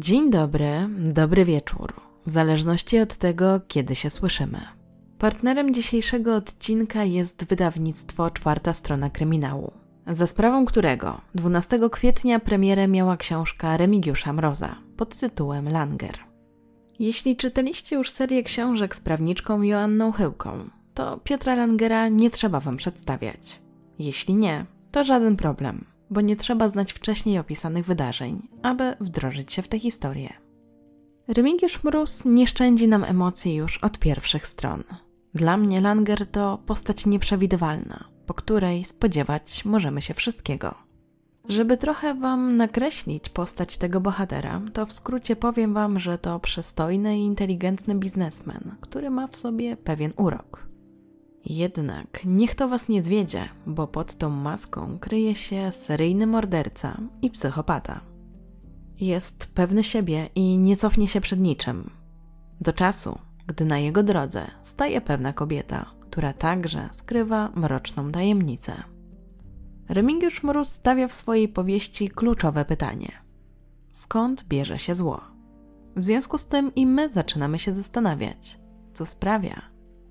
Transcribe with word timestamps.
Dzień 0.00 0.30
dobry, 0.30 0.88
dobry 0.98 1.44
wieczór, 1.44 1.92
w 2.26 2.30
zależności 2.30 2.98
od 2.98 3.16
tego, 3.16 3.60
kiedy 3.68 3.96
się 3.96 4.10
słyszymy. 4.10 4.58
Partnerem 5.18 5.74
dzisiejszego 5.74 6.36
odcinka 6.36 7.04
jest 7.04 7.44
wydawnictwo 7.44 8.30
Czwarta 8.30 8.72
Strona 8.72 9.10
Kryminału, 9.10 9.72
za 10.06 10.26
sprawą 10.26 10.64
którego 10.64 11.20
12 11.34 11.80
kwietnia 11.92 12.40
premierę 12.40 12.88
miała 12.88 13.16
książka 13.16 13.76
Remigiusza 13.76 14.32
Mroza 14.32 14.76
pod 14.96 15.16
tytułem 15.16 15.68
Langer. 15.68 16.18
Jeśli 16.98 17.36
czytaliście 17.36 17.96
już 17.96 18.10
serię 18.10 18.42
książek 18.42 18.96
z 18.96 19.00
prawniczką 19.00 19.62
Joanną 19.62 20.12
Chyłką, 20.12 20.70
to 20.94 21.20
Piotra 21.24 21.54
Langera 21.54 22.08
nie 22.08 22.30
trzeba 22.30 22.60
wam 22.60 22.76
przedstawiać. 22.76 23.60
Jeśli 23.98 24.34
nie, 24.34 24.66
to 24.90 25.04
żaden 25.04 25.36
problem, 25.36 25.84
bo 26.10 26.20
nie 26.20 26.36
trzeba 26.36 26.68
znać 26.68 26.92
wcześniej 26.92 27.38
opisanych 27.38 27.86
wydarzeń, 27.86 28.48
aby 28.62 28.96
wdrożyć 29.00 29.52
się 29.52 29.62
w 29.62 29.68
tę 29.68 29.78
historię. 29.78 30.32
Remigiusz 31.28 31.84
Mróz 31.84 32.24
nie 32.24 32.46
szczędzi 32.46 32.88
nam 32.88 33.04
emocji 33.04 33.54
już 33.54 33.78
od 33.78 33.98
pierwszych 33.98 34.46
stron. 34.46 34.84
Dla 35.34 35.56
mnie 35.56 35.80
Langer 35.80 36.26
to 36.26 36.58
postać 36.66 37.06
nieprzewidywalna, 37.06 38.04
po 38.26 38.34
której 38.34 38.84
spodziewać 38.84 39.64
możemy 39.64 40.02
się 40.02 40.14
wszystkiego. 40.14 40.74
Żeby 41.48 41.76
trochę 41.76 42.14
Wam 42.14 42.56
nakreślić 42.56 43.28
postać 43.28 43.78
tego 43.78 44.00
bohatera, 44.00 44.60
to 44.72 44.86
w 44.86 44.92
skrócie 44.92 45.36
powiem 45.36 45.74
Wam, 45.74 45.98
że 45.98 46.18
to 46.18 46.40
przystojny 46.40 47.18
i 47.18 47.24
inteligentny 47.24 47.94
biznesmen, 47.94 48.74
który 48.80 49.10
ma 49.10 49.26
w 49.26 49.36
sobie 49.36 49.76
pewien 49.76 50.12
urok. 50.16 50.69
Jednak 51.44 52.24
niech 52.24 52.54
to 52.54 52.68
Was 52.68 52.88
nie 52.88 53.02
zwiedzie, 53.02 53.48
bo 53.66 53.86
pod 53.86 54.14
tą 54.14 54.30
maską 54.30 54.98
kryje 54.98 55.34
się 55.34 55.72
seryjny 55.72 56.26
morderca 56.26 57.00
i 57.22 57.30
psychopata. 57.30 58.00
Jest 59.00 59.54
pewny 59.54 59.84
siebie 59.84 60.28
i 60.34 60.58
nie 60.58 60.76
cofnie 60.76 61.08
się 61.08 61.20
przed 61.20 61.40
niczym. 61.40 61.90
Do 62.60 62.72
czasu, 62.72 63.18
gdy 63.46 63.64
na 63.64 63.78
jego 63.78 64.02
drodze 64.02 64.46
staje 64.62 65.00
pewna 65.00 65.32
kobieta, 65.32 65.86
która 66.00 66.32
także 66.32 66.88
skrywa 66.92 67.50
mroczną 67.54 68.12
tajemnicę. 68.12 68.82
Remigiusz 69.88 70.42
Mróz 70.42 70.68
stawia 70.68 71.08
w 71.08 71.12
swojej 71.12 71.48
powieści 71.48 72.08
kluczowe 72.08 72.64
pytanie: 72.64 73.12
skąd 73.92 74.44
bierze 74.48 74.78
się 74.78 74.94
zło? 74.94 75.20
W 75.96 76.02
związku 76.02 76.38
z 76.38 76.46
tym 76.46 76.74
i 76.74 76.86
my 76.86 77.08
zaczynamy 77.08 77.58
się 77.58 77.74
zastanawiać, 77.74 78.58
co 78.94 79.06
sprawia, 79.06 79.69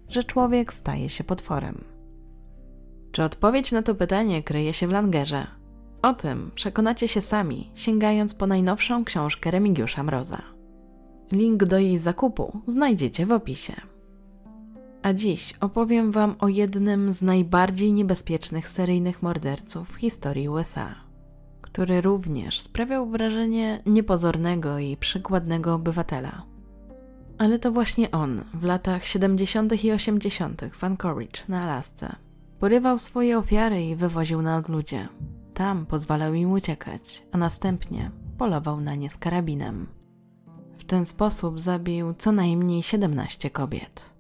że 0.09 0.23
człowiek 0.23 0.73
staje 0.73 1.09
się 1.09 1.23
potworem. 1.23 1.83
Czy 3.11 3.23
odpowiedź 3.23 3.71
na 3.71 3.81
to 3.81 3.95
pytanie 3.95 4.43
kryje 4.43 4.73
się 4.73 4.87
w 4.87 4.91
Langerze? 4.91 5.47
O 6.01 6.13
tym 6.13 6.51
przekonacie 6.55 7.07
się 7.07 7.21
sami, 7.21 7.71
sięgając 7.75 8.33
po 8.33 8.47
najnowszą 8.47 9.05
książkę 9.05 9.51
Remigiusza 9.51 10.03
Mroza. 10.03 10.41
Link 11.31 11.63
do 11.63 11.79
jej 11.79 11.97
zakupu 11.97 12.61
znajdziecie 12.67 13.25
w 13.25 13.31
opisie. 13.31 13.73
A 15.01 15.13
dziś 15.13 15.53
opowiem 15.61 16.11
Wam 16.11 16.35
o 16.39 16.47
jednym 16.47 17.13
z 17.13 17.21
najbardziej 17.21 17.93
niebezpiecznych 17.93 18.69
seryjnych 18.69 19.23
morderców 19.23 19.89
w 19.89 19.95
historii 19.95 20.49
USA, 20.49 20.95
który 21.61 22.01
również 22.01 22.59
sprawiał 22.59 23.09
wrażenie 23.09 23.83
niepozornego 23.85 24.79
i 24.79 24.97
przykładnego 24.97 25.73
obywatela. 25.73 26.48
Ale 27.39 27.59
to 27.59 27.71
właśnie 27.71 28.11
on 28.11 28.43
w 28.53 28.63
latach 28.63 29.05
70. 29.05 29.83
i 29.83 29.91
80. 29.91 30.61
w 30.71 30.83
Anchorage 30.83 31.41
na 31.47 31.63
Alasce 31.63 32.15
porywał 32.59 32.99
swoje 32.99 33.37
ofiary 33.37 33.83
i 33.83 33.95
wywoził 33.95 34.41
na 34.41 34.57
odludzie. 34.57 35.07
Tam 35.53 35.85
pozwalał 35.85 36.33
im 36.33 36.51
uciekać, 36.51 37.25
a 37.31 37.37
następnie 37.37 38.11
polował 38.37 38.81
na 38.81 38.95
nie 38.95 39.09
z 39.09 39.17
karabinem. 39.17 39.87
W 40.77 40.83
ten 40.83 41.05
sposób 41.05 41.59
zabił 41.59 42.13
co 42.13 42.31
najmniej 42.31 42.83
17 42.83 43.49
kobiet. 43.49 44.13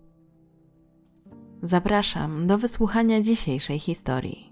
Zapraszam 1.63 2.47
do 2.47 2.57
wysłuchania 2.57 3.21
dzisiejszej 3.21 3.79
historii. 3.79 4.48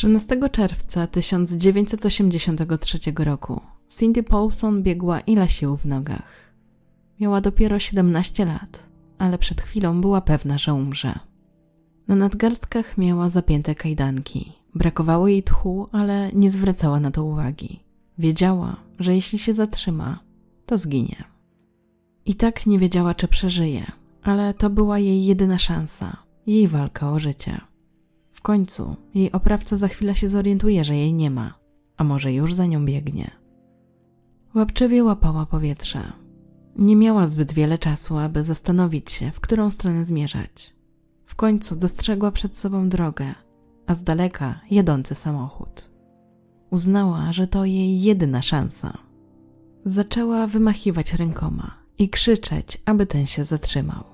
13 0.00 0.48
czerwca 0.52 1.06
1983 1.06 2.98
roku 3.18 3.60
Cindy 3.98 4.22
Paulson 4.22 4.82
biegła 4.82 5.20
ile 5.20 5.48
sił 5.48 5.76
w 5.76 5.86
nogach. 5.86 6.52
Miała 7.20 7.40
dopiero 7.40 7.78
17 7.78 8.44
lat, 8.44 8.86
ale 9.18 9.38
przed 9.38 9.60
chwilą 9.60 10.00
była 10.00 10.20
pewna, 10.20 10.58
że 10.58 10.74
umrze. 10.74 11.18
Na 12.08 12.14
nadgarstkach 12.14 12.98
miała 12.98 13.28
zapięte 13.28 13.74
kajdanki. 13.74 14.52
Brakowało 14.74 15.28
jej 15.28 15.42
tchu, 15.42 15.88
ale 15.92 16.32
nie 16.32 16.50
zwracała 16.50 17.00
na 17.00 17.10
to 17.10 17.24
uwagi. 17.24 17.80
Wiedziała, 18.18 18.76
że 18.98 19.14
jeśli 19.14 19.38
się 19.38 19.54
zatrzyma, 19.54 20.18
to 20.66 20.78
zginie. 20.78 21.24
I 22.26 22.34
tak 22.34 22.66
nie 22.66 22.78
wiedziała, 22.78 23.14
czy 23.14 23.28
przeżyje, 23.28 23.92
ale 24.22 24.54
to 24.54 24.70
była 24.70 24.98
jej 24.98 25.24
jedyna 25.24 25.58
szansa, 25.58 26.16
jej 26.46 26.68
walka 26.68 27.12
o 27.12 27.18
życie. 27.18 27.69
W 28.40 28.42
końcu 28.42 28.96
jej 29.14 29.32
oprawca 29.32 29.76
za 29.76 29.88
chwilę 29.88 30.14
się 30.14 30.28
zorientuje, 30.28 30.84
że 30.84 30.96
jej 30.96 31.14
nie 31.14 31.30
ma, 31.30 31.54
a 31.96 32.04
może 32.04 32.32
już 32.32 32.54
za 32.54 32.66
nią 32.66 32.84
biegnie. 32.84 33.30
Łapczywie 34.54 35.04
łapała 35.04 35.46
powietrze. 35.46 36.12
Nie 36.76 36.96
miała 36.96 37.26
zbyt 37.26 37.52
wiele 37.52 37.78
czasu, 37.78 38.18
aby 38.18 38.44
zastanowić 38.44 39.12
się, 39.12 39.30
w 39.30 39.40
którą 39.40 39.70
stronę 39.70 40.06
zmierzać. 40.06 40.74
W 41.26 41.34
końcu 41.34 41.76
dostrzegła 41.76 42.32
przed 42.32 42.56
sobą 42.56 42.88
drogę, 42.88 43.34
a 43.86 43.94
z 43.94 44.02
daleka 44.02 44.60
jadący 44.70 45.14
samochód. 45.14 45.90
Uznała, 46.70 47.32
że 47.32 47.46
to 47.46 47.64
jej 47.64 48.02
jedyna 48.02 48.42
szansa. 48.42 48.98
Zaczęła 49.84 50.46
wymachiwać 50.46 51.14
rękoma 51.14 51.74
i 51.98 52.08
krzyczeć, 52.08 52.82
aby 52.84 53.06
ten 53.06 53.26
się 53.26 53.44
zatrzymał. 53.44 54.04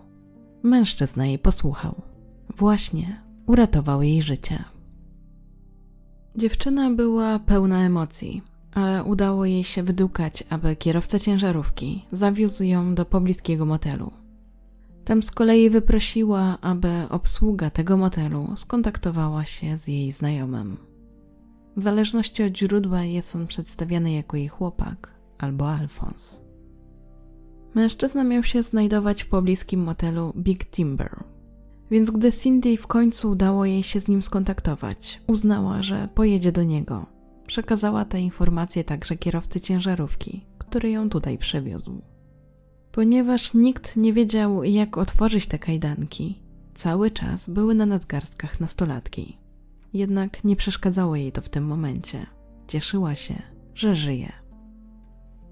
Mężczyzna 0.62 1.26
jej 1.26 1.38
posłuchał. 1.38 2.02
Właśnie 2.56 3.25
uratował 3.46 4.02
jej 4.02 4.22
życie. 4.22 4.64
Dziewczyna 6.36 6.90
była 6.90 7.38
pełna 7.38 7.86
emocji, 7.86 8.42
ale 8.74 9.04
udało 9.04 9.44
jej 9.44 9.64
się 9.64 9.82
wydukać, 9.82 10.44
aby 10.50 10.76
kierowca 10.76 11.18
ciężarówki 11.18 12.04
zawiózł 12.12 12.62
ją 12.62 12.94
do 12.94 13.04
pobliskiego 13.04 13.66
motelu. 13.66 14.12
Tam 15.04 15.22
z 15.22 15.30
kolei 15.30 15.70
wyprosiła, 15.70 16.58
aby 16.60 16.88
obsługa 17.10 17.70
tego 17.70 17.96
motelu 17.96 18.52
skontaktowała 18.56 19.44
się 19.44 19.76
z 19.76 19.88
jej 19.88 20.12
znajomym. 20.12 20.76
W 21.76 21.82
zależności 21.82 22.42
od 22.42 22.58
źródła 22.58 23.04
jest 23.04 23.36
on 23.36 23.46
przedstawiany 23.46 24.12
jako 24.12 24.36
jej 24.36 24.48
chłopak 24.48 25.10
albo 25.38 25.70
Alfons. 25.70 26.42
Mężczyzna 27.74 28.24
miał 28.24 28.42
się 28.42 28.62
znajdować 28.62 29.22
w 29.22 29.28
pobliskim 29.28 29.80
motelu 29.80 30.32
Big 30.36 30.64
Timber, 30.70 31.24
więc 31.90 32.10
gdy 32.10 32.32
Cindy 32.32 32.76
w 32.76 32.86
końcu 32.86 33.30
udało 33.30 33.64
jej 33.64 33.82
się 33.82 34.00
z 34.00 34.08
nim 34.08 34.22
skontaktować, 34.22 35.20
uznała, 35.26 35.82
że 35.82 36.08
pojedzie 36.14 36.52
do 36.52 36.62
niego. 36.62 37.06
Przekazała 37.46 38.04
te 38.04 38.20
informacje 38.20 38.84
także 38.84 39.16
kierowcy 39.16 39.60
ciężarówki, 39.60 40.46
który 40.58 40.90
ją 40.90 41.10
tutaj 41.10 41.38
przywiózł. 41.38 42.02
Ponieważ 42.92 43.54
nikt 43.54 43.96
nie 43.96 44.12
wiedział, 44.12 44.64
jak 44.64 44.98
otworzyć 44.98 45.46
te 45.46 45.58
kajdanki, 45.58 46.42
cały 46.74 47.10
czas 47.10 47.50
były 47.50 47.74
na 47.74 47.86
nadgarstkach 47.86 48.60
nastolatki. 48.60 49.38
Jednak 49.92 50.44
nie 50.44 50.56
przeszkadzało 50.56 51.16
jej 51.16 51.32
to 51.32 51.40
w 51.40 51.48
tym 51.48 51.64
momencie. 51.64 52.26
Cieszyła 52.68 53.14
się, 53.14 53.42
że 53.74 53.94
żyje. 53.94 54.32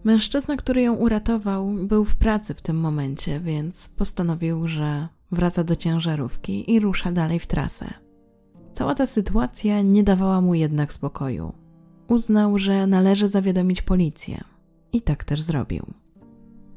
Mężczyzna, 0.05 0.56
który 0.56 0.82
ją 0.82 0.94
uratował, 0.94 1.73
był 1.73 2.05
w 2.05 2.17
pracy 2.17 2.55
w 2.55 2.62
tym 2.62 2.76
momencie, 2.76 3.41
więc 3.41 3.88
postanowił, 3.88 4.69
że 4.69 5.09
wraca 5.35 5.65
do 5.65 5.77
ciężarówki 5.77 6.73
i 6.73 6.81
rusza 6.81 7.13
dalej 7.13 7.39
w 7.39 7.47
trasę. 7.47 7.95
Cała 8.73 8.95
ta 8.95 9.07
sytuacja 9.07 9.83
nie 9.83 10.03
dawała 10.03 10.41
mu 10.41 10.55
jednak 10.55 10.93
spokoju. 10.93 11.53
Uznał, 12.09 12.59
że 12.59 12.87
należy 12.87 13.29
zawiadomić 13.29 13.83
policję 13.83 14.45
i 14.93 15.03
tak 15.03 15.25
też 15.25 15.43
zrobił. 15.43 15.87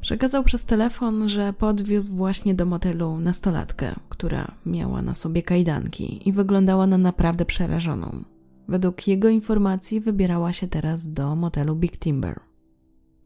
Przekazał 0.01 0.44
przez 0.44 0.65
telefon, 0.65 1.30
że 1.30 1.54
podwiózł 1.54 2.15
właśnie 2.15 2.56
do 2.56 2.65
motelu 2.65 3.18
nastolatkę, 3.19 3.95
która 4.09 4.51
miała 4.65 5.01
na 5.01 5.13
sobie 5.13 5.44
kajdanki 5.44 6.30
i 6.30 6.33
wyglądała 6.33 6.88
na 6.88 6.98
naprawdę 6.98 7.45
przerażoną. 7.45 8.24
Według 8.68 9.07
jego 9.07 9.30
informacji 9.30 10.00
wybierała 10.00 10.54
się 10.54 10.68
teraz 10.68 11.13
do 11.13 11.36
motelu 11.36 11.75
Big 11.75 11.98
Timber. 12.00 12.39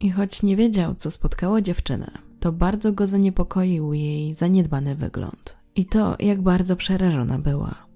I 0.00 0.10
choć 0.10 0.42
nie 0.42 0.56
wiedział, 0.56 0.94
co 0.94 1.10
spotkało 1.10 1.60
dziewczynę, 1.60 2.10
to 2.42 2.52
bardzo 2.52 2.92
go 2.92 3.06
zaniepokoił 3.06 3.92
jej 3.92 4.34
zaniedbany 4.34 4.94
wygląd 4.94 5.56
i 5.74 5.84
to, 5.86 6.16
jak 6.20 6.42
bardzo 6.42 6.76
przerażona 6.76 7.38
była. 7.38 7.86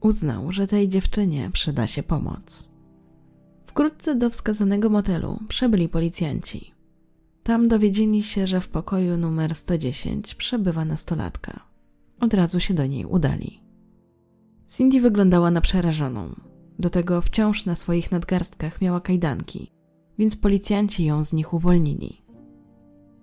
Uznał, 0.00 0.52
że 0.52 0.66
tej 0.66 0.88
dziewczynie 0.88 1.50
przyda 1.52 1.86
się 1.86 2.02
pomoc. 2.02 2.70
Wkrótce 3.66 4.14
do 4.14 4.30
wskazanego 4.30 4.90
motelu 4.90 5.38
przybyli 5.48 5.88
policjanci. 5.88 6.74
Tam 7.42 7.68
dowiedzieli 7.68 8.22
się, 8.22 8.46
że 8.46 8.60
w 8.60 8.68
pokoju 8.68 9.16
numer 9.16 9.54
110 9.54 10.34
przebywa 10.34 10.84
nastolatka. 10.84 11.60
Od 12.20 12.34
razu 12.34 12.60
się 12.60 12.74
do 12.74 12.86
niej 12.86 13.04
udali. 13.04 13.60
Cindy 14.68 15.00
wyglądała 15.00 15.50
na 15.50 15.60
przerażoną. 15.60 16.34
Do 16.78 16.90
tego 16.90 17.20
wciąż 17.20 17.66
na 17.66 17.74
swoich 17.74 18.12
nadgarstkach 18.12 18.80
miała 18.80 19.00
kajdanki, 19.00 19.72
więc 20.18 20.36
policjanci 20.36 21.04
ją 21.04 21.24
z 21.24 21.32
nich 21.32 21.54
uwolnili. 21.54 22.19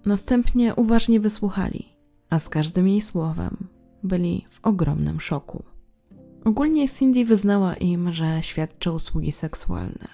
Następnie 0.08 0.76
uważnie 0.76 1.20
wysłuchali, 1.20 1.86
a 2.30 2.40
z 2.40 2.50
każdym 2.50 2.88
jej 2.88 3.02
słowem 3.02 3.68
byli 4.04 4.46
w 4.50 4.60
ogromnym 4.66 5.20
szoku. 5.20 5.64
Ogólnie 6.46 6.90
Cindy 6.90 7.26
wyznała 7.26 7.74
im, 7.74 8.14
że 8.14 8.40
świadczy 8.42 8.92
usługi 8.92 9.32
seksualne. 9.32 10.08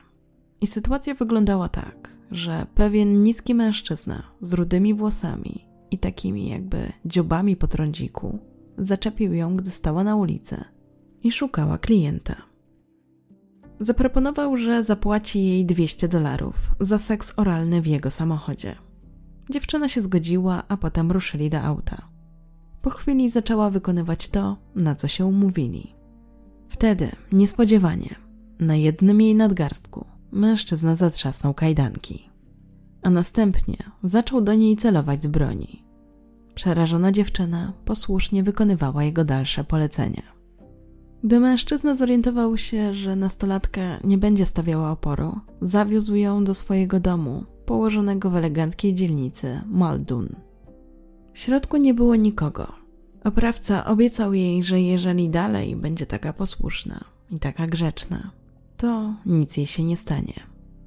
I 0.62 0.68
sytuacja 0.68 1.13
wyglądała 1.13 1.69
tak, 1.69 2.10
że 2.31 2.66
pewien 2.75 3.24
niski 3.24 3.56
mężczyzna 3.56 4.24
z 4.42 4.54
rudymi 4.54 4.94
włosami 4.94 5.66
i 5.92 5.98
takimi 5.98 6.50
jakby 6.50 6.92
dziobami 7.06 7.56
po 7.56 7.68
trądziku 7.68 8.40
zaczepił 8.78 9.34
ją, 9.34 9.56
gdy 9.56 9.72
stała 9.72 10.04
na 10.04 10.16
ulicy 10.16 10.63
i 11.24 11.31
szukała 11.31 11.78
klienta. 11.78 12.36
Zaproponował, 13.80 14.57
że 14.57 14.84
zapłaci 14.84 15.45
jej 15.45 15.66
200 15.66 16.07
dolarów 16.07 16.56
za 16.80 17.00
seks 17.00 17.34
oralny 17.38 17.81
w 17.81 17.88
jego 17.88 18.12
samochodzie. 18.12 18.75
Dziewczyna 19.50 19.90
się 19.90 20.01
zgodziła, 20.01 20.63
a 20.68 20.78
potem 20.78 21.12
ruszyli 21.12 21.50
do 21.50 21.62
auta. 21.62 21.98
Po 22.81 22.90
chwili 22.90 23.30
zaczęła 23.30 23.69
wykonywać 23.69 24.30
to, 24.30 24.57
na 24.75 24.95
co 24.95 25.07
się 25.07 25.25
umówili. 25.25 25.95
Wtedy, 26.69 27.12
niespodziewanie, 27.31 28.16
na 28.60 28.75
jednym 28.75 29.22
jej 29.22 29.36
nadgarstku 29.36 30.06
mężczyzna 30.31 30.95
zatrzasnął 30.95 31.54
kajdanki, 31.54 32.30
a 33.01 33.10
następnie 33.10 33.78
zaczął 34.04 34.42
do 34.42 34.54
niej 34.54 34.78
celować 34.78 35.24
z 35.24 35.28
broni. 35.28 35.84
Przerażona 36.56 37.12
dziewczyna 37.12 37.74
posłusznie 37.86 38.44
wykonywała 38.44 39.04
jego 39.04 39.25
dalsze 39.25 39.63
polecenia. 39.63 40.24
Gdy 41.24 41.40
mężczyzna 41.40 41.95
zorientował 41.95 42.57
się, 42.57 42.94
że 42.94 43.16
nastolatka 43.16 43.81
nie 44.04 44.18
będzie 44.18 44.45
stawiała 44.45 44.92
oporu, 44.92 45.40
zawiózł 45.62 46.16
ją 46.16 46.44
do 46.44 46.54
swojego 46.54 47.00
domu, 47.00 47.44
położonego 47.65 48.30
w 48.30 48.36
eleganckiej 48.36 48.95
dzielnicy 48.95 49.62
Maldun. 49.68 50.36
W 51.33 51.39
środku 51.39 51.77
nie 51.77 51.94
było 51.94 52.15
nikogo. 52.15 52.68
Oprawca 53.24 53.86
obiecał 53.86 54.33
jej, 54.33 54.63
że 54.63 54.81
jeżeli 54.81 55.30
dalej 55.30 55.75
będzie 55.75 56.06
taka 56.06 56.33
posłuszna 56.33 57.04
i 57.31 57.39
taka 57.39 57.68
grzeczna, 57.68 58.31
to 58.77 59.13
nic 59.25 59.57
jej 59.57 59.65
się 59.65 59.83
nie 59.83 59.98
stanie. 59.98 60.33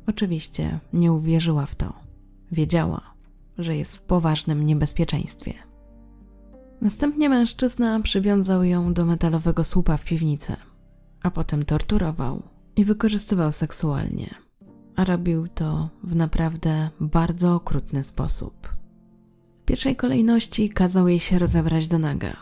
Oczywiście 0.06 0.78
nie 0.92 1.12
uwierzyła 1.12 1.66
w 1.66 1.74
to. 1.74 1.92
Wiedziała, 2.52 3.00
że 3.58 3.76
jest 3.76 3.96
w 3.96 4.02
poważnym 4.02 4.66
niebezpieczeństwie. 4.66 5.54
Następnie 6.80 7.28
mężczyzna 7.28 8.00
przywiązał 8.00 8.64
ją 8.64 8.94
do 8.94 9.04
metalowego 9.04 9.64
słupa 9.64 9.96
w 9.96 10.04
piwnicy, 10.04 10.56
a 11.22 11.30
potem 11.30 11.64
torturował 11.64 12.42
i 12.76 12.84
wykorzystywał 12.84 13.52
seksualnie. 13.52 14.45
A 14.96 15.04
robił 15.04 15.48
to 15.48 15.88
w 16.02 16.16
naprawdę 16.16 16.90
bardzo 17.00 17.54
okrutny 17.54 18.04
sposób. 18.04 18.68
W 19.56 19.64
pierwszej 19.64 19.96
kolejności 19.96 20.68
kazał 20.68 21.08
jej 21.08 21.18
się 21.18 21.38
rozebrać 21.38 21.88
do 21.88 21.98
naga. 21.98 22.36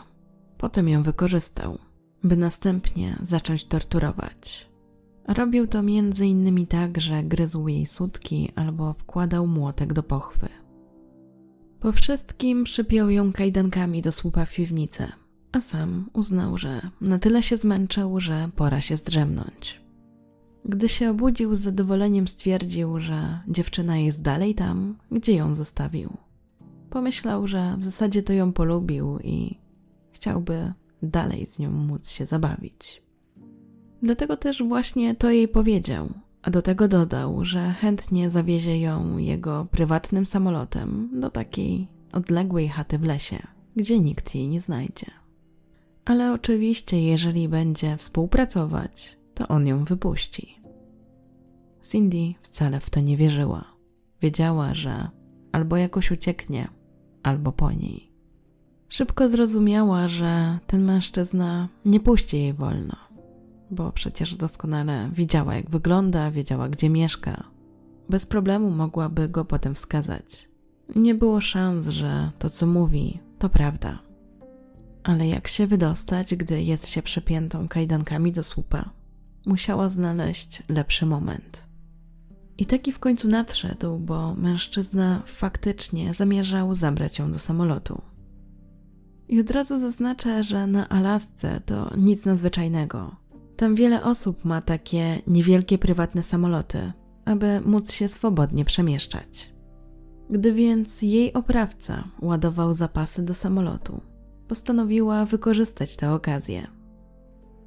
Potem 0.57 0.89
ją 0.89 1.03
wykorzystał, 1.03 1.77
by 2.23 2.37
następnie 2.37 3.17
zacząć 3.21 3.65
torturować. 3.65 4.69
Robił 5.27 5.67
to 5.67 5.83
między 5.83 6.25
innymi 6.25 6.67
tak, 6.67 7.01
że 7.01 7.23
gryzł 7.23 7.67
jej 7.67 7.85
sutki 7.85 8.51
albo 8.55 8.93
wkładał 8.93 9.47
młotek 9.47 9.93
do 9.93 10.03
pochwy. 10.03 10.49
Po 11.79 11.91
wszystkim 11.91 12.63
przypiął 12.63 13.09
ją 13.09 13.33
kajdankami 13.33 14.01
do 14.01 14.11
słupa 14.11 14.45
w 14.45 14.53
piwnicy, 14.53 15.07
a 15.51 15.61
sam 15.61 16.09
uznał, 16.13 16.57
że 16.57 16.81
na 17.01 17.19
tyle 17.19 17.43
się 17.43 17.57
zmęczył, 17.57 18.19
że 18.19 18.49
pora 18.55 18.81
się 18.81 18.97
zdrzemnąć. 18.97 19.84
Gdy 20.69 20.89
się 20.89 21.09
obudził, 21.09 21.55
z 21.55 21.59
zadowoleniem 21.59 22.27
stwierdził, 22.27 22.99
że 22.99 23.39
dziewczyna 23.47 23.97
jest 23.97 24.21
dalej 24.21 24.55
tam, 24.55 24.97
gdzie 25.11 25.33
ją 25.33 25.53
zostawił. 25.53 26.17
Pomyślał, 26.89 27.47
że 27.47 27.75
w 27.77 27.83
zasadzie 27.83 28.23
to 28.23 28.33
ją 28.33 28.53
polubił 28.53 29.19
i 29.19 29.59
chciałby 30.11 30.73
dalej 31.01 31.45
z 31.45 31.59
nią 31.59 31.71
móc 31.71 32.09
się 32.09 32.25
zabawić. 32.25 33.03
Dlatego 34.03 34.37
też 34.37 34.63
właśnie 34.63 35.15
to 35.15 35.31
jej 35.31 35.47
powiedział, 35.47 36.09
a 36.41 36.49
do 36.49 36.61
tego 36.61 36.87
dodał, 36.87 37.45
że 37.45 37.71
chętnie 37.71 38.29
zawiezie 38.29 38.79
ją 38.79 39.17
jego 39.17 39.67
prywatnym 39.71 40.25
samolotem 40.25 41.09
do 41.19 41.29
takiej 41.29 41.87
odległej 42.13 42.69
chaty 42.69 42.97
w 42.97 43.03
lesie, 43.03 43.47
gdzie 43.75 43.99
nikt 43.99 44.35
jej 44.35 44.47
nie 44.47 44.61
znajdzie. 44.61 45.11
Ale 46.05 46.33
oczywiście, 46.33 47.01
jeżeli 47.01 47.49
będzie 47.49 47.97
współpracować, 47.97 49.17
to 49.35 49.47
on 49.47 49.67
ją 49.67 49.83
wypuści. 49.83 50.54
Cindy 51.87 52.33
wcale 52.41 52.79
w 52.79 52.89
to 52.89 52.99
nie 52.99 53.17
wierzyła. 53.17 53.65
Wiedziała, 54.21 54.73
że 54.73 55.09
albo 55.51 55.77
jakoś 55.77 56.11
ucieknie, 56.11 56.67
albo 57.23 57.51
po 57.51 57.71
niej. 57.71 58.11
Szybko 58.89 59.29
zrozumiała, 59.29 60.07
że 60.07 60.59
ten 60.67 60.83
mężczyzna 60.83 61.69
nie 61.85 61.99
puści 61.99 62.37
jej 62.37 62.53
wolno 62.53 63.05
bo 63.71 63.91
przecież 63.91 64.35
doskonale 64.35 65.09
widziała, 65.13 65.55
jak 65.55 65.69
wygląda, 65.69 66.31
wiedziała, 66.31 66.69
gdzie 66.69 66.89
mieszka. 66.89 67.43
Bez 68.09 68.25
problemu 68.25 68.71
mogłaby 68.71 69.29
go 69.29 69.45
potem 69.45 69.75
wskazać. 69.75 70.49
Nie 70.95 71.15
było 71.15 71.41
szans, 71.41 71.87
że 71.87 72.31
to, 72.39 72.49
co 72.49 72.67
mówi, 72.67 73.19
to 73.39 73.49
prawda. 73.49 73.99
Ale 75.03 75.27
jak 75.27 75.47
się 75.47 75.67
wydostać, 75.67 76.35
gdy 76.35 76.63
jest 76.63 76.89
się 76.89 77.01
przepiętą 77.01 77.67
kajdankami 77.67 78.31
do 78.31 78.43
słupa? 78.43 78.89
Musiała 79.45 79.89
znaleźć 79.89 80.63
lepszy 80.69 81.05
moment. 81.05 81.64
I 82.57 82.65
taki 82.65 82.91
w 82.91 82.99
końcu 82.99 83.27
nadszedł, 83.27 83.97
bo 83.99 84.35
mężczyzna 84.35 85.21
faktycznie 85.25 86.13
zamierzał 86.13 86.73
zabrać 86.73 87.19
ją 87.19 87.31
do 87.31 87.39
samolotu. 87.39 88.01
I 89.27 89.39
od 89.39 89.51
razu 89.51 89.79
zaznaczę, 89.79 90.43
że 90.43 90.67
na 90.67 90.89
Alasce 90.89 91.61
to 91.65 91.91
nic 91.97 92.25
nadzwyczajnego. 92.25 93.15
Tam 93.55 93.75
wiele 93.75 94.03
osób 94.03 94.45
ma 94.45 94.61
takie 94.61 95.21
niewielkie 95.27 95.77
prywatne 95.77 96.23
samoloty, 96.23 96.91
aby 97.25 97.61
móc 97.65 97.91
się 97.91 98.07
swobodnie 98.07 98.65
przemieszczać. 98.65 99.53
Gdy 100.29 100.53
więc 100.53 101.01
jej 101.01 101.33
oprawca 101.33 102.03
ładował 102.21 102.73
zapasy 102.73 103.23
do 103.23 103.33
samolotu, 103.33 104.01
postanowiła 104.47 105.25
wykorzystać 105.25 105.97
tę 105.97 106.13
okazję. 106.13 106.67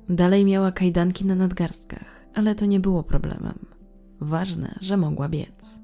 Dalej 0.08 0.44
miała 0.44 0.72
kajdanki 0.72 1.24
na 1.24 1.34
nadgarstkach, 1.34 2.26
ale 2.34 2.54
to 2.54 2.66
nie 2.66 2.80
było 2.80 3.02
problemem. 3.02 3.77
Ważne, 4.20 4.78
że 4.80 4.96
mogła 4.96 5.28
biec. 5.28 5.80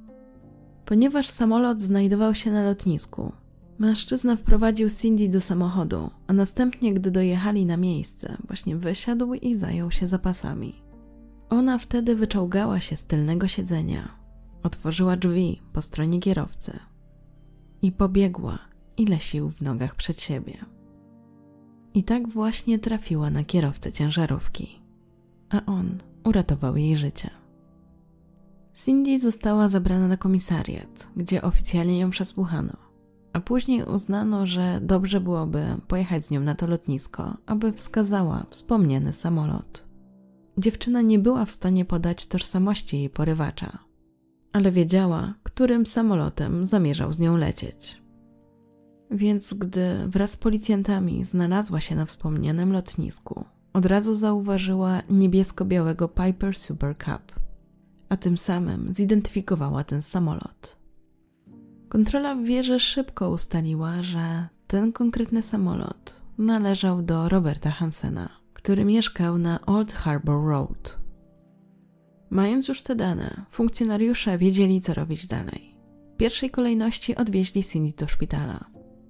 Ponieważ 0.85 1.29
samolot 1.29 1.83
znajdował 1.83 2.35
się 2.35 2.51
na 2.51 2.65
lotnisku, 2.65 3.33
Mężczyzna 3.79 4.37
wprowadził 4.37 4.89
Cindy 4.91 5.29
do 5.29 5.41
samochodu, 5.41 6.11
a 6.27 6.33
następnie, 6.33 6.95
gdy 6.95 7.11
dojechali 7.11 7.67
na 7.67 7.77
miejsce, 7.77 8.37
właśnie 8.47 8.77
wysiadł 8.77 9.35
i 9.35 9.57
zajął 9.57 9.91
się 9.91 10.09
zapasami. 10.09 10.83
Ona 11.51 11.79
wtedy 11.79 12.17
wyczołgała 12.17 12.81
się 12.81 12.97
z 12.97 13.07
tylnego 13.07 13.49
siedzenia, 13.49 14.09
otworzyła 14.63 15.17
drzwi 15.17 15.63
po 15.73 15.83
stronie 15.83 16.21
kierowcy 16.21 16.79
i 17.83 17.93
pobiegła, 17.93 18.59
ile 18.97 19.21
sił 19.21 19.51
w 19.51 19.63
nogach 19.63 19.95
przed 19.95 20.21
siebie. 20.21 20.59
I 21.95 22.05
tak 22.05 22.29
właśnie 22.29 22.79
trafiła 22.79 23.31
na 23.31 23.45
kierowcę 23.45 23.93
ciężarówki, 23.93 24.83
a 25.51 25.65
on 25.67 25.99
uratował 26.25 26.77
jej 26.77 26.97
życie. 26.97 27.31
Cindy 28.75 29.19
została 29.19 29.69
zabrana 29.69 30.09
na 30.09 30.17
komisariat, 30.17 31.09
gdzie 31.17 31.43
oficjalnie 31.43 31.99
ją 31.99 32.11
przesłuchano 32.11 32.85
a 33.35 33.41
później 33.41 33.85
uznano, 33.85 34.47
że 34.47 34.81
dobrze 34.83 35.21
byłoby 35.21 35.67
pojechać 35.89 36.25
z 36.25 36.31
nią 36.31 36.41
na 36.41 36.55
to 36.55 36.67
lotnisko, 36.67 37.37
aby 37.47 37.73
wskazała 37.73 38.47
wspomniany 38.51 39.13
samolot. 39.13 39.87
Dziewczyna 40.59 41.01
nie 41.01 41.19
była 41.19 41.45
w 41.45 41.51
stanie 41.51 41.85
podać 41.85 42.27
tożsamości 42.27 42.99
jej 42.99 43.11
porywacza, 43.11 43.79
ale 44.53 44.71
wiedziała, 44.71 45.35
którym 45.43 45.87
samolotem 45.87 46.67
zamierzał 46.67 47.13
z 47.13 47.19
nią 47.19 47.37
lecieć. 47.37 48.03
Więc 49.11 49.55
gdy 49.55 49.97
wraz 50.07 50.31
z 50.31 50.37
policjantami 50.37 51.25
znalazła 51.25 51.81
się 51.81 51.97
na 51.97 52.05
wspomnianym 52.05 52.73
lotnisku, 52.73 53.45
od 53.73 53.87
razu 53.87 54.15
zauważyła 54.15 55.03
niebiesko-białego 55.11 56.09
Piper 56.09 56.59
Super 56.59 56.97
Cup, 56.99 57.44
a 58.15 58.17
tym 58.17 58.39
samym 58.39 58.95
zidentyfikowała 58.95 59.85
ten 59.85 60.03
samolot. 60.03 60.79
Kontrola 61.89 62.35
w 62.35 62.43
wieży 62.43 62.81
szybko 62.81 63.31
ustaliła, 63.31 64.03
że 64.03 64.49
ten 64.67 64.93
konkretny 64.93 65.43
samolot 65.43 66.23
należał 66.39 67.03
do 67.03 67.29
Roberta 67.29 67.71
Hansena, 67.71 68.29
który 68.53 68.85
mieszkał 68.85 69.39
na 69.39 69.67
Old 69.67 69.93
Harbor 69.93 70.49
Road. 70.49 70.99
Mając 72.31 72.69
już 72.69 72.83
te 72.83 72.95
dane, 72.97 73.47
funkcjonariusze 73.51 74.39
wiedzieli, 74.39 74.81
co 74.81 74.95
robić 74.95 75.27
dalej. 75.27 75.75
w 76.15 76.17
pierwszej 76.17 76.51
kolejności 76.51 77.17
odwieźli 77.17 77.65
Cindy 77.65 77.93
do 77.97 78.07
szpitala. 78.07 78.65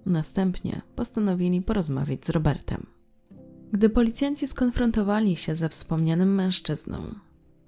Następnie 0.06 0.80
postanowili 0.96 1.62
porozmawiać 1.62 2.26
z 2.26 2.30
Robertem. 2.30 2.87
Gdy 3.73 3.88
policjanci 3.88 4.46
skonfrontowali 4.46 5.37
się 5.37 5.56
ze 5.56 5.68
wspomnianym 5.68 6.34
mężczyzną 6.34 7.14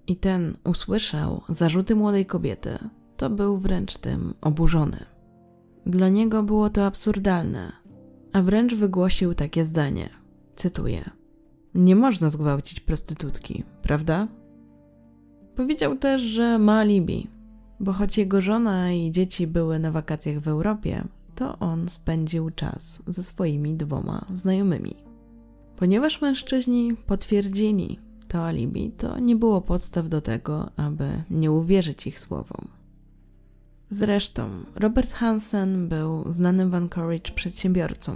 i 0.07 0.17
ten 0.17 0.57
usłyszał 0.65 1.43
zarzuty 1.49 1.95
młodej 1.95 2.27
kobiety, 2.27 2.79
to 3.17 3.31
był 3.31 3.59
wręcz 3.59 3.97
tym 3.97 4.35
oburzony. 4.41 5.05
Dla 5.87 6.09
niego 6.09 6.43
było 6.43 6.71
to 6.71 6.87
absurdalne, 6.87 7.73
a 8.33 8.43
wręcz 8.43 8.75
wygłosił 8.75 9.35
takie 9.35 9.65
zdanie. 9.65 10.09
Cytuję: 10.57 11.11
Nie 11.75 11.97
można 11.97 12.31
zgwałcić 12.31 12.81
prostytutki, 12.81 13.65
prawda? 13.83 14.29
Powiedział 15.57 15.97
też, 15.97 16.23
że 16.23 16.59
ma 16.59 16.79
alibi, 16.79 17.31
bo 17.81 17.93
choć 17.93 18.19
jego 18.19 18.41
żona 18.41 18.93
i 18.93 19.11
dzieci 19.11 19.47
były 19.47 19.79
na 19.79 19.91
wakacjach 19.91 20.39
w 20.39 20.49
Europie, 20.49 21.05
to 21.35 21.59
on 21.59 21.89
spędził 21.89 22.51
czas 22.51 23.03
ze 23.07 23.23
swoimi 23.23 23.75
dwoma 23.75 24.25
znajomymi. 24.35 24.95
Ponieważ 25.77 26.21
mężczyźni 26.21 26.95
potwierdzili 27.07 28.06
to 28.29 28.47
alibi, 28.47 28.91
to 28.91 29.19
nie 29.19 29.37
było 29.37 29.61
podstaw 29.61 30.09
do 30.09 30.21
tego, 30.21 30.71
aby 30.77 31.23
nie 31.31 31.53
uwierzyć 31.53 32.07
ich 32.07 32.21
słowom. 32.21 32.69
Zresztą 33.91 34.51
Robert 34.75 35.13
Hansen 35.13 35.89
był 35.89 36.33
znanym 36.33 36.71
w 36.71 36.75
Anchorage 36.75 37.33
przedsiębiorcą. 37.35 38.13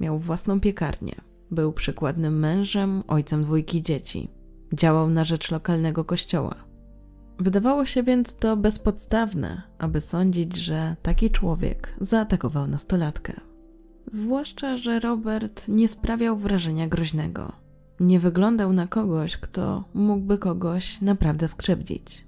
Miał 0.00 0.18
własną 0.18 0.60
piekarnię. 0.60 1.14
Był 1.50 1.72
przykładnym 1.72 2.38
mężem, 2.38 3.02
ojcem 3.08 3.42
dwójki 3.42 3.82
dzieci. 3.82 4.28
Działał 4.72 5.10
na 5.10 5.24
rzecz 5.24 5.50
lokalnego 5.50 6.04
kościoła. 6.04 6.54
Wydawało 7.38 7.86
się 7.86 8.02
więc 8.02 8.36
to 8.36 8.56
bezpodstawne, 8.56 9.62
aby 9.78 10.00
sądzić, 10.00 10.56
że 10.56 10.96
taki 11.02 11.30
człowiek 11.30 11.94
zaatakował 12.00 12.66
nastolatkę. 12.66 13.32
Zwłaszcza, 14.06 14.76
że 14.76 15.00
Robert 15.00 15.68
nie 15.68 15.88
sprawiał 15.88 16.36
wrażenia 16.36 16.88
groźnego. 16.88 17.61
Nie 18.00 18.20
wyglądał 18.20 18.72
na 18.72 18.86
kogoś, 18.86 19.36
kto 19.36 19.84
mógłby 19.94 20.38
kogoś 20.38 21.00
naprawdę 21.00 21.48
skrzywdzić. 21.48 22.24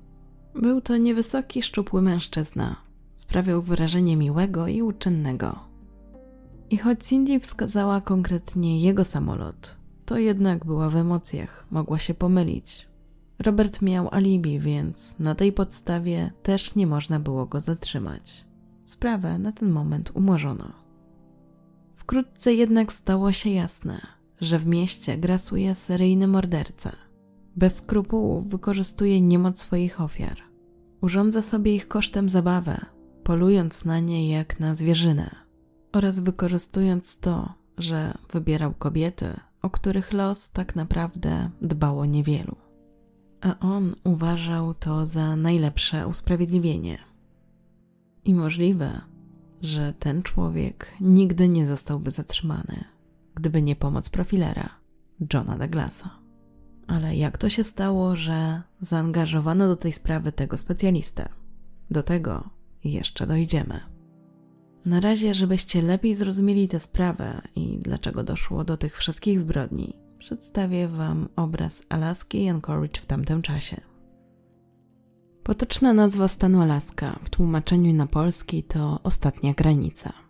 Był 0.55 0.81
to 0.81 0.97
niewysoki, 0.97 1.63
szczupły 1.63 2.03
mężczyzna. 2.03 2.77
Sprawiał 3.17 3.63
wyrażenie 3.63 4.17
miłego 4.17 4.69
i 4.69 4.83
uczynnego. 4.83 5.59
I 6.71 6.77
choć 6.77 7.05
Cindy 7.05 7.41
wskazała 7.41 8.01
konkretnie 8.01 8.81
jego 8.81 9.05
samolot, 9.05 9.77
to 10.05 10.19
jednak 10.19 10.67
była 10.67 10.89
w 10.89 10.97
emocjach, 10.97 11.67
mogła 11.71 11.99
się 11.99 12.15
pomylić. 12.15 12.89
Robert 13.39 13.83
miał 13.83 14.09
alibi, 14.15 14.59
więc 14.59 15.19
na 15.19 15.35
tej 15.35 15.53
podstawie 15.53 16.33
też 16.43 16.75
nie 16.75 16.87
można 16.87 17.21
było 17.21 17.47
go 17.47 17.61
zatrzymać. 17.61 18.45
Sprawę 18.85 19.39
na 19.39 19.53
ten 19.53 19.71
moment 19.71 20.11
umorzono. 20.15 20.73
Wkrótce 21.95 22.55
jednak 22.55 22.93
stało 22.93 23.33
się 23.33 23.51
jasne, 23.51 24.01
że 24.45 24.59
w 24.59 24.67
mieście 24.67 25.19
grasuje 25.19 25.75
seryjny 25.75 26.27
morderca. 26.27 26.93
Bez 27.57 27.77
skrupułów 27.77 28.49
wykorzystuje 28.49 29.21
niemoc 29.21 29.59
swoich 29.59 30.01
ofiar. 30.01 30.37
Urządza 31.01 31.43
sobie 31.43 31.75
ich 31.75 31.89
kosztem 31.89 32.29
zabawę, 32.29 32.87
polując 33.25 33.85
na 33.85 34.01
nie 34.01 34.31
jak 34.31 34.61
na 34.61 34.75
zwierzynę 34.75 35.31
oraz 35.93 36.21
wykorzystując 36.21 37.21
to, 37.21 37.55
że 37.79 38.15
wybierał 38.33 38.75
kobiety, 38.75 39.27
o 39.63 39.71
których 39.71 40.13
los 40.13 40.51
tak 40.51 40.77
naprawdę 40.77 41.51
dbało 41.63 42.05
niewielu. 42.05 42.57
A 43.41 43.59
on 43.59 43.95
uważał 44.05 44.75
to 44.75 45.07
za 45.07 45.37
najlepsze 45.37 46.09
usprawiedliwienie. 46.09 46.99
I 48.25 48.35
możliwe, 48.35 49.01
że 49.63 49.95
ten 49.99 50.23
człowiek 50.23 50.95
nigdy 51.01 51.49
nie 51.49 51.67
zostałby 51.67 52.11
zatrzymany, 52.11 52.85
gdyby 53.35 53.63
nie 53.63 53.77
pomoc 53.77 54.11
profilera, 54.11 54.69
Johna 55.35 55.59
Douglasa. 55.59 56.11
Ale 56.87 57.17
jak 57.17 57.39
to 57.39 57.49
się 57.49 57.65
stało, 57.65 58.17
że 58.17 58.63
zaangażowano 58.81 59.69
do 59.69 59.77
tej 59.77 59.93
sprawy 59.93 60.33
tego 60.33 60.57
specjalistę? 60.57 61.29
Do 61.91 62.03
tego 62.03 62.51
jeszcze 62.85 63.27
dojdziemy. 63.27 63.81
Na 64.85 65.01
razie, 65.01 65.35
żebyście 65.35 65.83
lepiej 65.83 66.15
zrozumieli 66.15 66.69
tę 66.69 66.81
sprawę 66.81 67.43
i 67.57 67.79
dlaczego 67.79 68.25
doszło 68.25 68.65
do 68.65 68.77
tych 68.77 68.97
wszystkich 68.97 69.41
zbrodni, 69.41 69.97
przedstawię 70.19 70.89
Wam 70.89 71.29
obraz 71.37 71.83
Alaski 71.89 72.43
i 72.43 72.49
Anchorage 72.49 73.01
w 73.01 73.07
tamtym 73.07 73.43
czasie. 73.43 73.81
Potoczna 75.43 75.93
nazwa 75.93 76.29
stanu 76.29 76.61
Alaska 76.61 77.19
w 77.23 77.31
tłumaczeniu 77.31 77.95
na 77.95 78.07
polski 78.07 78.63
to 78.63 79.01
ostatnia 79.03 79.55
granica. 79.55 80.24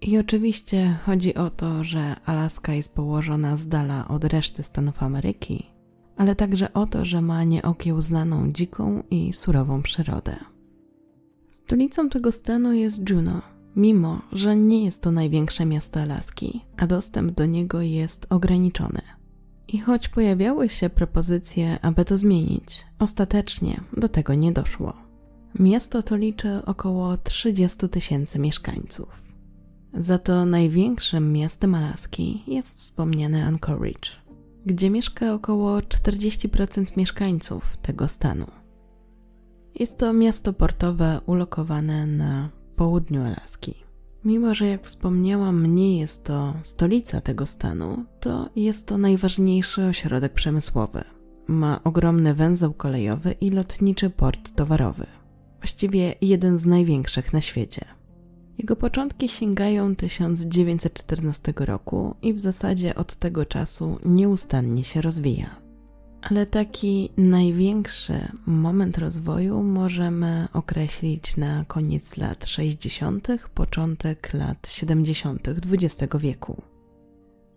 I 0.00 0.18
oczywiście 0.18 0.98
chodzi 1.06 1.34
o 1.34 1.50
to, 1.50 1.84
że 1.84 2.16
Alaska 2.26 2.74
jest 2.74 2.94
położona 2.94 3.56
z 3.56 3.68
dala 3.68 4.08
od 4.08 4.24
reszty 4.24 4.62
Stanów 4.62 5.02
Ameryki, 5.02 5.66
ale 6.16 6.36
także 6.36 6.72
o 6.72 6.86
to, 6.86 7.04
że 7.04 7.22
ma 7.22 7.44
nieokiełznaną 7.44 8.52
dziką 8.52 9.02
i 9.10 9.32
surową 9.32 9.82
przyrodę. 9.82 10.36
Stolicą 11.50 12.08
tego 12.08 12.32
stanu 12.32 12.72
jest 12.72 13.10
Juneau, 13.10 13.40
mimo 13.76 14.22
że 14.32 14.56
nie 14.56 14.84
jest 14.84 15.02
to 15.02 15.10
największe 15.10 15.66
miasto 15.66 16.00
Alaski, 16.00 16.64
a 16.76 16.86
dostęp 16.86 17.32
do 17.32 17.46
niego 17.46 17.80
jest 17.80 18.26
ograniczony. 18.30 19.02
I 19.68 19.78
choć 19.78 20.08
pojawiały 20.08 20.68
się 20.68 20.90
propozycje, 20.90 21.78
aby 21.82 22.04
to 22.04 22.18
zmienić, 22.18 22.84
ostatecznie 22.98 23.80
do 23.96 24.08
tego 24.08 24.34
nie 24.34 24.52
doszło. 24.52 24.92
Miasto 25.58 26.02
to 26.02 26.16
liczy 26.16 26.64
około 26.66 27.16
30 27.16 27.88
tysięcy 27.88 28.38
mieszkańców. 28.38 29.27
Za 29.94 30.18
to 30.18 30.46
największym 30.46 31.32
miastem 31.32 31.74
Alaski 31.74 32.42
jest 32.46 32.78
wspomniane 32.78 33.44
Anchorage, 33.44 34.10
gdzie 34.66 34.90
mieszka 34.90 35.34
około 35.34 35.78
40% 35.78 36.96
mieszkańców 36.96 37.76
tego 37.76 38.08
stanu. 38.08 38.46
Jest 39.74 39.98
to 39.98 40.12
miasto 40.12 40.52
portowe 40.52 41.20
ulokowane 41.26 42.06
na 42.06 42.48
południu 42.76 43.22
Alaski. 43.22 43.74
Mimo, 44.24 44.54
że 44.54 44.66
jak 44.66 44.84
wspomniałam, 44.84 45.74
nie 45.74 45.98
jest 45.98 46.24
to 46.24 46.54
stolica 46.62 47.20
tego 47.20 47.46
stanu, 47.46 48.04
to 48.20 48.48
jest 48.56 48.86
to 48.86 48.98
najważniejszy 48.98 49.84
ośrodek 49.84 50.32
przemysłowy. 50.32 51.04
Ma 51.46 51.80
ogromny 51.84 52.34
węzeł 52.34 52.72
kolejowy 52.72 53.32
i 53.32 53.50
lotniczy 53.50 54.10
port 54.10 54.54
towarowy. 54.54 55.06
Właściwie 55.60 56.14
jeden 56.20 56.58
z 56.58 56.66
największych 56.66 57.32
na 57.32 57.40
świecie. 57.40 57.97
Jego 58.58 58.76
początki 58.76 59.28
sięgają 59.28 59.96
1914 59.96 61.52
roku 61.56 62.14
i 62.22 62.34
w 62.34 62.40
zasadzie 62.40 62.94
od 62.94 63.14
tego 63.16 63.46
czasu 63.46 63.98
nieustannie 64.04 64.84
się 64.84 65.00
rozwija. 65.00 65.56
Ale 66.22 66.46
taki 66.46 67.10
największy 67.16 68.28
moment 68.46 68.98
rozwoju 68.98 69.62
możemy 69.62 70.48
określić 70.52 71.36
na 71.36 71.64
koniec 71.64 72.16
lat 72.16 72.46
60., 72.46 73.28
początek 73.54 74.34
lat 74.34 74.68
70. 74.68 75.48
XX 75.48 76.16
wieku. 76.18 76.62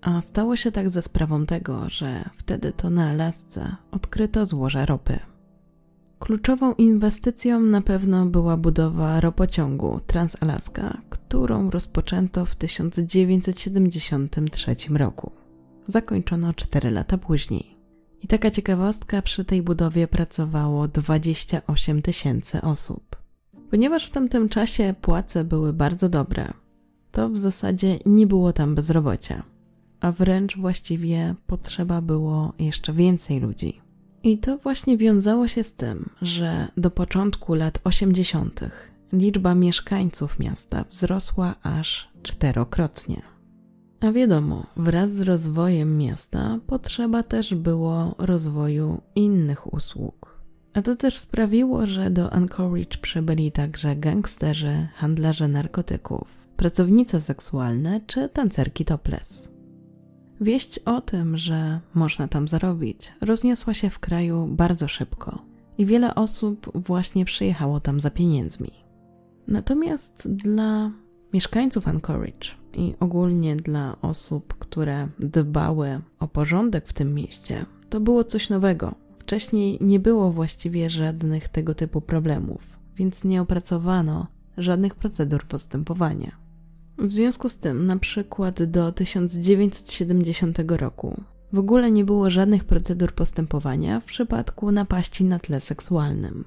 A 0.01 0.22
stało 0.22 0.55
się 0.55 0.72
tak 0.72 0.89
ze 0.89 1.01
sprawą 1.01 1.46
tego, 1.46 1.89
że 1.89 2.29
wtedy 2.38 2.74
to 2.74 2.89
na 2.89 3.10
Alasce 3.10 3.75
odkryto 3.91 4.46
złoża 4.46 4.86
ropy. 4.86 5.30
Kluczową 6.21 6.73
inwestycją 6.73 7.59
na 7.59 7.81
pewno 7.81 8.25
była 8.25 8.57
budowa 8.57 9.19
ropociągu 9.19 9.99
Transalaska, 10.07 11.01
którą 11.09 11.69
rozpoczęto 11.69 12.45
w 12.45 12.55
1973 12.55 14.75
roku. 14.89 15.31
Zakończono 15.87 16.53
4 16.53 16.89
lata 16.89 17.17
później. 17.17 17.77
I 18.23 18.27
taka 18.27 18.51
ciekawostka, 18.51 19.21
przy 19.21 19.45
tej 19.45 19.61
budowie 19.61 20.07
pracowało 20.07 20.87
28 20.87 22.01
tysięcy 22.01 22.61
osób. 22.61 23.15
Ponieważ 23.69 24.07
w 24.07 24.11
tamtym 24.11 24.49
czasie 24.49 24.95
płace 25.01 25.43
były 25.43 25.73
bardzo 25.73 26.09
dobre, 26.09 26.53
to 27.11 27.29
w 27.29 27.37
zasadzie 27.37 27.99
nie 28.05 28.27
było 28.27 28.53
tam 28.53 28.75
bezrobocia, 28.75 29.43
a 29.99 30.11
wręcz 30.11 30.57
właściwie 30.57 31.35
potrzeba 31.47 32.01
było 32.01 32.53
jeszcze 32.59 32.93
więcej 32.93 33.39
ludzi. 33.39 33.80
I 34.23 34.37
to 34.37 34.57
właśnie 34.57 34.97
wiązało 34.97 35.47
się 35.47 35.63
z 35.63 35.75
tym, 35.75 36.09
że 36.21 36.67
do 36.77 36.91
początku 36.91 37.53
lat 37.53 37.79
80. 37.83 38.59
liczba 39.13 39.55
mieszkańców 39.55 40.39
miasta 40.39 40.85
wzrosła 40.89 41.55
aż 41.63 42.09
czterokrotnie. 42.23 43.21
A 43.99 44.11
wiadomo, 44.11 44.65
wraz 44.77 45.11
z 45.11 45.21
rozwojem 45.21 45.97
miasta 45.97 46.59
potrzeba 46.67 47.23
też 47.23 47.55
było 47.55 48.15
rozwoju 48.17 49.01
innych 49.15 49.73
usług. 49.73 50.41
A 50.73 50.81
to 50.81 50.95
też 50.95 51.17
sprawiło, 51.17 51.85
że 51.85 52.09
do 52.09 52.33
Anchorage 52.33 52.97
przybyli 53.01 53.51
także 53.51 53.95
gangsterzy, 53.95 54.87
handlarze 54.95 55.47
narkotyków, 55.47 56.27
pracownice 56.57 57.21
seksualne 57.21 58.01
czy 58.07 58.29
tancerki 58.29 58.85
topless. 58.85 59.60
Wieść 60.41 60.79
o 60.79 61.01
tym, 61.01 61.38
że 61.38 61.79
można 61.93 62.27
tam 62.27 62.48
zarobić, 62.48 63.13
rozniosła 63.21 63.74
się 63.74 63.89
w 63.89 64.00
kraju 64.00 64.48
bardzo 64.48 64.88
szybko 64.88 65.41
i 65.77 65.86
wiele 65.86 66.15
osób 66.15 66.71
właśnie 66.75 67.25
przyjechało 67.25 67.79
tam 67.79 68.00
za 68.00 68.10
pieniędzmi. 68.10 68.71
Natomiast 69.48 70.31
dla 70.33 70.91
mieszkańców 71.33 71.88
Anchorage 71.88 72.50
i 72.74 72.93
ogólnie 73.00 73.55
dla 73.55 74.01
osób, 74.01 74.53
które 74.53 75.07
dbały 75.19 76.01
o 76.19 76.27
porządek 76.27 76.88
w 76.88 76.93
tym 76.93 77.13
mieście, 77.13 77.65
to 77.89 78.00
było 78.00 78.24
coś 78.24 78.50
nowego. 78.50 78.95
Wcześniej 79.19 79.77
nie 79.81 80.00
było 80.00 80.31
właściwie 80.31 80.89
żadnych 80.89 81.48
tego 81.48 81.74
typu 81.74 82.01
problemów, 82.01 82.62
więc 82.95 83.24
nie 83.24 83.41
opracowano 83.41 84.27
żadnych 84.57 84.95
procedur 84.95 85.43
postępowania. 85.43 86.40
W 87.01 87.12
związku 87.12 87.50
z 87.50 87.58
tym, 87.58 87.86
na 87.86 87.98
przykład 87.98 88.63
do 88.63 88.91
1970 88.91 90.60
roku, 90.67 91.22
w 91.53 91.60
ogóle 91.60 91.91
nie 91.91 92.05
było 92.05 92.29
żadnych 92.29 92.63
procedur 92.63 93.13
postępowania 93.13 94.00
w 94.00 94.05
przypadku 94.05 94.72
napaści 94.72 95.24
na 95.24 95.39
tle 95.39 95.62
seksualnym. 95.62 96.46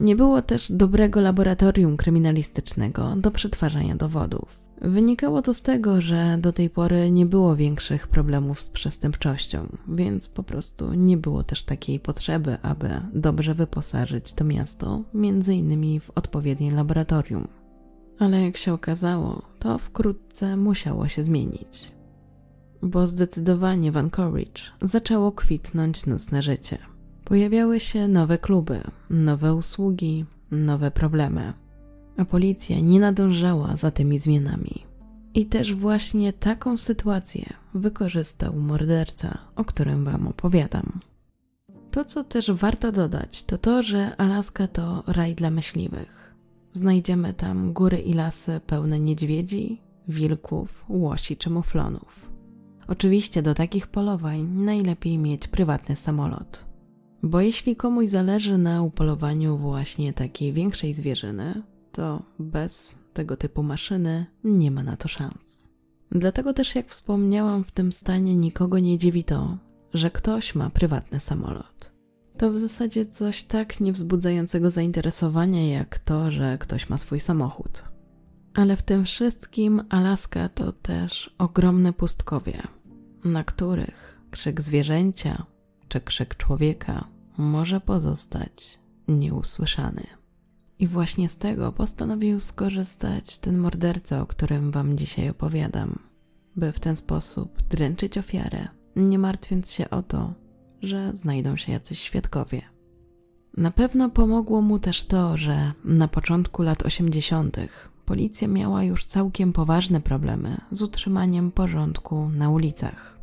Nie 0.00 0.16
było 0.16 0.42
też 0.42 0.72
dobrego 0.72 1.20
laboratorium 1.20 1.96
kryminalistycznego 1.96 3.14
do 3.16 3.30
przetwarzania 3.30 3.96
dowodów. 3.96 4.68
Wynikało 4.80 5.42
to 5.42 5.54
z 5.54 5.62
tego, 5.62 6.00
że 6.00 6.38
do 6.40 6.52
tej 6.52 6.70
pory 6.70 7.10
nie 7.10 7.26
było 7.26 7.56
większych 7.56 8.08
problemów 8.08 8.60
z 8.60 8.68
przestępczością, 8.68 9.66
więc 9.88 10.28
po 10.28 10.42
prostu 10.42 10.94
nie 10.94 11.16
było 11.16 11.42
też 11.42 11.64
takiej 11.64 12.00
potrzeby, 12.00 12.56
aby 12.62 12.88
dobrze 13.12 13.54
wyposażyć 13.54 14.32
to 14.32 14.44
miasto, 14.44 15.02
między 15.14 15.54
innymi 15.54 16.00
w 16.00 16.10
odpowiednie 16.14 16.70
laboratorium. 16.70 17.48
Ale 18.18 18.42
jak 18.42 18.56
się 18.56 18.72
okazało, 18.72 19.42
to 19.58 19.78
wkrótce 19.78 20.56
musiało 20.56 21.08
się 21.08 21.22
zmienić. 21.22 21.92
Bo 22.82 23.06
zdecydowanie 23.06 23.92
w 23.92 23.96
Anchorage 23.96 24.62
zaczęło 24.82 25.32
kwitnąć 25.32 26.06
nocne 26.06 26.42
życie. 26.42 26.78
Pojawiały 27.24 27.80
się 27.80 28.08
nowe 28.08 28.38
kluby, 28.38 28.80
nowe 29.10 29.54
usługi, 29.54 30.24
nowe 30.50 30.90
problemy 30.90 31.52
a 32.18 32.24
policja 32.24 32.80
nie 32.80 33.00
nadążała 33.00 33.76
za 33.76 33.90
tymi 33.90 34.18
zmianami. 34.18 34.86
I 35.34 35.46
też 35.46 35.74
właśnie 35.74 36.32
taką 36.32 36.76
sytuację 36.76 37.52
wykorzystał 37.74 38.56
morderca, 38.56 39.38
o 39.56 39.64
którym 39.64 40.04
Wam 40.04 40.26
opowiadam. 40.26 41.00
To, 41.90 42.04
co 42.04 42.24
też 42.24 42.50
warto 42.50 42.92
dodać, 42.92 43.44
to 43.44 43.58
to, 43.58 43.82
że 43.82 44.16
Alaska 44.16 44.68
to 44.68 45.02
raj 45.06 45.34
dla 45.34 45.50
myśliwych. 45.50 46.17
Znajdziemy 46.78 47.34
tam 47.34 47.72
góry 47.72 47.98
i 47.98 48.12
lasy 48.12 48.60
pełne 48.66 49.00
niedźwiedzi, 49.00 49.80
wilków, 50.08 50.84
łosi 50.88 51.36
czy 51.36 51.50
muflonów. 51.50 52.30
Oczywiście 52.88 53.42
do 53.42 53.54
takich 53.54 53.86
polowań 53.86 54.48
najlepiej 54.48 55.18
mieć 55.18 55.48
prywatny 55.48 55.96
samolot. 55.96 56.66
Bo 57.22 57.40
jeśli 57.40 57.76
komuś 57.76 58.08
zależy 58.08 58.58
na 58.58 58.82
upolowaniu 58.82 59.56
właśnie 59.56 60.12
takiej 60.12 60.52
większej 60.52 60.94
zwierzyny, 60.94 61.62
to 61.92 62.22
bez 62.38 62.98
tego 63.14 63.36
typu 63.36 63.62
maszyny 63.62 64.26
nie 64.44 64.70
ma 64.70 64.82
na 64.82 64.96
to 64.96 65.08
szans. 65.08 65.68
Dlatego 66.10 66.52
też, 66.52 66.74
jak 66.74 66.88
wspomniałam, 66.88 67.64
w 67.64 67.72
tym 67.72 67.92
stanie 67.92 68.36
nikogo 68.36 68.78
nie 68.78 68.98
dziwi 68.98 69.24
to, 69.24 69.58
że 69.94 70.10
ktoś 70.10 70.54
ma 70.54 70.70
prywatny 70.70 71.20
samolot. 71.20 71.87
To 72.38 72.50
w 72.50 72.58
zasadzie 72.58 73.06
coś 73.06 73.44
tak 73.44 73.80
niewzbudzającego 73.80 74.70
zainteresowania, 74.70 75.68
jak 75.68 75.98
to, 75.98 76.30
że 76.30 76.58
ktoś 76.58 76.88
ma 76.88 76.98
swój 76.98 77.20
samochód. 77.20 77.84
Ale 78.54 78.76
w 78.76 78.82
tym 78.82 79.04
wszystkim 79.04 79.82
Alaska 79.88 80.48
to 80.48 80.72
też 80.72 81.34
ogromne 81.38 81.92
pustkowie, 81.92 82.62
na 83.24 83.44
których 83.44 84.20
krzyk 84.30 84.60
zwierzęcia 84.60 85.46
czy 85.88 86.00
krzyk 86.00 86.36
człowieka 86.36 87.08
może 87.38 87.80
pozostać 87.80 88.78
nieusłyszany. 89.08 90.06
I 90.78 90.86
właśnie 90.86 91.28
z 91.28 91.38
tego 91.38 91.72
postanowił 91.72 92.40
skorzystać 92.40 93.38
ten 93.38 93.58
morderca, 93.58 94.22
o 94.22 94.26
którym 94.26 94.70
Wam 94.70 94.98
dzisiaj 94.98 95.28
opowiadam, 95.28 95.98
by 96.56 96.72
w 96.72 96.80
ten 96.80 96.96
sposób 96.96 97.62
dręczyć 97.62 98.18
ofiarę, 98.18 98.68
nie 98.96 99.18
martwiąc 99.18 99.70
się 99.70 99.90
o 99.90 100.02
to, 100.02 100.34
że 100.82 101.14
znajdą 101.14 101.56
się 101.56 101.72
jacyś 101.72 101.98
świadkowie. 101.98 102.62
Na 103.56 103.70
pewno 103.70 104.10
pomogło 104.10 104.62
mu 104.62 104.78
też 104.78 105.04
to, 105.04 105.36
że 105.36 105.72
na 105.84 106.08
początku 106.08 106.62
lat 106.62 106.82
80. 106.82 107.56
policja 108.04 108.48
miała 108.48 108.82
już 108.84 109.06
całkiem 109.06 109.52
poważne 109.52 110.00
problemy 110.00 110.56
z 110.70 110.82
utrzymaniem 110.82 111.52
porządku 111.52 112.28
na 112.28 112.50
ulicach. 112.50 113.18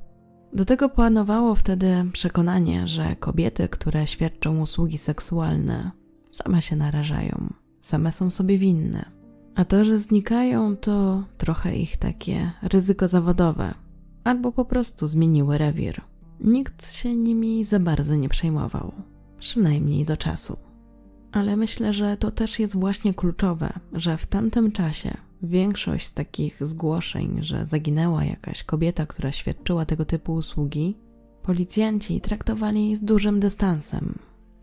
Do 0.54 0.66
tego 0.66 0.90
panowało 0.90 1.56
wtedy 1.56 2.06
przekonanie, 2.14 2.88
że 2.88 3.16
kobiety, 3.16 3.70
które 3.70 4.08
świadczą 4.08 4.62
usługi 4.62 4.98
seksualne, 4.98 5.92
same 6.30 6.62
się 6.62 6.76
narażają, 6.76 7.54
same 7.82 8.12
są 8.12 8.32
sobie 8.32 8.58
winne. 8.58 9.12
A 9.56 9.66
to, 9.66 9.86
że 9.86 10.00
znikają, 10.00 10.78
to 10.78 11.24
trochę 11.38 11.76
ich 11.76 11.98
takie 11.98 12.52
ryzyko 12.62 13.08
zawodowe, 13.08 13.74
albo 14.24 14.52
po 14.52 14.66
prostu 14.66 15.08
zmieniły 15.08 15.58
rewir. 15.58 16.02
Nikt 16.40 16.94
się 16.94 17.16
nimi 17.16 17.64
za 17.64 17.80
bardzo 17.80 18.16
nie 18.16 18.30
przejmował, 18.30 18.92
przynajmniej 19.40 20.06
do 20.06 20.18
czasu. 20.18 20.58
Ale 21.32 21.58
myślę, 21.58 21.94
że 21.94 22.18
to 22.18 22.32
też 22.32 22.60
jest 22.60 22.76
właśnie 22.78 23.14
kluczowe, 23.14 23.74
że 23.94 24.18
w 24.18 24.28
tamtym 24.28 24.72
czasie 24.72 25.18
większość 25.44 26.06
z 26.06 26.14
takich 26.14 26.66
zgłoszeń, 26.66 27.40
że 27.42 27.66
zaginęła 27.66 28.24
jakaś 28.24 28.64
kobieta, 28.64 29.06
która 29.06 29.32
świadczyła 29.32 29.86
tego 29.86 30.06
typu 30.06 30.34
usługi, 30.34 30.98
policjanci 31.44 32.22
traktowali 32.22 32.96
z 32.96 33.04
dużym 33.04 33.40
dystansem, 33.40 34.16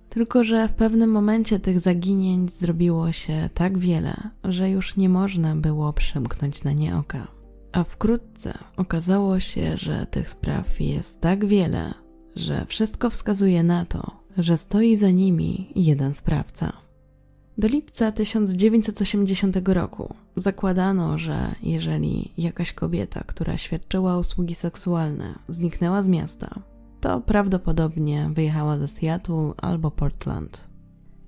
tylko, 0.08 0.44
że 0.44 0.68
w 0.68 0.72
pewnym 0.72 1.10
momencie 1.10 1.60
tych 1.60 1.80
zaginięć 1.80 2.52
zrobiło 2.52 3.12
się 3.12 3.48
tak 3.54 3.78
wiele, 3.78 4.16
że 4.44 4.70
już 4.70 4.96
nie 4.96 5.08
można 5.08 5.56
było 5.56 5.92
przymknąć 5.92 6.64
na 6.64 6.72
nie 6.72 6.96
oka. 6.96 7.41
A 7.72 7.84
wkrótce 7.84 8.58
okazało 8.76 9.40
się, 9.40 9.76
że 9.76 10.06
tych 10.06 10.30
spraw 10.30 10.80
jest 10.80 11.20
tak 11.20 11.44
wiele, 11.44 11.94
że 12.36 12.66
wszystko 12.66 13.10
wskazuje 13.10 13.62
na 13.62 13.84
to, 13.84 14.10
że 14.38 14.56
stoi 14.56 14.96
za 14.96 15.10
nimi 15.10 15.72
jeden 15.74 16.14
sprawca. 16.14 16.72
Do 17.58 17.68
lipca 17.68 18.12
1980 18.12 19.68
roku 19.68 20.14
zakładano, 20.36 21.18
że 21.18 21.54
jeżeli 21.62 22.32
jakaś 22.38 22.72
kobieta, 22.72 23.24
która 23.26 23.56
świadczyła 23.56 24.18
usługi 24.18 24.54
seksualne, 24.54 25.34
zniknęła 25.48 26.02
z 26.02 26.06
miasta, 26.06 26.60
to 27.00 27.20
prawdopodobnie 27.20 28.30
wyjechała 28.34 28.78
do 28.78 28.88
Seattle 28.88 29.52
albo 29.56 29.90
Portland. 29.90 30.68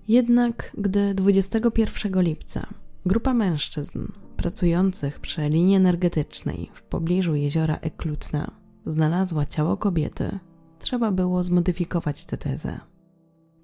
Jednak 0.09 0.73
gdy 0.79 1.15
21 1.15 2.23
lipca 2.23 2.67
grupa 3.07 3.35
mężczyzn 3.35 4.07
pracujących 4.45 5.21
przy 5.21 5.49
linii 5.49 5.77
energetycznej 5.77 6.71
w 6.75 6.83
pobliżu 6.83 7.35
jeziora 7.35 7.77
Eklutna 7.77 8.51
znalazła 8.87 9.47
ciało 9.47 9.77
kobiety, 9.77 10.39
trzeba 10.79 11.13
było 11.13 11.43
zmodyfikować 11.43 12.25
tę 12.25 12.37
tezę. 12.37 12.81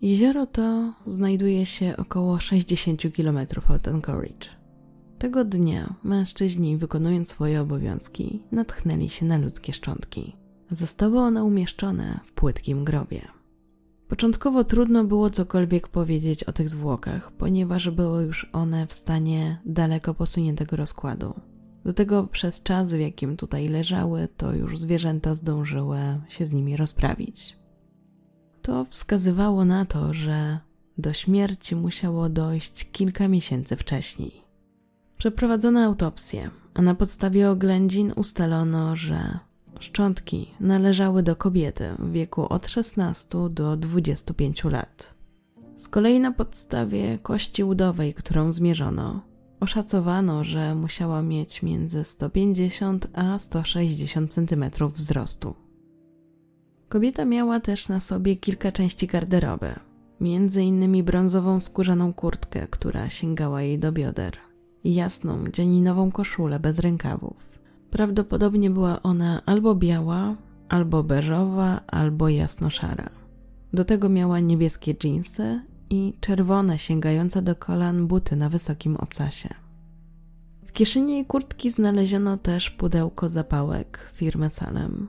Jezioro 0.03 0.47
to 0.47 0.95
znajduje 1.07 1.67
się 1.67 1.95
około 1.97 2.39
60 2.39 3.03
km 3.17 3.39
od 3.69 3.89
Anchorage. 3.89 4.49
Tego 5.19 5.45
dnia 5.45 5.95
mężczyźni, 6.05 6.77
wykonując 6.77 7.29
swoje 7.29 7.61
obowiązki, 7.61 8.43
natchnęli 8.53 9.09
się 9.09 9.27
na 9.27 9.39
ludzkie 9.39 9.73
szczątki. 9.73 10.37
Zostały 10.71 11.19
one 11.19 11.45
umieszczone 11.45 12.21
w 12.25 12.33
płytkim 12.33 12.85
grobie. 12.85 13.40
Początkowo 14.11 14.65
trudno 14.65 15.05
było 15.05 15.31
cokolwiek 15.31 15.89
powiedzieć 15.89 16.45
o 16.45 16.53
tych 16.53 16.69
zwłokach, 16.69 17.33
ponieważ 17.33 17.91
były 17.91 18.25
już 18.25 18.51
one 18.53 18.87
w 18.87 18.93
stanie 18.93 19.61
daleko 19.67 20.15
posuniętego 20.15 20.77
rozkładu. 20.77 21.35
Do 21.85 21.93
tego 21.93 22.27
przez 22.27 22.63
czas, 22.63 22.93
w 22.93 22.99
jakim 22.99 23.37
tutaj 23.37 23.69
leżały, 23.69 24.29
to 24.37 24.53
już 24.53 24.79
zwierzęta 24.79 25.35
zdążyły 25.35 25.99
się 26.29 26.47
z 26.47 26.53
nimi 26.53 26.77
rozprawić. 26.77 27.57
To 28.63 28.85
wskazywało 28.85 29.65
na 29.65 29.85
to, 29.85 30.15
że 30.15 30.59
do 30.99 31.13
śmierci 31.13 31.77
musiało 31.77 32.29
dojść 32.29 32.91
kilka 32.93 33.29
miesięcy 33.29 33.77
wcześniej. 33.77 34.45
Przeprowadzono 35.19 35.81
autopsję, 35.81 36.51
a 36.75 36.83
na 36.83 36.95
podstawie 36.95 37.51
oględzin 37.51 38.13
ustalono, 38.17 38.97
że 38.97 39.39
Szczątki 39.81 40.51
należały 40.61 41.23
do 41.23 41.37
kobiety 41.37 41.85
w 41.99 42.13
wieku 42.13 42.47
od 42.49 42.69
16 42.69 43.39
do 43.51 43.77
25 43.77 44.65
lat. 44.65 45.15
Z 45.77 45.89
kolei 45.89 46.21
na 46.21 46.33
podstawie 46.33 47.19
kości 47.19 47.65
udowej, 47.65 48.15
którą 48.15 48.53
zmierzono, 48.53 49.21
oszacowano, 49.61 50.45
że 50.45 50.75
musiała 50.75 51.23
mieć 51.23 51.63
między 51.63 52.05
150 52.05 53.07
a 53.15 53.39
160 53.39 54.35
cm 54.35 54.65
wzrostu. 54.95 55.55
Kobieta 56.89 57.25
miała 57.25 57.61
też 57.61 57.89
na 57.89 58.01
sobie 58.01 58.37
kilka 58.37 58.73
części 58.73 59.07
garderoby, 59.07 59.75
między 60.21 60.63
innymi 60.63 61.03
brązową 61.03 61.61
skórzaną 61.61 62.13
kurtkę, 62.13 62.67
która 62.71 63.11
sięgała 63.11 63.63
jej 63.63 63.79
do 63.79 63.93
bioder, 63.93 64.37
i 64.85 64.95
jasną 64.95 65.49
dzianinową 65.49 66.13
koszulę 66.13 66.61
bez 66.61 66.79
rękawów 66.79 67.60
Prawdopodobnie 67.91 68.71
była 68.71 69.03
ona 69.03 69.43
albo 69.47 69.75
biała, 69.75 70.37
albo 70.69 71.03
beżowa, 71.03 71.81
albo 71.87 72.29
jasno-szara. 72.29 73.11
Do 73.73 73.85
tego 73.85 74.09
miała 74.09 74.41
niebieskie 74.41 74.95
dżinsy 74.95 75.61
i 75.91 76.15
czerwone, 76.21 76.79
sięgające 76.79 77.43
do 77.43 77.57
kolan 77.57 78.07
buty 78.07 78.37
na 78.37 78.49
wysokim 78.49 78.97
obcasie. 78.97 79.49
W 80.67 80.73
kieszeni 80.73 81.13
jej 81.13 81.27
kurtki 81.27 81.71
znaleziono 81.71 82.37
też 82.37 82.71
pudełko 82.71 83.29
zapałek 83.29 84.11
firmy 84.13 84.51
Salem, 84.51 85.09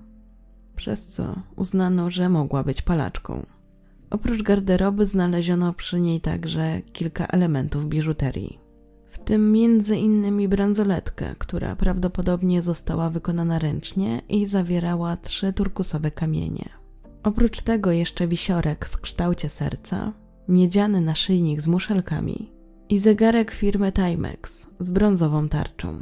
przez 0.76 1.08
co 1.08 1.36
uznano, 1.56 2.12
że 2.12 2.30
mogła 2.30 2.64
być 2.64 2.82
palaczką. 2.82 3.46
Oprócz 4.10 4.42
garderoby 4.42 5.06
znaleziono 5.06 5.74
przy 5.74 6.00
niej 6.02 6.22
także 6.22 6.82
kilka 6.94 7.28
elementów 7.28 7.88
biżuterii, 7.88 8.60
w 9.22 9.24
tym 9.24 9.52
między 9.52 9.96
innymi 9.96 10.48
bransoletkę, 10.48 11.36
która 11.38 11.76
prawdopodobnie 11.76 12.62
została 12.62 13.10
wykonana 13.10 13.60
ręcznie 13.60 14.22
i 14.30 14.46
zawierała 14.46 15.18
trzy 15.18 15.54
turkusowe 15.54 16.12
kamienie. 16.12 16.70
Oprócz 17.24 17.62
tego 17.62 17.92
jeszcze 17.92 18.28
wisiorek 18.28 18.86
w 18.86 19.02
kształcie 19.02 19.50
serca, 19.50 20.14
miedziany 20.48 21.02
naszyjnik 21.02 21.62
z 21.62 21.68
muszelkami 21.68 22.52
i 22.90 23.00
zegarek 23.00 23.52
firmy 23.52 23.92
Timex 23.92 24.68
z 24.80 24.90
brązową 24.90 25.50
tarczą. 25.50 26.02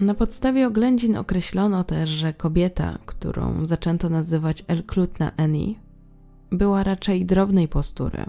Na 0.00 0.14
podstawie 0.14 0.66
oględzin 0.66 1.16
określono 1.16 1.84
też, 1.84 2.08
że 2.08 2.32
kobieta, 2.34 2.98
którą 3.06 3.64
zaczęto 3.64 4.08
nazywać 4.08 4.64
El 4.68 4.84
Klutna 4.84 5.32
Annie, 5.36 5.74
była 6.50 6.82
raczej 6.82 7.26
drobnej 7.26 7.68
postury. 7.68 8.24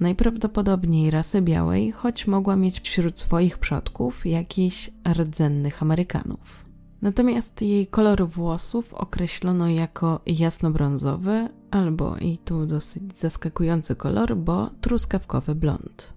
Najprawdopodobniej 0.00 1.10
rasy 1.10 1.42
białej, 1.42 1.92
choć 1.92 2.26
mogła 2.26 2.56
mieć 2.56 2.80
wśród 2.80 3.20
swoich 3.20 3.58
przodków 3.58 4.26
jakichś 4.26 4.90
rdzennych 5.12 5.82
Amerykanów. 5.82 6.66
Natomiast 7.02 7.62
jej 7.62 7.86
kolor 7.86 8.28
włosów 8.28 8.94
określono 8.94 9.68
jako 9.68 10.20
jasnobrązowy, 10.26 11.48
albo 11.70 12.16
i 12.16 12.38
tu 12.38 12.66
dosyć 12.66 13.18
zaskakujący 13.18 13.96
kolor, 13.96 14.36
bo 14.36 14.70
truskawkowy 14.80 15.54
blond. 15.54 16.14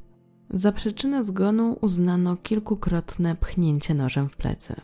Za 0.50 0.72
przyczynę 0.72 1.24
zgonu 1.24 1.78
uznano 1.82 2.38
kilkukrotne 2.38 3.36
pchnięcie 3.36 3.94
nożem 3.94 4.30
w 4.30 4.36
plecy. 4.38 4.76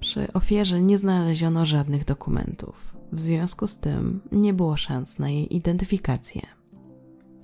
Przy 0.00 0.32
ofierze 0.32 0.82
nie 0.82 0.98
znaleziono 0.98 1.66
żadnych 1.66 2.04
dokumentów. 2.04 2.94
W 3.12 3.20
związku 3.20 3.66
z 3.66 3.78
tym 3.78 4.20
nie 4.32 4.54
było 4.54 4.76
szans 4.76 5.18
na 5.18 5.30
jej 5.30 5.56
identyfikację. 5.56 6.42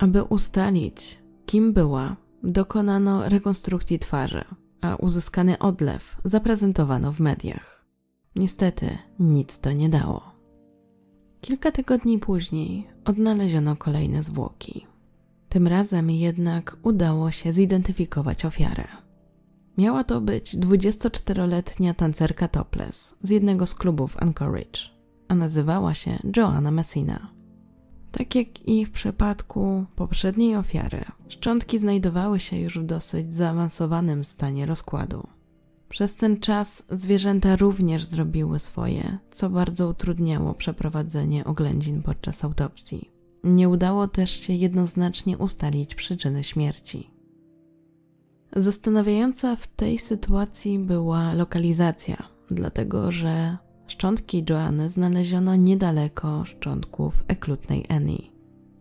Aby 0.01 0.23
ustalić, 0.23 1.19
kim 1.45 1.73
była, 1.73 2.15
dokonano 2.43 3.29
rekonstrukcji 3.29 3.99
twarzy, 3.99 4.43
a 4.81 4.95
uzyskany 4.95 5.59
odlew 5.59 6.17
zaprezentowano 6.25 7.11
w 7.11 7.19
mediach. 7.19 7.85
Niestety 8.35 8.97
nic 9.19 9.59
to 9.59 9.71
nie 9.71 9.89
dało. 9.89 10.21
Kilka 11.41 11.71
tygodni 11.71 12.19
później 12.19 12.87
odnaleziono 13.05 13.75
kolejne 13.75 14.23
zwłoki. 14.23 14.87
Tym 15.49 15.67
razem 15.67 16.11
jednak 16.11 16.77
udało 16.83 17.31
się 17.31 17.53
zidentyfikować 17.53 18.45
ofiarę. 18.45 18.87
Miała 19.77 20.03
to 20.03 20.21
być 20.21 20.55
24-letnia 20.55 21.93
tancerka 21.93 22.47
topless 22.47 23.15
z 23.21 23.29
jednego 23.29 23.65
z 23.65 23.75
klubów 23.75 24.17
Anchorage, 24.17 24.81
a 25.27 25.35
nazywała 25.35 25.93
się 25.93 26.19
Joanna 26.37 26.71
Messina. 26.71 27.40
Tak 28.11 28.35
jak 28.35 28.67
i 28.67 28.85
w 28.85 28.91
przypadku 28.91 29.85
poprzedniej 29.95 30.55
ofiary, 30.55 31.05
szczątki 31.27 31.79
znajdowały 31.79 32.39
się 32.39 32.57
już 32.57 32.79
w 32.79 32.85
dosyć 32.85 33.33
zaawansowanym 33.33 34.23
stanie 34.23 34.65
rozkładu. 34.65 35.27
Przez 35.89 36.15
ten 36.15 36.39
czas 36.39 36.85
zwierzęta 36.89 37.55
również 37.55 38.03
zrobiły 38.03 38.59
swoje, 38.59 39.17
co 39.31 39.49
bardzo 39.49 39.87
utrudniało 39.87 40.53
przeprowadzenie 40.53 41.45
oględzin 41.45 42.03
podczas 42.03 42.43
autopsji. 42.43 43.11
Nie 43.43 43.69
udało 43.69 44.07
też 44.07 44.31
się 44.31 44.53
jednoznacznie 44.53 45.37
ustalić 45.37 45.95
przyczyny 45.95 46.43
śmierci. 46.43 47.09
Zastanawiająca 48.55 49.55
w 49.55 49.67
tej 49.67 49.97
sytuacji 49.97 50.79
była 50.79 51.33
lokalizacja, 51.33 52.17
dlatego 52.51 53.11
że 53.11 53.57
szczątki 53.91 54.43
Joanny 54.49 54.89
znaleziono 54.89 55.55
niedaleko 55.55 56.45
szczątków 56.45 57.23
eklutnej 57.27 57.85
Annie. 57.89 58.21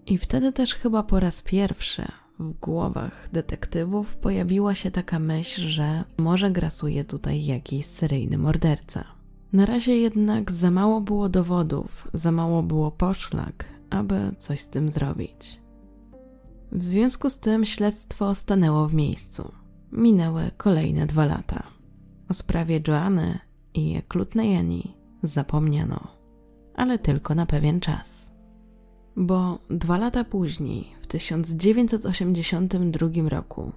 I 0.06 0.18
wtedy 0.18 0.52
też 0.52 0.74
chyba 0.74 1.02
po 1.02 1.20
raz 1.20 1.42
pierwszy 1.42 2.02
w 2.38 2.52
głowach 2.52 3.28
detektywów 3.32 4.16
pojawiła 4.16 4.74
się 4.74 4.90
taka 4.90 5.18
myśl, 5.18 5.62
że 5.68 6.04
może 6.18 6.50
grasuje 6.50 7.04
tutaj 7.04 7.44
jakiś 7.44 7.86
seryjny 7.86 8.38
morderca. 8.38 9.04
Na 9.52 9.66
razie 9.66 9.96
jednak 9.96 10.52
za 10.52 10.70
mało 10.70 11.00
było 11.00 11.28
dowodów, 11.28 12.08
za 12.14 12.32
mało 12.32 12.62
było 12.62 12.90
poszlak, 12.90 13.64
aby 13.90 14.34
coś 14.38 14.60
z 14.60 14.70
tym 14.70 14.90
zrobić. 14.90 15.58
W 16.72 16.84
związku 16.84 17.30
z 17.30 17.38
tym 17.38 17.66
śledztwo 17.66 18.34
stanęło 18.34 18.88
w 18.88 18.94
miejscu. 18.94 19.52
Minęły 19.92 20.50
kolejne 20.56 21.06
dwa 21.06 21.26
lata. 21.26 21.62
O 22.28 22.34
sprawie 22.34 22.80
Joanny 22.88 23.38
i 23.74 24.02
klutnej 24.08 24.56
Annie 24.56 24.99
zapomniano, 25.22 26.00
ale 26.74 26.98
tylko 26.98 27.35
na 27.35 27.46
pewien 27.46 27.80
czas. 27.80 28.33
Bo 29.16 29.59
dwa 29.70 29.98
lata 29.98 30.24
później, 30.24 30.94
w 31.00 31.06
1982 31.06 33.28
roku, 33.28 33.72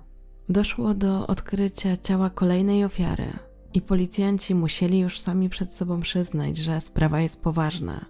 doszło 0.49 0.93
do 0.93 1.27
odkrycia 1.27 1.97
ciała 1.97 2.29
kolejnej 2.29 2.85
ofiary 2.85 3.33
i 3.73 3.81
policjanci 3.81 4.55
musieli 4.55 4.99
już 4.99 5.19
sami 5.19 5.49
przed 5.49 5.73
sobą 5.73 5.99
przyznać, 5.99 6.57
że 6.57 6.81
sprawa 6.81 7.21
jest 7.21 7.43
poważna 7.43 8.05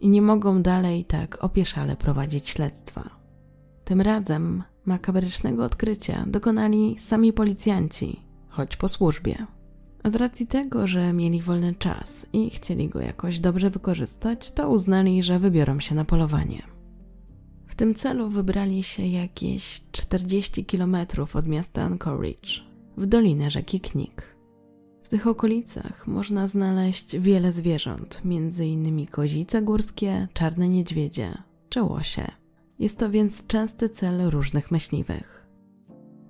i 0.00 0.08
nie 0.08 0.22
mogą 0.22 0.62
dalej 0.62 1.04
tak 1.04 1.44
opieszale 1.44 1.96
prowadzić 1.96 2.48
śledztwa. 2.48 3.10
Tym 3.84 4.00
razem 4.00 4.62
makabrycznego 4.84 5.64
odkrycia 5.64 6.24
dokonali 6.26 6.96
sami 6.98 7.32
policjanci, 7.32 8.22
choć 8.48 8.76
po 8.76 8.88
służbie. 8.88 9.46
Z 10.08 10.16
racji 10.16 10.46
tego, 10.46 10.86
że 10.86 11.12
mieli 11.12 11.42
wolny 11.42 11.74
czas 11.74 12.26
i 12.32 12.50
chcieli 12.50 12.88
go 12.88 13.00
jakoś 13.00 13.40
dobrze 13.40 13.70
wykorzystać, 13.70 14.50
to 14.50 14.70
uznali, 14.70 15.22
że 15.22 15.38
wybiorą 15.38 15.80
się 15.80 15.94
na 15.94 16.04
polowanie. 16.04 16.62
W 17.66 17.74
tym 17.74 17.94
celu 17.94 18.28
wybrali 18.28 18.82
się 18.82 19.06
jakieś 19.06 19.82
40 19.92 20.64
km 20.64 20.96
od 21.34 21.48
miasta 21.48 21.82
Anchorage, 21.82 22.48
w 22.96 23.06
dolinę 23.06 23.50
rzeki 23.50 23.80
Knik. 23.80 24.36
W 25.02 25.08
tych 25.08 25.26
okolicach 25.26 26.06
można 26.06 26.48
znaleźć 26.48 27.18
wiele 27.18 27.52
zwierząt, 27.52 28.22
m.in. 28.24 29.06
kozice 29.06 29.62
górskie, 29.62 30.28
czarne 30.32 30.68
niedźwiedzie 30.68 31.42
czy 31.68 31.82
łosie. 31.82 32.26
Jest 32.78 32.98
to 32.98 33.10
więc 33.10 33.46
częsty 33.46 33.88
cel 33.88 34.30
różnych 34.30 34.70
myśliwych. 34.70 35.46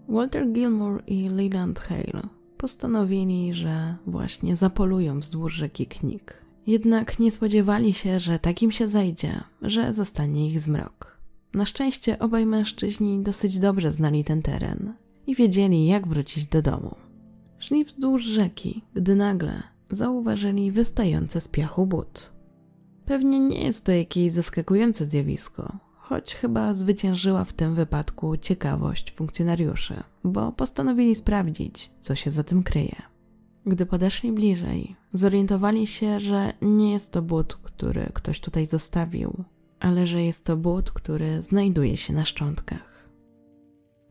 Walter 0.08 0.52
Gilmore 0.52 1.02
i 1.06 1.28
Leland 1.28 1.80
Hale 1.80 2.37
postanowili, 2.58 3.54
że 3.54 3.96
właśnie 4.06 4.56
zapolują 4.56 5.20
wzdłuż 5.20 5.54
rzeki 5.54 5.86
Knik. 5.86 6.34
Jednak 6.66 7.18
nie 7.18 7.32
spodziewali 7.32 7.92
się, 7.92 8.20
że 8.20 8.38
takim 8.38 8.72
się 8.72 8.88
zajdzie, 8.88 9.40
że 9.62 9.92
zostanie 9.92 10.48
ich 10.48 10.60
zmrok. 10.60 11.18
Na 11.54 11.64
szczęście 11.64 12.18
obaj 12.18 12.46
mężczyźni 12.46 13.22
dosyć 13.22 13.58
dobrze 13.58 13.92
znali 13.92 14.24
ten 14.24 14.42
teren 14.42 14.94
i 15.26 15.34
wiedzieli, 15.34 15.86
jak 15.86 16.08
wrócić 16.08 16.46
do 16.46 16.62
domu. 16.62 16.94
Szli 17.58 17.84
wzdłuż 17.84 18.24
rzeki, 18.24 18.82
gdy 18.94 19.14
nagle 19.14 19.62
zauważyli 19.90 20.72
wystające 20.72 21.40
z 21.40 21.48
piachu 21.48 21.86
but. 21.86 22.32
Pewnie 23.04 23.40
nie 23.40 23.64
jest 23.64 23.84
to 23.84 23.92
jakieś 23.92 24.32
zaskakujące 24.32 25.06
zjawisko, 25.06 25.78
choć 26.08 26.34
chyba 26.34 26.74
zwyciężyła 26.74 27.44
w 27.44 27.52
tym 27.52 27.74
wypadku 27.74 28.36
ciekawość 28.36 29.12
funkcjonariuszy, 29.12 30.02
bo 30.24 30.52
postanowili 30.52 31.14
sprawdzić, 31.14 31.90
co 32.00 32.14
się 32.14 32.30
za 32.30 32.44
tym 32.44 32.62
kryje. 32.62 33.02
Gdy 33.66 33.86
podeszli 33.86 34.32
bliżej, 34.32 34.96
zorientowali 35.12 35.86
się, 35.86 36.20
że 36.20 36.52
nie 36.62 36.92
jest 36.92 37.12
to 37.12 37.22
but, 37.22 37.54
który 37.54 38.10
ktoś 38.14 38.40
tutaj 38.40 38.66
zostawił, 38.66 39.44
ale 39.80 40.06
że 40.06 40.22
jest 40.22 40.44
to 40.44 40.56
but, 40.56 40.90
który 40.90 41.42
znajduje 41.42 41.96
się 41.96 42.12
na 42.12 42.24
szczątkach. 42.24 43.08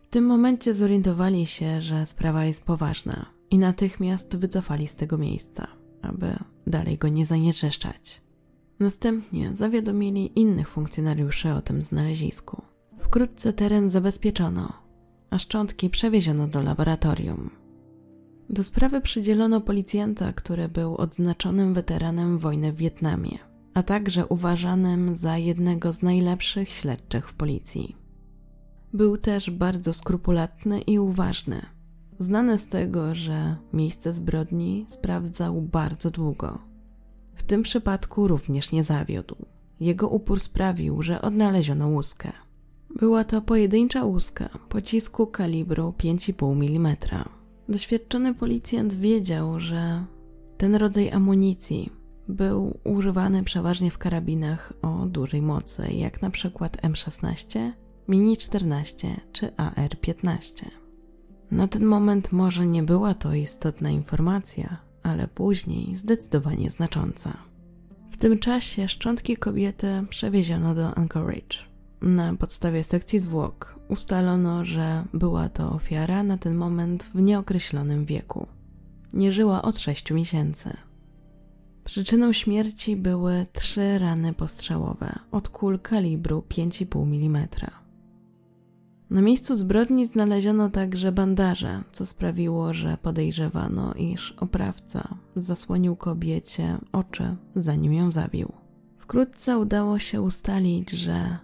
W 0.02 0.08
tym 0.08 0.26
momencie 0.26 0.74
zorientowali 0.74 1.46
się, 1.46 1.82
że 1.82 2.06
sprawa 2.06 2.46
jest 2.46 2.66
poważna 2.66 3.26
i 3.50 3.58
natychmiast 3.58 4.38
wycofali 4.38 4.88
z 4.88 4.96
tego 4.96 5.18
miejsca, 5.18 5.68
aby 6.02 6.36
dalej 6.68 6.98
go 6.98 7.08
nie 7.08 7.26
zanieczyszczać. 7.26 8.27
Następnie 8.80 9.56
zawiadomili 9.56 10.40
innych 10.40 10.70
funkcjonariuszy 10.70 11.54
o 11.54 11.62
tym 11.62 11.82
znalezisku. 11.82 12.62
Wkrótce 12.98 13.54
teren 13.54 13.90
zabezpieczono, 13.90 14.74
a 15.30 15.38
szczątki 15.38 15.90
przewieziono 15.90 16.48
do 16.48 16.62
laboratorium. 16.62 17.50
Do 18.50 18.64
sprawy 18.64 19.02
przydzielono 19.02 19.62
policjanta, 19.62 20.34
który 20.34 20.70
był 20.70 20.96
odznaczonym 20.96 21.74
weteranem 21.74 22.38
wojny 22.38 22.72
w 22.72 22.76
Wietnamie, 22.76 23.38
a 23.74 23.84
także 23.84 24.26
uważanym 24.26 25.16
za 25.16 25.38
jednego 25.38 25.94
z 25.94 26.02
najlepszych 26.02 26.70
śledczych 26.70 27.30
w 27.30 27.34
policji. 27.34 27.96
Był 28.94 29.18
też 29.18 29.50
bardzo 29.50 29.94
skrupulatny 29.94 30.82
i 30.82 31.00
uważny– 31.00 31.62
znane 32.20 32.58
z 32.58 32.68
tego, 32.68 33.16
że 33.16 33.56
miejsce 33.74 34.14
zbrodni 34.14 34.86
sprawdzał 34.90 35.62
bardzo 35.62 36.12
długo. 36.12 36.60
W 37.38 37.44
tym 37.44 37.64
przypadku 37.64 38.28
również 38.28 38.72
nie 38.72 38.84
zawiódł. 38.84 39.36
Jego 39.80 40.10
upór 40.10 40.40
sprawił, 40.40 41.02
że 41.02 41.22
odnaleziono 41.22 41.88
łuskę. 41.88 42.32
Była 42.90 43.24
to 43.24 43.42
pojedyncza 43.42 44.04
łuska 44.06 44.50
pocisku 44.70 45.28
kalibru 45.28 45.94
5,5 45.98 46.76
mm. 46.76 46.96
Doświadczony 47.70 48.34
policjant 48.34 48.94
wiedział, 48.94 49.60
że 49.60 50.06
ten 50.58 50.76
rodzaj 50.76 51.12
amunicji 51.12 51.90
był 52.28 52.78
używany 52.84 53.44
przeważnie 53.44 53.92
w 53.92 53.98
karabinach 53.98 54.74
o 54.82 55.06
dużej 55.06 55.42
mocy, 55.42 55.94
jak 55.94 56.22
na 56.22 56.30
przykład 56.30 56.78
M16, 56.82 57.72
Mini 58.08 58.38
14 58.38 59.08
czy 59.32 59.56
AR-15. 59.58 60.66
Na 61.52 61.68
ten 61.68 61.86
moment 61.86 62.32
może 62.32 62.68
nie 62.68 62.84
była 62.84 63.14
to 63.14 63.34
istotna 63.34 63.90
informacja, 63.90 64.87
ale 65.04 65.28
później 65.28 65.96
zdecydowanie 65.96 66.70
znacząca. 66.70 67.38
W 68.12 68.18
tym 68.18 68.40
czasie 68.40 68.88
szczątki 68.88 69.38
kobiety 69.38 69.88
przewieziono 70.10 70.76
do 70.76 70.98
Anchorage. 70.98 71.58
Na 72.02 72.36
podstawie 72.36 72.84
sekcji 72.84 73.20
zwłok 73.20 73.80
ustalono, 73.88 74.66
że 74.66 75.04
była 75.14 75.50
to 75.50 75.72
ofiara 75.72 76.24
na 76.24 76.38
ten 76.38 76.56
moment 76.56 77.04
w 77.04 77.16
nieokreślonym 77.16 78.06
wieku. 78.06 78.48
Nie 79.14 79.32
żyła 79.32 79.62
od 79.62 79.78
6 79.80 80.12
miesięcy. 80.12 80.78
Przyczyną 81.84 82.34
śmierci 82.34 82.96
były 82.96 83.46
trzy 83.54 84.00
rany 84.00 84.34
postrzałowe 84.34 85.20
od 85.32 85.50
kul 85.50 85.80
kalibru 85.80 86.44
5,5 86.50 87.26
mm. 87.26 87.48
Na 89.10 89.22
miejscu 89.22 89.56
zbrodni 89.56 90.06
znaleziono 90.06 90.70
także 90.70 91.12
bandaże, 91.12 91.84
co 91.92 92.06
sprawiło, 92.06 92.74
że 92.74 92.98
podejrzewano, 93.02 93.94
iż 93.94 94.32
oprawca 94.32 95.18
zasłonił 95.36 95.96
kobiecie 95.96 96.78
oczy, 96.92 97.36
zanim 97.56 97.94
ją 97.94 98.12
zabił. 98.12 98.52
Wkrótce 98.98 99.58
udało 99.58 100.00
się 100.00 100.22
ustalić, 100.22 100.92
że 100.92 101.38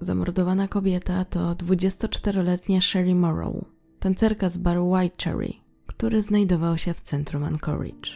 zamordowana 0.00 0.68
kobieta 0.68 1.24
to 1.24 1.54
24-letnia 1.54 2.80
Sherry 2.80 3.14
Morrow, 3.14 3.54
tancerka 3.98 4.50
z 4.50 4.56
baru 4.56 4.90
Whitecherry, 4.90 5.52
który 5.86 6.22
znajdował 6.22 6.78
się 6.78 6.94
w 6.94 7.00
centrum 7.00 7.44
Anchorage. 7.44 8.10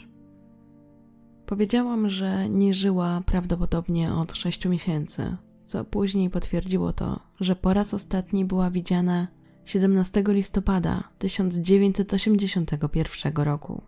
Powiedziałam, 1.47 2.11
że 2.11 2.49
nie 2.49 2.75
żyła 2.75 3.23
prawdopodobnie 3.27 4.15
od 4.15 4.37
6 4.37 4.67
miesięcy, 4.67 5.37
co 5.73 5.85
później 5.85 6.31
potwierdziło 6.31 6.93
to, 6.93 7.21
że 7.41 7.57
po 7.57 7.75
raz 7.75 7.95
ostatni 7.95 8.45
była 8.45 8.71
widziana 8.71 9.29
17 9.65 10.25
listopada 10.27 11.09
1981 11.19 13.33
roku. 13.37 13.83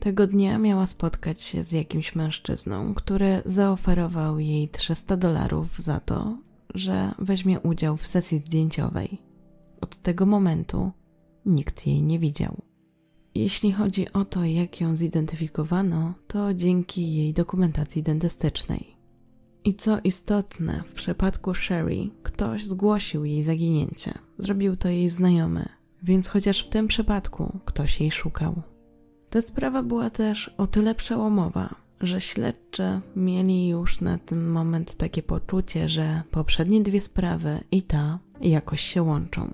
Tego 0.00 0.26
dnia 0.26 0.58
miała 0.58 0.86
spotkać 0.86 1.42
się 1.42 1.64
z 1.64 1.72
jakimś 1.72 2.14
mężczyzną, 2.14 2.94
który 2.94 3.42
zaoferował 3.44 4.38
jej 4.38 4.68
300 4.68 5.16
dolarów 5.16 5.78
za 5.78 6.00
to, 6.00 6.38
że 6.74 7.14
weźmie 7.18 7.60
udział 7.60 7.96
w 7.96 8.06
sesji 8.06 8.38
zdjęciowej. 8.38 9.18
Od 9.80 9.96
tego 9.96 10.26
momentu 10.26 10.90
nikt 11.46 11.86
jej 11.86 12.02
nie 12.02 12.18
widział. 12.18 12.62
Jeśli 13.34 13.72
chodzi 13.72 14.12
o 14.12 14.24
to, 14.24 14.44
jak 14.44 14.80
ją 14.80 14.96
zidentyfikowano, 14.96 16.14
to 16.26 16.54
dzięki 16.54 17.14
jej 17.14 17.32
dokumentacji 17.32 18.02
dentystycznej. 18.02 18.91
I 19.64 19.74
co 19.74 19.98
istotne, 20.04 20.82
w 20.86 20.92
przypadku 20.92 21.54
Sherry 21.54 22.10
ktoś 22.22 22.66
zgłosił 22.66 23.24
jej 23.24 23.42
zaginięcie. 23.42 24.14
Zrobił 24.38 24.76
to 24.76 24.88
jej 24.88 25.08
znajomy, 25.08 25.68
więc 26.02 26.28
chociaż 26.28 26.66
w 26.66 26.68
tym 26.68 26.88
przypadku 26.88 27.58
ktoś 27.64 28.00
jej 28.00 28.10
szukał. 28.10 28.62
Ta 29.30 29.42
sprawa 29.42 29.82
była 29.82 30.10
też 30.10 30.54
o 30.58 30.66
tyle 30.66 30.94
przełomowa, 30.94 31.74
że 32.00 32.20
śledczy 32.20 33.00
mieli 33.16 33.68
już 33.68 34.00
na 34.00 34.18
ten 34.18 34.46
moment 34.46 34.94
takie 34.94 35.22
poczucie, 35.22 35.88
że 35.88 36.22
poprzednie 36.30 36.80
dwie 36.82 37.00
sprawy 37.00 37.60
i 37.70 37.82
ta 37.82 38.18
jakoś 38.40 38.80
się 38.80 39.02
łączą. 39.02 39.50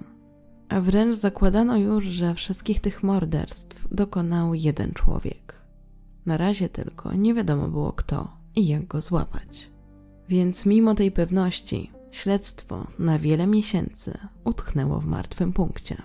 A 0.69 0.81
wręcz 0.81 1.17
zakładano 1.17 1.77
już, 1.77 2.05
że 2.05 2.35
wszystkich 2.35 2.81
tych 2.81 3.03
morderstw 3.03 3.89
dokonał 3.95 4.55
jeden 4.55 4.93
człowiek. 4.93 5.63
Na 6.27 6.37
razie 6.37 6.69
tylko 6.69 7.13
nie 7.13 7.35
wiadomo 7.35 7.69
było 7.69 7.93
kto 7.93 8.33
i 8.57 8.67
jak 8.67 8.87
go 8.87 9.01
złapać. 9.01 9.71
Więc 10.29 10.67
mimo 10.67 10.95
tej 10.95 11.13
pewności, 11.13 11.91
śledztwo 12.11 12.87
na 12.99 13.19
wiele 13.19 13.47
miesięcy 13.47 14.19
utknęło 14.45 15.01
w 15.01 15.07
martwym 15.07 15.53
punkcie. 15.53 16.03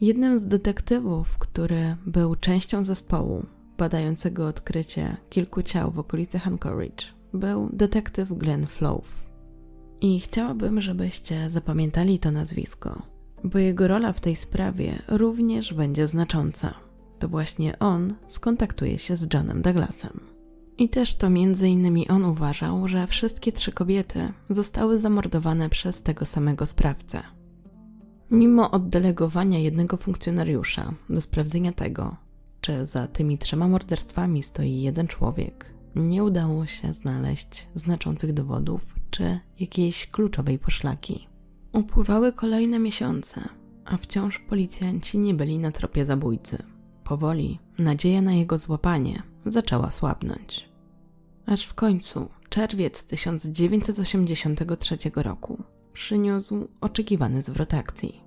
Jednym 0.00 0.38
z 0.38 0.46
detektywów, 0.46 1.38
który 1.38 1.96
był 2.06 2.36
częścią 2.36 2.84
zespołu 2.84 3.46
badającego 3.78 4.46
odkrycie 4.46 5.16
kilku 5.30 5.62
ciał 5.62 5.90
w 5.90 5.98
okolicy 5.98 6.40
Anchorage, 6.44 7.04
był 7.34 7.70
detektyw 7.72 8.32
Glenn 8.32 8.66
Flow. 8.66 9.04
I 10.00 10.20
chciałabym, 10.20 10.80
żebyście 10.80 11.50
zapamiętali 11.50 12.18
to 12.18 12.30
nazwisko, 12.30 13.02
bo 13.44 13.58
jego 13.58 13.88
rola 13.88 14.12
w 14.12 14.20
tej 14.20 14.36
sprawie 14.36 15.02
również 15.08 15.74
będzie 15.74 16.06
znacząca. 16.06 16.74
To 17.18 17.28
właśnie 17.28 17.78
on 17.78 18.14
skontaktuje 18.26 18.98
się 18.98 19.16
z 19.16 19.34
Johnem 19.34 19.62
Douglasem. 19.62 20.20
I 20.80 20.88
też 20.88 21.16
to 21.16 21.30
między 21.30 21.68
innymi 21.68 22.08
on 22.08 22.24
uważał, 22.24 22.88
że 22.88 23.06
wszystkie 23.06 23.52
trzy 23.52 23.72
kobiety 23.72 24.32
zostały 24.50 24.98
zamordowane 24.98 25.68
przez 25.68 26.02
tego 26.02 26.24
samego 26.26 26.66
sprawcę. 26.66 27.22
Mimo 28.30 28.70
oddelegowania 28.70 29.58
jednego 29.58 29.96
funkcjonariusza 29.96 30.94
do 31.10 31.20
sprawdzenia 31.20 31.72
tego, 31.72 32.16
czy 32.60 32.86
za 32.86 33.06
tymi 33.06 33.38
trzema 33.38 33.68
morderstwami 33.68 34.42
stoi 34.42 34.82
jeden 34.82 35.08
człowiek, 35.08 35.74
nie 35.96 36.24
udało 36.24 36.66
się 36.66 36.92
znaleźć 36.92 37.68
znaczących 37.74 38.32
dowodów 38.32 38.94
czy 39.10 39.40
jakiejś 39.58 40.06
kluczowej 40.06 40.58
poszlaki. 40.58 41.28
Upływały 41.72 42.32
kolejne 42.32 42.78
miesiące, 42.78 43.48
a 43.84 43.96
wciąż 43.96 44.38
policjanci 44.38 45.18
nie 45.18 45.34
byli 45.34 45.58
na 45.58 45.72
tropie 45.72 46.06
zabójcy. 46.06 46.62
Powoli 47.04 47.58
nadzieja 47.78 48.22
na 48.22 48.32
jego 48.32 48.58
złapanie 48.58 49.22
zaczęła 49.46 49.90
słabnąć. 49.90 50.69
Aż 51.50 51.64
w 51.64 51.74
końcu 51.74 52.28
czerwiec 52.48 53.06
1983 53.06 54.96
roku 55.16 55.62
przyniósł 55.92 56.68
oczekiwany 56.80 57.42
zwrot 57.42 57.74
akcji. 57.74 58.20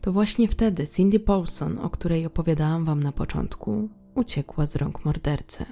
To 0.00 0.12
właśnie 0.12 0.48
wtedy 0.48 0.88
Cindy 0.88 1.20
Paulson, 1.20 1.78
o 1.78 1.90
której 1.90 2.26
opowiadałam 2.26 2.84
Wam 2.84 3.02
na 3.02 3.12
początku, 3.12 3.88
uciekła 4.14 4.66
z 4.66 4.76
rąk 4.76 5.04
mordercy. 5.04 5.64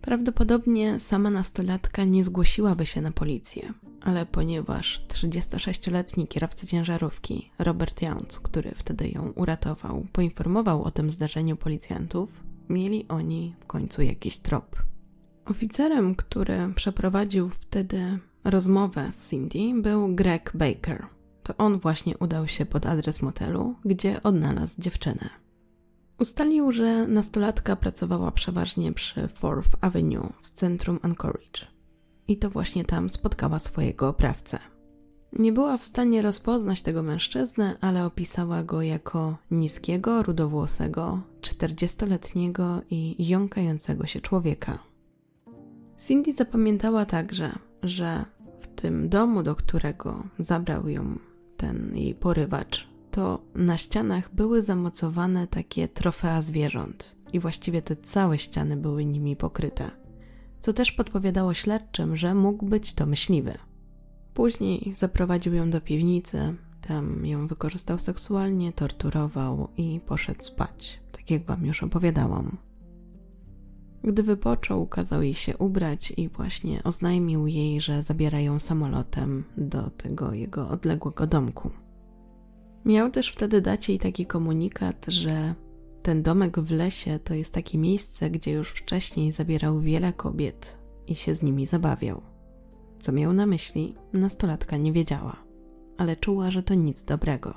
Prawdopodobnie 0.00 1.00
sama 1.00 1.30
nastolatka 1.30 2.04
nie 2.04 2.24
zgłosiłaby 2.24 2.86
się 2.86 3.00
na 3.00 3.10
policję, 3.10 3.72
ale 4.00 4.26
ponieważ 4.26 5.06
36-letni 5.08 6.28
kierowca 6.28 6.66
ciężarówki 6.66 7.50
Robert 7.58 8.02
Jones, 8.02 8.40
który 8.40 8.72
wtedy 8.76 9.08
ją 9.08 9.32
uratował, 9.36 10.06
poinformował 10.12 10.82
o 10.82 10.90
tym 10.90 11.10
zdarzeniu 11.10 11.56
policjantów, 11.56 12.40
mieli 12.68 13.08
oni 13.08 13.54
w 13.60 13.66
końcu 13.66 14.02
jakiś 14.02 14.38
trop. 14.38 14.91
Oficerem, 15.44 16.14
który 16.14 16.72
przeprowadził 16.74 17.48
wtedy 17.48 18.18
rozmowę 18.44 19.12
z 19.12 19.30
Cindy, 19.30 19.82
był 19.82 20.14
Greg 20.14 20.52
Baker. 20.54 21.06
To 21.42 21.56
on 21.56 21.78
właśnie 21.78 22.18
udał 22.18 22.48
się 22.48 22.66
pod 22.66 22.86
adres 22.86 23.22
motelu, 23.22 23.74
gdzie 23.84 24.22
odnalazł 24.22 24.82
dziewczynę. 24.82 25.30
Ustalił, 26.18 26.72
że 26.72 27.06
nastolatka 27.06 27.76
pracowała 27.76 28.30
przeważnie 28.30 28.92
przy 28.92 29.28
Fourth 29.28 29.70
Avenue 29.80 30.32
w 30.42 30.50
centrum 30.50 30.98
Anchorage. 31.02 31.66
I 32.28 32.38
to 32.38 32.50
właśnie 32.50 32.84
tam 32.84 33.10
spotkała 33.10 33.58
swojego 33.58 34.08
oprawcę. 34.08 34.58
Nie 35.32 35.52
była 35.52 35.76
w 35.76 35.84
stanie 35.84 36.22
rozpoznać 36.22 36.82
tego 36.82 37.02
mężczyznę, 37.02 37.76
ale 37.80 38.06
opisała 38.06 38.62
go 38.62 38.82
jako 38.82 39.36
niskiego, 39.50 40.22
rudowłosego, 40.22 41.20
czterdziestoletniego 41.40 42.82
i 42.90 43.28
jąkającego 43.28 44.06
się 44.06 44.20
człowieka. 44.20 44.91
Cindy 45.96 46.32
zapamiętała 46.32 47.06
także, 47.06 47.58
że 47.82 48.24
w 48.60 48.66
tym 48.66 49.08
domu, 49.08 49.42
do 49.42 49.54
którego 49.54 50.24
zabrał 50.38 50.88
ją 50.88 51.18
ten 51.56 51.96
jej 51.96 52.14
porywacz, 52.14 52.88
to 53.10 53.42
na 53.54 53.76
ścianach 53.76 54.34
były 54.34 54.62
zamocowane 54.62 55.46
takie 55.46 55.88
trofea 55.88 56.42
zwierząt 56.42 57.16
i 57.32 57.40
właściwie 57.40 57.82
te 57.82 57.96
całe 57.96 58.38
ściany 58.38 58.76
były 58.76 59.04
nimi 59.04 59.36
pokryte, 59.36 59.90
co 60.60 60.72
też 60.72 60.92
podpowiadało 60.92 61.54
śledczym, 61.54 62.16
że 62.16 62.34
mógł 62.34 62.66
być 62.66 62.94
to 62.94 63.06
myśliwy. 63.06 63.58
Później 64.34 64.92
zaprowadził 64.96 65.54
ją 65.54 65.70
do 65.70 65.80
piwnicy, 65.80 66.54
tam 66.88 67.26
ją 67.26 67.46
wykorzystał 67.46 67.98
seksualnie, 67.98 68.72
torturował 68.72 69.68
i 69.76 70.00
poszedł 70.06 70.42
spać, 70.42 71.00
tak 71.12 71.30
jak 71.30 71.44
wam 71.44 71.66
już 71.66 71.82
opowiadałam. 71.82 72.56
Gdy 74.04 74.22
wypoczął, 74.22 74.86
kazał 74.86 75.22
jej 75.22 75.34
się 75.34 75.56
ubrać 75.56 76.12
i 76.16 76.28
właśnie 76.28 76.82
oznajmił 76.82 77.46
jej, 77.46 77.80
że 77.80 78.02
zabiera 78.02 78.40
ją 78.40 78.58
samolotem 78.58 79.44
do 79.56 79.90
tego 79.90 80.32
jego 80.32 80.68
odległego 80.68 81.26
domku. 81.26 81.70
Miał 82.84 83.10
też 83.10 83.28
wtedy 83.28 83.60
dać 83.60 83.88
jej 83.88 83.98
taki 83.98 84.26
komunikat, 84.26 85.06
że 85.08 85.54
ten 86.02 86.22
domek 86.22 86.60
w 86.60 86.70
lesie 86.70 87.18
to 87.18 87.34
jest 87.34 87.54
takie 87.54 87.78
miejsce, 87.78 88.30
gdzie 88.30 88.52
już 88.52 88.70
wcześniej 88.70 89.32
zabierał 89.32 89.80
wiele 89.80 90.12
kobiet 90.12 90.78
i 91.06 91.14
się 91.14 91.34
z 91.34 91.42
nimi 91.42 91.66
zabawiał. 91.66 92.22
Co 92.98 93.12
miał 93.12 93.32
na 93.32 93.46
myśli, 93.46 93.94
nastolatka 94.12 94.76
nie 94.76 94.92
wiedziała, 94.92 95.36
ale 95.98 96.16
czuła, 96.16 96.50
że 96.50 96.62
to 96.62 96.74
nic 96.74 97.04
dobrego. 97.04 97.54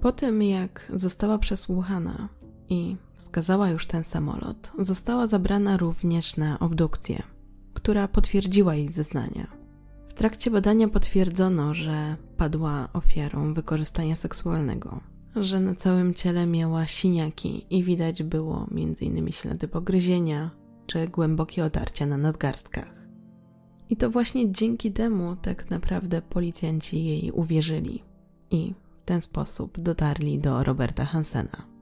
Po 0.00 0.12
tym, 0.12 0.42
jak 0.42 0.92
została 0.94 1.38
przesłuchana 1.38 2.28
i 2.68 2.96
wskazała 3.18 3.70
już 3.70 3.86
ten 3.86 4.04
samolot, 4.04 4.72
została 4.78 5.26
zabrana 5.26 5.76
również 5.76 6.36
na 6.36 6.58
obdukcję, 6.58 7.22
która 7.74 8.08
potwierdziła 8.08 8.74
jej 8.74 8.88
zeznania. 8.88 9.46
W 10.08 10.14
trakcie 10.14 10.50
badania 10.50 10.88
potwierdzono, 10.88 11.74
że 11.74 12.16
padła 12.36 12.88
ofiarą 12.92 13.54
wykorzystania 13.54 14.16
seksualnego, 14.16 15.00
że 15.36 15.60
na 15.60 15.74
całym 15.74 16.14
ciele 16.14 16.46
miała 16.46 16.86
siniaki 16.86 17.66
i 17.70 17.82
widać 17.82 18.22
było 18.22 18.66
m.in. 18.70 19.32
ślady 19.32 19.68
pogryzienia 19.68 20.50
czy 20.86 21.08
głębokie 21.08 21.64
otarcia 21.64 22.06
na 22.06 22.16
nadgarstkach. 22.16 22.98
I 23.90 23.96
to 23.96 24.10
właśnie 24.10 24.52
dzięki 24.52 24.92
temu 24.92 25.36
tak 25.36 25.70
naprawdę 25.70 26.22
policjanci 26.22 27.04
jej 27.04 27.30
uwierzyli 27.30 28.02
i 28.50 28.74
w 28.74 29.04
ten 29.04 29.20
sposób 29.20 29.80
dotarli 29.80 30.38
do 30.38 30.64
Roberta 30.64 31.04
Hansena. 31.04 31.77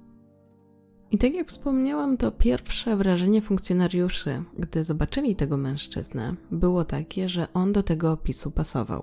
I 1.10 1.18
tak 1.18 1.34
jak 1.34 1.48
wspomniałam, 1.48 2.16
to 2.16 2.30
pierwsze 2.30 2.96
wrażenie 2.96 3.42
funkcjonariuszy, 3.42 4.42
gdy 4.58 4.84
zobaczyli 4.84 5.36
tego 5.36 5.56
mężczyznę, 5.56 6.34
było 6.50 6.84
takie, 6.84 7.28
że 7.28 7.52
on 7.54 7.72
do 7.72 7.82
tego 7.82 8.12
opisu 8.12 8.50
pasował. 8.50 9.02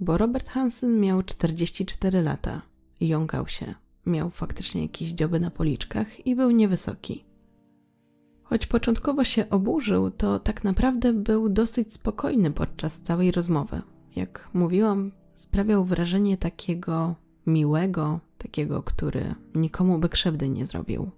Bo 0.00 0.18
Robert 0.18 0.48
Hansen 0.48 1.00
miał 1.00 1.22
44 1.22 2.22
lata, 2.22 2.62
jąkał 3.00 3.48
się, 3.48 3.74
miał 4.06 4.30
faktycznie 4.30 4.82
jakieś 4.82 5.08
dzioby 5.08 5.40
na 5.40 5.50
policzkach 5.50 6.26
i 6.26 6.36
był 6.36 6.50
niewysoki. 6.50 7.24
Choć 8.42 8.66
początkowo 8.66 9.24
się 9.24 9.50
oburzył, 9.50 10.10
to 10.10 10.38
tak 10.38 10.64
naprawdę 10.64 11.12
był 11.12 11.48
dosyć 11.48 11.94
spokojny 11.94 12.50
podczas 12.50 13.00
całej 13.00 13.32
rozmowy. 13.32 13.82
Jak 14.16 14.48
mówiłam, 14.54 15.12
sprawiał 15.34 15.84
wrażenie 15.84 16.36
takiego 16.36 17.14
miłego, 17.48 18.20
takiego, 18.38 18.82
który 18.82 19.34
nikomu 19.54 19.98
by 19.98 20.08
krzywdy 20.08 20.48
nie 20.48 20.66
zrobił. 20.66 21.10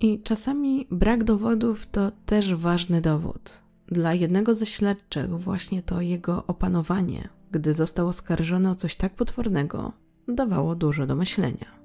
I 0.00 0.22
czasami 0.22 0.86
brak 0.90 1.24
dowodów 1.24 1.86
to 1.86 2.12
też 2.26 2.54
ważny 2.54 3.00
dowód. 3.00 3.62
Dla 3.88 4.14
jednego 4.14 4.54
ze 4.54 4.66
śledczych 4.66 5.30
właśnie 5.40 5.82
to 5.82 6.00
jego 6.00 6.46
opanowanie, 6.46 7.28
gdy 7.50 7.74
został 7.74 8.08
oskarżony 8.08 8.70
o 8.70 8.74
coś 8.74 8.96
tak 8.96 9.14
potwornego, 9.14 9.92
dawało 10.28 10.74
dużo 10.74 11.06
do 11.06 11.16
myślenia. 11.16 11.76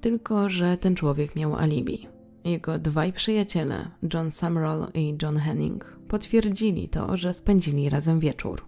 Tylko, 0.00 0.50
że 0.50 0.76
ten 0.76 0.94
człowiek 0.94 1.36
miał 1.36 1.56
alibi. 1.56 2.08
Jego 2.44 2.78
dwaj 2.78 3.12
przyjaciele, 3.12 3.90
John 4.14 4.30
Summerall 4.30 4.86
i 4.94 5.16
John 5.22 5.36
Henning, 5.36 5.98
potwierdzili 6.08 6.88
to, 6.88 7.16
że 7.16 7.34
spędzili 7.34 7.88
razem 7.88 8.20
wieczór. 8.20 8.64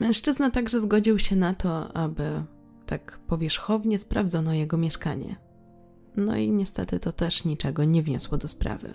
Mężczyzna 0.00 0.50
także 0.50 0.80
zgodził 0.80 1.18
się 1.18 1.36
na 1.36 1.54
to, 1.54 1.96
aby 1.96 2.42
tak 2.86 3.18
powierzchownie 3.26 3.98
sprawdzono 3.98 4.54
jego 4.54 4.76
mieszkanie. 4.76 5.36
No 6.16 6.36
i 6.36 6.50
niestety 6.50 7.00
to 7.00 7.12
też 7.12 7.44
niczego 7.44 7.84
nie 7.84 8.02
wniosło 8.02 8.38
do 8.38 8.48
sprawy. 8.48 8.94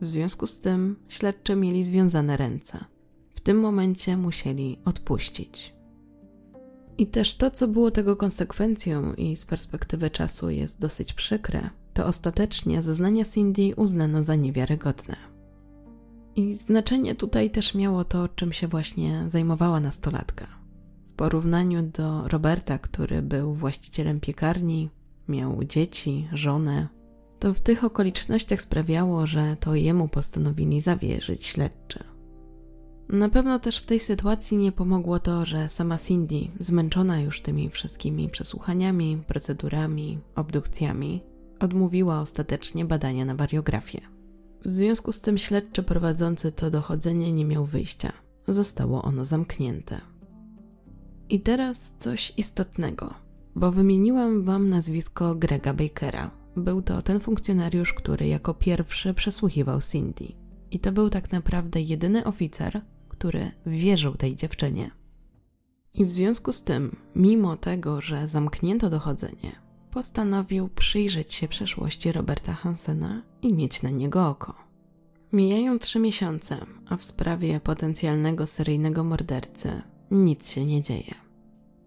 W 0.00 0.08
związku 0.08 0.46
z 0.46 0.60
tym 0.60 0.96
śledczy 1.08 1.56
mieli 1.56 1.84
związane 1.84 2.36
ręce. 2.36 2.84
W 3.34 3.40
tym 3.40 3.60
momencie 3.60 4.16
musieli 4.16 4.78
odpuścić. 4.84 5.74
I 6.98 7.06
też 7.06 7.36
to, 7.36 7.50
co 7.50 7.68
było 7.68 7.90
tego 7.90 8.16
konsekwencją 8.16 9.14
i 9.14 9.36
z 9.36 9.46
perspektywy 9.46 10.10
czasu 10.10 10.50
jest 10.50 10.80
dosyć 10.80 11.12
przykre, 11.12 11.70
to 11.94 12.06
ostatecznie 12.06 12.82
zeznania 12.82 13.24
Cindy 13.24 13.72
uznano 13.76 14.22
za 14.22 14.36
niewiarygodne. 14.36 15.16
I 16.36 16.54
znaczenie 16.54 17.14
tutaj 17.14 17.50
też 17.50 17.74
miało 17.74 18.04
to, 18.04 18.28
czym 18.28 18.52
się 18.52 18.68
właśnie 18.68 19.24
zajmowała 19.26 19.80
nastolatka. 19.80 20.63
Porównaniu 21.16 21.82
do 21.82 22.28
Roberta, 22.28 22.78
który 22.78 23.22
był 23.22 23.54
właścicielem 23.54 24.20
piekarni, 24.20 24.90
miał 25.28 25.64
dzieci, 25.64 26.28
żonę, 26.32 26.88
to 27.38 27.54
w 27.54 27.60
tych 27.60 27.84
okolicznościach 27.84 28.62
sprawiało, 28.62 29.26
że 29.26 29.56
to 29.60 29.74
jemu 29.74 30.08
postanowili 30.08 30.80
zawierzyć 30.80 31.46
śledczy. 31.46 32.04
Na 33.08 33.28
pewno 33.28 33.58
też 33.58 33.78
w 33.78 33.86
tej 33.86 34.00
sytuacji 34.00 34.56
nie 34.56 34.72
pomogło 34.72 35.18
to, 35.18 35.46
że 35.46 35.68
sama 35.68 35.98
Cindy, 35.98 36.48
zmęczona 36.60 37.20
już 37.20 37.40
tymi 37.42 37.70
wszystkimi 37.70 38.28
przesłuchaniami, 38.28 39.22
procedurami, 39.26 40.18
obdukcjami, 40.34 41.22
odmówiła 41.60 42.20
ostatecznie 42.20 42.84
badania 42.84 43.24
na 43.24 43.34
wariografię. 43.34 44.00
W 44.64 44.70
związku 44.70 45.12
z 45.12 45.20
tym 45.20 45.38
śledczy 45.38 45.82
prowadzący 45.82 46.52
to 46.52 46.70
dochodzenie 46.70 47.32
nie 47.32 47.44
miał 47.44 47.64
wyjścia. 47.66 48.12
Zostało 48.48 49.02
ono 49.02 49.24
zamknięte. 49.24 50.00
I 51.28 51.40
teraz 51.40 51.92
coś 51.98 52.32
istotnego, 52.36 53.14
bo 53.54 53.70
wymieniłam 53.70 54.42
wam 54.42 54.68
nazwisko 54.68 55.34
Grega 55.34 55.74
Bakera. 55.74 56.30
Był 56.56 56.82
to 56.82 57.02
ten 57.02 57.20
funkcjonariusz, 57.20 57.92
który 57.92 58.26
jako 58.26 58.54
pierwszy 58.54 59.14
przesłuchiwał 59.14 59.80
Cindy. 59.80 60.32
I 60.70 60.78
to 60.80 60.92
był 60.92 61.10
tak 61.10 61.32
naprawdę 61.32 61.80
jedyny 61.80 62.24
oficer, 62.24 62.80
który 63.08 63.50
wierzył 63.66 64.14
tej 64.14 64.36
dziewczynie. 64.36 64.90
I 65.94 66.04
w 66.04 66.12
związku 66.12 66.52
z 66.52 66.62
tym, 66.62 66.96
mimo 67.14 67.56
tego, 67.56 68.00
że 68.00 68.28
zamknięto 68.28 68.90
dochodzenie, 68.90 69.52
postanowił 69.90 70.68
przyjrzeć 70.68 71.34
się 71.34 71.48
przeszłości 71.48 72.12
Roberta 72.12 72.52
Hansena 72.52 73.22
i 73.42 73.52
mieć 73.52 73.82
na 73.82 73.90
niego 73.90 74.28
oko. 74.28 74.54
Mijają 75.32 75.78
trzy 75.78 75.98
miesiące, 75.98 76.56
a 76.88 76.96
w 76.96 77.04
sprawie 77.04 77.60
potencjalnego 77.60 78.46
seryjnego 78.46 79.04
mordercy 79.04 79.82
nic 80.10 80.50
się 80.50 80.64
nie 80.64 80.82
dzieje. 80.82 81.14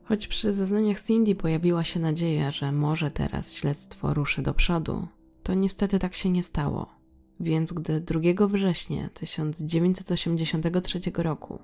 Choć 0.03 0.27
przy 0.27 0.53
zeznaniach 0.53 1.01
Cindy 1.01 1.35
pojawiła 1.35 1.83
się 1.83 1.99
nadzieja, 1.99 2.51
że 2.51 2.71
może 2.71 3.11
teraz 3.11 3.53
śledztwo 3.53 4.13
ruszy 4.13 4.41
do 4.41 4.53
przodu, 4.53 5.07
to 5.43 5.53
niestety 5.53 5.99
tak 5.99 6.13
się 6.13 6.29
nie 6.29 6.43
stało. 6.43 6.87
Więc 7.39 7.73
gdy 7.73 8.01
2 8.01 8.47
września 8.47 9.09
1983 9.09 11.01
roku 11.17 11.59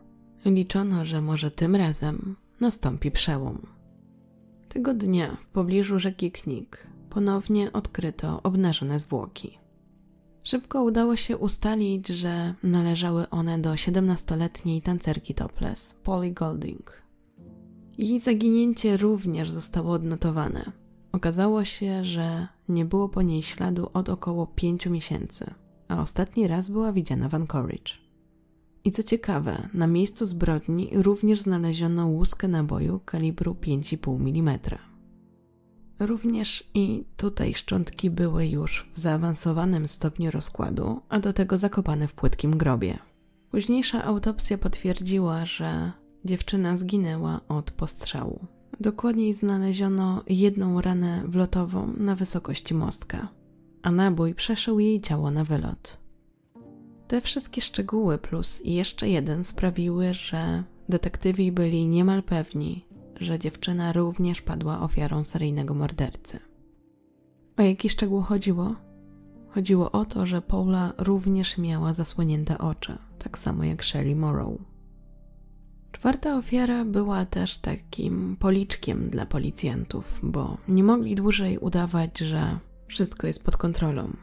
liczono, 0.45 1.05
że 1.05 1.21
może 1.21 1.51
tym 1.51 1.75
razem 1.75 2.35
nastąpi 2.59 3.11
przełom. 3.11 3.67
Tego 4.69 4.93
dnia 4.93 5.37
w 5.41 5.45
pobliżu 5.45 5.99
rzeki 5.99 6.31
Knik 6.31 6.87
ponownie 7.09 7.73
odkryto 7.73 8.43
obnażone 8.43 8.99
zwłoki. 8.99 9.62
Szybko 10.43 10.83
udało 10.83 11.15
się 11.15 11.37
ustalić, 11.37 12.07
że 12.07 12.53
należały 12.63 13.29
one 13.29 13.59
do 13.59 13.71
17-letniej 13.71 14.81
tancerki 14.81 15.33
topless, 15.33 15.93
Polly 16.03 16.31
Golding. 16.31 17.03
Jej 17.97 18.19
zaginięcie 18.19 18.97
również 18.97 19.51
zostało 19.51 19.91
odnotowane. 19.91 20.71
Okazało 21.11 21.65
się, 21.65 22.03
że 22.03 22.47
nie 22.69 22.85
było 22.85 23.09
po 23.09 23.21
niej 23.21 23.43
śladu 23.43 23.89
od 23.93 24.09
około 24.09 24.47
5 24.47 24.85
miesięcy, 24.85 25.53
a 25.87 26.01
ostatni 26.01 26.47
raz 26.47 26.69
była 26.69 26.93
widziana 26.93 27.29
w 27.29 27.35
Anchorage. 27.35 27.93
I 28.83 28.91
co 28.91 29.03
ciekawe, 29.03 29.69
na 29.73 29.87
miejscu 29.87 30.25
zbrodni 30.25 30.89
również 30.93 31.41
znaleziono 31.41 32.07
łuskę 32.07 32.47
naboju 32.47 32.99
kalibru 33.05 33.53
5,5 33.53 34.39
mm. 34.39 34.59
Również 36.05 36.69
i 36.73 37.03
tutaj 37.17 37.53
szczątki 37.53 38.09
były 38.09 38.47
już 38.47 38.89
w 38.93 38.99
zaawansowanym 38.99 39.87
stopniu 39.87 40.31
rozkładu, 40.31 41.01
a 41.09 41.19
do 41.19 41.33
tego 41.33 41.57
zakopane 41.57 42.07
w 42.07 42.13
płytkim 42.13 42.57
grobie. 42.57 42.99
Późniejsza 43.51 44.03
autopsja 44.03 44.57
potwierdziła, 44.57 45.45
że 45.45 45.91
dziewczyna 46.25 46.77
zginęła 46.77 47.41
od 47.47 47.71
postrzału. 47.71 48.45
Dokładniej 48.79 49.33
znaleziono 49.33 50.23
jedną 50.27 50.81
ranę 50.81 51.23
wlotową 51.27 51.93
na 51.97 52.15
wysokości 52.15 52.73
mostka, 52.73 53.27
a 53.81 53.91
nabój 53.91 54.35
przeszył 54.35 54.79
jej 54.79 55.01
ciało 55.01 55.31
na 55.31 55.43
wylot. 55.43 55.97
Te 57.07 57.21
wszystkie 57.21 57.61
szczegóły 57.61 58.17
plus 58.17 58.61
jeszcze 58.65 59.09
jeden 59.09 59.43
sprawiły, 59.43 60.13
że 60.13 60.63
detektywi 60.89 61.51
byli 61.51 61.87
niemal 61.87 62.23
pewni, 62.23 62.85
że 63.23 63.39
dziewczyna 63.39 63.93
również 63.93 64.41
padła 64.41 64.81
ofiarą 64.81 65.23
seryjnego 65.23 65.73
mordercy. 65.73 66.39
O 67.57 67.61
jaki 67.61 67.89
szczegół 67.89 68.21
chodziło? 68.21 68.75
Chodziło 69.49 69.91
o 69.91 70.05
to, 70.05 70.25
że 70.25 70.41
Paula 70.41 70.93
również 70.97 71.57
miała 71.57 71.93
zasłonięte 71.93 72.57
oczy, 72.57 72.97
tak 73.19 73.37
samo 73.37 73.63
jak 73.63 73.83
Sherry 73.83 74.15
Morrow. 74.15 74.53
Czwarta 75.91 76.37
ofiara 76.37 76.85
była 76.85 77.25
też 77.25 77.57
takim 77.57 78.37
policzkiem 78.39 79.09
dla 79.09 79.25
policjantów, 79.25 80.19
bo 80.23 80.57
nie 80.67 80.83
mogli 80.83 81.15
dłużej 81.15 81.57
udawać, 81.57 82.19
że 82.19 82.59
wszystko 82.87 83.27
jest 83.27 83.45
pod 83.45 83.57
kontrolą. 83.57 84.13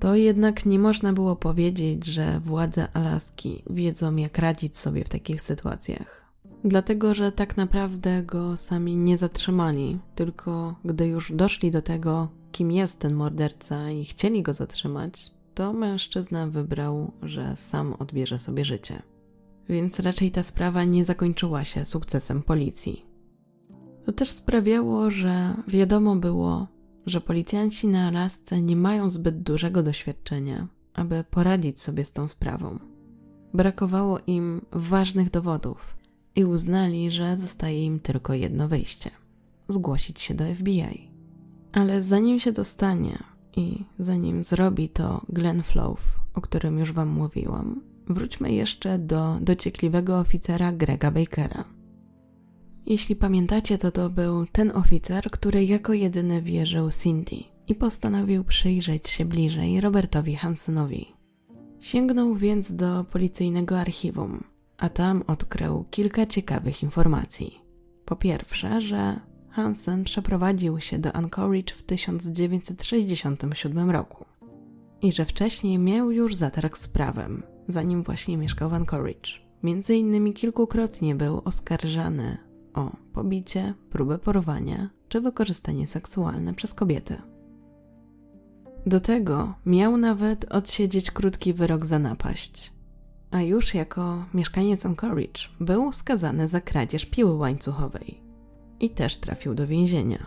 To 0.00 0.14
jednak 0.14 0.66
nie 0.66 0.78
można 0.78 1.12
było 1.12 1.36
powiedzieć, 1.36 2.06
że 2.06 2.40
władze 2.40 2.88
Alaski 2.92 3.62
wiedzą, 3.70 4.16
jak 4.16 4.38
radzić 4.38 4.78
sobie 4.78 5.04
w 5.04 5.08
takich 5.08 5.42
sytuacjach. 5.42 6.24
Dlatego, 6.64 7.14
że 7.14 7.32
tak 7.32 7.56
naprawdę 7.56 8.22
go 8.22 8.56
sami 8.56 8.96
nie 8.96 9.18
zatrzymali, 9.18 9.98
tylko 10.14 10.74
gdy 10.84 11.06
już 11.06 11.32
doszli 11.32 11.70
do 11.70 11.82
tego, 11.82 12.28
kim 12.52 12.72
jest 12.72 13.00
ten 13.00 13.14
morderca 13.14 13.90
i 13.90 14.04
chcieli 14.04 14.42
go 14.42 14.54
zatrzymać, 14.54 15.30
to 15.58 15.72
mężczyzna 15.72 16.46
wybrał, 16.46 17.12
że 17.22 17.56
sam 17.56 17.94
odbierze 17.98 18.38
sobie 18.38 18.64
życie. 18.64 19.02
Więc 19.68 20.00
raczej 20.00 20.30
ta 20.30 20.42
sprawa 20.42 20.84
nie 20.84 21.04
zakończyła 21.04 21.64
się 21.64 21.84
sukcesem 21.84 22.42
policji. 22.42 23.04
To 24.06 24.12
też 24.12 24.30
sprawiało, 24.30 25.10
że 25.10 25.54
wiadomo 25.68 26.16
było, 26.16 26.66
że 27.06 27.20
policjanci 27.20 27.86
na 27.86 28.08
Alasce 28.08 28.62
nie 28.62 28.76
mają 28.76 29.08
zbyt 29.08 29.42
dużego 29.42 29.82
doświadczenia, 29.82 30.68
aby 30.94 31.24
poradzić 31.30 31.80
sobie 31.80 32.04
z 32.04 32.12
tą 32.12 32.28
sprawą. 32.28 32.78
Brakowało 33.54 34.18
im 34.26 34.60
ważnych 34.72 35.30
dowodów 35.30 35.96
i 36.36 36.44
uznali, 36.44 37.10
że 37.10 37.36
zostaje 37.36 37.84
im 37.84 38.00
tylko 38.00 38.34
jedno 38.34 38.68
wyjście 38.68 39.10
zgłosić 39.68 40.20
się 40.20 40.34
do 40.34 40.54
FBI. 40.54 41.10
Ale 41.72 42.02
zanim 42.02 42.40
się 42.40 42.52
dostanie 42.52 43.37
i 43.58 43.84
zanim 43.98 44.42
zrobi 44.42 44.88
to 44.88 45.20
Glenn 45.28 45.62
Flow, 45.62 46.00
o 46.34 46.40
którym 46.40 46.78
już 46.78 46.92
Wam 46.92 47.08
mówiłam, 47.08 47.80
wróćmy 48.06 48.52
jeszcze 48.52 48.98
do 48.98 49.36
dociekliwego 49.40 50.18
oficera 50.18 50.72
Grega 50.72 51.10
Bakera. 51.10 51.64
Jeśli 52.86 53.16
pamiętacie, 53.16 53.78
to 53.78 53.90
to 53.90 54.10
był 54.10 54.46
ten 54.46 54.70
oficer, 54.70 55.30
który 55.30 55.64
jako 55.64 55.92
jedyny 55.92 56.42
wierzył 56.42 56.90
Cindy 57.02 57.36
i 57.66 57.74
postanowił 57.74 58.44
przyjrzeć 58.44 59.08
się 59.08 59.24
bliżej 59.24 59.80
Robertowi 59.80 60.36
Hansenowi. 60.36 61.06
Sięgnął 61.80 62.34
więc 62.34 62.74
do 62.74 63.04
policyjnego 63.04 63.80
archiwum, 63.80 64.44
a 64.78 64.88
tam 64.88 65.22
odkrył 65.26 65.84
kilka 65.90 66.26
ciekawych 66.26 66.82
informacji. 66.82 67.60
Po 68.04 68.16
pierwsze, 68.16 68.80
że 68.80 69.20
Hansen 69.58 70.04
przeprowadził 70.04 70.80
się 70.80 70.98
do 70.98 71.12
Anchorage 71.12 71.74
w 71.74 71.82
1967 71.82 73.90
roku 73.90 74.24
i 75.02 75.12
że 75.12 75.24
wcześniej 75.24 75.78
miał 75.78 76.10
już 76.10 76.34
zatarg 76.34 76.78
z 76.78 76.88
prawem, 76.88 77.42
zanim 77.68 78.02
właśnie 78.02 78.36
mieszkał 78.36 78.70
w 78.70 78.74
Anchorage. 78.74 79.30
Między 79.62 79.96
innymi 79.96 80.32
kilkukrotnie 80.32 81.14
był 81.14 81.42
oskarżany 81.44 82.38
o 82.74 82.90
pobicie, 83.12 83.74
próbę 83.90 84.18
porwania 84.18 84.90
czy 85.08 85.20
wykorzystanie 85.20 85.86
seksualne 85.86 86.54
przez 86.54 86.74
kobiety. 86.74 87.22
Do 88.86 89.00
tego 89.00 89.54
miał 89.66 89.96
nawet 89.96 90.52
odsiedzieć 90.52 91.10
krótki 91.10 91.52
wyrok 91.52 91.86
za 91.86 91.98
napaść, 91.98 92.72
a 93.30 93.42
już 93.42 93.74
jako 93.74 94.24
mieszkaniec 94.34 94.86
Anchorage 94.86 95.40
był 95.60 95.92
skazany 95.92 96.48
za 96.48 96.60
kradzież 96.60 97.06
piły 97.06 97.34
łańcuchowej 97.34 98.27
i 98.80 98.90
też 98.90 99.18
trafił 99.18 99.54
do 99.54 99.66
więzienia. 99.66 100.26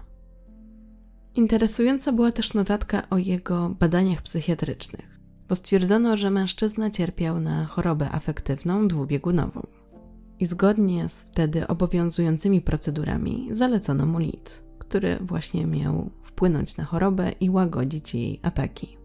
Interesująca 1.35 2.11
była 2.11 2.31
też 2.31 2.53
notatka 2.53 3.09
o 3.09 3.17
jego 3.17 3.69
badaniach 3.69 4.21
psychiatrycznych, 4.21 5.19
bo 5.49 5.55
stwierdzono, 5.55 6.17
że 6.17 6.31
mężczyzna 6.31 6.89
cierpiał 6.89 7.39
na 7.39 7.65
chorobę 7.65 8.11
afektywną 8.11 8.87
dwubiegunową. 8.87 9.67
I 10.39 10.45
zgodnie 10.45 11.09
z 11.09 11.23
wtedy 11.23 11.67
obowiązującymi 11.67 12.61
procedurami 12.61 13.49
zalecono 13.51 14.05
mu 14.05 14.19
lit, 14.19 14.63
który 14.79 15.17
właśnie 15.21 15.65
miał 15.65 16.09
wpłynąć 16.23 16.77
na 16.77 16.83
chorobę 16.83 17.31
i 17.39 17.49
łagodzić 17.49 18.15
jej 18.15 18.39
ataki. 18.43 18.97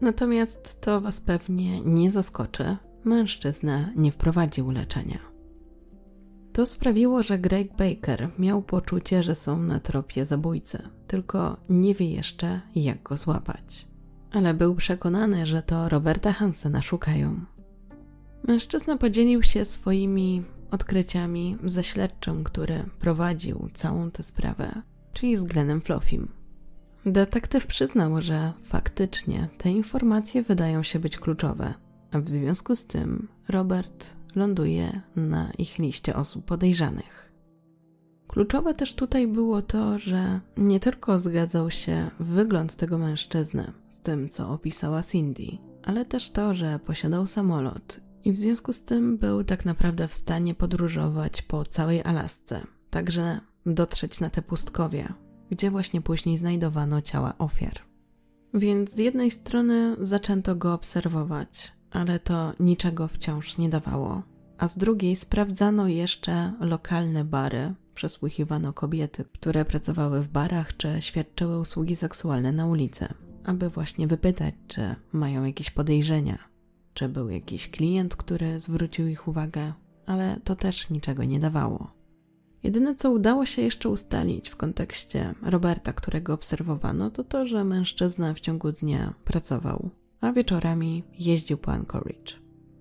Natomiast 0.00 0.80
to 0.80 1.00
Was 1.00 1.20
pewnie 1.20 1.80
nie 1.80 2.10
zaskoczy, 2.10 2.76
mężczyzna 3.04 3.90
nie 3.96 4.12
wprowadził 4.12 4.70
leczenia. 4.70 5.27
To 6.58 6.66
sprawiło, 6.66 7.22
że 7.22 7.38
Greg 7.38 7.76
Baker 7.76 8.28
miał 8.38 8.62
poczucie, 8.62 9.22
że 9.22 9.34
są 9.34 9.62
na 9.62 9.80
tropie 9.80 10.26
zabójcy, 10.26 10.82
tylko 11.06 11.56
nie 11.68 11.94
wie 11.94 12.10
jeszcze, 12.10 12.60
jak 12.74 13.02
go 13.02 13.16
złapać. 13.16 13.86
Ale 14.32 14.54
był 14.54 14.74
przekonany, 14.74 15.46
że 15.46 15.62
to 15.62 15.88
Roberta 15.88 16.32
Hansena 16.32 16.82
szukają. 16.82 17.40
Mężczyzna 18.48 18.96
podzielił 18.96 19.42
się 19.42 19.64
swoimi 19.64 20.42
odkryciami 20.70 21.56
ze 21.64 21.84
śledczym, 21.84 22.44
który 22.44 22.84
prowadził 22.98 23.68
całą 23.74 24.10
tę 24.10 24.22
sprawę, 24.22 24.82
czyli 25.12 25.36
z 25.36 25.44
Glennem 25.44 25.80
Floffim. 25.80 26.28
Detektyw 27.06 27.66
przyznał, 27.66 28.22
że 28.22 28.52
faktycznie 28.62 29.48
te 29.58 29.70
informacje 29.70 30.42
wydają 30.42 30.82
się 30.82 30.98
być 30.98 31.16
kluczowe, 31.16 31.74
a 32.12 32.20
w 32.20 32.28
związku 32.28 32.76
z 32.76 32.86
tym 32.86 33.28
Robert 33.48 34.17
ląduje 34.36 35.00
na 35.16 35.50
ich 35.58 35.78
liście 35.78 36.16
osób 36.16 36.44
podejrzanych. 36.44 37.32
Kluczowe 38.28 38.74
też 38.74 38.94
tutaj 38.94 39.28
było 39.28 39.62
to, 39.62 39.98
że 39.98 40.40
nie 40.56 40.80
tylko 40.80 41.18
zgadzał 41.18 41.70
się 41.70 42.10
wygląd 42.20 42.76
tego 42.76 42.98
mężczyzny 42.98 43.72
z 43.88 44.00
tym, 44.00 44.28
co 44.28 44.50
opisała 44.50 45.02
Cindy, 45.02 45.58
ale 45.84 46.04
też 46.04 46.30
to, 46.30 46.54
że 46.54 46.78
posiadał 46.78 47.26
samolot 47.26 48.00
i 48.24 48.32
w 48.32 48.38
związku 48.38 48.72
z 48.72 48.84
tym 48.84 49.18
był 49.18 49.44
tak 49.44 49.64
naprawdę 49.64 50.08
w 50.08 50.14
stanie 50.14 50.54
podróżować 50.54 51.42
po 51.42 51.64
całej 51.64 52.02
Alasce, 52.02 52.66
także 52.90 53.40
dotrzeć 53.66 54.20
na 54.20 54.30
te 54.30 54.42
pustkowia, 54.42 55.14
gdzie 55.50 55.70
właśnie 55.70 56.00
później 56.00 56.38
znajdowano 56.38 57.02
ciała 57.02 57.34
ofiar. 57.38 57.80
Więc 58.54 58.90
z 58.94 58.98
jednej 58.98 59.30
strony 59.30 59.96
zaczęto 60.00 60.56
go 60.56 60.74
obserwować, 60.74 61.72
ale 61.90 62.20
to 62.20 62.52
niczego 62.60 63.08
wciąż 63.08 63.58
nie 63.58 63.68
dawało. 63.68 64.22
A 64.58 64.68
z 64.68 64.78
drugiej 64.78 65.16
sprawdzano 65.16 65.88
jeszcze 65.88 66.52
lokalne 66.60 67.24
bary, 67.24 67.74
przesłuchiwano 67.94 68.72
kobiety, 68.72 69.24
które 69.24 69.64
pracowały 69.64 70.20
w 70.22 70.28
barach 70.28 70.76
czy 70.76 70.96
świadczyły 71.00 71.60
usługi 71.60 71.96
seksualne 71.96 72.52
na 72.52 72.66
ulicy, 72.66 73.08
aby 73.44 73.70
właśnie 73.70 74.06
wypytać, 74.06 74.54
czy 74.66 74.94
mają 75.12 75.44
jakieś 75.44 75.70
podejrzenia, 75.70 76.38
czy 76.94 77.08
był 77.08 77.30
jakiś 77.30 77.70
klient, 77.70 78.16
który 78.16 78.60
zwrócił 78.60 79.06
ich 79.06 79.28
uwagę, 79.28 79.72
ale 80.06 80.40
to 80.44 80.56
też 80.56 80.90
niczego 80.90 81.24
nie 81.24 81.40
dawało. 81.40 81.90
Jedyne, 82.62 82.94
co 82.94 83.10
udało 83.10 83.46
się 83.46 83.62
jeszcze 83.62 83.88
ustalić 83.88 84.48
w 84.48 84.56
kontekście 84.56 85.34
Roberta, 85.42 85.92
którego 85.92 86.34
obserwowano, 86.34 87.10
to 87.10 87.24
to, 87.24 87.46
że 87.46 87.64
mężczyzna 87.64 88.34
w 88.34 88.40
ciągu 88.40 88.72
dnia 88.72 89.14
pracował 89.24 89.90
a 90.20 90.32
wieczorami 90.32 91.04
jeździł 91.18 91.58
po 91.58 91.72
Anchorage. 91.72 92.32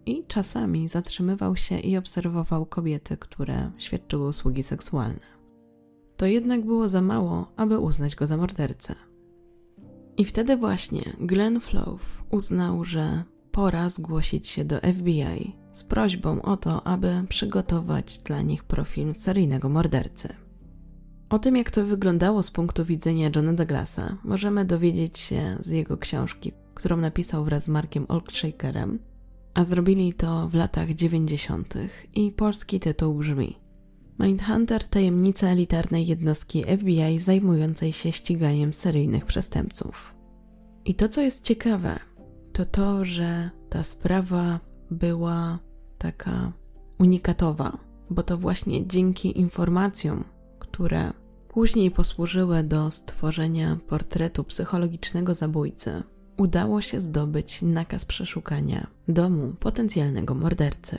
I 0.06 0.24
czasami 0.28 0.88
zatrzymywał 0.88 1.56
się 1.56 1.80
i 1.80 1.98
obserwował 1.98 2.66
kobiety, 2.66 3.18
które 3.18 3.72
świadczyły 3.78 4.28
usługi 4.28 4.64
seksualne. 4.64 5.38
To 6.18 6.26
jednak 6.26 6.66
było 6.66 6.90
za 6.90 7.02
mało, 7.02 7.52
aby 7.56 7.80
uznać 7.80 8.16
go 8.16 8.28
za 8.28 8.38
mordercę. 8.38 8.96
I 10.18 10.26
wtedy 10.26 10.58
właśnie 10.58 11.04
Glenn 11.20 11.60
Flow 11.60 12.24
uznał, 12.32 12.86
że 12.86 13.24
pora 13.52 13.90
zgłosić 13.90 14.48
się 14.48 14.66
do 14.66 14.80
FBI 14.80 15.56
z 15.72 15.84
prośbą 15.84 16.42
o 16.42 16.58
to, 16.58 16.88
aby 16.88 17.24
przygotować 17.30 18.18
dla 18.18 18.42
nich 18.42 18.64
profil 18.64 19.16
seryjnego 19.16 19.70
mordercy. 19.70 20.36
O 21.30 21.40
tym, 21.40 21.56
jak 21.56 21.72
to 21.72 21.86
wyglądało 21.86 22.44
z 22.44 22.52
punktu 22.52 22.86
widzenia 22.86 23.30
Johna 23.36 23.54
Douglasa, 23.54 24.18
możemy 24.24 24.66
dowiedzieć 24.66 25.20
się 25.20 25.58
z 25.60 25.70
jego 25.70 25.98
książki 25.98 26.54
którą 26.78 26.98
napisał 26.98 27.46
wraz 27.46 27.64
z 27.64 27.68
Markiem 27.68 28.06
Olkshakerem, 28.08 29.00
a 29.54 29.64
zrobili 29.64 30.14
to 30.14 30.48
w 30.48 30.54
latach 30.54 30.90
90. 30.94 31.74
i 32.16 32.32
polski 32.32 32.80
tytuł 32.80 33.14
brzmi 33.14 33.56
Mindhunter 34.20 34.84
tajemnica 34.84 35.48
elitarnej 35.48 36.08
jednostki 36.08 36.64
FBI 36.78 37.20
zajmującej 37.20 37.94
się 37.94 38.12
ściganiem 38.12 38.74
seryjnych 38.74 39.26
przestępców. 39.26 40.14
I 40.86 40.96
to, 40.96 41.10
co 41.10 41.22
jest 41.22 41.44
ciekawe, 41.44 42.00
to 42.54 42.66
to, 42.66 43.06
że 43.06 43.50
ta 43.70 43.84
sprawa 43.84 44.60
była 44.92 45.60
taka 45.98 46.52
unikatowa, 47.00 47.78
bo 48.10 48.24
to 48.24 48.38
właśnie 48.38 48.88
dzięki 48.88 49.40
informacjom, 49.40 50.24
które 50.60 51.14
później 51.48 51.92
posłużyły 51.92 52.64
do 52.64 52.92
stworzenia 52.92 53.78
portretu 53.88 54.44
psychologicznego 54.44 55.36
zabójcy, 55.36 56.04
udało 56.38 56.82
się 56.82 57.00
zdobyć 57.00 57.62
nakaz 57.62 58.06
przeszukania 58.06 58.88
domu 59.08 59.54
potencjalnego 59.60 60.36
mordercy. 60.36 60.98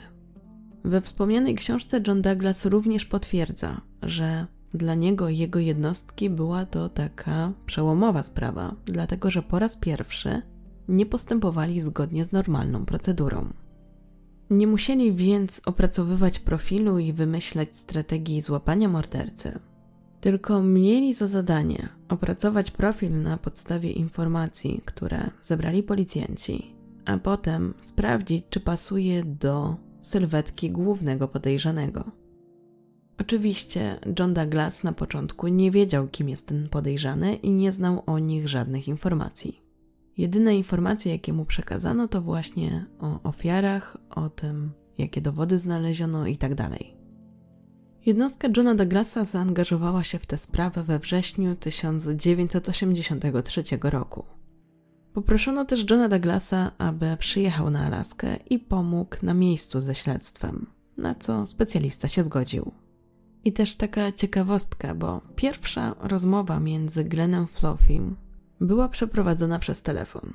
We 0.83 1.01
wspomnianej 1.01 1.55
książce 1.55 2.01
John 2.07 2.21
Douglas 2.21 2.65
również 2.65 3.05
potwierdza, 3.05 3.81
że 4.01 4.47
dla 4.73 4.95
niego 4.95 5.29
i 5.29 5.37
jego 5.37 5.59
jednostki 5.59 6.29
była 6.29 6.65
to 6.65 6.89
taka 6.89 7.51
przełomowa 7.65 8.23
sprawa, 8.23 8.75
dlatego 8.85 9.31
że 9.31 9.41
po 9.41 9.59
raz 9.59 9.75
pierwszy 9.75 10.41
nie 10.87 11.05
postępowali 11.05 11.81
zgodnie 11.81 12.25
z 12.25 12.31
normalną 12.31 12.85
procedurą. 12.85 13.45
Nie 14.49 14.67
musieli 14.67 15.13
więc 15.13 15.61
opracowywać 15.65 16.39
profilu 16.39 16.99
i 16.99 17.13
wymyślać 17.13 17.77
strategii 17.77 18.41
złapania 18.41 18.89
mordercy, 18.89 19.59
tylko 20.21 20.63
mieli 20.63 21.13
za 21.13 21.27
zadanie 21.27 21.89
opracować 22.09 22.71
profil 22.71 23.21
na 23.21 23.37
podstawie 23.37 23.91
informacji, 23.91 24.81
które 24.85 25.29
zebrali 25.41 25.83
policjanci, 25.83 26.75
a 27.05 27.17
potem 27.17 27.73
sprawdzić, 27.81 28.45
czy 28.49 28.59
pasuje 28.59 29.23
do 29.23 29.75
sylwetki 30.01 30.71
głównego 30.71 31.27
podejrzanego. 31.27 32.03
Oczywiście 33.19 33.99
John 34.19 34.33
Douglas 34.33 34.83
na 34.83 34.93
początku 34.93 35.47
nie 35.47 35.71
wiedział, 35.71 36.07
kim 36.07 36.29
jest 36.29 36.47
ten 36.47 36.69
podejrzany 36.69 37.35
i 37.35 37.51
nie 37.51 37.71
znał 37.71 38.03
o 38.05 38.19
nich 38.19 38.47
żadnych 38.47 38.87
informacji. 38.87 39.61
Jedyne 40.17 40.55
informacje, 40.55 41.11
jakie 41.11 41.33
mu 41.33 41.45
przekazano, 41.45 42.07
to 42.07 42.21
właśnie 42.21 42.85
o 42.99 43.23
ofiarach, 43.23 43.97
o 44.09 44.29
tym, 44.29 44.71
jakie 44.97 45.21
dowody 45.21 45.59
znaleziono 45.59 46.27
itd. 46.27 46.69
Jednostka 48.09 48.47
Johna 48.57 48.75
Douglasa 48.75 49.25
zaangażowała 49.25 50.03
się 50.03 50.19
w 50.19 50.25
tę 50.25 50.37
sprawę 50.37 50.83
we 50.83 50.99
wrześniu 50.99 51.55
1983 51.55 53.63
roku. 53.81 54.25
Poproszono 55.13 55.65
też 55.65 55.85
Johna 55.89 56.09
Douglasa, 56.09 56.71
aby 56.77 57.17
przyjechał 57.19 57.69
na 57.69 57.85
Alaskę 57.85 58.37
i 58.49 58.59
pomógł 58.59 59.15
na 59.21 59.33
miejscu 59.33 59.81
ze 59.81 59.95
śledztwem, 59.95 60.65
na 60.97 61.15
co 61.15 61.45
specjalista 61.45 62.07
się 62.07 62.23
zgodził. 62.23 62.71
I 63.45 63.53
też 63.53 63.75
taka 63.75 64.11
ciekawostka, 64.11 64.95
bo 64.95 65.21
pierwsza 65.35 65.95
rozmowa 65.99 66.59
między 66.59 67.03
Glennem 67.03 67.47
Floffim 67.47 68.15
była 68.61 68.89
przeprowadzona 68.89 69.59
przez 69.59 69.81
telefon. 69.81 70.33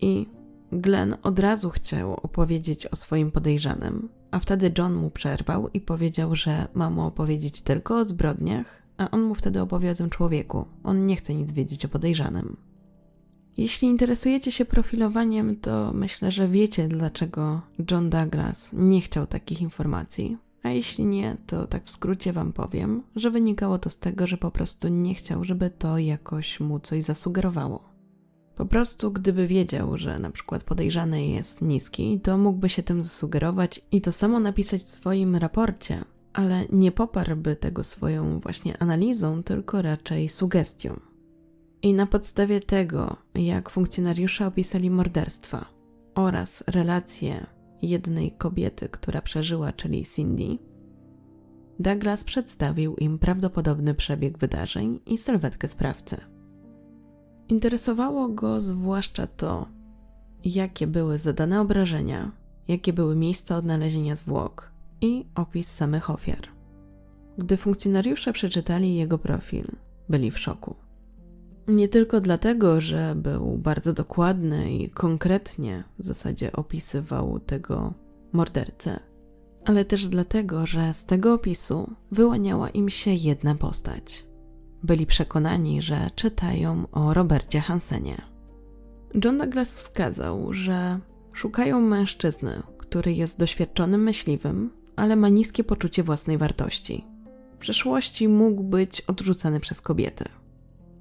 I 0.00 0.26
Glenn 0.72 1.16
od 1.22 1.38
razu 1.38 1.70
chciał 1.70 2.14
opowiedzieć 2.14 2.86
o 2.86 2.96
swoim 2.96 3.30
podejrzanym, 3.30 4.08
a 4.34 4.38
wtedy 4.38 4.72
John 4.78 4.94
mu 4.94 5.10
przerwał 5.10 5.68
i 5.68 5.80
powiedział, 5.80 6.36
że 6.36 6.68
ma 6.74 6.90
mu 6.90 7.02
opowiedzieć 7.02 7.60
tylko 7.60 7.98
o 7.98 8.04
zbrodniach, 8.04 8.82
a 8.96 9.10
on 9.10 9.22
mu 9.22 9.34
wtedy 9.34 9.60
opowie 9.60 9.90
o 9.90 9.94
tym 9.94 10.10
człowieku. 10.10 10.64
On 10.84 11.06
nie 11.06 11.16
chce 11.16 11.34
nic 11.34 11.52
wiedzieć 11.52 11.84
o 11.84 11.88
podejrzanym. 11.88 12.56
Jeśli 13.56 13.88
interesujecie 13.88 14.52
się 14.52 14.64
profilowaniem, 14.64 15.56
to 15.56 15.92
myślę, 15.94 16.30
że 16.30 16.48
wiecie, 16.48 16.88
dlaczego 16.88 17.60
John 17.90 18.10
Douglas 18.10 18.70
nie 18.72 19.00
chciał 19.00 19.26
takich 19.26 19.62
informacji. 19.62 20.36
A 20.62 20.68
jeśli 20.68 21.04
nie, 21.04 21.36
to 21.46 21.66
tak 21.66 21.84
w 21.84 21.90
skrócie 21.90 22.32
Wam 22.32 22.52
powiem, 22.52 23.02
że 23.16 23.30
wynikało 23.30 23.78
to 23.78 23.90
z 23.90 23.98
tego, 23.98 24.26
że 24.26 24.36
po 24.36 24.50
prostu 24.50 24.88
nie 24.88 25.14
chciał, 25.14 25.44
żeby 25.44 25.70
to 25.70 25.98
jakoś 25.98 26.60
mu 26.60 26.80
coś 26.80 27.02
zasugerowało. 27.02 27.93
Po 28.56 28.66
prostu, 28.66 29.12
gdyby 29.12 29.46
wiedział, 29.46 29.98
że 29.98 30.18
na 30.18 30.30
przykład 30.30 30.64
podejrzany 30.64 31.26
jest 31.26 31.62
niski, 31.62 32.20
to 32.20 32.38
mógłby 32.38 32.68
się 32.68 32.82
tym 32.82 33.02
zasugerować 33.02 33.80
i 33.92 34.00
to 34.00 34.12
samo 34.12 34.40
napisać 34.40 34.80
w 34.82 34.88
swoim 34.88 35.36
raporcie, 35.36 36.04
ale 36.32 36.64
nie 36.72 36.92
poparłby 36.92 37.56
tego 37.56 37.84
swoją 37.84 38.40
właśnie 38.40 38.78
analizą, 38.78 39.42
tylko 39.42 39.82
raczej 39.82 40.28
sugestią. 40.28 41.00
I 41.82 41.94
na 41.94 42.06
podstawie 42.06 42.60
tego, 42.60 43.16
jak 43.34 43.70
funkcjonariusze 43.70 44.46
opisali 44.46 44.90
morderstwa 44.90 45.66
oraz 46.14 46.64
relacje 46.66 47.46
jednej 47.82 48.32
kobiety, 48.32 48.88
która 48.88 49.22
przeżyła, 49.22 49.72
czyli 49.72 50.04
Cindy, 50.04 50.58
Douglas 51.78 52.24
przedstawił 52.24 52.96
im 52.96 53.18
prawdopodobny 53.18 53.94
przebieg 53.94 54.38
wydarzeń 54.38 55.00
i 55.06 55.18
sylwetkę 55.18 55.68
sprawcy. 55.68 56.33
Interesowało 57.54 58.28
go 58.28 58.60
zwłaszcza 58.60 59.26
to, 59.26 59.68
jakie 60.44 60.86
były 60.86 61.18
zadane 61.18 61.60
obrażenia, 61.60 62.30
jakie 62.68 62.92
były 62.92 63.16
miejsca 63.16 63.56
odnalezienia 63.56 64.16
zwłok 64.16 64.72
i 65.00 65.26
opis 65.34 65.72
samych 65.72 66.10
ofiar. 66.10 66.48
Gdy 67.38 67.56
funkcjonariusze 67.56 68.32
przeczytali 68.32 68.94
jego 68.94 69.18
profil, 69.18 69.66
byli 70.08 70.30
w 70.30 70.38
szoku. 70.38 70.74
Nie 71.68 71.88
tylko 71.88 72.20
dlatego, 72.20 72.80
że 72.80 73.14
był 73.14 73.58
bardzo 73.58 73.92
dokładny 73.92 74.72
i 74.72 74.90
konkretnie 74.90 75.84
w 75.98 76.06
zasadzie 76.06 76.52
opisywał 76.52 77.40
tego 77.40 77.94
mordercę, 78.32 79.00
ale 79.64 79.84
też 79.84 80.06
dlatego, 80.06 80.66
że 80.66 80.94
z 80.94 81.04
tego 81.04 81.34
opisu 81.34 81.90
wyłaniała 82.10 82.68
im 82.70 82.90
się 82.90 83.10
jedna 83.10 83.54
postać. 83.54 84.26
Byli 84.84 85.06
przekonani, 85.06 85.82
że 85.82 86.10
czytają 86.14 86.86
o 86.92 87.14
Robercie 87.14 87.60
Hansenie. 87.60 88.16
John 89.24 89.38
Douglas 89.38 89.74
wskazał, 89.74 90.52
że 90.52 90.98
szukają 91.34 91.80
mężczyzny, 91.80 92.62
który 92.78 93.12
jest 93.12 93.38
doświadczonym 93.38 94.02
myśliwym, 94.02 94.70
ale 94.96 95.16
ma 95.16 95.28
niskie 95.28 95.64
poczucie 95.64 96.02
własnej 96.02 96.38
wartości. 96.38 97.04
W 97.54 97.58
przeszłości 97.58 98.28
mógł 98.28 98.62
być 98.62 99.00
odrzucany 99.00 99.60
przez 99.60 99.80
kobiety. 99.80 100.24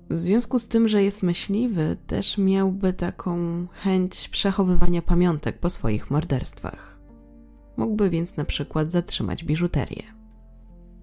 W 0.09 0.19
związku 0.19 0.59
z 0.59 0.67
tym, 0.67 0.87
że 0.89 1.03
jest 1.03 1.23
myśliwy, 1.23 1.97
też 2.07 2.37
miałby 2.37 2.93
taką 2.93 3.65
chęć 3.73 4.29
przechowywania 4.29 5.01
pamiątek 5.01 5.57
po 5.57 5.69
swoich 5.69 6.11
morderstwach. 6.11 6.99
Mógłby 7.77 8.09
więc 8.09 8.37
na 8.37 8.45
przykład 8.45 8.91
zatrzymać 8.91 9.43
biżuterię. 9.43 10.22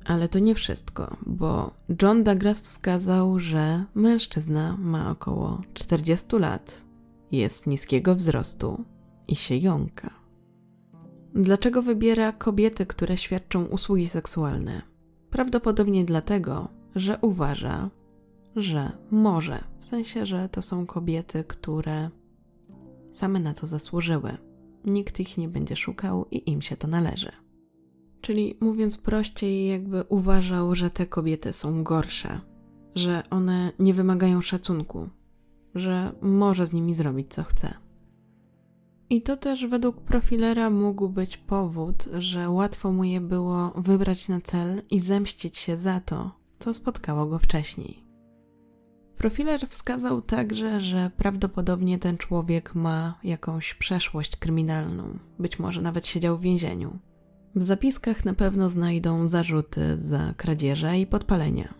Ale 0.04 0.28
to 0.28 0.38
nie 0.38 0.54
wszystko, 0.54 1.16
bo 1.26 1.74
John 2.02 2.24
Douglas 2.24 2.60
wskazał, 2.60 3.38
że 3.38 3.84
mężczyzna 3.94 4.76
ma 4.76 5.10
około 5.10 5.62
40 5.74 6.36
lat, 6.36 6.84
jest 7.32 7.66
niskiego 7.66 8.14
wzrostu 8.14 8.84
i 9.28 9.36
się 9.36 9.56
jąka. 9.56 10.10
Dlaczego 11.34 11.82
wybiera 11.82 12.32
kobiety, 12.32 12.86
które 12.86 13.16
świadczą 13.16 13.64
usługi 13.64 14.08
seksualne? 14.08 14.82
Prawdopodobnie 15.30 16.04
dlatego, 16.04 16.68
że 16.94 17.18
uważa, 17.20 17.90
że 18.56 18.92
może, 19.10 19.64
w 19.78 19.84
sensie, 19.84 20.26
że 20.26 20.48
to 20.48 20.62
są 20.62 20.86
kobiety, 20.86 21.44
które 21.44 22.10
same 23.12 23.40
na 23.40 23.54
to 23.54 23.66
zasłużyły. 23.66 24.36
Nikt 24.84 25.20
ich 25.20 25.38
nie 25.38 25.48
będzie 25.48 25.76
szukał 25.76 26.26
i 26.30 26.50
im 26.50 26.62
się 26.62 26.76
to 26.76 26.88
należy. 26.88 27.32
Czyli 28.20 28.56
mówiąc 28.60 28.98
prościej, 28.98 29.68
jakby 29.68 30.04
uważał, 30.08 30.74
że 30.74 30.90
te 30.90 31.06
kobiety 31.06 31.52
są 31.52 31.84
gorsze, 31.84 32.40
że 32.94 33.22
one 33.30 33.72
nie 33.78 33.94
wymagają 33.94 34.40
szacunku, 34.40 35.08
że 35.74 36.12
może 36.22 36.66
z 36.66 36.72
nimi 36.72 36.94
zrobić 36.94 37.34
co 37.34 37.42
chce. 37.42 37.74
I 39.10 39.22
to 39.22 39.36
też 39.36 39.66
według 39.66 40.00
profilera 40.00 40.70
mógł 40.70 41.08
być 41.08 41.36
powód, 41.36 42.08
że 42.18 42.50
łatwo 42.50 42.92
mu 42.92 43.04
je 43.04 43.20
było 43.20 43.72
wybrać 43.76 44.28
na 44.28 44.40
cel 44.40 44.82
i 44.90 45.00
zemścić 45.00 45.58
się 45.58 45.78
za 45.78 46.00
to, 46.00 46.30
co 46.58 46.74
spotkało 46.74 47.26
go 47.26 47.38
wcześniej. 47.38 48.04
Profiler 49.16 49.68
wskazał 49.68 50.22
także, 50.22 50.80
że 50.80 51.10
prawdopodobnie 51.16 51.98
ten 51.98 52.18
człowiek 52.18 52.74
ma 52.74 53.18
jakąś 53.24 53.74
przeszłość 53.74 54.36
kryminalną, 54.36 55.18
być 55.38 55.58
może 55.58 55.82
nawet 55.82 56.06
siedział 56.06 56.38
w 56.38 56.42
więzieniu. 56.42 56.98
W 57.54 57.62
zapiskach 57.62 58.24
na 58.24 58.34
pewno 58.34 58.68
znajdą 58.68 59.26
zarzuty 59.26 59.98
za 59.98 60.34
kradzieże 60.36 60.98
i 60.98 61.06
podpalenia. 61.06 61.74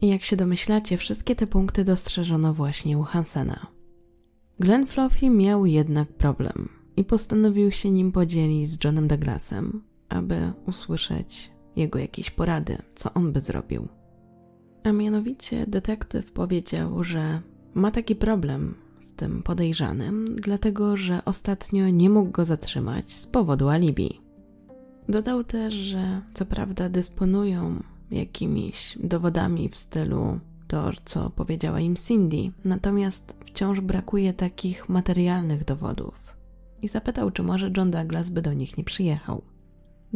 I 0.00 0.08
jak 0.08 0.22
się 0.22 0.36
domyślacie, 0.36 0.96
wszystkie 0.96 1.36
te 1.36 1.46
punkty 1.46 1.84
dostrzeżono 1.84 2.54
właśnie 2.54 2.98
u 2.98 3.02
Hansena. 3.02 3.66
Glenn 4.60 4.86
Fluffy 4.86 5.30
miał 5.30 5.66
jednak 5.66 6.08
problem 6.08 6.68
i 6.96 7.04
postanowił 7.04 7.72
się 7.72 7.90
nim 7.90 8.12
podzielić 8.12 8.68
z 8.68 8.84
Johnem 8.84 9.08
Douglasem, 9.08 9.82
aby 10.08 10.52
usłyszeć 10.66 11.50
jego 11.76 11.98
jakieś 11.98 12.30
porady, 12.30 12.78
co 12.94 13.14
on 13.14 13.32
by 13.32 13.40
zrobił. 13.40 13.88
A 14.84 14.92
mianowicie 14.92 15.66
detektyw 15.66 16.32
powiedział, 16.32 17.04
że 17.04 17.40
ma 17.74 17.90
taki 17.90 18.16
problem 18.16 18.74
z 19.00 19.12
tym 19.12 19.42
podejrzanym, 19.42 20.36
dlatego 20.36 20.96
że 20.96 21.24
ostatnio 21.24 21.88
nie 21.88 22.10
mógł 22.10 22.30
go 22.30 22.44
zatrzymać 22.44 23.12
z 23.12 23.26
powodu 23.26 23.68
alibi. 23.68 24.23
Dodał 25.08 25.44
też, 25.44 25.74
że 25.74 26.20
co 26.34 26.46
prawda 26.46 26.88
dysponują 26.88 27.82
jakimiś 28.10 28.98
dowodami 29.02 29.68
w 29.68 29.76
stylu 29.76 30.40
to, 30.66 30.90
co 31.04 31.30
powiedziała 31.30 31.80
im 31.80 31.96
Cindy, 31.96 32.52
natomiast 32.64 33.36
wciąż 33.46 33.80
brakuje 33.80 34.32
takich 34.32 34.88
materialnych 34.88 35.64
dowodów. 35.64 36.36
I 36.82 36.88
zapytał, 36.88 37.30
czy 37.30 37.42
może 37.42 37.70
John 37.76 37.90
Douglas 37.90 38.30
by 38.30 38.42
do 38.42 38.52
nich 38.52 38.78
nie 38.78 38.84
przyjechał. 38.84 39.42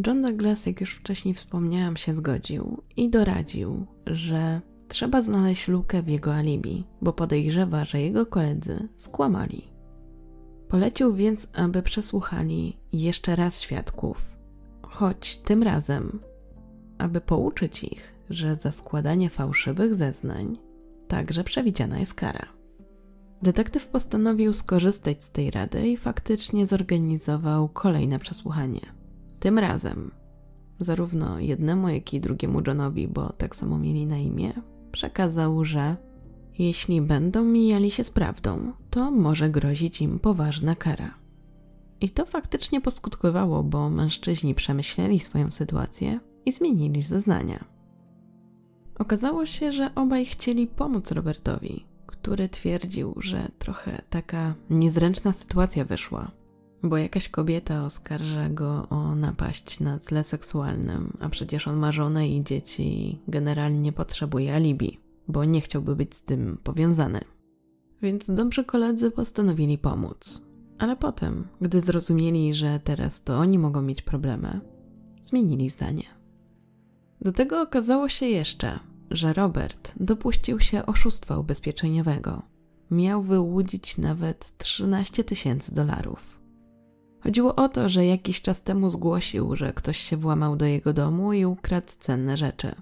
John 0.06 0.22
Douglas, 0.22 0.66
jak 0.66 0.80
już 0.80 0.94
wcześniej 0.94 1.34
wspomniałam, 1.34 1.96
się 1.96 2.14
zgodził 2.14 2.82
i 2.96 3.10
doradził, 3.10 3.86
że 4.06 4.60
trzeba 4.88 5.22
znaleźć 5.22 5.68
lukę 5.68 6.02
w 6.02 6.08
jego 6.08 6.34
alibi, 6.34 6.84
bo 7.02 7.12
podejrzewa, 7.12 7.84
że 7.84 8.00
jego 8.00 8.26
koledzy 8.26 8.88
skłamali. 8.96 9.68
Polecił 10.68 11.14
więc, 11.14 11.48
aby 11.52 11.82
przesłuchali 11.82 12.76
jeszcze 12.92 13.36
raz 13.36 13.60
świadków, 13.60 14.37
choć 14.88 15.38
tym 15.38 15.62
razem 15.62 16.20
aby 16.98 17.20
pouczyć 17.20 17.84
ich, 17.84 18.14
że 18.30 18.56
za 18.56 18.72
składanie 18.72 19.30
fałszywych 19.30 19.94
zeznań 19.94 20.58
także 21.08 21.44
przewidziana 21.44 21.98
jest 21.98 22.14
kara. 22.14 22.46
Detektyw 23.42 23.86
postanowił 23.86 24.52
skorzystać 24.52 25.24
z 25.24 25.30
tej 25.30 25.50
rady 25.50 25.88
i 25.88 25.96
faktycznie 25.96 26.66
zorganizował 26.66 27.68
kolejne 27.68 28.18
przesłuchanie. 28.18 28.80
Tym 29.40 29.58
razem 29.58 30.10
zarówno 30.78 31.38
jednemu, 31.40 31.88
jak 31.88 32.14
i 32.14 32.20
drugiemu 32.20 32.60
Johnowi, 32.66 33.08
bo 33.08 33.32
tak 33.32 33.56
samo 33.56 33.78
mieli 33.78 34.06
na 34.06 34.16
imię, 34.16 34.52
przekazał, 34.92 35.64
że 35.64 35.96
jeśli 36.58 37.02
będą 37.02 37.44
mijali 37.44 37.90
się 37.90 38.04
z 38.04 38.10
prawdą, 38.10 38.72
to 38.90 39.10
może 39.10 39.50
grozić 39.50 40.02
im 40.02 40.18
poważna 40.18 40.76
kara. 40.76 41.14
I 42.00 42.10
to 42.10 42.26
faktycznie 42.26 42.80
poskutkowało, 42.80 43.62
bo 43.62 43.90
mężczyźni 43.90 44.54
przemyśleli 44.54 45.20
swoją 45.20 45.50
sytuację 45.50 46.20
i 46.46 46.52
zmienili 46.52 47.02
zeznania. 47.02 47.64
Okazało 48.98 49.46
się, 49.46 49.72
że 49.72 49.94
obaj 49.94 50.26
chcieli 50.26 50.66
pomóc 50.66 51.12
Robertowi, 51.12 51.84
który 52.06 52.48
twierdził, 52.48 53.14
że 53.16 53.48
trochę 53.58 54.02
taka 54.10 54.54
niezręczna 54.70 55.32
sytuacja 55.32 55.84
wyszła, 55.84 56.30
bo 56.82 56.96
jakaś 56.96 57.28
kobieta 57.28 57.84
oskarża 57.84 58.48
go 58.48 58.88
o 58.90 59.14
napaść 59.14 59.80
na 59.80 59.98
tle 59.98 60.24
seksualnym, 60.24 61.12
a 61.20 61.28
przecież 61.28 61.68
on 61.68 61.76
ma 61.76 61.92
żonę 61.92 62.28
i 62.28 62.44
dzieci 62.44 62.82
i 62.82 63.18
generalnie 63.28 63.92
potrzebuje 63.92 64.54
alibi, 64.54 65.00
bo 65.28 65.44
nie 65.44 65.60
chciałby 65.60 65.96
być 65.96 66.14
z 66.14 66.22
tym 66.22 66.58
powiązany. 66.64 67.20
Więc 68.02 68.30
dobrzy 68.30 68.64
koledzy 68.64 69.10
postanowili 69.10 69.78
pomóc. 69.78 70.47
Ale 70.78 70.96
potem, 70.96 71.48
gdy 71.60 71.80
zrozumieli, 71.80 72.54
że 72.54 72.80
teraz 72.84 73.22
to 73.22 73.38
oni 73.38 73.58
mogą 73.58 73.82
mieć 73.82 74.02
problemy, 74.02 74.60
zmienili 75.22 75.70
zdanie. 75.70 76.04
Do 77.20 77.32
tego 77.32 77.62
okazało 77.62 78.08
się 78.08 78.26
jeszcze, 78.26 78.78
że 79.10 79.32
Robert 79.32 79.92
dopuścił 80.00 80.60
się 80.60 80.86
oszustwa 80.86 81.38
ubezpieczeniowego. 81.38 82.42
Miał 82.90 83.22
wyłudzić 83.22 83.98
nawet 83.98 84.58
13 84.58 85.24
tysięcy 85.24 85.74
dolarów. 85.74 86.40
Chodziło 87.20 87.54
o 87.54 87.68
to, 87.68 87.88
że 87.88 88.06
jakiś 88.06 88.42
czas 88.42 88.62
temu 88.62 88.90
zgłosił, 88.90 89.56
że 89.56 89.72
ktoś 89.72 89.98
się 89.98 90.16
włamał 90.16 90.56
do 90.56 90.64
jego 90.64 90.92
domu 90.92 91.32
i 91.32 91.44
ukradł 91.44 91.92
cenne 91.98 92.36
rzeczy. 92.36 92.74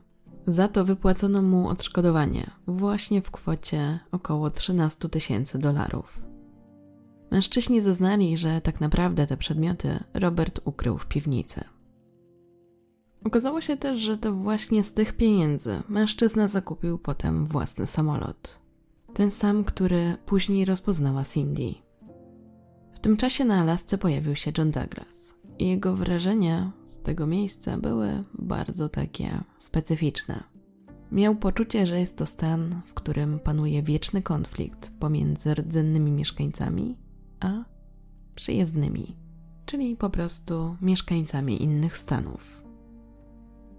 Za 0.46 0.68
to 0.68 0.84
wypłacono 0.84 1.42
mu 1.42 1.68
odszkodowanie 1.68 2.50
właśnie 2.66 3.22
w 3.22 3.30
kwocie 3.30 3.98
około 4.12 4.50
13 4.50 5.08
tysięcy 5.08 5.58
dolarów. 5.58 6.25
Mężczyźni 7.30 7.80
zeznali, 7.80 8.36
że 8.36 8.60
tak 8.60 8.80
naprawdę 8.80 9.26
te 9.26 9.36
przedmioty 9.36 10.04
Robert 10.14 10.60
ukrył 10.64 10.98
w 10.98 11.06
piwnicy. 11.06 11.64
Okazało 13.24 13.60
się 13.60 13.76
też, 13.76 13.98
że 13.98 14.18
to 14.18 14.32
właśnie 14.32 14.82
z 14.82 14.92
tych 14.92 15.12
pieniędzy 15.12 15.82
mężczyzna 15.88 16.48
zakupił 16.48 16.98
potem 16.98 17.46
własny 17.46 17.86
samolot. 17.86 18.60
Ten 19.14 19.30
sam, 19.30 19.64
który 19.64 20.16
później 20.26 20.64
rozpoznała 20.64 21.24
Cindy. 21.24 21.74
W 22.94 23.00
tym 23.00 23.16
czasie 23.16 23.44
na 23.44 23.60
Alasce 23.60 23.98
pojawił 23.98 24.34
się 24.34 24.52
John 24.58 24.70
Douglas 24.70 25.34
i 25.58 25.68
jego 25.68 25.96
wrażenia 25.96 26.72
z 26.84 27.00
tego 27.00 27.26
miejsca 27.26 27.78
były 27.78 28.24
bardzo 28.34 28.88
takie 28.88 29.44
specyficzne. 29.58 30.44
Miał 31.12 31.36
poczucie, 31.36 31.86
że 31.86 32.00
jest 32.00 32.16
to 32.16 32.26
stan, 32.26 32.82
w 32.86 32.94
którym 32.94 33.38
panuje 33.38 33.82
wieczny 33.82 34.22
konflikt 34.22 34.92
pomiędzy 35.00 35.54
rdzennymi 35.54 36.12
mieszkańcami 36.12 36.96
a 37.40 37.64
przyjezdnymi, 38.34 39.16
czyli 39.66 39.96
po 39.96 40.10
prostu 40.10 40.76
mieszkańcami 40.80 41.62
innych 41.62 41.96
stanów. 41.96 42.62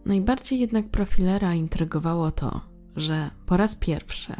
Najbardziej 0.06 0.60
jednak 0.60 0.90
profilera 0.90 1.54
intrygowało 1.54 2.32
to, 2.32 2.62
że 2.96 3.30
po 3.46 3.58
raz 3.58 3.76
pierwszy 3.76 4.34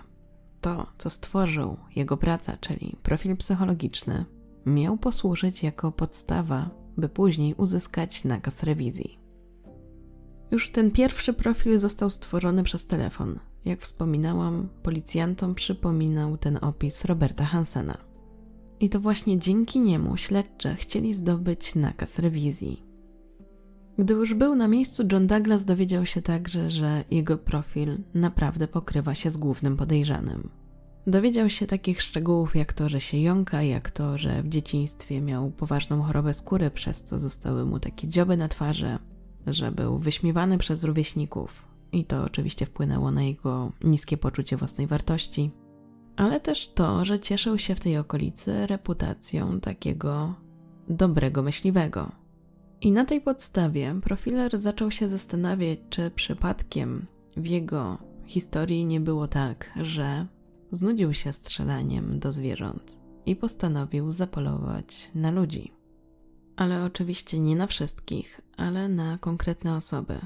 to, 0.62 0.88
co 0.98 1.10
stworzył 1.10 1.78
jego 1.96 2.18
praca, 2.18 2.58
czyli 2.62 2.96
profil 3.04 3.38
psychologiczny, 3.38 4.26
miał 4.66 4.98
posłużyć 4.98 5.64
jako 5.64 5.92
podstawa, 5.92 6.70
by 6.98 7.10
później 7.10 7.54
uzyskać 7.54 8.24
nakaz 8.24 8.64
rewizji. 8.64 9.20
Już 10.52 10.72
ten 10.72 10.92
pierwszy 10.92 11.34
profil 11.34 11.80
został 11.80 12.10
stworzony 12.10 12.64
przez 12.64 12.88
telefon. 12.88 13.40
Jak 13.66 13.82
wspominałam, 13.82 14.70
policjantom 14.84 15.56
przypominał 15.56 16.38
ten 16.38 16.60
opis 16.62 17.06
Roberta 17.06 17.46
Hansena. 17.46 18.07
I 18.80 18.90
to 18.90 19.00
właśnie 19.00 19.40
dzięki 19.40 19.80
niemu 19.80 20.18
śledcze 20.18 20.76
chcieli 20.76 21.14
zdobyć 21.14 21.76
nakaz 21.76 22.20
rewizji. 22.20 22.84
Gdy 23.98 24.14
już 24.14 24.34
był 24.34 24.56
na 24.56 24.68
miejscu, 24.68 25.04
John 25.12 25.28
Douglas 25.28 25.66
dowiedział 25.66 26.06
się 26.06 26.22
także, 26.22 26.72
że 26.72 27.04
jego 27.12 27.38
profil 27.38 27.98
naprawdę 28.14 28.68
pokrywa 28.68 29.16
się 29.16 29.30
z 29.30 29.38
głównym 29.38 29.78
podejrzanym. 29.78 30.50
Dowiedział 31.08 31.50
się 31.50 31.68
takich 31.68 32.02
szczegółów 32.02 32.56
jak 32.56 32.74
to, 32.74 32.90
że 32.90 33.02
się 33.02 33.18
jąka, 33.18 33.64
jak 33.64 33.92
to, 33.92 34.18
że 34.18 34.44
w 34.44 34.50
dzieciństwie 34.50 35.22
miał 35.22 35.52
poważną 35.52 36.02
chorobę 36.02 36.34
skóry, 36.34 36.72
przez 36.72 37.04
co 37.04 37.20
zostały 37.20 37.66
mu 37.66 37.80
takie 37.80 38.08
dzioby 38.08 38.38
na 38.38 38.48
twarzy, 38.48 38.98
że 39.48 39.72
był 39.72 39.98
wyśmiewany 40.00 40.58
przez 40.58 40.84
rówieśników 40.84 41.66
i 41.92 42.06
to 42.06 42.24
oczywiście 42.24 42.66
wpłynęło 42.66 43.12
na 43.12 43.24
jego 43.24 43.72
niskie 43.84 44.18
poczucie 44.18 44.58
własnej 44.58 44.88
wartości, 44.88 45.52
ale 46.18 46.40
też 46.40 46.68
to, 46.68 47.06
że 47.06 47.20
cieszył 47.20 47.58
się 47.58 47.76
w 47.76 47.80
tej 47.80 47.98
okolicy 47.98 48.68
reputacją 48.68 49.60
takiego 49.60 50.34
dobrego 50.90 51.44
myśliwego 51.44 52.12
i 52.82 52.92
na 52.92 53.06
tej 53.06 53.22
podstawie 53.22 53.96
profiler 54.02 54.60
zaczął 54.60 54.92
się 54.92 55.10
zastanawiać, 55.10 55.80
czy 55.90 56.12
przypadkiem 56.12 57.06
w 57.38 57.46
jego 57.46 57.98
historii 58.26 58.86
nie 58.86 59.00
było 59.00 59.28
tak, 59.28 59.72
że 59.82 60.28
znudził 60.72 61.14
się 61.14 61.34
strzelaniem 61.34 62.20
do 62.20 62.32
zwierząt 62.32 63.00
i 63.26 63.36
postanowił 63.36 64.12
zapolować 64.12 65.12
na 65.16 65.32
ludzi. 65.32 65.72
Ale 66.56 66.84
oczywiście 66.84 67.40
nie 67.40 67.56
na 67.56 67.68
wszystkich, 67.68 68.42
ale 68.58 68.90
na 68.90 69.18
konkretne 69.18 69.76
osoby. 69.76 70.20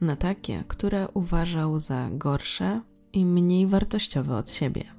Na 0.00 0.16
takie, 0.16 0.64
które 0.68 1.08
uważał 1.08 1.78
za 1.78 2.08
gorsze 2.10 2.80
i 3.12 3.26
mniej 3.26 3.66
wartościowe 3.66 4.36
od 4.36 4.50
siebie. 4.50 4.93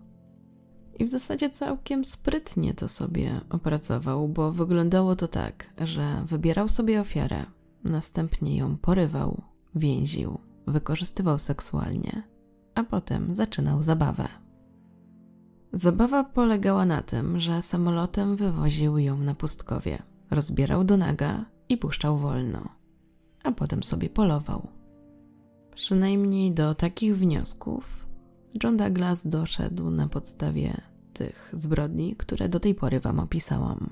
I 1.00 1.06
w 1.06 1.10
zasadzie 1.10 1.50
całkiem 1.50 2.06
sprytnie 2.06 2.74
to 2.74 2.88
sobie 2.88 3.42
opracował, 3.50 4.28
bo 4.28 4.52
wyglądało 4.52 5.16
to 5.16 5.28
tak, 5.28 5.70
że 5.78 6.24
wybierał 6.26 6.68
sobie 6.68 7.02
ofiarę, 7.02 7.46
następnie 7.84 8.58
ją 8.58 8.78
porywał, 8.78 9.42
więził, 9.76 10.40
wykorzystywał 10.68 11.40
seksualnie, 11.40 12.24
a 12.76 12.84
potem 12.84 13.36
zaczynał 13.36 13.84
zabawę. 13.84 14.28
Zabawa 15.74 16.24
polegała 16.24 16.86
na 16.86 17.02
tym, 17.02 17.40
że 17.40 17.62
samolotem 17.62 18.36
wywoził 18.36 18.98
ją 18.98 19.18
na 19.18 19.36
pustkowie, 19.36 19.98
rozbierał 20.32 20.84
do 20.84 20.98
naga 20.98 21.46
i 21.70 21.78
puszczał 21.78 22.18
wolno, 22.18 22.70
a 23.44 23.52
potem 23.52 23.84
sobie 23.84 24.10
polował. 24.10 24.68
Przynajmniej 25.76 26.52
do 26.52 26.76
takich 26.76 27.18
wniosków 27.18 28.05
John 28.64 28.78
Douglas 28.78 29.28
doszedł 29.28 29.90
na 29.90 30.08
podstawie 30.08 30.82
tych 31.14 31.50
zbrodni, 31.54 32.16
które 32.16 32.50
do 32.50 32.60
tej 32.60 32.76
pory 32.76 33.00
Wam 33.00 33.20
opisałam. 33.20 33.90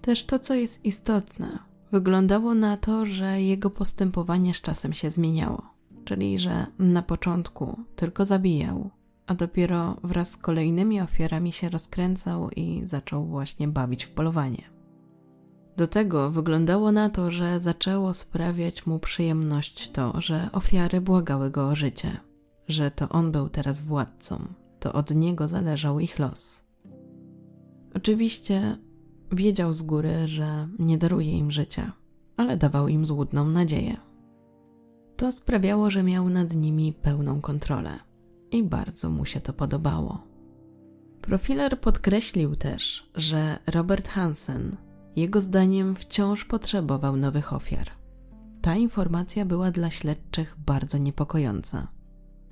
Też 0.00 0.24
to, 0.24 0.38
co 0.38 0.54
jest 0.54 0.84
istotne, 0.84 1.58
wyglądało 1.92 2.54
na 2.54 2.76
to, 2.76 3.06
że 3.06 3.42
jego 3.42 3.70
postępowanie 3.70 4.54
z 4.54 4.60
czasem 4.60 4.92
się 4.92 5.10
zmieniało. 5.10 5.62
Czyli, 6.04 6.38
że 6.38 6.66
na 6.78 7.02
początku 7.02 7.80
tylko 7.96 8.24
zabijał, 8.24 8.90
a 9.26 9.34
dopiero 9.34 9.96
wraz 10.04 10.30
z 10.30 10.36
kolejnymi 10.36 11.00
ofiarami 11.00 11.52
się 11.52 11.68
rozkręcał 11.68 12.50
i 12.50 12.82
zaczął 12.84 13.26
właśnie 13.26 13.68
bawić 13.68 14.04
w 14.04 14.10
polowanie. 14.10 14.62
Do 15.76 15.86
tego 15.86 16.30
wyglądało 16.30 16.92
na 16.92 17.10
to, 17.10 17.30
że 17.30 17.60
zaczęło 17.60 18.14
sprawiać 18.14 18.86
mu 18.86 18.98
przyjemność 18.98 19.90
to, 19.90 20.20
że 20.20 20.48
ofiary 20.52 21.00
błagały 21.00 21.50
go 21.50 21.68
o 21.68 21.74
życie 21.74 22.16
że 22.68 22.90
to 22.90 23.08
on 23.08 23.32
był 23.32 23.48
teraz 23.48 23.82
władcą, 23.82 24.48
to 24.80 24.92
od 24.92 25.14
niego 25.14 25.48
zależał 25.48 26.00
ich 26.00 26.18
los. 26.18 26.66
Oczywiście 27.94 28.78
wiedział 29.32 29.72
z 29.72 29.82
góry, 29.82 30.28
że 30.28 30.68
nie 30.78 30.98
daruje 30.98 31.38
im 31.38 31.52
życia, 31.52 31.92
ale 32.36 32.56
dawał 32.56 32.88
im 32.88 33.04
złudną 33.04 33.48
nadzieję. 33.48 33.96
To 35.16 35.32
sprawiało, 35.32 35.90
że 35.90 36.02
miał 36.02 36.28
nad 36.28 36.54
nimi 36.54 36.92
pełną 36.92 37.40
kontrolę 37.40 37.98
i 38.50 38.62
bardzo 38.62 39.10
mu 39.10 39.24
się 39.24 39.40
to 39.40 39.52
podobało. 39.52 40.20
Profiler 41.20 41.80
podkreślił 41.80 42.56
też, 42.56 43.10
że 43.14 43.58
Robert 43.66 44.08
Hansen, 44.08 44.76
jego 45.16 45.40
zdaniem, 45.40 45.96
wciąż 45.96 46.44
potrzebował 46.44 47.16
nowych 47.16 47.52
ofiar. 47.52 47.90
Ta 48.62 48.74
informacja 48.74 49.44
była 49.44 49.70
dla 49.70 49.90
śledczych 49.90 50.56
bardzo 50.66 50.98
niepokojąca. 50.98 51.88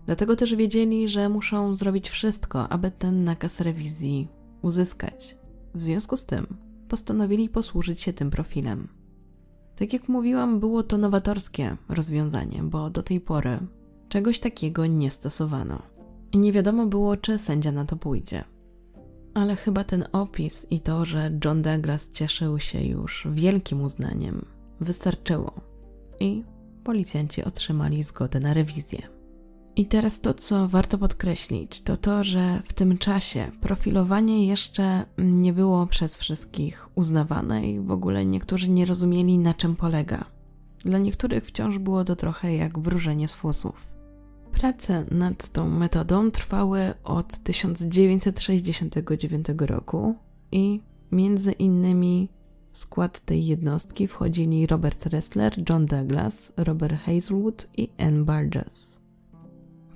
Dlatego 0.07 0.37
też 0.37 0.55
wiedzieli, 0.55 1.09
że 1.09 1.29
muszą 1.29 1.77
zrobić 1.77 2.09
wszystko, 2.11 2.69
aby 2.69 2.91
ten 2.91 3.25
nakaz 3.25 3.61
rewizji 3.61 4.29
uzyskać. 4.63 5.37
W 5.75 5.81
związku 5.81 6.17
z 6.17 6.25
tym 6.25 6.47
postanowili 6.89 7.49
posłużyć 7.49 8.01
się 8.01 8.13
tym 8.13 8.31
profilem. 8.31 8.89
Tak 9.77 9.93
jak 9.93 10.09
mówiłam, 10.09 10.61
było 10.61 10.83
to 10.83 10.99
nowatorskie 10.99 11.77
rozwiązanie, 11.89 12.63
bo 12.63 12.91
do 12.91 13.03
tej 13.03 13.21
pory 13.21 13.59
czegoś 14.09 14.41
takiego 14.41 14.87
nie 14.87 15.11
stosowano. 15.11 15.83
I 16.33 16.39
nie 16.39 16.53
wiadomo 16.53 16.87
było, 16.87 17.17
czy 17.17 17.39
sędzia 17.39 17.73
na 17.73 17.85
to 17.85 17.97
pójdzie. 17.97 18.45
Ale 19.35 19.57
chyba 19.57 19.85
ten 19.85 20.05
opis 20.13 20.67
i 20.71 20.81
to, 20.81 21.05
że 21.05 21.39
John 21.45 21.63
Douglas 21.63 22.11
cieszył 22.13 22.59
się 22.59 22.85
już 22.85 23.29
wielkim 23.33 23.83
uznaniem, 23.83 24.45
wystarczyło. 24.81 25.53
I 26.21 26.45
policjanci 26.85 27.45
otrzymali 27.45 28.03
zgodę 28.03 28.41
na 28.41 28.55
rewizję. 28.55 29.14
I 29.77 29.87
teraz 29.87 30.21
to, 30.21 30.35
co 30.35 30.69
warto 30.69 30.99
podkreślić, 30.99 31.81
to 31.81 31.97
to, 31.97 32.25
że 32.25 32.63
w 32.65 32.73
tym 32.73 32.99
czasie 32.99 33.51
profilowanie 33.61 34.47
jeszcze 34.47 35.05
nie 35.19 35.53
było 35.53 35.87
przez 35.87 36.17
wszystkich 36.17 36.89
uznawane 36.95 37.71
i 37.71 37.81
w 37.81 37.91
ogóle 37.91 38.27
niektórzy 38.27 38.71
nie 38.71 38.87
rozumieli, 38.87 39.39
na 39.39 39.55
czym 39.55 39.77
polega. 39.77 40.25
Dla 40.79 40.99
niektórych 40.99 41.47
wciąż 41.47 41.79
było 41.79 42.05
to 42.05 42.17
trochę 42.17 42.57
jak 42.57 42.79
wróżenie 42.79 43.29
z 43.29 43.35
fusów. 43.35 43.95
Prace 44.53 45.05
nad 45.11 45.49
tą 45.49 45.69
metodą 45.69 46.31
trwały 46.31 46.95
od 47.05 47.39
1969 47.39 49.47
roku 49.59 50.15
i 50.53 50.81
między 51.13 51.53
innymi 51.53 52.29
w 52.73 52.79
skład 52.79 53.21
tej 53.21 53.47
jednostki 53.47 54.09
wchodzili 54.09 54.67
Robert 54.67 55.07
Ressler, 55.07 55.53
John 55.69 55.87
Douglas, 55.87 56.53
Robert 56.57 57.01
Hazelwood 57.01 57.69
i 57.77 57.89
Anne 57.99 58.25
Burgess. 58.25 59.04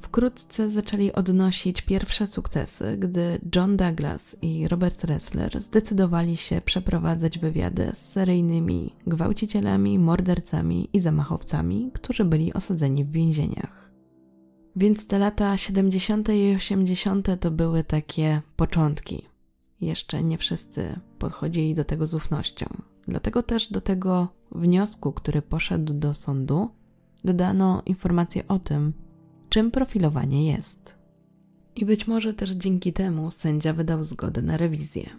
Wkrótce 0.08 0.70
zaczęli 0.70 1.12
odnosić 1.12 1.82
pierwsze 1.82 2.26
sukcesy, 2.26 2.96
gdy 2.96 3.38
John 3.56 3.76
Douglas 3.76 4.36
i 4.42 4.68
Robert 4.68 5.04
Ressler 5.04 5.60
zdecydowali 5.60 6.36
się 6.36 6.60
przeprowadzać 6.60 7.38
wywiady 7.38 7.90
z 7.94 7.98
seryjnymi 7.98 8.94
gwałcicielami, 9.06 9.98
mordercami 9.98 10.88
i 10.92 11.00
zamachowcami, 11.00 11.90
którzy 11.94 12.24
byli 12.24 12.52
osadzeni 12.52 13.04
w 13.04 13.10
więzieniach. 13.10 13.90
Więc 14.76 15.06
te 15.06 15.18
lata 15.18 15.56
70. 15.56 16.28
i 16.28 16.54
80. 16.56 17.28
to 17.40 17.50
były 17.50 17.84
takie 17.84 18.42
początki. 18.56 19.28
Jeszcze 19.80 20.22
nie 20.22 20.38
wszyscy 20.38 21.00
podchodzili 21.18 21.74
do 21.74 21.84
tego 21.84 22.06
z 22.06 22.14
ufnością. 22.14 22.66
Dlatego 23.08 23.42
też 23.42 23.72
do 23.72 23.80
tego 23.80 24.28
wniosku, 24.52 25.12
który 25.12 25.42
poszedł 25.42 25.94
do 25.94 26.14
sądu, 26.14 26.70
dodano 27.24 27.82
informację 27.86 28.48
o 28.48 28.58
tym, 28.58 28.92
czym 29.58 29.70
profilowanie 29.70 30.52
jest. 30.52 30.98
I 31.76 31.84
być 31.84 32.06
może 32.06 32.34
też 32.34 32.50
dzięki 32.50 32.92
temu 32.92 33.30
sędzia 33.30 33.72
wydał 33.72 34.02
zgodę 34.02 34.42
na 34.42 34.56
rewizję. 34.56 35.10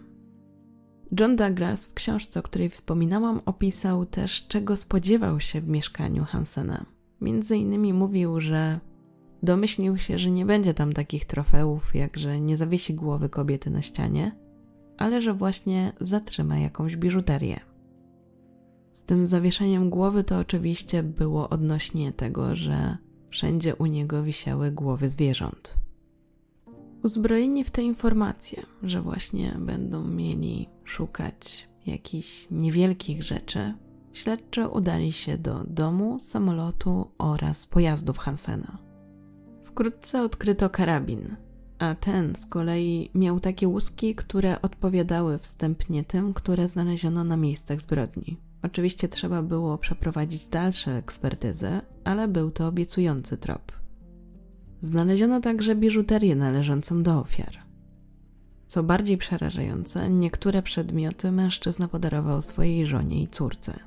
John 1.20 1.36
Douglas 1.36 1.86
w 1.86 1.94
książce, 1.94 2.40
o 2.40 2.42
której 2.42 2.70
wspominałam, 2.70 3.40
opisał 3.46 4.06
też, 4.06 4.46
czego 4.48 4.76
spodziewał 4.76 5.40
się 5.40 5.60
w 5.60 5.68
mieszkaniu 5.68 6.24
Hansena. 6.24 6.86
Między 7.20 7.56
innymi 7.56 7.92
mówił, 7.92 8.40
że 8.40 8.80
Domyślił 9.42 9.98
się, 9.98 10.18
że 10.18 10.30
nie 10.30 10.46
będzie 10.46 10.74
tam 10.74 10.92
takich 10.92 11.24
trofeów, 11.24 11.94
jak 11.94 12.18
że 12.18 12.40
nie 12.40 12.56
zawiesi 12.56 12.94
głowy 12.94 13.28
kobiety 13.28 13.70
na 13.70 13.82
ścianie, 13.82 14.36
ale 14.98 15.22
że 15.22 15.34
właśnie 15.34 15.92
zatrzyma 16.00 16.58
jakąś 16.58 16.96
biżuterię. 16.96 17.60
Z 18.92 19.04
tym 19.04 19.26
zawieszeniem 19.26 19.90
głowy 19.90 20.24
to 20.24 20.38
oczywiście 20.38 21.02
było 21.02 21.48
odnośnie 21.48 22.12
tego, 22.12 22.56
że 22.56 22.96
wszędzie 23.30 23.76
u 23.76 23.86
niego 23.86 24.22
wisiały 24.22 24.70
głowy 24.70 25.10
zwierząt. 25.10 25.74
Uzbrojeni 27.02 27.64
w 27.64 27.70
te 27.70 27.82
informacje, 27.82 28.62
że 28.82 29.02
właśnie 29.02 29.56
będą 29.58 30.04
mieli 30.04 30.68
szukać 30.84 31.68
jakichś 31.86 32.46
niewielkich 32.50 33.22
rzeczy, 33.22 33.74
śledczy 34.12 34.68
udali 34.68 35.12
się 35.12 35.38
do 35.38 35.64
domu, 35.64 36.18
samolotu 36.20 37.10
oraz 37.18 37.66
pojazdów 37.66 38.18
Hansena. 38.18 38.78
Wkrótce 39.64 40.22
odkryto 40.22 40.70
karabin, 40.70 41.36
a 41.78 41.94
ten 41.94 42.36
z 42.36 42.46
kolei 42.46 43.10
miał 43.14 43.40
takie 43.40 43.68
łuski, 43.68 44.14
które 44.14 44.62
odpowiadały 44.62 45.38
wstępnie 45.38 46.04
tym, 46.04 46.34
które 46.34 46.68
znaleziono 46.68 47.24
na 47.24 47.36
miejscach 47.36 47.80
zbrodni. 47.80 48.36
Oczywiście 48.62 49.08
trzeba 49.08 49.42
było 49.42 49.78
przeprowadzić 49.78 50.46
dalsze 50.46 50.96
ekspertyzy, 50.96 51.80
ale 52.04 52.28
był 52.28 52.50
to 52.50 52.66
obiecujący 52.66 53.36
trop. 53.36 53.72
Znaleziono 54.80 55.40
także 55.40 55.74
biżuterię 55.74 56.36
należącą 56.36 57.02
do 57.02 57.20
ofiar. 57.20 57.58
Co 58.66 58.82
bardziej 58.82 59.18
przerażające, 59.18 60.10
niektóre 60.10 60.62
przedmioty 60.62 61.32
mężczyzna 61.32 61.88
podarował 61.88 62.42
swojej 62.42 62.86
żonie 62.86 63.22
i 63.22 63.28
córce. 63.28 63.78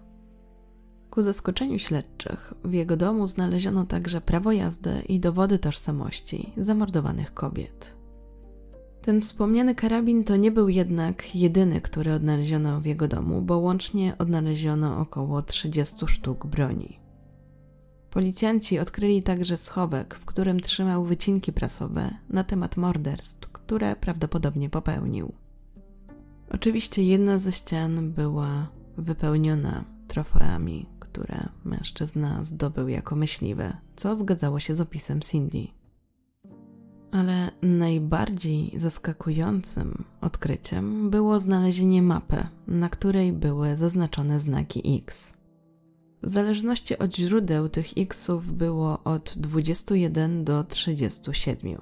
Ku 1.09 1.21
zaskoczeniu 1.21 1.79
śledczych, 1.79 2.53
w 2.63 2.73
jego 2.73 2.97
domu 2.97 3.27
znaleziono 3.27 3.85
także 3.85 4.21
prawo 4.21 4.51
jazdy 4.51 5.01
i 5.07 5.19
dowody 5.19 5.59
tożsamości 5.59 6.53
zamordowanych 6.57 7.33
kobiet. 7.33 8.02
Ten 9.03 9.21
wspomniany 9.21 9.75
karabin 9.75 10.23
to 10.23 10.35
nie 10.35 10.51
był 10.51 10.69
jednak 10.69 11.35
jedyny, 11.35 11.81
który 11.81 12.13
odnaleziono 12.13 12.81
w 12.81 12.85
jego 12.85 13.07
domu, 13.07 13.41
bo 13.41 13.57
łącznie 13.57 14.17
odnaleziono 14.17 14.99
około 14.99 15.41
30 15.41 16.07
sztuk 16.07 16.45
broni. 16.45 16.99
Policjanci 18.09 18.79
odkryli 18.79 19.23
także 19.23 19.57
schowek, 19.57 20.15
w 20.15 20.25
którym 20.25 20.59
trzymał 20.59 21.05
wycinki 21.05 21.53
prasowe 21.53 22.13
na 22.29 22.43
temat 22.43 22.77
morderstw, 22.77 23.51
które 23.51 23.95
prawdopodobnie 23.95 24.69
popełnił. 24.69 25.33
Oczywiście 26.49 27.03
jedna 27.03 27.37
ze 27.37 27.51
ścian 27.51 28.11
była 28.11 28.67
wypełniona 28.97 29.83
trofeami, 30.07 30.85
które 30.99 31.49
mężczyzna 31.65 32.43
zdobył 32.43 32.87
jako 32.87 33.15
myśliwy, 33.15 33.73
co 33.95 34.15
zgadzało 34.15 34.59
się 34.59 34.75
z 34.75 34.81
opisem 34.81 35.21
Cindy. 35.21 35.82
Ale 37.13 37.51
najbardziej 37.61 38.71
zaskakującym 38.75 40.03
odkryciem 40.21 41.09
było 41.09 41.39
znalezienie 41.39 42.01
mapy, 42.01 42.47
na 42.67 42.89
której 42.89 43.33
były 43.33 43.77
zaznaczone 43.77 44.39
znaki 44.39 44.97
X. 44.97 45.33
W 46.23 46.29
zależności 46.29 46.97
od 46.97 47.15
źródeł 47.15 47.69
tych 47.69 47.97
Xów 47.97 48.51
było 48.51 49.03
od 49.03 49.33
21 49.37 50.43
do 50.43 50.63
37. 50.63 51.77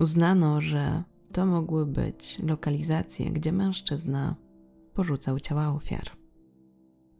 Uznano, 0.00 0.60
że 0.60 1.02
to 1.32 1.46
mogły 1.46 1.86
być 1.86 2.38
lokalizacje, 2.42 3.30
gdzie 3.30 3.52
mężczyzna 3.52 4.34
porzucał 4.94 5.40
ciała 5.40 5.68
ofiar. 5.68 6.10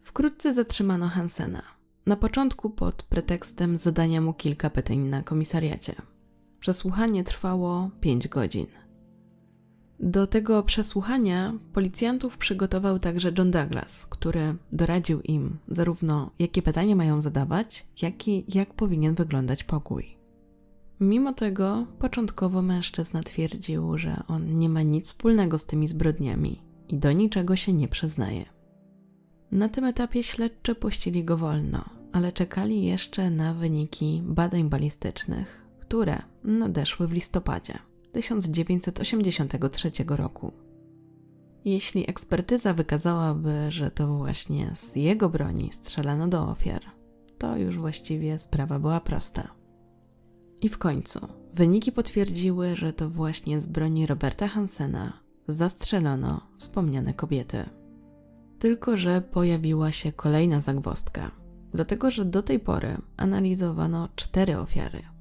Wkrótce 0.03 0.55
zatrzymano 0.55 1.09
Hansena. 1.09 1.63
Na 2.07 2.17
początku 2.17 2.71
pod 2.71 3.03
pretekstem 3.03 3.77
zadania 3.77 4.21
mu 4.21 4.33
kilka 4.33 4.71
pytań 4.71 4.99
na 4.99 5.23
komisariacie. 5.23 5.95
Przesłuchanie 6.65 7.25
trwało 7.25 7.91
5 8.01 8.29
godzin. 8.29 8.67
Do 10.01 10.27
tego 10.27 10.62
przesłuchania 10.62 11.55
policjantów 11.73 12.39
przygotował 12.39 12.99
także 12.99 13.33
John 13.39 13.51
Douglas, 13.51 14.07
który 14.07 14.55
doradził 14.73 15.21
im 15.21 15.59
zarówno 15.69 16.31
jakie 16.39 16.62
pytania 16.62 16.97
mają 16.97 17.21
zadawać, 17.21 17.87
jak 18.03 18.29
i 18.29 18.45
jak 18.49 18.75
powinien 18.75 19.15
wyglądać 19.15 19.65
pokój. 19.65 20.17
Mimo 21.01 21.33
tego 21.33 21.87
początkowo 21.99 22.62
mężczyzna 22.62 23.23
twierdził, 23.23 23.99
że 23.99 24.23
on 24.29 24.59
nie 24.59 24.69
ma 24.69 24.83
nic 24.83 25.07
wspólnego 25.07 25.59
z 25.59 25.67
tymi 25.67 25.89
zbrodniami 25.89 26.62
i 26.89 26.99
do 26.99 27.12
niczego 27.12 27.57
się 27.57 27.73
nie 27.73 27.89
przyznaje. 27.89 28.45
Na 29.53 29.69
tym 29.69 29.85
etapie 29.85 30.23
śledczy 30.23 30.75
puścili 30.75 31.25
go 31.25 31.37
wolno, 31.37 31.85
ale 32.12 32.33
czekali 32.33 32.85
jeszcze 32.85 33.31
na 33.31 33.55
wyniki 33.55 34.23
badań 34.25 34.69
balistycznych, 34.69 35.64
które 35.89 36.22
nadeszły 36.45 37.09
w 37.09 37.12
listopadzie 37.12 37.78
1983 38.12 39.91
roku. 40.09 40.53
Jeśli 41.64 42.11
ekspertyza 42.11 42.74
wykazałaby, 42.74 43.66
że 43.68 43.91
to 43.91 44.07
właśnie 44.16 44.70
z 44.74 44.97
jego 44.97 45.28
broni 45.28 45.72
strzelano 45.72 46.28
do 46.28 46.49
ofiar, 46.49 46.82
to 47.39 47.57
już 47.57 47.78
właściwie 47.78 48.39
sprawa 48.39 48.78
była 48.78 49.01
prosta. 49.01 49.49
I 50.61 50.68
w 50.68 50.78
końcu 50.78 51.28
wyniki 51.55 51.93
potwierdziły, 51.93 52.76
że 52.76 52.93
to 52.93 53.11
właśnie 53.11 53.61
z 53.61 53.66
broni 53.66 54.07
Roberta 54.07 54.49
Hansena 54.49 55.12
zastrzelono 55.49 56.41
wspomniane 56.59 57.14
kobiety. 57.14 57.64
Tylko, 58.59 58.97
że 58.97 59.20
pojawiła 59.20 59.93
się 59.93 60.12
kolejna 60.12 60.61
zagwozdka, 60.61 61.30
dlatego 61.74 62.11
że 62.11 62.24
do 62.24 62.43
tej 62.43 62.61
pory 62.61 62.97
analizowano 63.16 64.09
cztery 64.16 64.59
ofiary. 64.59 65.14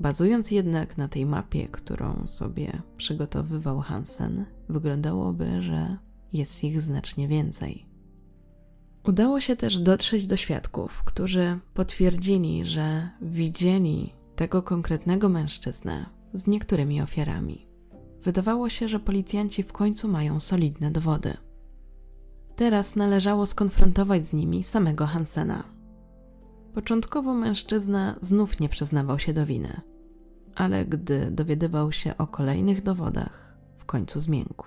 Bazując 0.00 0.50
jednak 0.50 0.98
na 0.98 1.08
tej 1.08 1.26
mapie, 1.26 1.68
którą 1.68 2.26
sobie 2.26 2.82
przygotowywał 2.96 3.80
Hansen, 3.80 4.44
wyglądałoby, 4.68 5.62
że 5.62 5.96
jest 6.32 6.64
ich 6.64 6.80
znacznie 6.80 7.28
więcej. 7.28 7.86
Udało 9.04 9.40
się 9.40 9.56
też 9.56 9.78
dotrzeć 9.78 10.26
do 10.26 10.36
świadków, 10.36 11.02
którzy 11.04 11.58
potwierdzili, 11.74 12.64
że 12.64 13.10
widzieli 13.22 14.12
tego 14.36 14.62
konkretnego 14.62 15.28
mężczyznę 15.28 16.06
z 16.32 16.46
niektórymi 16.46 17.02
ofiarami. 17.02 17.66
Wydawało 18.22 18.68
się, 18.68 18.88
że 18.88 19.00
policjanci 19.00 19.62
w 19.62 19.72
końcu 19.72 20.08
mają 20.08 20.40
solidne 20.40 20.90
dowody. 20.90 21.36
Teraz 22.56 22.96
należało 22.96 23.46
skonfrontować 23.46 24.26
z 24.26 24.32
nimi 24.32 24.62
samego 24.62 25.06
Hansena. 25.06 25.77
Początkowo 26.78 27.34
mężczyzna 27.34 28.16
znów 28.20 28.60
nie 28.60 28.68
przyznawał 28.68 29.18
się 29.18 29.32
do 29.32 29.46
winy, 29.46 29.80
ale 30.54 30.86
gdy 30.86 31.30
dowiadywał 31.30 31.92
się 31.92 32.16
o 32.18 32.26
kolejnych 32.26 32.82
dowodach, 32.82 33.56
w 33.76 33.84
końcu 33.84 34.20
zmiękł. 34.20 34.66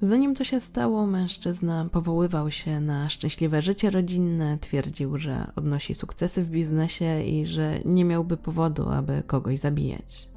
Zanim 0.00 0.34
to 0.34 0.44
się 0.44 0.60
stało, 0.60 1.06
mężczyzna 1.06 1.88
powoływał 1.92 2.50
się 2.50 2.80
na 2.80 3.08
szczęśliwe 3.08 3.62
życie 3.62 3.90
rodzinne, 3.90 4.58
twierdził, 4.58 5.18
że 5.18 5.52
odnosi 5.56 5.94
sukcesy 5.94 6.44
w 6.44 6.50
biznesie 6.50 7.22
i 7.22 7.46
że 7.46 7.80
nie 7.84 8.04
miałby 8.04 8.36
powodu, 8.36 8.88
aby 8.88 9.22
kogoś 9.26 9.58
zabijać. 9.58 10.28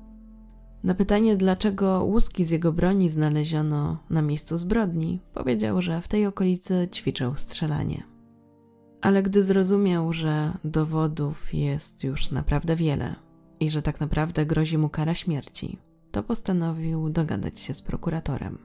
Na 0.84 0.94
pytanie, 0.94 1.38
dlaczego 1.38 2.04
łuski 2.04 2.46
z 2.46 2.50
jego 2.50 2.72
broni 2.72 3.10
znaleziono 3.10 3.98
na 4.10 4.22
miejscu 4.22 4.58
zbrodni, 4.58 5.20
powiedział, 5.34 5.82
że 5.82 6.02
w 6.02 6.08
tej 6.08 6.26
okolicy 6.26 6.88
ćwiczył 6.92 7.36
strzelanie. 7.36 8.13
Ale 9.04 9.24
gdy 9.24 9.44
zrozumiał, 9.44 10.14
że 10.14 10.58
dowodów 10.64 11.54
jest 11.54 12.04
już 12.04 12.32
naprawdę 12.32 12.76
wiele 12.76 13.16
i 13.60 13.70
że 13.70 13.82
tak 13.82 14.00
naprawdę 14.00 14.46
grozi 14.46 14.78
mu 14.78 14.90
kara 14.90 15.16
śmierci, 15.16 15.78
to 16.12 16.24
postanowił 16.24 17.10
dogadać 17.10 17.60
się 17.60 17.74
z 17.74 17.82
prokuratorem. 17.82 18.58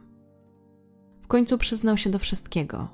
W 1.20 1.26
końcu 1.26 1.58
przyznał 1.58 1.96
się 1.96 2.10
do 2.10 2.18
wszystkiego, 2.18 2.88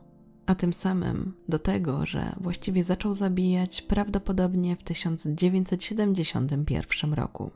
a 0.47 0.55
tym 0.55 0.73
samym 0.73 1.33
do 1.49 1.59
tego, 1.59 2.07
że 2.07 2.37
właściwie 2.41 2.85
zaczął 2.85 3.15
zabijać 3.15 3.83
prawdopodobnie 3.83 4.77
w 4.77 4.83
1971 4.83 7.15
roku. 7.15 7.51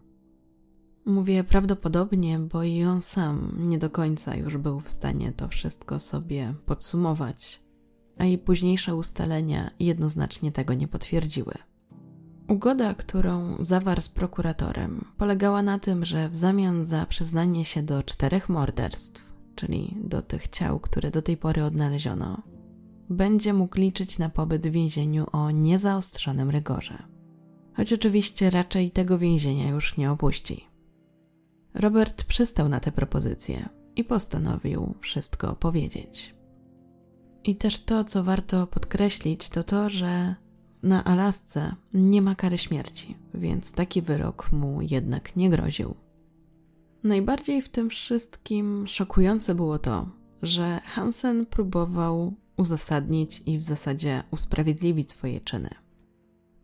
Mówię 1.05 1.45
prawdopodobnie, 1.45 2.39
bo 2.39 2.63
i 2.63 2.85
on 2.85 3.01
sam 3.01 3.55
nie 3.59 3.79
do 3.79 3.91
końca 3.91 4.37
już 4.37 4.57
był 4.57 4.81
w 4.81 4.91
stanie 4.91 5.33
to 5.33 5.49
wszystko 5.49 6.01
sobie 6.01 6.55
podsumować, 6.67 7.68
a 8.19 8.25
i 8.25 8.39
późniejsze 8.39 8.97
ustalenia 8.97 9.71
jednoznacznie 9.81 10.53
tego 10.53 10.75
nie 10.75 10.89
potwierdziły. 10.89 11.55
Ugoda, 12.49 12.95
którą 12.95 13.57
zawarł 13.61 14.01
z 14.01 14.09
prokuratorem, 14.09 15.05
polegała 15.17 15.63
na 15.63 15.79
tym, 15.79 16.05
że 16.05 16.29
w 16.29 16.37
zamian 16.37 16.85
za 16.85 17.07
przyznanie 17.07 17.65
się 17.65 17.83
do 17.83 18.03
czterech 18.03 18.49
morderstw, 18.49 19.25
czyli 19.55 19.97
do 20.05 20.23
tych 20.23 20.49
ciał, 20.49 20.81
które 20.81 21.11
do 21.11 21.23
tej 21.23 21.37
pory 21.37 21.65
odnaleziono, 21.65 22.43
będzie 23.11 23.53
mógł 23.53 23.79
liczyć 23.79 24.19
na 24.19 24.29
pobyt 24.29 24.67
w 24.67 24.71
więzieniu 24.71 25.27
o 25.33 25.51
niezaostrzonym 25.51 26.51
rygorze. 26.51 27.03
Choć 27.77 27.93
oczywiście 27.93 28.51
raczej 28.51 28.91
tego 28.91 29.19
więzienia 29.19 29.69
już 29.69 29.97
nie 29.97 30.11
opuści. 30.11 30.65
Robert 31.75 32.25
przystał 32.25 32.69
na 32.69 32.81
tę 32.81 32.93
propozycję 32.93 33.69
i 33.97 34.05
postanowił 34.05 34.95
wszystko 35.01 35.57
powiedzieć. 35.57 36.38
I 37.45 37.57
też 37.57 37.81
to, 37.81 38.05
co 38.05 38.25
warto 38.25 38.67
podkreślić, 38.67 39.49
to 39.49 39.65
to, 39.65 39.91
że 39.91 40.35
na 40.83 41.05
Alasce 41.05 41.75
nie 41.95 42.23
ma 42.23 42.35
kary 42.35 42.59
śmierci, 42.59 43.17
więc 43.35 43.73
taki 43.73 44.03
wyrok 44.03 44.53
mu 44.53 44.83
jednak 44.83 45.37
nie 45.37 45.51
groził. 45.51 45.95
Najbardziej 47.03 47.63
w 47.63 47.69
tym 47.69 47.91
wszystkim 47.91 48.87
szokujące 48.87 49.55
było 49.55 49.79
to, 49.79 50.09
że 50.43 50.81
Hansen 50.85 51.47
próbował 51.47 52.35
uzasadnić 52.57 53.43
i 53.47 53.59
w 53.59 53.63
zasadzie 53.63 54.23
usprawiedliwić 54.31 55.11
swoje 55.11 55.41
czyny. 55.41 55.71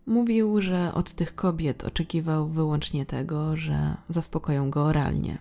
Mówił, 0.06 0.60
że 0.60 0.94
od 0.94 1.12
tych 1.12 1.34
kobiet 1.34 1.84
oczekiwał 1.84 2.48
wyłącznie 2.48 3.06
tego, 3.06 3.56
że 3.56 3.96
zaspokoją 4.08 4.70
go 4.70 4.84
oralnie, 4.84 5.38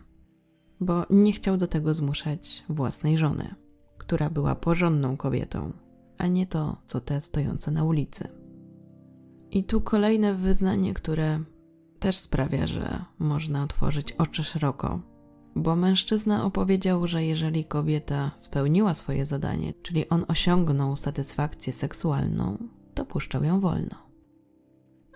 bo 0.80 1.06
nie 1.10 1.34
chciał 1.34 1.58
do 1.58 1.68
tego 1.68 1.94
zmuszać 1.94 2.64
własnej 2.70 3.18
żony, 3.18 3.56
która 4.04 4.30
była 4.30 4.56
porządną 4.56 5.18
kobietą, 5.18 5.72
a 6.18 6.28
nie 6.28 6.48
to, 6.48 6.78
co 6.86 7.02
te 7.02 7.22
stojące 7.22 7.72
na 7.72 7.84
ulicy. 7.84 8.28
I 9.52 9.64
tu 9.64 9.82
kolejne 9.82 10.34
wyznanie, 10.34 10.94
które 10.94 11.40
też 12.00 12.18
sprawia, 12.18 12.68
że 12.68 13.06
można 13.20 13.64
otworzyć 13.64 14.12
oczy 14.12 14.44
szeroko, 14.44 15.00
bo 15.56 15.76
mężczyzna 15.76 16.46
opowiedział, 16.46 17.08
że 17.08 17.26
jeżeli 17.26 17.66
kobieta 17.66 18.32
spełniła 18.38 18.94
swoje 18.94 19.26
zadanie, 19.26 19.74
czyli 19.82 20.10
on 20.10 20.26
osiągnął 20.28 20.96
satysfakcję 20.96 21.74
seksualną, 21.74 22.58
to 22.94 23.06
puszczał 23.06 23.44
ją 23.44 23.60
wolno. 23.60 23.96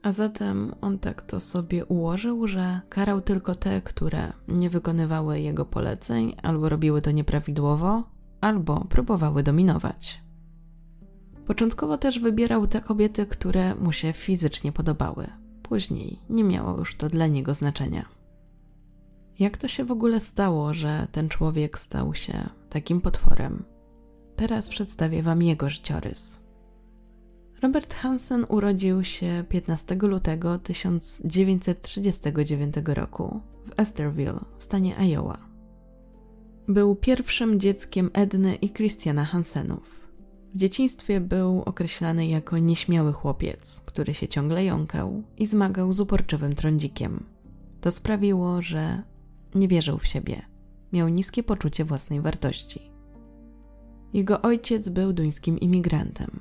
A 0.04 0.12
zatem 0.12 0.76
on 0.82 1.00
tak 1.00 1.22
to 1.24 1.40
sobie 1.40 1.86
ułożył, 1.86 2.48
że 2.48 2.82
karał 2.90 3.22
tylko 3.22 3.56
te, 3.56 3.82
które 3.82 4.34
nie 4.48 4.70
wykonywały 4.70 5.40
jego 5.40 5.66
poleceń, 5.66 6.36
albo 6.44 6.70
robiły 6.70 7.02
to 7.02 7.12
nieprawidłowo, 7.12 8.04
albo 8.42 8.86
próbowały 8.90 9.44
dominować. 9.44 10.22
Początkowo 11.46 11.98
też 11.98 12.20
wybierał 12.20 12.68
te 12.68 12.82
kobiety, 12.82 13.26
które 13.26 13.76
mu 13.76 13.92
się 13.92 14.14
fizycznie 14.14 14.72
podobały. 14.72 15.28
Później 15.64 16.20
nie 16.30 16.44
miało 16.44 16.78
już 16.78 16.96
to 16.96 17.10
dla 17.10 17.28
niego 17.28 17.54
znaczenia. 17.54 18.06
Jak 19.40 19.58
to 19.58 19.68
się 19.68 19.86
w 19.86 19.92
ogóle 19.92 20.20
stało, 20.20 20.74
że 20.74 21.08
ten 21.12 21.30
człowiek 21.30 21.80
stał 21.80 22.14
się 22.14 22.50
takim 22.70 23.02
potworem? 23.02 23.64
Teraz 24.36 24.70
przedstawię 24.70 25.24
Wam 25.24 25.42
jego 25.42 25.70
życiorys. 25.70 26.48
Robert 27.62 27.94
Hansen 27.94 28.46
urodził 28.50 29.04
się 29.04 29.44
15 29.50 29.96
lutego 29.96 30.60
1939 30.60 32.76
roku 32.86 33.42
w 33.66 33.80
Esterville 33.80 34.40
w 34.58 34.64
stanie 34.64 34.98
Iowa. 34.98 35.47
Był 36.68 36.96
pierwszym 36.96 37.60
dzieckiem 37.60 38.10
Edny 38.14 38.56
i 38.56 38.70
Christiana 38.70 39.26
Hansenów. 39.26 40.08
W 40.54 40.58
dzieciństwie 40.58 41.22
był 41.22 41.62
określany 41.62 42.28
jako 42.28 42.58
nieśmiały 42.58 43.14
chłopiec, 43.14 43.82
który 43.86 44.14
się 44.14 44.28
ciągle 44.28 44.66
jąkał 44.66 45.24
i 45.38 45.46
zmagał 45.46 45.94
z 45.94 46.00
uporczywym 46.00 46.56
trądzikiem. 46.56 47.24
To 47.82 47.92
sprawiło, 47.92 48.62
że 48.62 49.04
nie 49.56 49.68
wierzył 49.68 49.98
w 49.98 50.08
siebie, 50.08 50.42
miał 50.94 51.10
niskie 51.10 51.44
poczucie 51.44 51.86
własnej 51.86 52.22
wartości. 52.22 52.92
Jego 54.14 54.42
ojciec 54.42 54.90
był 54.90 55.14
duńskim 55.14 55.60
imigrantem. 55.60 56.40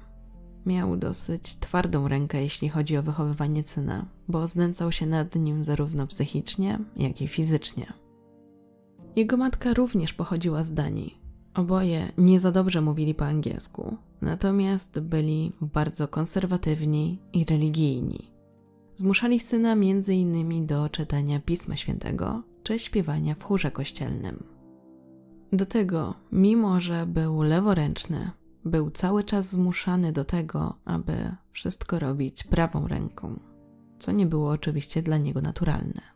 Miał 0.66 0.97
dosyć 0.97 1.57
twardą 1.57 2.09
rękę, 2.09 2.43
jeśli 2.43 2.68
chodzi 2.68 2.97
o 2.97 3.03
wychowywanie 3.03 3.64
syna, 3.64 4.07
bo 4.29 4.47
znęcał 4.47 4.93
się 4.93 5.07
nad 5.07 5.35
nim 5.35 5.64
zarówno 5.64 6.07
psychicznie, 6.07 6.79
jak 6.97 7.22
i 7.22 7.29
fizycznie. 7.29 8.06
Jego 9.17 9.37
matka 9.37 9.75
również 9.75 10.12
pochodziła 10.12 10.64
z 10.64 10.75
Danii. 10.75 11.19
Oboje 11.55 12.12
nie 12.19 12.41
za 12.41 12.53
dobrze 12.53 12.81
mówili 12.81 13.14
po 13.14 13.27
angielsku, 13.27 13.97
natomiast 14.21 15.01
byli 15.01 15.53
bardzo 15.61 16.09
konserwatywni 16.09 17.19
i 17.33 17.45
religijni. 17.45 18.31
Zmuszali 18.95 19.41
syna 19.41 19.77
innymi 20.09 20.62
do 20.62 20.89
czytania 20.89 21.41
Pisma 21.41 21.77
Świętego 21.77 22.43
czy 22.62 22.79
śpiewania 22.79 23.35
w 23.35 23.45
chórze 23.45 23.71
kościelnym. 23.71 24.45
Do 25.53 25.67
tego, 25.67 26.14
mimo 26.33 26.81
że 26.81 27.07
był 27.07 27.43
leworęczny, 27.43 28.31
był 28.64 28.91
cały 28.91 29.25
czas 29.25 29.51
zmuszany 29.51 30.12
do 30.12 30.25
tego, 30.25 30.75
aby 30.85 31.37
wszystko 31.53 31.99
robić 31.99 32.45
prawą 32.45 32.89
ręką, 32.89 33.41
co 33.99 34.12
nie 34.12 34.27
było 34.27 34.51
oczywiście 34.51 35.03
dla 35.03 35.19
niego 35.19 35.41
naturalne. 35.41 36.16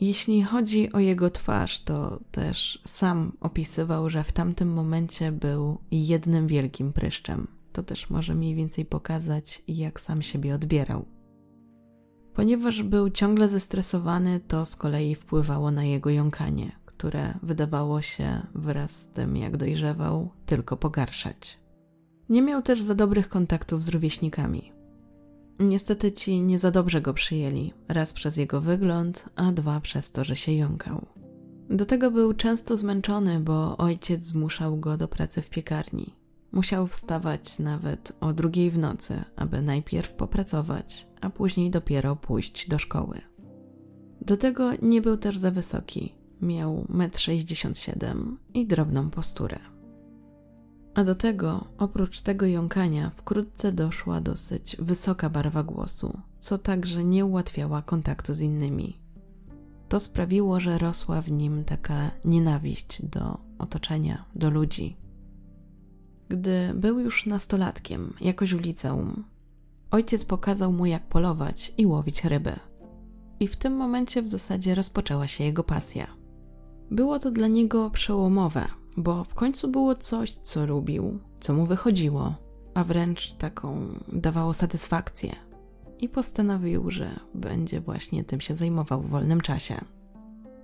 Jeśli 0.00 0.42
chodzi 0.42 0.92
o 0.92 0.98
jego 0.98 1.30
twarz, 1.30 1.80
to 1.80 2.20
też 2.30 2.82
sam 2.86 3.32
opisywał, 3.40 4.10
że 4.10 4.24
w 4.24 4.32
tamtym 4.32 4.72
momencie 4.72 5.32
był 5.32 5.78
jednym 5.90 6.46
wielkim 6.46 6.92
pryszczem. 6.92 7.48
To 7.72 7.82
też 7.82 8.10
może 8.10 8.34
mniej 8.34 8.54
więcej 8.54 8.84
pokazać, 8.84 9.62
jak 9.68 10.00
sam 10.00 10.22
siebie 10.22 10.54
odbierał. 10.54 11.04
Ponieważ 12.34 12.82
był 12.82 13.10
ciągle 13.10 13.48
zestresowany, 13.48 14.40
to 14.40 14.64
z 14.64 14.76
kolei 14.76 15.14
wpływało 15.14 15.70
na 15.70 15.84
jego 15.84 16.10
jąkanie, 16.10 16.72
które 16.86 17.34
wydawało 17.42 18.02
się 18.02 18.46
wraz 18.54 18.90
z 18.90 19.08
tym, 19.08 19.36
jak 19.36 19.56
dojrzewał, 19.56 20.30
tylko 20.46 20.76
pogarszać. 20.76 21.58
Nie 22.28 22.42
miał 22.42 22.62
też 22.62 22.80
za 22.80 22.94
dobrych 22.94 23.28
kontaktów 23.28 23.84
z 23.84 23.88
rówieśnikami. 23.88 24.79
Niestety 25.60 26.12
ci 26.12 26.42
nie 26.42 26.58
za 26.58 26.70
dobrze 26.70 27.00
go 27.00 27.14
przyjęli, 27.14 27.72
raz 27.88 28.12
przez 28.12 28.36
jego 28.36 28.60
wygląd, 28.60 29.28
a 29.36 29.52
dwa 29.52 29.80
przez 29.80 30.12
to, 30.12 30.24
że 30.24 30.36
się 30.36 30.52
jąkał. 30.52 31.06
Do 31.70 31.86
tego 31.86 32.10
był 32.10 32.34
często 32.34 32.76
zmęczony, 32.76 33.40
bo 33.40 33.76
ojciec 33.76 34.22
zmuszał 34.22 34.76
go 34.76 34.96
do 34.96 35.08
pracy 35.08 35.42
w 35.42 35.50
piekarni. 35.50 36.14
Musiał 36.52 36.86
wstawać 36.86 37.58
nawet 37.58 38.16
o 38.20 38.32
drugiej 38.32 38.70
w 38.70 38.78
nocy, 38.78 39.24
aby 39.36 39.62
najpierw 39.62 40.12
popracować, 40.12 41.06
a 41.20 41.30
później 41.30 41.70
dopiero 41.70 42.16
pójść 42.16 42.68
do 42.68 42.78
szkoły. 42.78 43.20
Do 44.20 44.36
tego 44.36 44.70
nie 44.82 45.02
był 45.02 45.16
też 45.16 45.38
za 45.38 45.50
wysoki, 45.50 46.14
Miał 46.42 46.86
1,67 46.90 48.04
m 48.04 48.38
i 48.54 48.66
drobną 48.66 49.10
posturę. 49.10 49.58
A 50.94 51.04
do 51.04 51.14
tego, 51.14 51.64
oprócz 51.78 52.20
tego 52.20 52.46
jąkania, 52.46 53.10
wkrótce 53.10 53.72
doszła 53.72 54.20
dosyć 54.20 54.76
wysoka 54.78 55.30
barwa 55.30 55.62
głosu, 55.62 56.20
co 56.38 56.58
także 56.58 57.04
nie 57.04 57.24
ułatwiała 57.24 57.82
kontaktu 57.82 58.34
z 58.34 58.40
innymi. 58.40 59.00
To 59.88 60.00
sprawiło, 60.00 60.60
że 60.60 60.78
rosła 60.78 61.22
w 61.22 61.30
nim 61.30 61.64
taka 61.64 62.10
nienawiść 62.24 63.02
do 63.02 63.38
otoczenia, 63.58 64.24
do 64.34 64.50
ludzi. 64.50 64.96
Gdy 66.28 66.74
był 66.74 67.00
już 67.00 67.26
nastolatkiem, 67.26 68.14
jakoś 68.20 68.54
w 68.54 68.60
liceum, 68.60 69.24
ojciec 69.90 70.24
pokazał 70.24 70.72
mu, 70.72 70.86
jak 70.86 71.08
polować 71.08 71.74
i 71.78 71.86
łowić 71.86 72.24
ryby. 72.24 72.52
I 73.40 73.48
w 73.48 73.56
tym 73.56 73.72
momencie 73.76 74.22
w 74.22 74.30
zasadzie 74.30 74.74
rozpoczęła 74.74 75.26
się 75.26 75.44
jego 75.44 75.64
pasja. 75.64 76.06
Było 76.90 77.18
to 77.18 77.30
dla 77.30 77.46
niego 77.46 77.90
przełomowe, 77.90 78.66
bo 78.96 79.24
w 79.24 79.34
końcu 79.34 79.68
było 79.68 79.94
coś, 79.94 80.34
co 80.34 80.66
lubił, 80.66 81.18
co 81.40 81.54
mu 81.54 81.66
wychodziło, 81.66 82.34
a 82.74 82.84
wręcz 82.84 83.32
taką 83.32 83.86
dawało 84.12 84.54
satysfakcję. 84.54 85.36
I 85.98 86.08
postanowił, 86.08 86.90
że 86.90 87.20
będzie 87.34 87.80
właśnie 87.80 88.24
tym 88.24 88.40
się 88.40 88.54
zajmował 88.54 89.02
w 89.02 89.08
wolnym 89.08 89.40
czasie. 89.40 89.80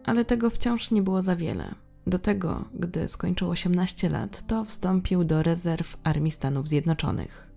Ale 0.05 0.25
tego 0.25 0.51
wciąż 0.51 0.91
nie 0.91 1.03
było 1.03 1.23
za 1.23 1.37
wiele. 1.37 1.75
Do 2.07 2.19
tego, 2.19 2.65
gdy 2.75 3.09
skończył 3.09 3.51
18 3.51 4.09
lat, 4.09 4.47
to 4.47 4.65
wstąpił 4.65 5.25
do 5.25 5.43
rezerw 5.43 5.97
Armii 6.05 6.33
Stanów 6.33 6.69
Zjednoczonych. 6.69 7.53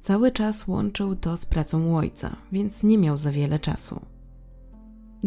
Cały 0.00 0.32
czas 0.32 0.68
łączył 0.68 1.16
to 1.16 1.36
z 1.36 1.46
pracą 1.46 1.86
u 1.86 1.96
ojca, 1.96 2.36
więc 2.52 2.82
nie 2.82 2.98
miał 2.98 3.16
za 3.16 3.30
wiele 3.32 3.58
czasu. 3.58 4.00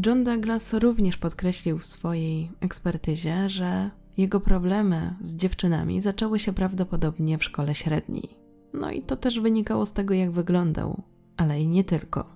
John 0.06 0.24
Douglas 0.24 0.74
również 0.74 1.18
podkreślił 1.18 1.78
w 1.78 1.86
swojej 1.86 2.52
ekspertyzie, 2.62 3.50
że 3.50 3.90
jego 4.18 4.40
problemy 4.40 5.16
z 5.22 5.36
dziewczynami 5.36 6.02
zaczęły 6.02 6.40
się 6.40 6.54
prawdopodobnie 6.54 7.38
w 7.38 7.44
szkole 7.44 7.76
średniej. 7.76 8.38
No 8.74 8.92
i 8.92 9.02
to 9.02 9.18
też 9.18 9.40
wynikało 9.40 9.86
z 9.86 9.94
tego, 9.94 10.14
jak 10.14 10.32
wyglądał, 10.32 11.02
ale 11.38 11.62
i 11.62 11.68
nie 11.68 11.84
tylko. 11.84 12.30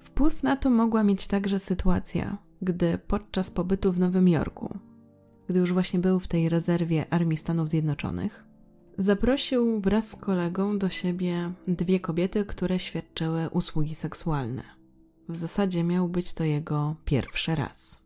Wpływ 0.00 0.42
na 0.42 0.56
to 0.56 0.70
mogła 0.70 1.04
mieć 1.04 1.26
także 1.26 1.58
sytuacja, 1.58 2.38
gdy 2.62 2.98
podczas 2.98 3.50
pobytu 3.50 3.92
w 3.92 4.00
Nowym 4.00 4.28
Jorku, 4.28 4.78
gdy 5.48 5.58
już 5.58 5.72
właśnie 5.72 6.00
był 6.00 6.20
w 6.20 6.28
tej 6.28 6.48
rezerwie 6.48 7.04
Armii 7.10 7.36
Stanów 7.36 7.68
Zjednoczonych, 7.68 8.44
zaprosił 8.98 9.80
wraz 9.80 10.08
z 10.08 10.16
kolegą 10.16 10.78
do 10.78 10.88
siebie 10.88 11.52
dwie 11.68 12.00
kobiety, 12.00 12.44
które 12.44 12.78
świadczyły 12.78 13.48
usługi 13.48 13.94
seksualne. 13.94 14.62
W 15.28 15.36
zasadzie 15.36 15.84
miał 15.84 16.08
być 16.08 16.34
to 16.34 16.44
jego 16.44 16.96
pierwszy 17.04 17.54
raz. 17.54 18.04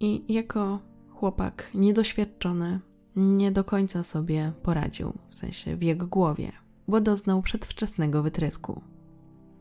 I 0.00 0.34
jako 0.34 0.89
chłopak 1.20 1.70
niedoświadczony 1.74 2.80
nie 3.16 3.52
do 3.52 3.64
końca 3.64 4.02
sobie 4.02 4.52
poradził, 4.62 5.12
w 5.28 5.34
sensie 5.34 5.76
w 5.76 5.82
jego 5.82 6.06
głowie, 6.06 6.52
bo 6.88 7.00
doznał 7.00 7.42
przedwczesnego 7.42 8.22
wytrysku. 8.22 8.82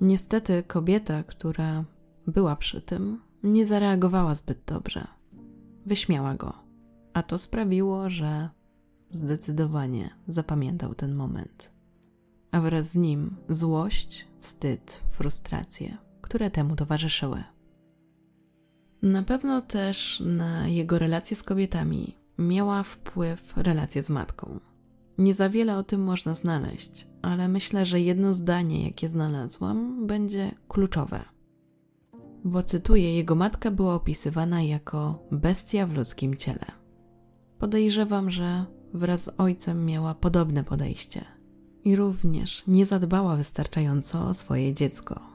Niestety 0.01 0.63
kobieta, 0.63 1.23
która 1.23 1.83
była 2.27 2.55
przy 2.55 2.81
tym, 2.81 3.21
nie 3.43 3.65
zareagowała 3.65 4.35
zbyt 4.35 4.59
dobrze. 4.65 5.07
Wyśmiała 5.85 6.35
go, 6.35 6.53
a 7.13 7.23
to 7.23 7.37
sprawiło, 7.37 8.09
że 8.09 8.49
zdecydowanie 9.09 10.09
zapamiętał 10.27 10.95
ten 10.95 11.15
moment. 11.15 11.73
A 12.51 12.61
wraz 12.61 12.91
z 12.91 12.95
nim 12.95 13.35
złość, 13.49 14.27
wstyd, 14.39 15.01
frustracje, 15.09 15.97
które 16.21 16.51
temu 16.51 16.75
towarzyszyły. 16.75 17.43
Na 19.01 19.23
pewno 19.23 19.61
też 19.61 20.23
na 20.25 20.67
jego 20.67 20.99
relacje 20.99 21.37
z 21.37 21.43
kobietami 21.43 22.15
miała 22.37 22.83
wpływ 22.83 23.57
relacja 23.57 24.03
z 24.03 24.09
matką. 24.09 24.59
Nie 25.17 25.33
za 25.33 25.49
wiele 25.49 25.77
o 25.77 25.83
tym 25.83 26.03
można 26.03 26.35
znaleźć, 26.35 27.07
ale 27.21 27.47
myślę, 27.47 27.85
że 27.85 27.99
jedno 28.01 28.33
zdanie, 28.33 28.85
jakie 28.85 29.09
znalazłam, 29.09 30.07
będzie 30.07 30.51
kluczowe. 30.67 31.19
Bo 32.43 32.63
cytuję, 32.63 33.15
jego 33.15 33.35
matka 33.35 33.71
była 33.71 33.95
opisywana 33.95 34.61
jako 34.61 35.27
bestia 35.31 35.87
w 35.87 35.93
ludzkim 35.93 36.37
ciele. 36.37 36.65
Podejrzewam, 37.59 38.31
że 38.31 38.65
wraz 38.93 39.23
z 39.23 39.29
ojcem 39.37 39.85
miała 39.85 40.15
podobne 40.15 40.63
podejście 40.63 41.25
i 41.83 41.95
również 41.95 42.67
nie 42.67 42.85
zadbała 42.85 43.35
wystarczająco 43.35 44.27
o 44.27 44.33
swoje 44.33 44.73
dziecko. 44.73 45.28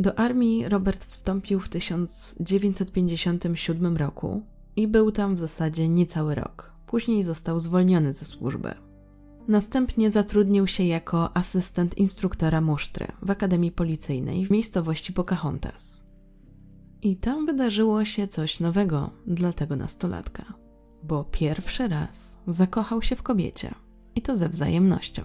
Do 0.00 0.18
armii 0.18 0.68
Robert 0.68 1.04
wstąpił 1.04 1.60
w 1.60 1.68
1957 1.68 3.96
roku 3.96 4.42
i 4.76 4.88
był 4.88 5.12
tam 5.12 5.34
w 5.34 5.38
zasadzie 5.38 5.88
niecały 5.88 6.34
rok. 6.34 6.72
Później 6.86 7.24
został 7.24 7.58
zwolniony 7.58 8.12
ze 8.12 8.24
służby. 8.24 8.74
Następnie 9.48 10.10
zatrudnił 10.10 10.66
się 10.66 10.84
jako 10.84 11.36
asystent 11.36 11.98
instruktora 11.98 12.60
musztry 12.60 13.06
w 13.22 13.30
Akademii 13.30 13.72
Policyjnej 13.72 14.46
w 14.46 14.50
miejscowości 14.50 15.12
Pocahontas. 15.12 16.10
I 17.02 17.16
tam 17.16 17.46
wydarzyło 17.46 18.04
się 18.04 18.28
coś 18.28 18.60
nowego 18.60 19.10
dla 19.26 19.52
tego 19.52 19.76
nastolatka, 19.76 20.44
bo 21.02 21.24
pierwszy 21.24 21.88
raz 21.88 22.38
zakochał 22.46 23.02
się 23.02 23.16
w 23.16 23.22
kobiecie 23.22 23.74
i 24.14 24.22
to 24.22 24.36
ze 24.36 24.48
wzajemnością. 24.48 25.22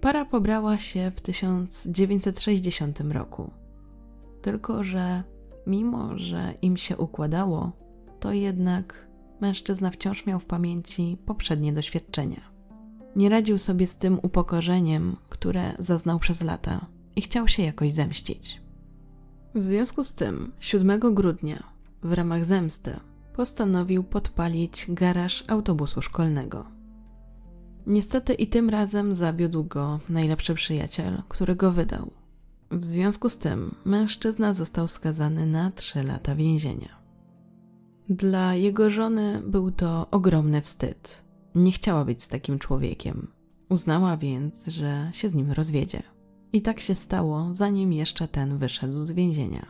Para 0.00 0.24
pobrała 0.24 0.78
się 0.78 1.12
w 1.16 1.20
1960 1.20 3.00
roku. 3.00 3.63
Tylko, 4.44 4.84
że 4.84 5.22
mimo, 5.66 6.18
że 6.18 6.54
im 6.62 6.76
się 6.76 6.96
układało, 6.96 7.72
to 8.20 8.32
jednak 8.32 9.08
mężczyzna 9.40 9.90
wciąż 9.90 10.26
miał 10.26 10.40
w 10.40 10.46
pamięci 10.46 11.18
poprzednie 11.26 11.72
doświadczenia. 11.72 12.40
Nie 13.16 13.28
radził 13.28 13.58
sobie 13.58 13.86
z 13.86 13.96
tym 13.96 14.18
upokorzeniem, 14.22 15.16
które 15.28 15.72
zaznał 15.78 16.18
przez 16.18 16.42
lata 16.42 16.86
i 17.16 17.20
chciał 17.20 17.48
się 17.48 17.62
jakoś 17.62 17.92
zemścić. 17.92 18.60
W 19.54 19.64
związku 19.64 20.04
z 20.04 20.14
tym 20.14 20.52
7 20.60 21.14
grudnia 21.14 21.62
w 22.02 22.12
ramach 22.12 22.44
zemsty 22.44 23.00
postanowił 23.36 24.04
podpalić 24.04 24.86
garaż 24.88 25.44
autobusu 25.48 26.02
szkolnego. 26.02 26.66
Niestety 27.86 28.34
i 28.34 28.46
tym 28.46 28.70
razem 28.70 29.12
zawiódł 29.12 29.64
go 29.64 30.00
najlepszy 30.08 30.54
przyjaciel, 30.54 31.22
który 31.28 31.56
go 31.56 31.72
wydał. 31.72 32.23
W 32.74 32.84
związku 32.84 33.28
z 33.28 33.38
tym 33.38 33.74
mężczyzna 33.84 34.54
został 34.54 34.88
skazany 34.88 35.46
na 35.46 35.70
3 35.70 36.02
lata 36.02 36.34
więzienia. 36.34 36.88
Dla 38.08 38.54
jego 38.54 38.90
żony 38.90 39.42
był 39.46 39.70
to 39.70 40.06
ogromny 40.10 40.60
wstyd. 40.60 41.24
Nie 41.54 41.72
chciała 41.72 42.04
być 42.04 42.22
z 42.22 42.28
takim 42.28 42.58
człowiekiem. 42.58 43.26
Uznała 43.68 44.16
więc, 44.16 44.66
że 44.66 45.10
się 45.14 45.28
z 45.28 45.34
nim 45.34 45.52
rozwiedzie. 45.52 46.02
I 46.52 46.62
tak 46.62 46.80
się 46.80 46.94
stało, 46.94 47.48
zanim 47.52 47.92
jeszcze 47.92 48.28
ten 48.28 48.58
wyszedł 48.58 49.00
z 49.00 49.10
więzienia. 49.10 49.66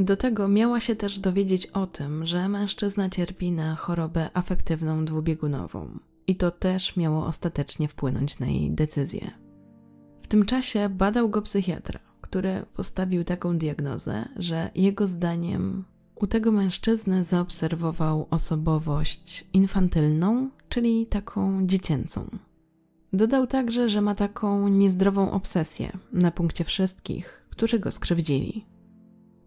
Do 0.00 0.16
tego 0.16 0.48
miała 0.48 0.80
się 0.80 0.96
też 0.96 1.20
dowiedzieć 1.20 1.66
o 1.66 1.86
tym, 1.86 2.26
że 2.26 2.48
mężczyzna 2.48 3.10
cierpi 3.10 3.52
na 3.52 3.76
chorobę 3.76 4.30
afektywną 4.34 5.04
dwubiegunową. 5.04 5.98
I 6.26 6.36
to 6.36 6.50
też 6.50 6.96
miało 6.96 7.26
ostatecznie 7.26 7.88
wpłynąć 7.88 8.38
na 8.38 8.46
jej 8.46 8.70
decyzję. 8.70 9.43
W 10.24 10.26
tym 10.26 10.46
czasie 10.46 10.88
badał 10.88 11.28
go 11.28 11.42
psychiatra, 11.42 12.00
który 12.20 12.66
postawił 12.74 13.24
taką 13.24 13.58
diagnozę, 13.58 14.28
że 14.36 14.70
jego 14.74 15.06
zdaniem 15.06 15.84
u 16.14 16.26
tego 16.26 16.52
mężczyzny 16.52 17.24
zaobserwował 17.24 18.26
osobowość 18.30 19.44
infantylną, 19.52 20.50
czyli 20.68 21.06
taką 21.06 21.66
dziecięcą. 21.66 22.28
Dodał 23.12 23.46
także, 23.46 23.88
że 23.88 24.00
ma 24.00 24.14
taką 24.14 24.68
niezdrową 24.68 25.30
obsesję 25.30 25.92
na 26.12 26.30
punkcie 26.30 26.64
wszystkich, 26.64 27.46
którzy 27.50 27.78
go 27.78 27.90
skrzywdzili. 27.90 28.66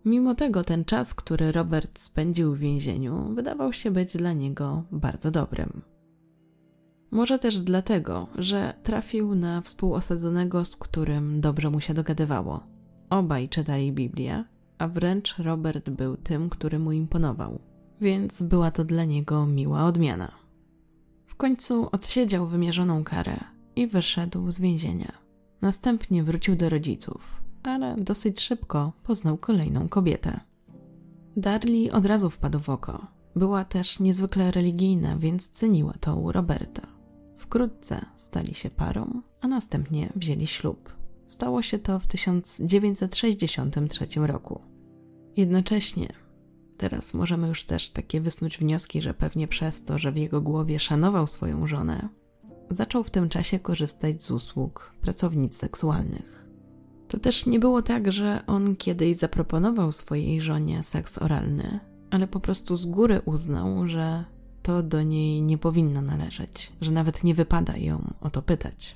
Mimo 0.06 0.36
tego 0.36 0.64
ten 0.64 0.86
czas, 0.86 1.14
który 1.14 1.52
Robert 1.52 2.00
spędził 2.00 2.56
w 2.56 2.60
więzieniu, 2.60 3.34
wydawał 3.34 3.74
się 3.74 3.92
być 3.92 4.18
dla 4.18 4.34
niego 4.34 4.84
bardzo 4.92 5.32
dobrym. 5.32 5.82
Może 7.12 7.40
też 7.40 7.62
dlatego, 7.62 8.28
że 8.36 8.74
trafił 8.84 9.36
na 9.36 9.62
współosadzonego, 9.62 10.66
z 10.66 10.76
którym 10.76 11.42
dobrze 11.42 11.70
mu 11.70 11.82
się 11.82 11.94
dogadywało. 11.94 12.64
Obaj 13.10 13.50
czytali 13.50 13.92
Biblię, 13.92 14.44
a 14.78 14.88
wręcz 14.88 15.38
Robert 15.38 15.90
był 15.90 16.18
tym, 16.18 16.50
który 16.50 16.80
mu 16.80 16.92
imponował, 16.92 17.60
więc 18.02 18.42
była 18.42 18.72
to 18.72 18.84
dla 18.84 19.06
niego 19.06 19.46
miła 19.46 19.86
odmiana. 19.86 20.32
W 21.26 21.36
końcu 21.36 21.90
odsiedział 21.92 22.48
wymierzoną 22.48 23.04
karę 23.04 23.38
i 23.76 23.88
wyszedł 23.88 24.52
z 24.52 24.60
więzienia. 24.60 25.12
Następnie 25.62 26.24
wrócił 26.24 26.56
do 26.56 26.70
rodziców, 26.70 27.42
ale 27.64 27.96
dosyć 27.98 28.42
szybko 28.42 28.94
poznał 29.04 29.38
kolejną 29.38 29.90
kobietę. 29.90 30.40
Darli 31.38 31.92
od 31.92 32.06
razu 32.06 32.30
wpadł 32.30 32.60
w 32.60 32.70
oko. 32.70 33.08
Była 33.36 33.66
też 33.66 34.00
niezwykle 34.00 34.52
religijna, 34.52 35.18
więc 35.18 35.52
ceniła 35.52 35.94
to 36.00 36.16
u 36.16 36.32
Roberta. 36.32 36.97
Wkrótce 37.48 38.06
stali 38.16 38.54
się 38.54 38.70
parą, 38.70 39.22
a 39.42 39.48
następnie 39.48 40.14
wzięli 40.16 40.48
ślub. 40.48 40.94
Stało 41.28 41.62
się 41.62 41.80
to 41.80 42.00
w 42.00 42.08
1963 42.08 44.08
roku. 44.16 44.62
Jednocześnie, 45.38 46.14
teraz 46.78 47.14
możemy 47.14 47.48
już 47.48 47.66
też 47.66 47.90
takie 47.90 48.22
wysnuć 48.22 48.58
wnioski, 48.58 49.02
że 49.02 49.14
pewnie 49.14 49.48
przez 49.48 49.84
to, 49.84 50.00
że 50.00 50.12
w 50.12 50.18
jego 50.18 50.42
głowie 50.42 50.80
szanował 50.80 51.28
swoją 51.28 51.68
żonę, 51.68 52.10
zaczął 52.70 53.04
w 53.04 53.12
tym 53.12 53.30
czasie 53.30 53.60
korzystać 53.60 54.24
z 54.24 54.32
usług 54.32 54.94
pracownic 55.02 55.58
seksualnych. 55.58 56.48
To 57.08 57.20
też 57.20 57.46
nie 57.46 57.60
było 57.60 57.82
tak, 57.82 58.12
że 58.12 58.44
on 58.48 58.76
kiedyś 58.76 59.18
zaproponował 59.18 59.92
swojej 59.92 60.42
żonie 60.42 60.84
seks 60.84 61.22
oralny, 61.22 61.80
ale 62.12 62.28
po 62.28 62.40
prostu 62.40 62.76
z 62.76 62.86
góry 62.86 63.22
uznał, 63.26 63.88
że 63.88 64.37
to 64.68 64.84
do 64.84 65.04
niej 65.04 65.42
nie 65.42 65.58
powinno 65.58 66.02
należeć, 66.02 66.72
że 66.82 66.92
nawet 66.92 67.24
nie 67.24 67.36
wypada 67.36 67.78
ją 67.78 68.14
o 68.22 68.30
to 68.30 68.42
pytać. 68.42 68.96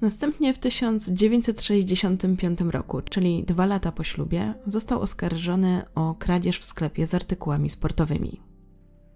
Następnie 0.00 0.54
w 0.54 0.58
1965 0.58 2.60
roku, 2.60 3.02
czyli 3.02 3.44
dwa 3.44 3.66
lata 3.66 3.92
po 3.92 4.04
ślubie, 4.04 4.54
został 4.66 5.00
oskarżony 5.00 5.82
o 5.94 6.14
kradzież 6.14 6.58
w 6.58 6.64
sklepie 6.64 7.06
z 7.06 7.14
artykułami 7.14 7.70
sportowymi. 7.70 8.40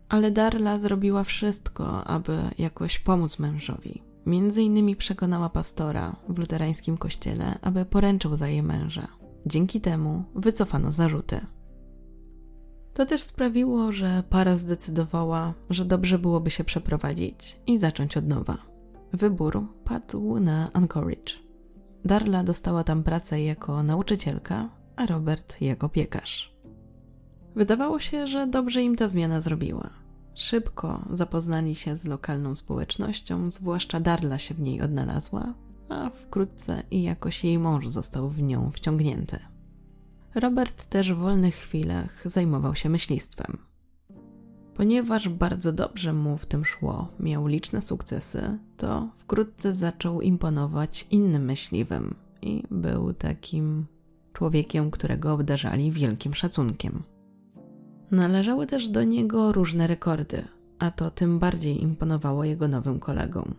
Ale 0.08 0.30
Darla 0.30 0.80
zrobiła 0.80 1.24
wszystko, 1.24 2.04
aby 2.04 2.38
jakoś 2.58 2.98
pomóc 2.98 3.38
mężowi. 3.38 4.02
Między 4.26 4.62
innymi 4.62 4.96
przekonała 4.96 5.48
pastora 5.48 6.16
w 6.28 6.38
luterańskim 6.38 6.96
kościele, 6.96 7.58
aby 7.60 7.84
poręczył 7.84 8.36
za 8.36 8.48
jej 8.48 8.62
męża. 8.62 9.08
Dzięki 9.46 9.80
temu 9.80 10.24
wycofano 10.34 10.92
zarzuty. 10.92 11.40
To 12.95 13.07
też 13.07 13.22
sprawiło, 13.22 13.93
że 13.93 14.22
para 14.30 14.57
zdecydowała, 14.57 15.55
że 15.70 15.84
dobrze 15.84 16.18
byłoby 16.18 16.51
się 16.51 16.64
przeprowadzić 16.64 17.61
i 17.66 17.78
zacząć 17.78 18.16
od 18.16 18.28
nowa. 18.28 18.59
Wybór 19.12 19.66
padł 19.84 20.40
na 20.40 20.72
Anchorage. 20.72 21.32
Darla 22.05 22.45
dostała 22.45 22.84
tam 22.84 23.03
pracę 23.03 23.43
jako 23.43 23.82
nauczycielka, 23.82 24.68
a 24.97 25.07
Robert 25.07 25.61
jako 25.61 25.88
piekarz. 25.88 26.57
Wydawało 27.55 28.01
się, 28.01 28.26
że 28.26 28.47
dobrze 28.47 28.82
im 28.82 28.97
ta 28.97 29.09
zmiana 29.09 29.40
zrobiła. 29.40 29.90
Szybko 30.34 31.05
zapoznali 31.11 31.74
się 31.74 31.97
z 31.97 32.05
lokalną 32.05 32.55
społecznością, 32.55 33.51
zwłaszcza 33.51 34.01
Darla 34.01 34.38
się 34.38 34.55
w 34.55 34.61
niej 34.61 34.82
odnalazła, 34.82 35.55
a 35.88 36.11
wkrótce 36.11 36.82
i 36.90 37.03
jakoś 37.03 37.45
jej 37.45 37.59
mąż 37.59 37.88
został 37.88 38.28
w 38.30 38.43
nią 38.43 38.70
wciągnięty. 38.70 39.51
Robert 40.35 40.85
też 40.85 41.12
w 41.12 41.16
wolnych 41.16 41.55
chwilach 41.55 42.22
zajmował 42.24 42.74
się 42.74 42.89
myślistwem. 42.89 43.59
Ponieważ 44.74 45.28
bardzo 45.28 45.72
dobrze 45.72 46.12
mu 46.12 46.37
w 46.37 46.47
tym 46.47 46.64
szło, 46.64 47.09
miał 47.20 47.47
liczne 47.47 47.83
sukcesy, 47.83 48.59
to 48.76 49.09
wkrótce 49.16 49.74
zaczął 49.74 50.20
imponować 50.20 51.07
innym 51.11 51.45
myśliwym 51.45 52.14
i 52.43 52.62
był 52.70 53.12
takim 53.12 53.87
człowiekiem, 54.33 54.91
którego 54.91 55.33
obdarzali 55.33 55.91
wielkim 55.91 56.35
szacunkiem. 56.35 57.03
Należały 58.11 58.66
też 58.66 58.89
do 58.89 59.05
niego 59.05 59.53
różne 59.53 59.87
rekordy, 59.87 60.45
a 60.78 60.91
to 60.91 61.11
tym 61.11 61.39
bardziej 61.39 61.83
imponowało 61.83 62.45
jego 62.45 62.68
nowym 62.68 63.01
kolegom, 63.01 63.55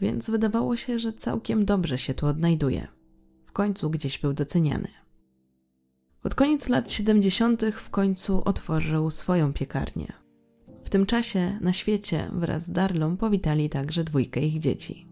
więc 0.00 0.30
wydawało 0.30 0.76
się, 0.76 0.98
że 0.98 1.12
całkiem 1.12 1.64
dobrze 1.64 1.98
się 1.98 2.14
tu 2.14 2.26
odnajduje. 2.26 2.88
W 3.46 3.52
końcu 3.52 3.90
gdzieś 3.90 4.18
był 4.18 4.32
doceniany. 4.32 5.03
Pod 6.24 6.34
koniec 6.34 6.68
lat 6.68 6.90
70. 6.90 7.62
w 7.72 7.90
końcu 7.90 8.42
otworzył 8.44 9.10
swoją 9.10 9.52
piekarnię. 9.52 10.12
W 10.84 10.90
tym 10.90 11.06
czasie 11.06 11.58
na 11.60 11.72
świecie 11.72 12.30
wraz 12.32 12.62
z 12.62 12.70
Darlą 12.70 13.16
powitali 13.16 13.70
także 13.70 14.04
dwójkę 14.04 14.40
ich 14.40 14.58
dzieci. 14.58 15.08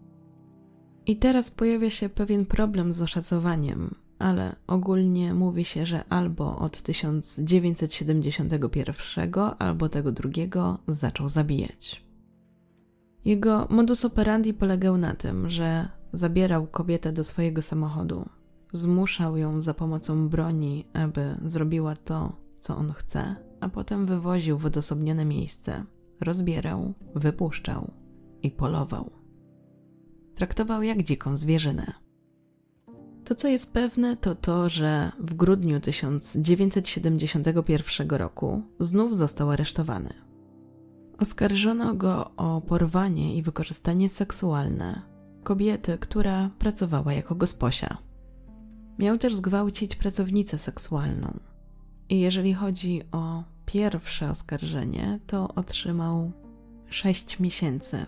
I 1.05 1.17
teraz 1.17 1.51
pojawia 1.51 1.89
się 1.89 2.09
pewien 2.09 2.45
problem 2.45 2.93
z 2.93 3.01
oszacowaniem, 3.01 3.95
ale 4.19 4.55
ogólnie 4.67 5.33
mówi 5.33 5.65
się, 5.65 5.85
że 5.85 6.03
albo 6.09 6.57
od 6.57 6.81
1971 6.81 9.31
albo 9.59 9.89
tego 9.89 10.11
drugiego 10.11 10.77
zaczął 10.87 11.29
zabijać. 11.29 12.05
Jego 13.25 13.67
modus 13.69 14.05
operandi 14.05 14.53
polegał 14.53 14.97
na 14.97 15.13
tym, 15.13 15.49
że 15.49 15.87
zabierał 16.13 16.67
kobietę 16.67 17.11
do 17.11 17.23
swojego 17.23 17.61
samochodu, 17.61 18.29
zmuszał 18.73 19.37
ją 19.37 19.61
za 19.61 19.73
pomocą 19.73 20.29
broni, 20.29 20.85
aby 20.93 21.37
zrobiła 21.45 21.95
to, 21.95 22.35
co 22.59 22.77
on 22.77 22.91
chce, 22.91 23.35
a 23.59 23.69
potem 23.69 24.05
wywoził 24.05 24.57
w 24.57 24.65
odosobnione 24.65 25.25
miejsce, 25.25 25.85
rozbierał, 26.21 26.93
wypuszczał 27.15 27.91
i 28.41 28.51
polował. 28.51 29.11
Traktował 30.35 30.83
jak 30.83 31.03
dziką 31.03 31.35
zwierzynę. 31.35 31.93
To, 33.23 33.35
co 33.35 33.47
jest 33.47 33.73
pewne, 33.73 34.17
to 34.17 34.35
to, 34.35 34.69
że 34.69 35.11
w 35.19 35.33
grudniu 35.33 35.79
1971 35.79 38.09
roku 38.09 38.61
znów 38.79 39.17
został 39.17 39.51
aresztowany. 39.51 40.13
Oskarżono 41.19 41.95
go 41.95 42.35
o 42.35 42.61
porwanie 42.61 43.35
i 43.35 43.41
wykorzystanie 43.41 44.09
seksualne 44.09 45.01
kobiety, 45.43 45.97
która 45.97 46.49
pracowała 46.59 47.13
jako 47.13 47.35
gosposia. 47.35 47.97
Miał 48.99 49.17
też 49.17 49.35
zgwałcić 49.35 49.95
pracownicę 49.95 50.57
seksualną. 50.57 51.39
I 52.09 52.19
jeżeli 52.19 52.53
chodzi 52.53 53.01
o 53.11 53.43
pierwsze 53.65 54.29
oskarżenie, 54.29 55.19
to 55.27 55.53
otrzymał 55.55 56.31
6 56.87 57.39
miesięcy 57.39 58.05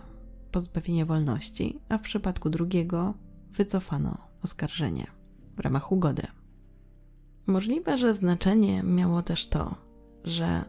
pozbawienia 0.52 1.06
wolności, 1.06 1.80
a 1.90 1.98
w 1.98 2.02
przypadku 2.02 2.50
drugiego 2.50 3.14
wycofano 3.52 4.18
oskarżenie 4.44 5.08
w 5.58 5.60
ramach 5.60 5.92
ugody. 5.92 6.28
Możliwe, 7.48 7.98
że 7.98 8.14
znaczenie 8.14 8.84
miało 8.84 9.22
też 9.22 9.48
to, 9.48 9.76
że 10.24 10.66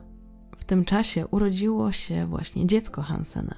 w 0.57 0.65
tym 0.65 0.85
czasie 0.85 1.27
urodziło 1.27 1.93
się 1.93 2.27
właśnie 2.27 2.67
dziecko 2.67 3.03
Hansena. 3.03 3.55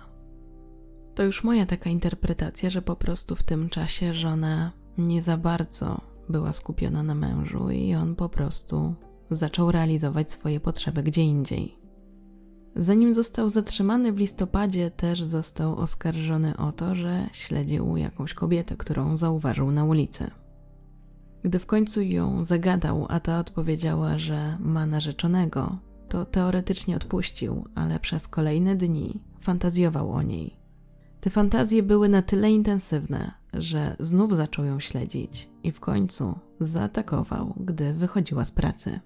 To 1.15 1.23
już 1.23 1.45
moja 1.45 1.67
taka 1.67 1.91
interpretacja, 1.91 2.71
że 2.71 2.83
po 2.83 2.97
prostu 2.97 3.37
w 3.37 3.43
tym 3.43 3.69
czasie 3.69 4.15
żona 4.15 4.73
nie 4.99 5.23
za 5.23 5.37
bardzo 5.37 6.01
była 6.29 6.53
skupiona 6.53 7.03
na 7.03 7.15
mężu 7.15 7.71
i 7.71 7.95
on 7.95 8.15
po 8.15 8.29
prostu 8.29 8.95
zaczął 9.31 9.73
realizować 9.73 10.33
swoje 10.33 10.61
potrzeby 10.61 11.03
gdzie 11.03 11.23
indziej. 11.23 11.79
Zanim 12.77 13.15
został 13.15 13.49
zatrzymany 13.49 14.13
w 14.13 14.19
listopadzie, 14.19 14.91
też 14.91 15.23
został 15.23 15.77
oskarżony 15.77 16.57
o 16.57 16.73
to, 16.73 16.95
że 16.95 17.29
śledził 17.33 17.97
jakąś 17.97 18.35
kobietę, 18.35 18.77
którą 18.77 19.17
zauważył 19.17 19.71
na 19.71 19.85
ulicy. 19.85 20.31
Gdy 21.43 21.59
w 21.59 21.67
końcu 21.67 22.03
ją 22.03 22.45
zagadał, 22.45 23.07
a 23.09 23.21
ta 23.21 23.39
odpowiedziała, 23.39 24.19
że 24.19 24.57
ma 24.61 24.87
narzeczonego, 24.87 25.79
to 26.09 26.25
teoretycznie 26.25 26.97
odpuścił, 26.97 27.65
ale 27.75 28.01
przez 28.01 28.29
kolejne 28.29 28.77
dni 28.77 29.21
fantazjował 29.41 30.13
o 30.13 30.23
niej. 30.23 30.57
Te 31.21 31.31
fantazje 31.31 31.83
były 31.83 32.09
na 32.09 32.23
tyle 32.23 32.51
intensywne, 32.51 33.33
że 33.55 33.97
znów 34.01 34.35
zaczął 34.35 34.65
ją 34.65 34.81
śledzić 34.81 35.51
i 35.63 35.73
w 35.73 35.81
końcu 35.81 36.39
zaatakował, 36.61 37.55
gdy 37.57 37.95
wychodziła 37.95 38.45
z 38.45 38.53
pracy. 38.53 39.01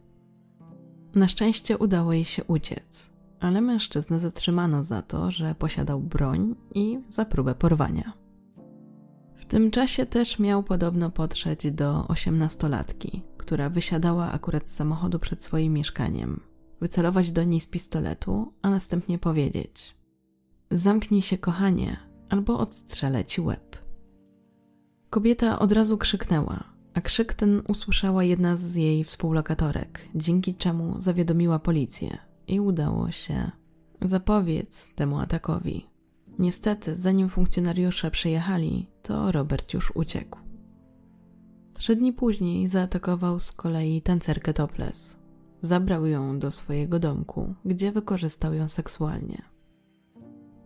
Na 1.14 1.28
szczęście 1.28 1.78
udało 1.78 2.12
jej 2.12 2.24
się 2.24 2.44
uciec, 2.44 3.12
ale 3.40 3.60
mężczyznę 3.60 4.20
zatrzymano 4.20 4.82
za 4.82 5.02
to, 5.02 5.30
że 5.30 5.54
posiadał 5.54 6.00
broń 6.00 6.54
i 6.74 7.00
za 7.08 7.24
próbę 7.24 7.54
porwania. 7.54 8.12
W 9.36 9.44
tym 9.44 9.70
czasie 9.70 10.06
też 10.06 10.38
miał 10.38 10.62
podobno 10.62 11.10
podszedł 11.10 11.70
do 11.70 12.08
osiemnastolatki, 12.08 13.22
która 13.38 13.70
wysiadała 13.70 14.32
akurat 14.32 14.70
z 14.70 14.74
samochodu 14.74 15.18
przed 15.18 15.44
swoim 15.44 15.72
mieszkaniem, 15.72 16.40
wycelować 16.80 17.32
do 17.32 17.44
niej 17.44 17.60
z 17.60 17.66
pistoletu, 17.66 18.52
a 18.62 18.70
następnie 18.70 19.18
powiedzieć: 19.18 19.96
Zamknij 20.70 21.22
się, 21.22 21.38
kochanie, 21.38 21.96
albo 22.28 22.58
odstrzelę 22.58 23.24
ci 23.24 23.40
łeb. 23.40 23.81
Kobieta 25.12 25.58
od 25.58 25.72
razu 25.72 25.98
krzyknęła, 25.98 26.64
a 26.94 27.00
krzyk 27.00 27.34
ten 27.34 27.62
usłyszała 27.68 28.24
jedna 28.24 28.56
z 28.56 28.74
jej 28.74 29.04
współlokatorek, 29.04 30.08
dzięki 30.14 30.54
czemu 30.54 31.00
zawiadomiła 31.00 31.58
policję 31.58 32.18
i 32.46 32.60
udało 32.60 33.10
się 33.10 33.50
zapobiec 34.02 34.94
temu 34.94 35.18
atakowi. 35.18 35.86
Niestety, 36.38 36.96
zanim 36.96 37.28
funkcjonariusze 37.28 38.10
przyjechali, 38.10 38.86
to 39.02 39.32
Robert 39.32 39.74
już 39.74 39.96
uciekł. 39.96 40.38
Trzy 41.74 41.96
dni 41.96 42.12
później 42.12 42.68
zaatakował 42.68 43.40
z 43.40 43.52
kolei 43.52 44.02
tancerkę 44.02 44.54
topless. 44.54 45.22
Zabrał 45.60 46.06
ją 46.06 46.38
do 46.38 46.50
swojego 46.50 46.98
domku, 46.98 47.54
gdzie 47.64 47.92
wykorzystał 47.92 48.54
ją 48.54 48.68
seksualnie. 48.68 49.42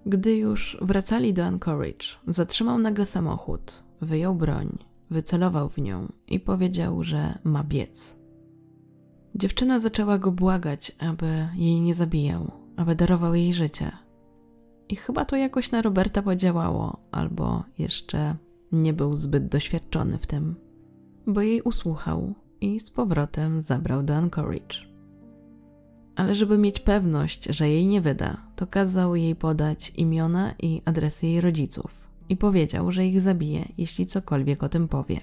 Gdy 0.06 0.36
już 0.36 0.78
wracali 0.80 1.34
do 1.34 1.44
Anchorage, 1.44 2.06
zatrzymał 2.26 2.78
nagle 2.78 3.06
samochód, 3.06 3.85
wyjął 4.00 4.34
broń, 4.34 4.78
wycelował 5.10 5.68
w 5.68 5.78
nią 5.78 6.12
i 6.28 6.40
powiedział, 6.40 7.04
że 7.04 7.38
ma 7.44 7.64
biec. 7.64 8.20
Dziewczyna 9.34 9.80
zaczęła 9.80 10.18
go 10.18 10.32
błagać, 10.32 10.92
aby 10.98 11.48
jej 11.54 11.80
nie 11.80 11.94
zabijał, 11.94 12.50
aby 12.76 12.94
darował 12.94 13.34
jej 13.34 13.52
życie. 13.52 13.92
I 14.88 14.96
chyba 14.96 15.24
to 15.24 15.36
jakoś 15.36 15.70
na 15.72 15.82
Roberta 15.82 16.22
podziałało, 16.22 16.96
albo 17.10 17.64
jeszcze 17.78 18.36
nie 18.72 18.92
był 18.92 19.16
zbyt 19.16 19.48
doświadczony 19.48 20.18
w 20.18 20.26
tym, 20.26 20.54
bo 21.26 21.40
jej 21.40 21.62
usłuchał 21.62 22.34
i 22.60 22.80
z 22.80 22.90
powrotem 22.90 23.62
zabrał 23.62 24.02
do 24.02 24.16
Anchorage. 24.16 24.76
Ale 26.16 26.34
żeby 26.34 26.58
mieć 26.58 26.80
pewność, 26.80 27.44
że 27.44 27.68
jej 27.68 27.86
nie 27.86 28.00
wyda, 28.00 28.36
to 28.56 28.66
kazał 28.66 29.16
jej 29.16 29.36
podać 29.36 29.92
imiona 29.96 30.54
i 30.62 30.82
adresy 30.84 31.26
jej 31.26 31.40
rodziców 31.40 32.05
i 32.28 32.36
powiedział, 32.36 32.92
że 32.92 33.06
ich 33.06 33.20
zabije, 33.20 33.68
jeśli 33.78 34.06
cokolwiek 34.06 34.62
o 34.62 34.68
tym 34.68 34.88
powie. 34.88 35.20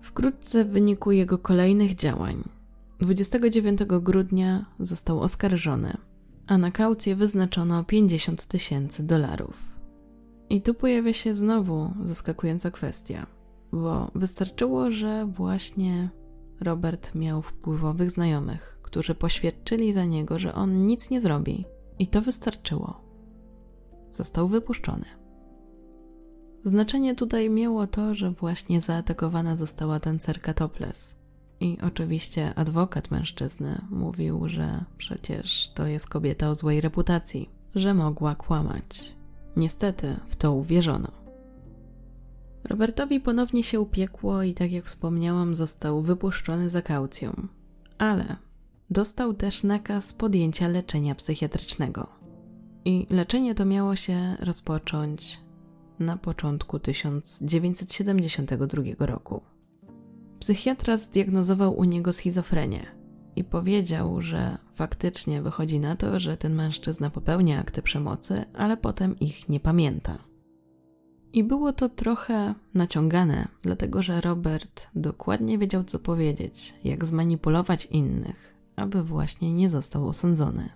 Wkrótce 0.00 0.64
w 0.64 0.70
wyniku 0.70 1.12
jego 1.12 1.38
kolejnych 1.38 1.94
działań 1.94 2.42
29 3.00 3.80
grudnia 3.84 4.66
został 4.80 5.20
oskarżony 5.20 5.96
a 6.46 6.58
na 6.58 6.70
kaucję 6.70 7.16
wyznaczono 7.16 7.84
50 7.84 8.46
tysięcy 8.46 9.06
dolarów. 9.06 9.74
I 10.50 10.62
tu 10.62 10.74
pojawia 10.74 11.12
się 11.12 11.34
znowu 11.34 11.90
zaskakująca 12.02 12.70
kwestia, 12.70 13.26
bo 13.72 14.10
wystarczyło, 14.14 14.90
że 14.92 15.26
właśnie 15.26 16.10
Robert 16.60 17.14
miał 17.14 17.42
wpływowych 17.42 18.10
znajomych, 18.10 18.78
którzy 18.82 19.14
poświadczyli 19.14 19.92
za 19.92 20.04
niego, 20.04 20.38
że 20.38 20.54
on 20.54 20.86
nic 20.86 21.10
nie 21.10 21.20
zrobi, 21.20 21.64
i 21.98 22.06
to 22.06 22.22
wystarczyło. 22.22 23.00
Został 24.10 24.48
wypuszczony. 24.48 25.04
Znaczenie 26.64 27.14
tutaj 27.14 27.50
miało 27.50 27.86
to, 27.86 28.14
że 28.14 28.30
właśnie 28.30 28.80
zaatakowana 28.80 29.56
została 29.56 30.00
tancerka 30.00 30.54
topless. 30.54 31.18
I 31.60 31.78
oczywiście 31.86 32.54
adwokat 32.54 33.10
mężczyzny 33.10 33.80
mówił, 33.90 34.48
że 34.48 34.84
przecież 34.98 35.70
to 35.74 35.86
jest 35.86 36.08
kobieta 36.08 36.50
o 36.50 36.54
złej 36.54 36.80
reputacji, 36.80 37.50
że 37.74 37.94
mogła 37.94 38.34
kłamać. 38.34 39.14
Niestety 39.56 40.16
w 40.26 40.36
to 40.36 40.52
uwierzono. 40.52 41.08
Robertowi 42.64 43.20
ponownie 43.20 43.62
się 43.62 43.80
upiekło 43.80 44.42
i 44.42 44.54
tak 44.54 44.72
jak 44.72 44.84
wspomniałam, 44.84 45.54
został 45.54 46.02
wypuszczony 46.02 46.70
za 46.70 46.82
kaucją. 46.82 47.48
Ale 47.98 48.36
dostał 48.90 49.34
też 49.34 49.62
nakaz 49.62 50.12
podjęcia 50.12 50.68
leczenia 50.68 51.14
psychiatrycznego. 51.14 52.06
I 52.84 53.06
leczenie 53.10 53.54
to 53.54 53.64
miało 53.64 53.96
się 53.96 54.36
rozpocząć 54.40 55.44
na 55.98 56.16
początku 56.16 56.78
1972 56.78 59.06
roku. 59.06 59.40
Psychiatra 60.38 60.96
zdiagnozował 60.96 61.78
u 61.78 61.84
niego 61.84 62.12
schizofrenię 62.12 62.86
i 63.36 63.44
powiedział, 63.44 64.22
że 64.22 64.58
faktycznie 64.74 65.42
wychodzi 65.42 65.80
na 65.80 65.96
to, 65.96 66.20
że 66.20 66.36
ten 66.36 66.54
mężczyzna 66.54 67.10
popełnia 67.10 67.60
akty 67.60 67.82
przemocy, 67.82 68.44
ale 68.54 68.76
potem 68.76 69.18
ich 69.18 69.48
nie 69.48 69.60
pamięta. 69.60 70.18
I 71.32 71.44
było 71.44 71.72
to 71.72 71.88
trochę 71.88 72.54
naciągane, 72.74 73.48
dlatego 73.62 74.02
że 74.02 74.20
Robert 74.20 74.88
dokładnie 74.94 75.58
wiedział, 75.58 75.84
co 75.84 75.98
powiedzieć, 75.98 76.74
jak 76.84 77.04
zmanipulować 77.04 77.86
innych, 77.86 78.54
aby 78.76 79.02
właśnie 79.02 79.54
nie 79.54 79.70
został 79.70 80.08
osądzony. 80.08 80.68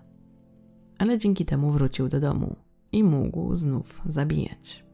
Ale 0.97 1.17
dzięki 1.17 1.45
temu 1.45 1.71
wrócił 1.71 2.09
do 2.09 2.19
domu 2.19 2.55
i 2.91 3.03
mógł 3.03 3.55
znów 3.55 4.01
zabijać. 4.05 4.88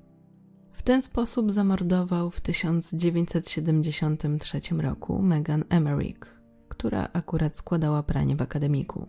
Ten 0.85 1.01
sposób 1.01 1.51
zamordował 1.51 2.31
w 2.31 2.41
1973 2.41 4.61
roku 4.77 5.21
Megan 5.21 5.63
Emmerich, 5.69 6.39
która 6.69 7.09
akurat 7.13 7.57
składała 7.57 8.03
pranie 8.03 8.35
w 8.35 8.41
akademiku. 8.41 9.07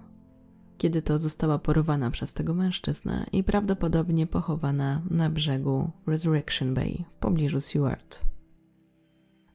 Kiedy 0.78 1.02
to 1.02 1.18
została 1.18 1.58
porwana 1.58 2.10
przez 2.10 2.32
tego 2.32 2.54
mężczyznę 2.54 3.26
i 3.32 3.44
prawdopodobnie 3.44 4.26
pochowana 4.26 5.02
na 5.10 5.30
brzegu 5.30 5.90
Resurrection 6.06 6.74
Bay 6.74 7.04
w 7.10 7.16
pobliżu 7.16 7.60
Seward. 7.60 8.20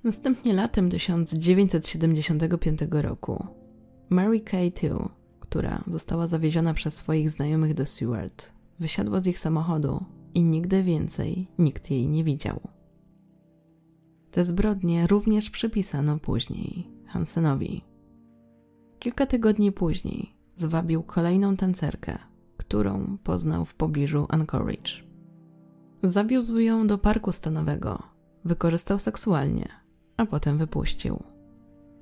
Następnie 0.03 0.53
latem 0.53 0.89
1975 0.89 2.79
roku 2.91 3.47
Mary 4.09 4.39
Kay 4.39 4.71
Till, 4.71 4.97
która 5.39 5.83
została 5.87 6.27
zawieziona 6.27 6.73
przez 6.73 6.97
swoich 6.97 7.29
znajomych 7.29 7.73
do 7.73 7.85
Seward, 7.85 8.51
wysiadła 8.79 9.19
z 9.19 9.27
ich 9.27 9.39
samochodu 9.39 10.05
i 10.33 10.43
nigdy 10.43 10.83
więcej 10.83 11.47
nikt 11.59 11.91
jej 11.91 12.07
nie 12.07 12.23
widział. 12.23 12.59
Te 14.31 14.45
zbrodnie 14.45 15.07
również 15.07 15.49
przypisano 15.49 16.19
później 16.19 16.87
Hansenowi. 17.07 17.83
Kilka 18.99 19.25
tygodni 19.25 19.71
później 19.71 20.35
zwabił 20.55 21.03
kolejną 21.03 21.57
tancerkę, 21.57 22.17
którą 22.57 23.17
poznał 23.23 23.65
w 23.65 23.75
pobliżu 23.75 24.25
Anchorage. 24.29 24.91
Zawiózł 26.03 26.59
ją 26.59 26.87
do 26.87 26.97
parku 26.97 27.31
stanowego, 27.31 28.03
wykorzystał 28.45 28.99
seksualnie, 28.99 29.69
a 30.17 30.25
potem 30.25 30.57
wypuścił. 30.57 31.23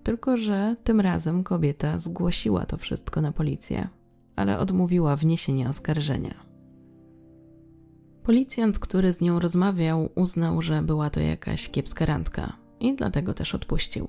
Tylko, 0.04 0.38
że 0.38 0.76
tym 0.84 1.02
razem 1.02 1.44
kobieta 1.44 1.98
zgłosiła 1.98 2.66
to 2.66 2.78
wszystko 2.78 3.22
na 3.22 3.32
policję, 3.32 3.88
ale 4.36 4.60
odmówiła 4.60 5.16
wniesienia 5.16 5.70
oskarżenia. 5.70 6.49
Policjant, 8.24 8.80
który 8.80 9.14
z 9.14 9.22
nią 9.22 9.40
rozmawiał, 9.40 10.10
uznał, 10.16 10.62
że 10.62 10.82
była 10.82 11.10
to 11.10 11.20
jakaś 11.20 11.70
kiepska 11.70 12.06
randka 12.06 12.54
i 12.80 12.96
dlatego 12.96 13.34
też 13.34 13.56
odpuścił. 13.56 14.08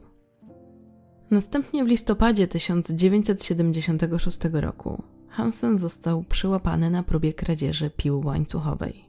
Następnie 1.31 1.85
w 1.85 1.89
listopadzie 1.89 2.49
1976 2.49 4.39
roku 4.53 5.03
Hansen 5.29 5.79
został 5.79 6.23
przyłapany 6.23 6.91
na 6.91 7.03
próbie 7.03 7.35
kradzieży 7.35 7.91
pił 7.91 8.21
łańcuchowej. 8.25 9.05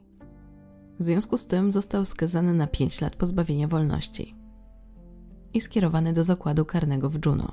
W 0.98 1.04
związku 1.04 1.38
z 1.38 1.46
tym 1.46 1.70
został 1.70 2.04
skazany 2.04 2.54
na 2.54 2.66
5 2.66 3.00
lat 3.00 3.16
pozbawienia 3.16 3.68
wolności 3.68 4.34
i 5.54 5.60
skierowany 5.60 6.12
do 6.12 6.24
zakładu 6.24 6.64
karnego 6.64 7.10
w 7.10 7.26
Juno. 7.26 7.52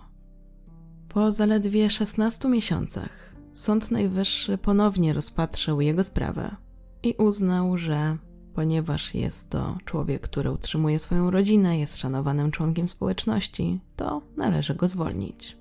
Po 1.10 1.32
zaledwie 1.32 1.90
16 1.90 2.50
miesiącach 2.50 3.36
Sąd 3.54 3.92
Najwyższy 3.92 4.58
ponownie 4.58 5.14
rozpatrzył 5.14 5.82
jego 5.82 6.04
sprawę 6.04 6.56
i 7.04 7.14
uznał, 7.18 7.78
że 7.78 8.18
ponieważ 8.54 9.16
jest 9.16 9.50
to 9.50 9.78
człowiek, 9.86 10.22
który 10.22 10.52
utrzymuje 10.52 11.00
swoją 11.00 11.32
rodzinę, 11.32 11.80
jest 11.80 11.98
szanowanym 11.98 12.52
członkiem 12.52 12.88
społeczności, 12.88 13.80
to 13.96 14.22
należy 14.38 14.76
go 14.76 14.88
zwolnić. 14.88 15.58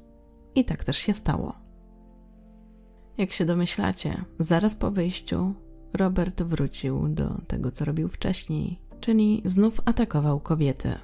I 0.55 0.65
tak 0.65 0.85
też 0.85 0.97
się 0.97 1.15
stało. 1.15 1.55
Jak 3.19 3.33
się 3.33 3.45
domyślacie, 3.45 4.25
zaraz 4.39 4.77
po 4.77 4.91
wyjściu 4.91 5.55
Robert 5.93 6.43
wrócił 6.43 7.09
do 7.09 7.41
tego, 7.47 7.71
co 7.71 7.85
robił 7.85 8.09
wcześniej, 8.09 8.81
czyli 9.01 9.43
znów 9.45 9.81
atakował 9.85 10.41
kobiety. 10.41 10.95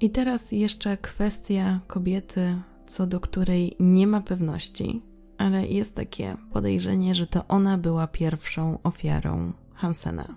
I 0.00 0.10
teraz 0.10 0.52
jeszcze 0.52 0.96
kwestia 0.96 1.80
kobiety, 1.86 2.62
co 2.86 3.06
do 3.06 3.20
której 3.20 3.76
nie 3.80 4.06
ma 4.06 4.20
pewności, 4.20 5.02
ale 5.40 5.66
jest 5.66 5.96
takie 5.96 6.36
podejrzenie, 6.52 7.14
że 7.14 7.26
to 7.26 7.48
ona 7.48 7.78
była 7.78 8.06
pierwszą 8.06 8.78
ofiarą 8.82 9.52
Hansena. 9.74 10.34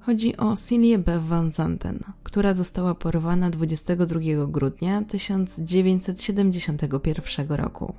Chodzi 0.00 0.36
o 0.36 0.54
Cilię 0.68 0.98
Bev 0.98 1.28
van 1.28 1.50
Zanten, 1.50 1.98
która 2.22 2.54
została 2.54 2.94
porwana 2.94 3.50
22 3.50 4.20
grudnia 4.48 5.02
1971 5.02 7.48
roku 7.48 7.94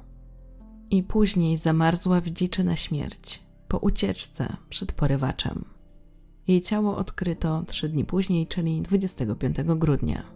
i 0.92 1.04
później 1.04 1.58
zamarzła 1.58 2.22
w 2.22 2.30
dziczy 2.30 2.64
na 2.64 2.76
śmierć 2.76 3.44
po 3.68 3.78
ucieczce 3.78 4.56
przed 4.70 4.94
porywaczem. 4.94 5.66
Jej 6.48 6.62
ciało 6.62 6.98
odkryto 6.98 7.64
trzy 7.68 7.90
dni 7.90 8.06
później, 8.06 8.48
czyli 8.48 8.82
25 8.82 9.56
grudnia. 9.64 10.35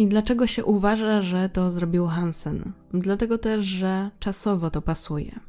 I 0.00 0.06
dlaczego 0.06 0.46
się 0.46 0.64
uważa, 0.64 1.22
że 1.22 1.48
to 1.48 1.70
zrobił 1.70 2.06
Hansen? 2.06 2.72
Dlatego 2.94 3.38
też, 3.38 3.66
że 3.66 4.10
czasowo 4.18 4.70
to 4.70 4.82
pasuje. 4.82 5.40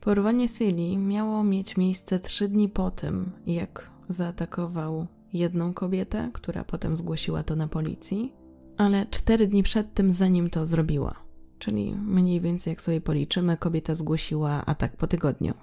Porwanie 0.00 0.48
Silly 0.48 0.96
miało 0.96 1.44
mieć 1.44 1.76
miejsce 1.76 2.20
trzy 2.20 2.48
dni 2.48 2.68
po 2.68 2.90
tym, 2.90 3.30
jak 3.46 3.90
zaatakował 4.08 5.06
jedną 5.32 5.74
kobietę, 5.74 6.30
która 6.32 6.64
potem 6.64 6.96
zgłosiła 6.96 7.42
to 7.42 7.56
na 7.56 7.68
policji, 7.68 8.32
ale 8.76 9.06
cztery 9.10 9.46
dni 9.46 9.62
przed 9.62 9.94
tym, 9.94 10.12
zanim 10.12 10.50
to 10.50 10.66
zrobiła. 10.66 11.14
Czyli 11.58 11.94
mniej 11.94 12.40
więcej, 12.40 12.70
jak 12.70 12.80
sobie 12.80 13.00
policzymy, 13.00 13.56
kobieta 13.56 13.94
zgłosiła 13.94 14.66
atak 14.66 14.96
po 14.96 15.06
tygodniu. 15.06 15.54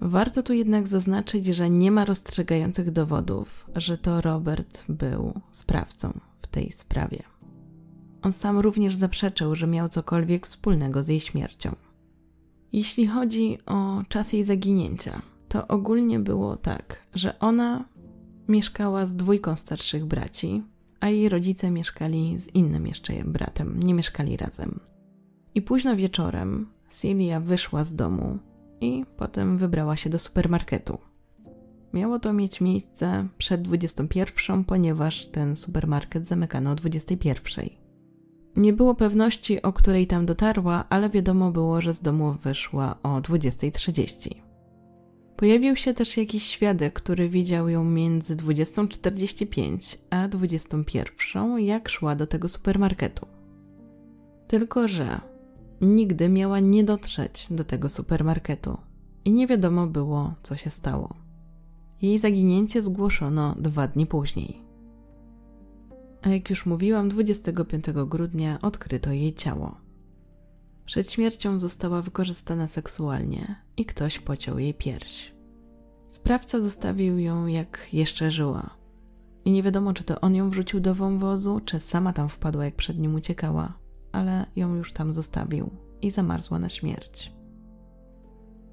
Warto 0.00 0.42
tu 0.42 0.52
jednak 0.52 0.86
zaznaczyć, 0.86 1.46
że 1.46 1.70
nie 1.70 1.90
ma 1.90 2.04
rozstrzygających 2.04 2.90
dowodów, 2.90 3.70
że 3.76 3.98
to 3.98 4.20
Robert 4.20 4.84
był 4.88 5.40
sprawcą 5.50 6.27
tej 6.48 6.70
sprawie. 6.70 7.22
On 8.22 8.32
sam 8.32 8.58
również 8.58 8.94
zaprzeczył, 8.94 9.54
że 9.54 9.66
miał 9.66 9.88
cokolwiek 9.88 10.46
wspólnego 10.46 11.02
z 11.02 11.08
jej 11.08 11.20
śmiercią. 11.20 11.76
Jeśli 12.72 13.06
chodzi 13.06 13.58
o 13.66 14.02
czas 14.08 14.32
jej 14.32 14.44
zaginięcia, 14.44 15.22
to 15.48 15.68
ogólnie 15.68 16.18
było 16.18 16.56
tak, 16.56 17.02
że 17.14 17.38
ona 17.38 17.84
mieszkała 18.48 19.06
z 19.06 19.16
dwójką 19.16 19.56
starszych 19.56 20.06
braci, 20.06 20.62
a 21.00 21.08
jej 21.08 21.28
rodzice 21.28 21.70
mieszkali 21.70 22.38
z 22.38 22.48
innym 22.48 22.86
jeszcze 22.86 23.24
bratem, 23.24 23.80
nie 23.82 23.94
mieszkali 23.94 24.36
razem. 24.36 24.80
I 25.54 25.62
późno 25.62 25.96
wieczorem 25.96 26.66
Celia 26.88 27.40
wyszła 27.40 27.84
z 27.84 27.94
domu 27.94 28.38
i 28.80 29.04
potem 29.16 29.58
wybrała 29.58 29.96
się 29.96 30.10
do 30.10 30.18
supermarketu. 30.18 30.98
Miało 31.92 32.18
to 32.18 32.32
mieć 32.32 32.60
miejsce 32.60 33.28
przed 33.38 33.62
21, 33.62 34.64
ponieważ 34.64 35.26
ten 35.26 35.56
supermarket 35.56 36.26
zamykano 36.26 36.70
o 36.70 36.74
21. 36.74 37.64
Nie 38.56 38.72
było 38.72 38.94
pewności, 38.94 39.62
o 39.62 39.72
której 39.72 40.06
tam 40.06 40.26
dotarła, 40.26 40.84
ale 40.88 41.10
wiadomo 41.10 41.50
było, 41.50 41.80
że 41.80 41.94
z 41.94 42.02
domu 42.02 42.32
wyszła 42.32 42.96
o 43.02 43.20
20.30. 43.20 44.30
Pojawił 45.36 45.76
się 45.76 45.94
też 45.94 46.16
jakiś 46.16 46.42
świadek, 46.42 46.94
który 46.94 47.28
widział 47.28 47.68
ją 47.68 47.84
między 47.84 48.36
20.45 48.36 49.96
a 50.10 50.28
21, 50.28 51.58
jak 51.58 51.88
szła 51.88 52.14
do 52.14 52.26
tego 52.26 52.48
supermarketu. 52.48 53.26
Tylko, 54.48 54.88
że 54.88 55.20
nigdy 55.80 56.28
miała 56.28 56.60
nie 56.60 56.84
dotrzeć 56.84 57.46
do 57.50 57.64
tego 57.64 57.88
supermarketu 57.88 58.76
i 59.24 59.32
nie 59.32 59.46
wiadomo 59.46 59.86
było, 59.86 60.34
co 60.42 60.56
się 60.56 60.70
stało. 60.70 61.27
Jej 62.02 62.18
zaginięcie 62.18 62.82
zgłoszono 62.82 63.54
dwa 63.58 63.86
dni 63.86 64.06
później. 64.06 64.62
A 66.22 66.28
jak 66.28 66.50
już 66.50 66.66
mówiłam, 66.66 67.08
25 67.08 67.84
grudnia 68.06 68.58
odkryto 68.62 69.12
jej 69.12 69.34
ciało. 69.34 69.80
Przed 70.84 71.12
śmiercią 71.12 71.58
została 71.58 72.02
wykorzystana 72.02 72.68
seksualnie 72.68 73.56
i 73.76 73.84
ktoś 73.84 74.18
pociął 74.18 74.58
jej 74.58 74.74
pierś. 74.74 75.34
Sprawca 76.08 76.60
zostawił 76.60 77.18
ją 77.18 77.46
jak 77.46 77.88
jeszcze 77.92 78.30
żyła. 78.30 78.70
I 79.44 79.50
nie 79.50 79.62
wiadomo, 79.62 79.92
czy 79.92 80.04
to 80.04 80.20
on 80.20 80.34
ją 80.34 80.50
wrzucił 80.50 80.80
do 80.80 80.94
wąwozu, 80.94 81.60
czy 81.64 81.80
sama 81.80 82.12
tam 82.12 82.28
wpadła, 82.28 82.64
jak 82.64 82.76
przed 82.76 82.98
nim 82.98 83.14
uciekała, 83.14 83.78
ale 84.12 84.46
ją 84.56 84.74
już 84.74 84.92
tam 84.92 85.12
zostawił 85.12 85.70
i 86.02 86.10
zamarzła 86.10 86.58
na 86.58 86.68
śmierć. 86.68 87.32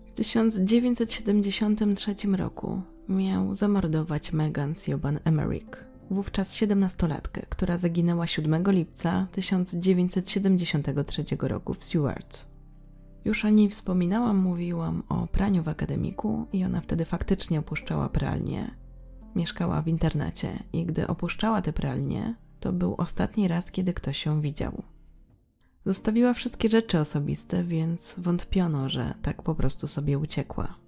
W 0.05 0.11
1973 0.11 2.15
roku 2.27 2.81
miał 3.09 3.53
zamordować 3.53 4.33
Megan 4.33 4.75
Siobhan 4.75 5.19
Emmerich, 5.23 5.85
wówczas 6.11 6.53
17-latkę, 6.53 7.41
która 7.49 7.77
zaginęła 7.77 8.27
7 8.27 8.63
lipca 8.67 9.27
1973 9.31 11.25
roku 11.41 11.73
w 11.73 11.85
Seward. 11.85 12.45
Już 13.25 13.45
o 13.45 13.49
niej 13.49 13.69
wspominałam, 13.69 14.37
mówiłam 14.37 15.03
o 15.09 15.27
praniu 15.27 15.63
w 15.63 15.67
akademiku 15.67 16.47
i 16.53 16.65
ona 16.65 16.81
wtedy 16.81 17.05
faktycznie 17.05 17.59
opuszczała 17.59 18.09
pralnię. 18.09 18.75
Mieszkała 19.35 19.81
w 19.81 19.87
internacie 19.87 20.63
i 20.73 20.85
gdy 20.85 21.07
opuszczała 21.07 21.61
tę 21.61 21.73
pralnię, 21.73 22.35
to 22.59 22.73
był 22.73 22.95
ostatni 22.97 23.47
raz, 23.47 23.71
kiedy 23.71 23.93
ktoś 23.93 24.25
ją 24.25 24.41
widział. 24.41 24.83
Zostawiła 25.85 26.33
wszystkie 26.33 26.69
rzeczy 26.69 26.99
osobiste, 26.99 27.63
więc 27.63 28.15
wątpiono, 28.17 28.89
że 28.89 29.13
tak 29.21 29.41
po 29.41 29.55
prostu 29.55 29.87
sobie 29.87 30.17
uciekła. 30.17 30.84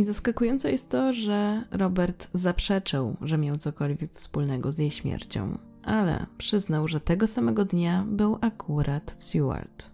I 0.00 0.04
zaskakujące 0.04 0.72
jest 0.72 0.90
to, 0.90 1.12
że 1.12 1.64
Robert 1.70 2.28
zaprzeczył, 2.34 3.16
że 3.22 3.38
miał 3.38 3.56
cokolwiek 3.56 4.12
wspólnego 4.12 4.72
z 4.72 4.78
jej 4.78 4.90
śmiercią, 4.90 5.58
ale 5.82 6.26
przyznał, 6.38 6.88
że 6.88 7.00
tego 7.00 7.26
samego 7.26 7.64
dnia 7.64 8.04
był 8.08 8.38
akurat 8.40 9.10
w 9.18 9.24
Seward. 9.24 9.90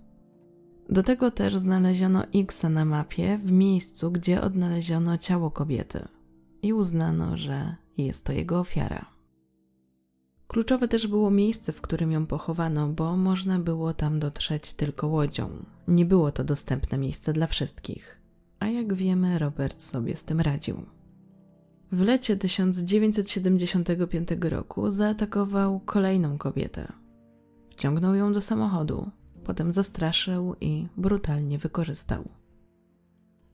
Do 0.90 1.02
tego 1.02 1.30
też 1.30 1.56
znaleziono 1.56 2.24
X 2.34 2.62
na 2.62 2.84
mapie 2.84 3.38
w 3.38 3.52
miejscu, 3.52 4.10
gdzie 4.10 4.40
odnaleziono 4.42 5.18
ciało 5.18 5.50
kobiety 5.50 6.08
i 6.62 6.72
uznano, 6.72 7.36
że 7.36 7.76
jest 7.96 8.24
to 8.24 8.32
jego 8.32 8.60
ofiara. 8.60 9.06
Kluczowe 10.48 10.88
też 10.88 11.06
było 11.06 11.30
miejsce, 11.30 11.72
w 11.72 11.80
którym 11.80 12.12
ją 12.12 12.26
pochowano, 12.26 12.88
bo 12.88 13.16
można 13.16 13.58
było 13.58 13.94
tam 13.94 14.18
dotrzeć 14.18 14.72
tylko 14.72 15.06
łodzią. 15.08 15.50
Nie 15.88 16.04
było 16.04 16.32
to 16.32 16.44
dostępne 16.44 16.98
miejsce 16.98 17.32
dla 17.32 17.46
wszystkich 17.46 18.25
a 18.60 18.66
jak 18.66 18.94
wiemy, 18.94 19.38
Robert 19.38 19.82
sobie 19.82 20.16
z 20.16 20.24
tym 20.24 20.40
radził. 20.40 20.82
W 21.92 22.00
lecie 22.00 22.36
1975 22.36 24.28
roku 24.40 24.90
zaatakował 24.90 25.80
kolejną 25.80 26.38
kobietę. 26.38 26.92
Wciągnął 27.70 28.14
ją 28.14 28.32
do 28.32 28.40
samochodu, 28.40 29.10
potem 29.44 29.72
zastraszył 29.72 30.56
i 30.60 30.86
brutalnie 30.96 31.58
wykorzystał. 31.58 32.24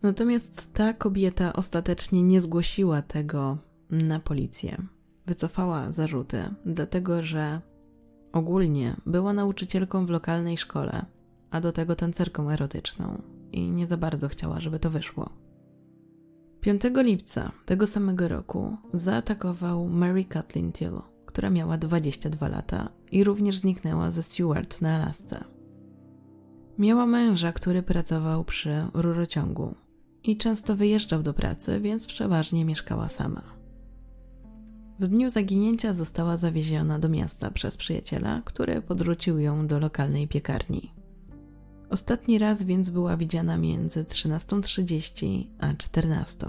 Natomiast 0.03 0.75
ta 0.75 0.93
kobieta 0.93 1.53
ostatecznie 1.53 2.23
nie 2.23 2.41
zgłosiła 2.41 3.03
tego 3.03 3.59
na 3.91 4.21
policję. 4.21 4.83
Wycofała 5.27 5.93
zarzuty, 5.93 6.45
dlatego 6.67 7.25
że 7.25 7.61
ogólnie 8.33 8.97
była 9.07 9.33
nauczycielką 9.33 10.07
w 10.07 10.11
lokalnej 10.11 10.57
szkole, 10.57 11.07
a 11.51 11.61
do 11.61 11.73
tego 11.73 11.97
tancerką 11.97 12.51
erotyczną 12.51 13.23
i 13.53 13.71
nie 13.71 13.89
za 13.89 13.97
bardzo 13.97 14.29
chciała, 14.29 14.61
żeby 14.61 14.79
to 14.79 14.91
wyszło. 14.91 15.31
5 16.61 16.83
lipca 16.97 17.53
tego 17.67 17.87
samego 17.87 18.29
roku 18.29 18.77
zaatakował 18.93 19.89
Mary 19.89 20.25
Kathleen 20.25 20.73
Till, 20.73 21.01
która 21.27 21.51
miała 21.51 21.79
22 21.79 22.49
lata 22.49 22.89
i 23.11 23.25
również 23.25 23.57
zniknęła 23.57 24.11
ze 24.11 24.23
Seward 24.23 24.81
na 24.81 24.97
Alasce. 24.97 25.45
Miała 26.79 27.07
męża, 27.07 27.53
który 27.53 27.83
pracował 27.83 28.45
przy 28.45 28.87
rurociągu 28.95 29.75
i 30.25 30.37
często 30.37 30.77
wyjeżdżał 30.77 31.23
do 31.23 31.35
pracy, 31.35 31.81
więc 31.81 32.07
przeważnie 32.07 32.65
mieszkała 32.65 33.09
sama. 33.09 33.43
W 35.01 35.09
dniu 35.09 35.31
zaginięcia 35.31 35.95
została 35.95 36.37
zawieziona 36.37 36.99
do 36.99 37.09
miasta 37.09 37.51
przez 37.51 37.77
przyjaciela, 37.77 38.43
który 38.45 38.83
podrzucił 38.83 39.39
ją 39.39 39.67
do 39.67 39.79
lokalnej 39.79 40.29
piekarni. 40.29 41.02
Ostatni 41.93 42.39
raz 42.39 42.63
więc 42.63 42.91
była 42.91 43.17
widziana 43.17 43.57
między 43.57 44.05
13.30 44.05 45.47
a 45.59 45.75
14 45.75 46.47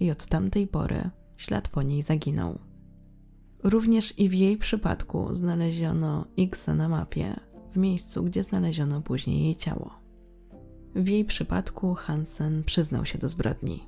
i 0.00 0.10
od 0.10 0.26
tamtej 0.26 0.66
pory 0.66 1.10
ślad 1.36 1.68
po 1.68 1.82
niej 1.82 2.02
zaginął. 2.02 2.58
Również 3.62 4.18
i 4.18 4.28
w 4.28 4.34
jej 4.34 4.56
przypadku 4.56 5.34
znaleziono 5.34 6.24
X 6.38 6.66
na 6.66 6.88
mapie, 6.88 7.40
w 7.72 7.76
miejscu, 7.76 8.24
gdzie 8.24 8.44
znaleziono 8.44 9.00
później 9.00 9.44
jej 9.44 9.56
ciało. 9.56 9.90
W 10.94 11.08
jej 11.08 11.24
przypadku 11.24 11.94
Hansen 11.94 12.64
przyznał 12.64 13.04
się 13.06 13.18
do 13.18 13.28
zbrodni. 13.28 13.86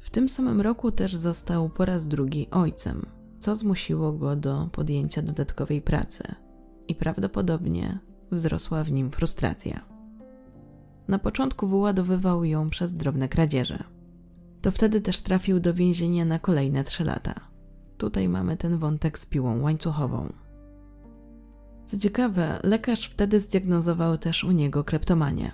W 0.00 0.10
tym 0.10 0.28
samym 0.28 0.60
roku 0.60 0.92
też 0.92 1.16
został 1.16 1.68
po 1.68 1.84
raz 1.84 2.08
drugi 2.08 2.50
ojcem, 2.50 3.06
co 3.38 3.56
zmusiło 3.56 4.12
go 4.12 4.36
do 4.36 4.68
podjęcia 4.72 5.22
dodatkowej 5.22 5.82
pracy 5.82 6.34
i 6.88 6.94
prawdopodobnie 6.94 7.98
wzrosła 8.32 8.84
w 8.84 8.92
nim 8.92 9.10
frustracja. 9.10 9.80
Na 11.08 11.18
początku 11.18 11.68
wyładowywał 11.68 12.44
ją 12.44 12.70
przez 12.70 12.94
drobne 12.94 13.28
kradzieże. 13.28 13.84
To 14.62 14.70
wtedy 14.70 15.00
też 15.00 15.22
trafił 15.22 15.60
do 15.60 15.74
więzienia 15.74 16.24
na 16.24 16.38
kolejne 16.38 16.84
trzy 16.84 17.04
lata. 17.04 17.34
Tutaj 17.98 18.28
mamy 18.28 18.56
ten 18.56 18.78
wątek 18.78 19.18
z 19.18 19.26
piłą 19.26 19.60
łańcuchową. 19.60 20.32
Co 21.84 21.98
ciekawe, 21.98 22.60
lekarz 22.62 23.06
wtedy 23.06 23.40
zdiagnozował 23.40 24.18
też 24.18 24.44
u 24.44 24.50
niego 24.50 24.84
kleptomanię. 24.84 25.52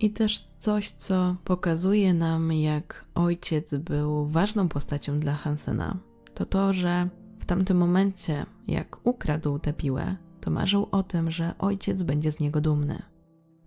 I 0.00 0.10
też 0.10 0.46
coś, 0.58 0.90
co 0.90 1.36
pokazuje 1.44 2.14
nam, 2.14 2.52
jak 2.52 3.04
ojciec 3.14 3.74
był 3.74 4.26
ważną 4.26 4.68
postacią 4.68 5.20
dla 5.20 5.34
Hansena, 5.34 5.96
to 6.34 6.46
to, 6.46 6.72
że 6.72 7.08
w 7.38 7.46
tamtym 7.46 7.76
momencie, 7.76 8.46
jak 8.66 9.06
ukradł 9.06 9.58
tę 9.58 9.72
piłę, 9.72 10.16
to 10.42 10.50
marzył 10.50 10.88
o 10.90 11.02
tym, 11.02 11.30
że 11.30 11.54
ojciec 11.58 12.02
będzie 12.02 12.32
z 12.32 12.40
niego 12.40 12.60
dumny. 12.60 13.02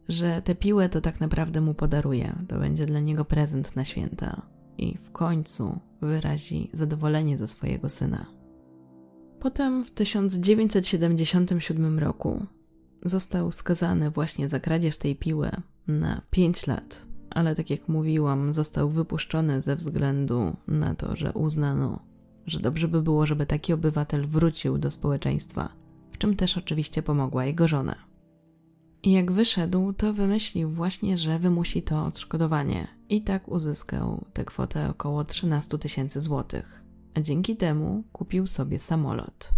Że 0.07 0.41
tę 0.41 0.55
piłę 0.55 0.89
to 0.89 1.01
tak 1.01 1.19
naprawdę 1.19 1.61
mu 1.61 1.73
podaruje, 1.73 2.35
to 2.47 2.59
będzie 2.59 2.85
dla 2.85 2.99
niego 2.99 3.25
prezent 3.25 3.75
na 3.75 3.85
święta 3.85 4.41
i 4.77 4.97
w 4.97 5.11
końcu 5.11 5.79
wyrazi 6.01 6.69
zadowolenie 6.73 7.37
ze 7.37 7.47
swojego 7.47 7.89
syna. 7.89 8.25
Potem 9.39 9.83
w 9.83 9.91
1977 9.91 11.99
roku 11.99 12.45
został 13.05 13.51
skazany 13.51 14.11
właśnie 14.11 14.49
za 14.49 14.59
kradzież 14.59 14.97
tej 14.97 15.15
piły 15.15 15.51
na 15.87 16.21
5 16.29 16.67
lat, 16.67 17.05
ale 17.29 17.55
tak 17.55 17.69
jak 17.69 17.89
mówiłam, 17.89 18.53
został 18.53 18.89
wypuszczony 18.89 19.61
ze 19.61 19.75
względu 19.75 20.55
na 20.67 20.95
to, 20.95 21.15
że 21.15 21.33
uznano, 21.33 21.99
że 22.45 22.59
dobrze 22.59 22.87
by 22.87 23.01
było, 23.01 23.25
żeby 23.25 23.45
taki 23.45 23.73
obywatel 23.73 24.27
wrócił 24.27 24.77
do 24.77 24.91
społeczeństwa 24.91 25.84
w 26.15 26.17
czym 26.17 26.35
też 26.35 26.57
oczywiście 26.57 27.03
pomogła 27.03 27.45
jego 27.45 27.67
żona. 27.67 27.95
I 29.03 29.11
jak 29.11 29.31
wyszedł, 29.31 29.93
to 29.93 30.13
wymyślił 30.13 30.69
właśnie, 30.69 31.17
że 31.17 31.39
wymusi 31.39 31.81
to 31.83 32.05
odszkodowanie 32.05 32.87
i 33.09 33.21
tak 33.21 33.47
uzyskał 33.47 34.25
tę 34.33 34.45
kwotę 34.45 34.89
około 34.89 35.23
13 35.23 35.77
tysięcy 35.77 36.21
złotych, 36.21 36.83
a 37.15 37.21
dzięki 37.21 37.55
temu 37.55 38.03
kupił 38.11 38.47
sobie 38.47 38.79
samolot. 38.79 39.51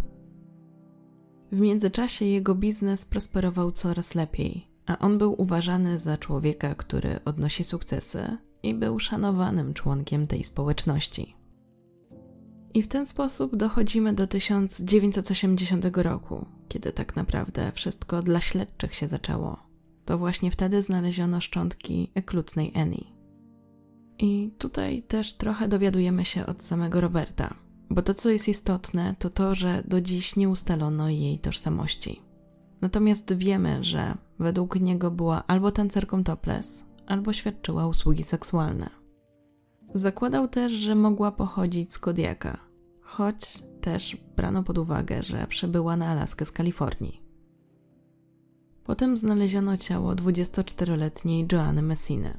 W 1.51 1.59
międzyczasie 1.59 2.25
jego 2.25 2.55
biznes 2.55 3.05
prosperował 3.05 3.71
coraz 3.71 4.15
lepiej, 4.15 4.67
a 4.85 4.99
on 4.99 5.17
był 5.17 5.41
uważany 5.41 5.99
za 5.99 6.17
człowieka, 6.17 6.75
który 6.75 7.19
odnosi 7.25 7.63
sukcesy 7.63 8.37
i 8.63 8.73
był 8.73 8.99
szanowanym 8.99 9.73
członkiem 9.73 10.27
tej 10.27 10.43
społeczności. 10.43 11.36
I 12.77 12.83
w 12.83 12.87
ten 12.87 13.07
sposób 13.07 13.55
dochodzimy 13.55 14.13
do 14.13 14.27
1980 14.27 15.85
roku, 15.97 16.45
kiedy 16.67 16.91
tak 16.91 17.15
naprawdę 17.15 17.71
wszystko 17.71 18.21
dla 18.21 18.41
śledczych 18.41 18.95
się 18.95 19.07
zaczęło. 19.07 19.59
To 20.05 20.17
właśnie 20.17 20.51
wtedy 20.51 20.81
znaleziono 20.81 21.41
szczątki 21.41 22.11
eklutnej 22.15 22.71
Annie. 22.75 23.03
I 24.19 24.51
tutaj 24.57 25.03
też 25.03 25.33
trochę 25.33 25.67
dowiadujemy 25.67 26.25
się 26.25 26.45
od 26.45 26.63
samego 26.63 27.01
Roberta, 27.01 27.53
bo 27.89 28.01
to, 28.01 28.13
co 28.13 28.29
jest 28.29 28.49
istotne, 28.49 29.15
to 29.19 29.29
to, 29.29 29.55
że 29.55 29.83
do 29.87 30.01
dziś 30.01 30.35
nie 30.35 30.49
ustalono 30.49 31.09
jej 31.09 31.39
tożsamości. 31.39 32.21
Natomiast 32.81 33.33
wiemy, 33.33 33.83
że 33.83 34.17
według 34.39 34.79
niego 34.79 35.11
była 35.11 35.43
albo 35.47 35.71
tancerką 35.71 36.23
topless, 36.23 36.85
albo 37.07 37.33
świadczyła 37.33 37.87
usługi 37.87 38.23
seksualne. 38.23 38.89
Zakładał 39.93 40.47
też, 40.47 40.71
że 40.71 40.95
mogła 40.95 41.31
pochodzić 41.31 41.93
z 41.93 41.99
Kodiaka, 41.99 42.66
choć 43.17 43.63
też 43.81 44.17
brano 44.35 44.63
pod 44.63 44.77
uwagę, 44.77 45.23
że 45.23 45.47
przybyła 45.47 45.97
na 45.97 46.07
Alaskę 46.07 46.45
z 46.45 46.51
Kalifornii. 46.51 47.21
Potem 48.83 49.17
znaleziono 49.17 49.77
ciało 49.77 50.13
24-letniej 50.13 51.47
Joanny 51.51 51.81
Messiny. 51.81 52.37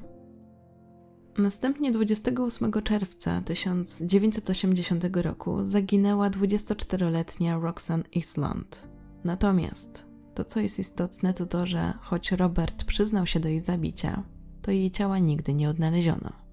Następnie 1.38 1.92
28 1.92 2.72
czerwca 2.72 3.40
1980 3.40 5.04
roku 5.16 5.64
zaginęła 5.64 6.30
24-letnia 6.30 7.58
Roxanne 7.58 8.04
Island. 8.12 8.88
Natomiast 9.24 10.06
to, 10.34 10.44
co 10.44 10.60
jest 10.60 10.78
istotne, 10.78 11.34
to 11.34 11.46
to, 11.46 11.66
że 11.66 11.94
choć 12.00 12.32
Robert 12.32 12.84
przyznał 12.84 13.26
się 13.26 13.40
do 13.40 13.48
jej 13.48 13.60
zabicia, 13.60 14.22
to 14.62 14.70
jej 14.70 14.90
ciała 14.90 15.18
nigdy 15.18 15.54
nie 15.54 15.70
odnaleziono. 15.70 16.47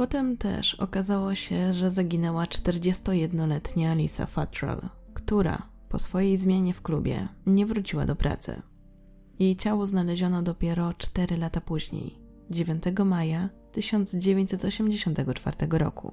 Potem 0.00 0.36
też 0.36 0.74
okazało 0.74 1.34
się, 1.34 1.74
że 1.74 1.90
zaginęła 1.90 2.44
41-letnia 2.44 3.94
Lisa 3.94 4.26
Futrell, 4.26 4.80
która 5.14 5.62
po 5.88 5.98
swojej 5.98 6.36
zmianie 6.36 6.74
w 6.74 6.82
klubie 6.82 7.28
nie 7.46 7.66
wróciła 7.66 8.06
do 8.06 8.16
pracy. 8.16 8.62
Jej 9.38 9.56
ciało 9.56 9.86
znaleziono 9.86 10.42
dopiero 10.42 10.94
4 10.94 11.36
lata 11.36 11.60
później, 11.60 12.18
9 12.50 12.82
maja 13.04 13.48
1984 13.72 15.56
roku. 15.70 16.12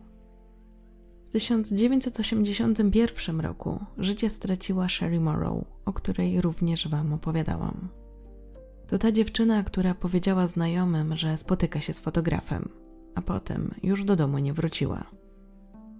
W 1.25 1.29
1981 1.29 3.39
roku 3.39 3.85
życie 3.97 4.29
straciła 4.29 4.89
Sherry 4.89 5.19
Morrow, 5.19 5.65
o 5.85 5.93
której 5.93 6.41
również 6.41 6.87
Wam 6.87 7.13
opowiadałam. 7.13 7.89
To 8.87 8.97
ta 8.97 9.11
dziewczyna, 9.11 9.63
która 9.63 9.95
powiedziała 9.95 10.47
znajomym, 10.47 11.17
że 11.17 11.37
spotyka 11.37 11.79
się 11.79 11.93
z 11.93 11.99
fotografem, 11.99 12.86
a 13.17 13.21
potem 13.21 13.73
już 13.83 14.03
do 14.03 14.15
domu 14.15 14.37
nie 14.37 14.53
wróciła. 14.53 15.03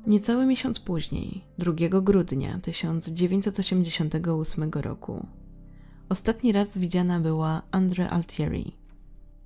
Niecały 0.08 0.46
miesiąc 0.46 0.80
później, 0.80 1.44
2 1.58 2.02
grudnia 2.02 2.60
1988 2.60 4.72
roku, 4.74 5.28
ostatni 6.10 6.52
raz 6.52 6.78
widziana 6.78 7.20
była 7.20 7.62
Andre 7.72 8.10
Altieri. 8.10 8.76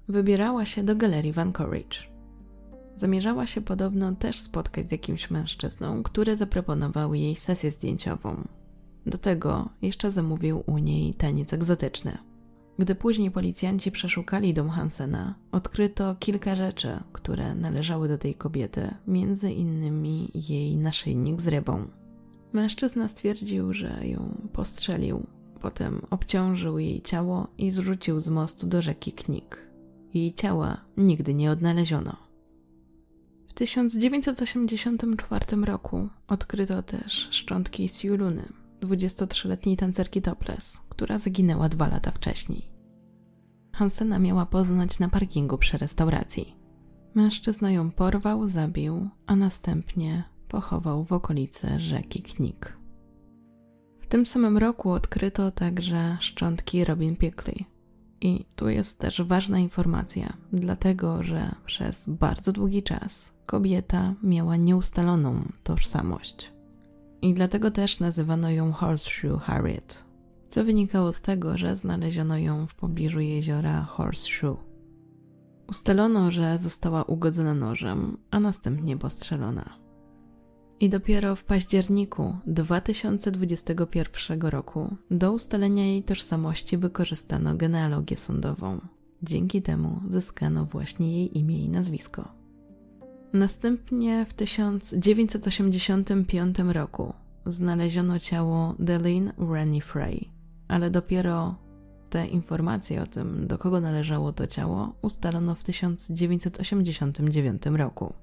Wybierała 0.07 0.65
się 0.65 0.84
do 0.84 0.95
galerii 0.95 1.34
Van 1.34 1.53
Courage. 1.53 1.98
Zamierzała 2.95 3.45
się 3.45 3.61
podobno 3.61 4.15
też 4.15 4.39
spotkać 4.39 4.89
z 4.89 4.91
jakimś 4.91 5.31
mężczyzną, 5.31 6.03
który 6.03 6.38
zaproponował 6.38 7.14
jej 7.14 7.35
sesję 7.35 7.72
zdjęciową. 7.72 8.48
Do 9.06 9.18
tego 9.18 9.69
jeszcze 9.81 10.11
zamówił 10.11 10.64
u 10.65 10.77
niej 10.77 11.14
taniec 11.14 11.53
egzotyczny. 11.53 12.18
Gdy 12.80 12.95
później 12.95 13.31
policjanci 13.31 13.91
przeszukali 13.91 14.53
dom 14.53 14.69
Hansena, 14.69 15.35
odkryto 15.52 16.15
kilka 16.15 16.56
rzeczy, 16.56 16.99
które 17.14 17.56
należały 17.56 18.07
do 18.07 18.18
tej 18.18 18.35
kobiety, 18.35 18.93
między 19.07 19.52
innymi 19.52 20.31
jej 20.49 20.77
naszyjnik 20.77 21.41
z 21.41 21.48
rybą. 21.48 21.88
Mężczyzna 22.53 23.07
stwierdził, 23.07 23.73
że 23.73 24.07
ją 24.07 24.49
postrzelił, 24.53 25.27
potem 25.61 26.02
obciążył 26.10 26.80
jej 26.80 27.02
ciało 27.02 27.48
i 27.57 27.72
zrzucił 27.72 28.19
z 28.19 28.30
mostu 28.30 28.68
do 28.68 28.81
rzeki 28.81 29.14
Knik. 29.14 29.68
Jej 30.14 30.34
ciała 30.34 30.77
nigdy 30.98 31.34
nie 31.34 31.52
odnaleziono. 31.52 32.18
W 33.48 33.53
1984 33.53 35.65
roku 35.65 36.10
odkryto 36.27 36.84
też 36.84 37.27
szczątki 37.31 37.89
Siuluny, 37.89 38.60
23-letniej 38.82 39.78
tancerki 39.78 40.22
topless, 40.22 40.82
która 40.90 41.18
zaginęła 41.18 41.70
dwa 41.70 41.88
lata 41.88 42.12
wcześniej. 42.12 42.72
Hansena 43.74 44.20
miała 44.20 44.45
poznać 44.45 44.99
na 44.99 45.10
parkingu 45.10 45.58
przy 45.58 45.78
restauracji. 45.78 46.56
Mężczyzna 47.16 47.72
ją 47.72 47.91
porwał, 47.91 48.48
zabił, 48.48 49.10
a 49.26 49.36
następnie 49.36 50.24
pochował 50.48 51.03
w 51.03 51.14
okolicy 51.14 51.80
rzeki 51.80 52.22
Knik. 52.22 52.78
W 54.02 54.08
tym 54.08 54.26
samym 54.26 54.58
roku 54.58 54.91
odkryto 54.91 55.52
także 55.52 56.18
szczątki 56.20 56.86
Robin 56.86 57.16
Pickley. 57.16 57.66
I 58.22 58.45
tu 58.56 58.70
jest 58.70 58.99
też 58.99 59.22
ważna 59.22 59.60
informacja, 59.60 60.34
dlatego 60.53 61.24
że 61.24 61.56
przez 61.66 62.10
bardzo 62.10 62.52
długi 62.52 62.84
czas 62.84 63.34
kobieta 63.45 64.14
miała 64.24 64.56
nieustaloną 64.56 65.44
tożsamość. 65.64 66.52
I 67.22 67.34
dlatego 67.34 67.72
też 67.72 67.99
nazywano 67.99 68.49
ją 68.49 68.72
Horseshoe 68.72 69.38
Harriet, 69.38 70.06
co 70.49 70.64
wynikało 70.64 71.11
z 71.11 71.22
tego, 71.22 71.57
że 71.57 71.76
znaleziono 71.76 72.38
ją 72.38 72.68
w 72.68 72.76
pobliżu 72.76 73.19
jeziora 73.19 73.81
Horseshoe. 73.81 74.57
Ustalono, 75.69 76.31
że 76.31 76.57
została 76.57 77.03
ugodzona 77.03 77.53
nożem, 77.53 78.18
a 78.31 78.39
następnie 78.39 78.98
postrzelona. 78.98 79.81
I 80.80 80.89
dopiero 80.89 81.35
w 81.35 81.43
październiku 81.43 82.35
2021 82.48 84.41
roku 84.41 84.95
do 85.11 85.34
ustalenia 85.34 85.85
jej 85.85 86.03
tożsamości 86.03 86.77
wykorzystano 86.77 87.56
genealogię 87.56 88.18
sądową. 88.18 88.81
Dzięki 89.23 89.61
temu 89.61 90.02
zyskano 90.10 90.65
właśnie 90.65 91.18
jej 91.18 91.38
imię 91.38 91.65
i 91.65 91.69
nazwisko. 91.69 92.40
Następnie 93.34 94.26
w 94.26 94.34
1985 94.34 96.60
roku 96.60 97.14
znaleziono 97.45 98.20
ciało 98.20 98.76
Deline 98.80 99.34
Rennie 99.38 99.82
Frey, 99.82 100.30
ale 100.68 100.90
dopiero 100.90 101.56
te 102.10 102.28
informacje 102.28 103.02
o 103.02 103.06
tym, 103.06 103.48
do 103.48 103.58
kogo 103.58 103.82
należało 103.82 104.34
to 104.34 104.48
ciało, 104.48 104.94
ustalono 105.02 105.56
w 105.56 105.64
1989 105.64 107.66
roku. 107.66 108.14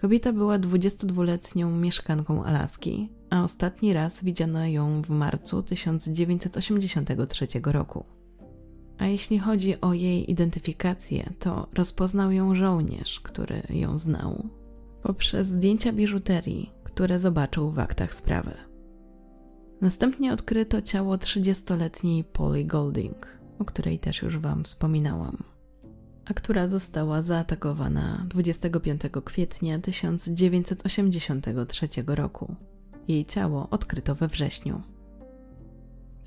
Kobieta 0.00 0.32
była 0.32 0.58
22-letnią 0.58 1.78
mieszkanką 1.78 2.44
Alaski, 2.44 3.08
a 3.30 3.44
ostatni 3.44 3.92
raz 3.92 4.24
widziano 4.24 4.66
ją 4.66 5.02
w 5.02 5.10
marcu 5.10 5.62
1983 5.62 7.46
roku. 7.64 8.17
A 8.98 9.06
jeśli 9.06 9.38
chodzi 9.38 9.80
o 9.80 9.92
jej 9.92 10.30
identyfikację, 10.30 11.32
to 11.38 11.68
rozpoznał 11.74 12.32
ją 12.32 12.54
żołnierz, 12.54 13.20
który 13.20 13.62
ją 13.70 13.98
znał, 13.98 14.48
poprzez 15.02 15.48
zdjęcia 15.48 15.92
biżuterii, 15.92 16.72
które 16.84 17.18
zobaczył 17.18 17.70
w 17.70 17.78
aktach 17.78 18.14
sprawy. 18.14 18.54
Następnie 19.80 20.32
odkryto 20.32 20.82
ciało 20.82 21.16
30-letniej 21.16 22.24
Polly 22.24 22.64
Golding, 22.64 23.38
o 23.58 23.64
której 23.64 23.98
też 23.98 24.22
już 24.22 24.38
Wam 24.38 24.64
wspominałam, 24.64 25.36
a 26.24 26.34
która 26.34 26.68
została 26.68 27.22
zaatakowana 27.22 28.26
25 28.28 29.02
kwietnia 29.24 29.78
1983 29.78 31.88
roku. 32.06 32.54
Jej 33.08 33.24
ciało 33.24 33.70
odkryto 33.70 34.14
we 34.14 34.28
wrześniu. 34.28 34.82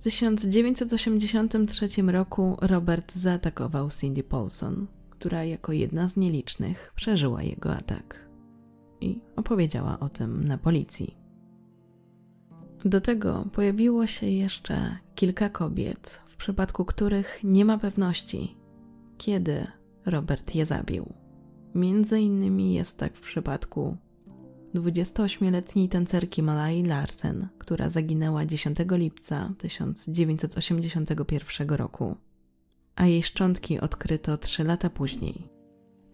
W 0.02 0.04
1983 0.04 1.88
roku 2.02 2.58
Robert 2.62 3.14
zaatakował 3.14 3.90
Cindy 3.90 4.24
Paulson, 4.24 4.88
która 5.10 5.44
jako 5.44 5.72
jedna 5.72 6.10
z 6.10 6.16
nielicznych 6.16 6.94
przeżyła 6.96 7.44
jego 7.44 7.74
atak 7.76 8.30
i 9.02 9.22
opowiedziała 9.36 10.00
o 10.00 10.10
tym 10.10 10.48
na 10.48 10.58
policji. 10.58 11.18
Do 12.86 13.02
tego 13.02 13.46
pojawiło 13.54 14.08
się 14.08 14.28
jeszcze 14.28 14.98
kilka 15.16 15.50
kobiet, 15.50 16.22
w 16.26 16.36
przypadku 16.36 16.86
których 16.86 17.40
nie 17.44 17.66
ma 17.66 17.78
pewności, 17.78 18.58
kiedy 19.18 19.68
Robert 20.06 20.56
je 20.56 20.66
zabił. 20.66 21.14
Między 21.76 22.20
innymi 22.20 22.74
jest 22.74 22.98
tak 22.98 23.16
w 23.18 23.22
przypadku 23.22 23.98
28-letniej 24.76 25.90
tancerki 25.90 26.44
Malai 26.44 26.84
Larsen, 26.84 27.48
która 27.58 27.90
zaginęła 27.90 28.46
10 28.46 28.78
lipca 28.92 29.54
1981 29.58 31.70
roku, 31.70 32.16
a 32.96 33.06
jej 33.06 33.24
szczątki 33.24 33.80
odkryto 33.80 34.38
3 34.38 34.64
lata 34.64 34.90
później. 34.90 35.50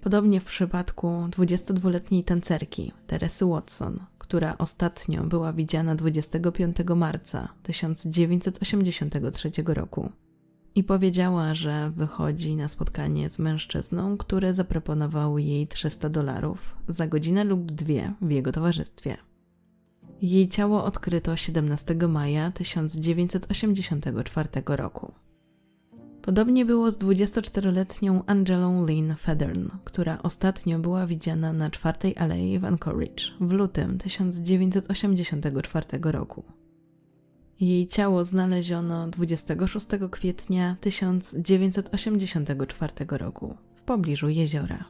Podobnie 0.01 0.39
w 0.39 0.45
przypadku 0.45 1.07
22-letniej 1.07 2.23
tancerki 2.23 2.91
Teresy 3.07 3.45
Watson, 3.45 3.99
która 4.17 4.57
ostatnio 4.57 5.23
była 5.23 5.53
widziana 5.53 5.95
25 5.95 6.77
marca 6.95 7.53
1983 7.63 9.51
roku 9.67 10.11
i 10.77 10.83
powiedziała, 10.83 11.53
że 11.53 11.91
wychodzi 11.95 12.55
na 12.55 12.67
spotkanie 12.67 13.29
z 13.29 13.39
mężczyzną, 13.39 14.17
który 14.17 14.53
zaproponował 14.53 15.37
jej 15.37 15.67
300 15.67 16.09
dolarów 16.09 16.75
za 16.87 17.07
godzinę 17.07 17.43
lub 17.43 17.71
dwie 17.71 18.13
w 18.21 18.31
jego 18.31 18.51
towarzystwie. 18.51 19.17
Jej 20.21 20.49
ciało 20.49 20.83
odkryto 20.83 21.35
17 21.35 21.95
maja 22.07 22.51
1984 22.51 24.49
roku. 24.67 25.11
Podobnie 26.21 26.65
było 26.65 26.91
z 26.91 26.97
24-letnią 26.97 28.21
Angelą 28.25 28.85
Lynn 28.85 29.15
Federn, 29.15 29.67
która 29.83 30.17
ostatnio 30.23 30.79
była 30.79 31.07
widziana 31.07 31.53
na 31.53 31.69
czwartej 31.69 32.17
alei 32.17 32.59
w 32.59 32.65
Anchorage 32.65 33.23
w 33.41 33.51
lutym 33.51 33.97
1984 33.97 35.85
roku. 36.01 36.43
Jej 37.59 37.87
ciało 37.87 38.23
znaleziono 38.23 39.07
26 39.07 39.87
kwietnia 40.11 40.75
1984 40.81 42.93
roku 43.09 43.55
w 43.75 43.83
pobliżu 43.83 44.29
jeziora. 44.29 44.85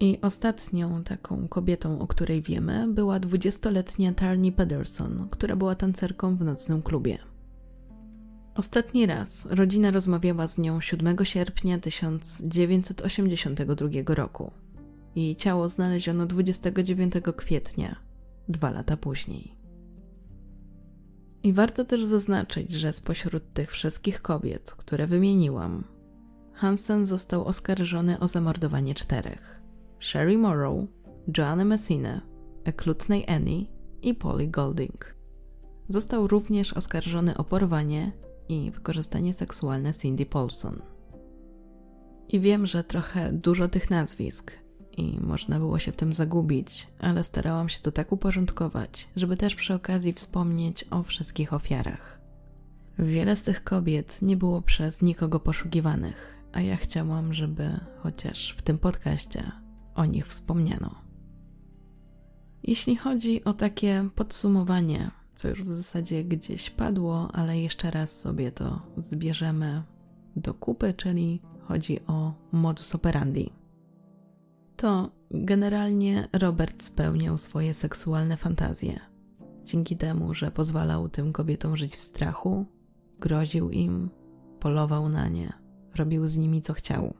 I 0.00 0.18
ostatnią 0.22 1.04
taką 1.04 1.48
kobietą, 1.48 2.00
o 2.00 2.06
której 2.06 2.42
wiemy, 2.42 2.88
była 2.88 3.20
20-letnia 3.20 4.14
Tarni 4.14 4.52
Pederson, 4.52 5.28
która 5.30 5.56
była 5.56 5.74
tancerką 5.74 6.36
w 6.36 6.44
nocnym 6.44 6.82
klubie. 6.82 7.18
Ostatni 8.54 9.06
raz 9.06 9.46
rodzina 9.50 9.90
rozmawiała 9.90 10.48
z 10.48 10.58
nią 10.58 10.80
7 10.80 11.16
sierpnia 11.22 11.78
1982 11.78 14.14
roku. 14.14 14.50
Jej 15.16 15.36
ciało 15.36 15.68
znaleziono 15.68 16.26
29 16.26 17.12
kwietnia, 17.36 17.96
dwa 18.48 18.70
lata 18.70 18.96
później. 18.96 19.61
I 21.42 21.52
warto 21.52 21.84
też 21.84 22.04
zaznaczyć, 22.04 22.72
że 22.72 22.92
spośród 22.92 23.52
tych 23.52 23.70
wszystkich 23.70 24.22
kobiet, 24.22 24.72
które 24.72 25.06
wymieniłam, 25.06 25.84
Hansen 26.52 27.04
został 27.04 27.44
oskarżony 27.44 28.20
o 28.20 28.28
zamordowanie 28.28 28.94
czterech: 28.94 29.60
Sherry 30.00 30.38
Morrow, 30.38 30.78
Joanna 31.38 31.64
Messina, 31.64 32.20
Eklutnej 32.64 33.24
Annie 33.28 33.64
i 34.02 34.14
Polly 34.14 34.46
Golding. 34.46 35.14
Został 35.88 36.26
również 36.26 36.72
oskarżony 36.72 37.36
o 37.36 37.44
porwanie 37.44 38.12
i 38.48 38.70
wykorzystanie 38.70 39.32
seksualne 39.32 39.94
Cindy 39.94 40.26
Paulson. 40.26 40.82
I 42.28 42.40
wiem, 42.40 42.66
że 42.66 42.84
trochę 42.84 43.32
dużo 43.32 43.68
tych 43.68 43.90
nazwisk 43.90 44.52
i 44.96 45.20
można 45.20 45.58
było 45.58 45.78
się 45.78 45.92
w 45.92 45.96
tym 45.96 46.12
zagubić, 46.12 46.88
ale 46.98 47.24
starałam 47.24 47.68
się 47.68 47.80
to 47.80 47.92
tak 47.92 48.12
uporządkować, 48.12 49.08
żeby 49.16 49.36
też 49.36 49.54
przy 49.54 49.74
okazji 49.74 50.12
wspomnieć 50.12 50.84
o 50.90 51.02
wszystkich 51.02 51.52
ofiarach. 51.52 52.20
Wiele 52.98 53.36
z 53.36 53.42
tych 53.42 53.64
kobiet 53.64 54.22
nie 54.22 54.36
było 54.36 54.62
przez 54.62 55.02
nikogo 55.02 55.40
poszukiwanych, 55.40 56.36
a 56.52 56.60
ja 56.60 56.76
chciałam, 56.76 57.34
żeby 57.34 57.80
chociaż 57.98 58.54
w 58.58 58.62
tym 58.62 58.78
podcaście 58.78 59.52
o 59.94 60.04
nich 60.04 60.26
wspomniano. 60.26 60.94
Jeśli 62.62 62.96
chodzi 62.96 63.44
o 63.44 63.52
takie 63.52 64.08
podsumowanie, 64.14 65.10
co 65.34 65.48
już 65.48 65.64
w 65.64 65.72
zasadzie 65.72 66.24
gdzieś 66.24 66.70
padło, 66.70 67.28
ale 67.32 67.60
jeszcze 67.60 67.90
raz 67.90 68.20
sobie 68.20 68.52
to 68.52 68.82
zbierzemy 68.96 69.82
do 70.36 70.54
kupy, 70.54 70.94
czyli 70.94 71.42
chodzi 71.60 72.00
o 72.06 72.34
modus 72.52 72.94
operandi. 72.94 73.61
To 74.82 75.10
generalnie 75.30 76.28
Robert 76.32 76.82
spełniał 76.82 77.38
swoje 77.38 77.74
seksualne 77.74 78.36
fantazje. 78.36 79.00
Dzięki 79.64 79.96
temu, 79.96 80.34
że 80.34 80.50
pozwalał 80.50 81.08
tym 81.08 81.32
kobietom 81.32 81.76
żyć 81.76 81.96
w 81.96 82.00
strachu, 82.00 82.66
groził 83.20 83.70
im, 83.70 84.10
polował 84.60 85.08
na 85.08 85.28
nie, 85.28 85.52
robił 85.94 86.26
z 86.26 86.36
nimi 86.36 86.62
co 86.62 86.72
chciał. 86.72 87.14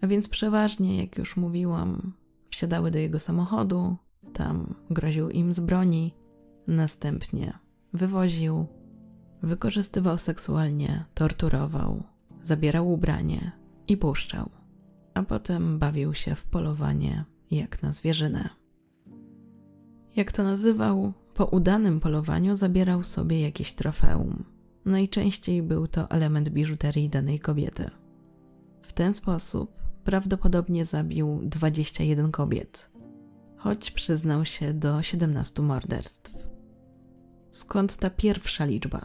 A 0.00 0.06
więc 0.06 0.28
przeważnie, 0.28 1.00
jak 1.00 1.18
już 1.18 1.36
mówiłam, 1.36 2.12
wsiadały 2.50 2.90
do 2.90 2.98
jego 2.98 3.18
samochodu, 3.18 3.96
tam 4.32 4.74
groził 4.90 5.30
im 5.30 5.52
z 5.52 5.60
broni, 5.60 6.14
następnie 6.66 7.58
wywoził, 7.92 8.66
wykorzystywał 9.42 10.18
seksualnie, 10.18 11.04
torturował, 11.14 12.02
zabierał 12.42 12.92
ubranie 12.92 13.52
i 13.88 13.96
puszczał, 13.96 14.50
a 15.18 15.22
potem 15.22 15.78
bawił 15.78 16.14
się 16.14 16.34
w 16.34 16.44
polowanie 16.44 17.24
jak 17.50 17.82
na 17.82 17.92
zwierzynę. 17.92 18.48
Jak 20.16 20.32
to 20.32 20.42
nazywał, 20.44 21.12
po 21.34 21.44
udanym 21.44 22.00
polowaniu 22.00 22.56
zabierał 22.56 23.02
sobie 23.02 23.40
jakieś 23.40 23.72
trofeum. 23.74 24.44
Najczęściej 24.84 25.62
był 25.62 25.86
to 25.88 26.10
element 26.10 26.48
biżuterii 26.48 27.08
danej 27.08 27.40
kobiety. 27.40 27.90
W 28.82 28.92
ten 28.92 29.14
sposób 29.14 29.82
prawdopodobnie 30.04 30.84
zabił 30.84 31.40
21 31.42 32.32
kobiet, 32.32 32.90
choć 33.56 33.90
przyznał 33.90 34.44
się 34.44 34.74
do 34.74 35.02
17 35.02 35.62
morderstw. 35.62 36.48
Skąd 37.50 37.96
ta 37.96 38.10
pierwsza 38.10 38.64
liczba? 38.64 39.04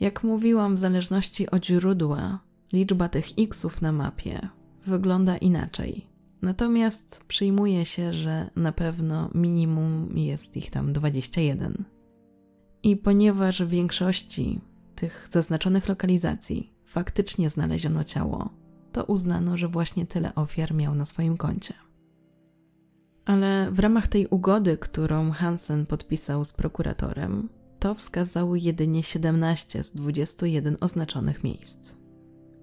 Jak 0.00 0.24
mówiłam, 0.24 0.74
w 0.74 0.78
zależności 0.78 1.50
od 1.50 1.66
źródła, 1.66 2.38
liczba 2.72 3.08
tych 3.08 3.26
xów 3.38 3.82
na 3.82 3.92
mapie 3.92 4.48
wygląda 4.86 5.36
inaczej. 5.36 6.06
Natomiast 6.42 7.24
przyjmuje 7.28 7.84
się, 7.84 8.12
że 8.12 8.50
na 8.56 8.72
pewno 8.72 9.30
minimum 9.34 10.18
jest 10.18 10.56
ich 10.56 10.70
tam 10.70 10.92
21. 10.92 11.84
I 12.82 12.96
ponieważ 12.96 13.62
w 13.62 13.68
większości 13.68 14.60
tych 14.94 15.28
zaznaczonych 15.30 15.88
lokalizacji 15.88 16.72
faktycznie 16.84 17.50
znaleziono 17.50 18.04
ciało, 18.04 18.50
to 18.92 19.04
uznano, 19.04 19.56
że 19.56 19.68
właśnie 19.68 20.06
tyle 20.06 20.34
ofiar 20.34 20.74
miał 20.74 20.94
na 20.94 21.04
swoim 21.04 21.36
koncie. 21.36 21.74
Ale 23.24 23.70
w 23.72 23.78
ramach 23.78 24.08
tej 24.08 24.26
ugody, 24.26 24.78
którą 24.78 25.30
Hansen 25.30 25.86
podpisał 25.86 26.44
z 26.44 26.52
prokuratorem, 26.52 27.48
to 27.78 27.94
wskazał 27.94 28.56
jedynie 28.56 29.02
17 29.02 29.84
z 29.84 29.92
21 29.92 30.76
oznaczonych 30.80 31.44
miejsc. 31.44 31.96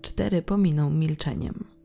Cztery 0.01 0.41
pominął 0.41 0.89
milczeniem. 0.89 1.76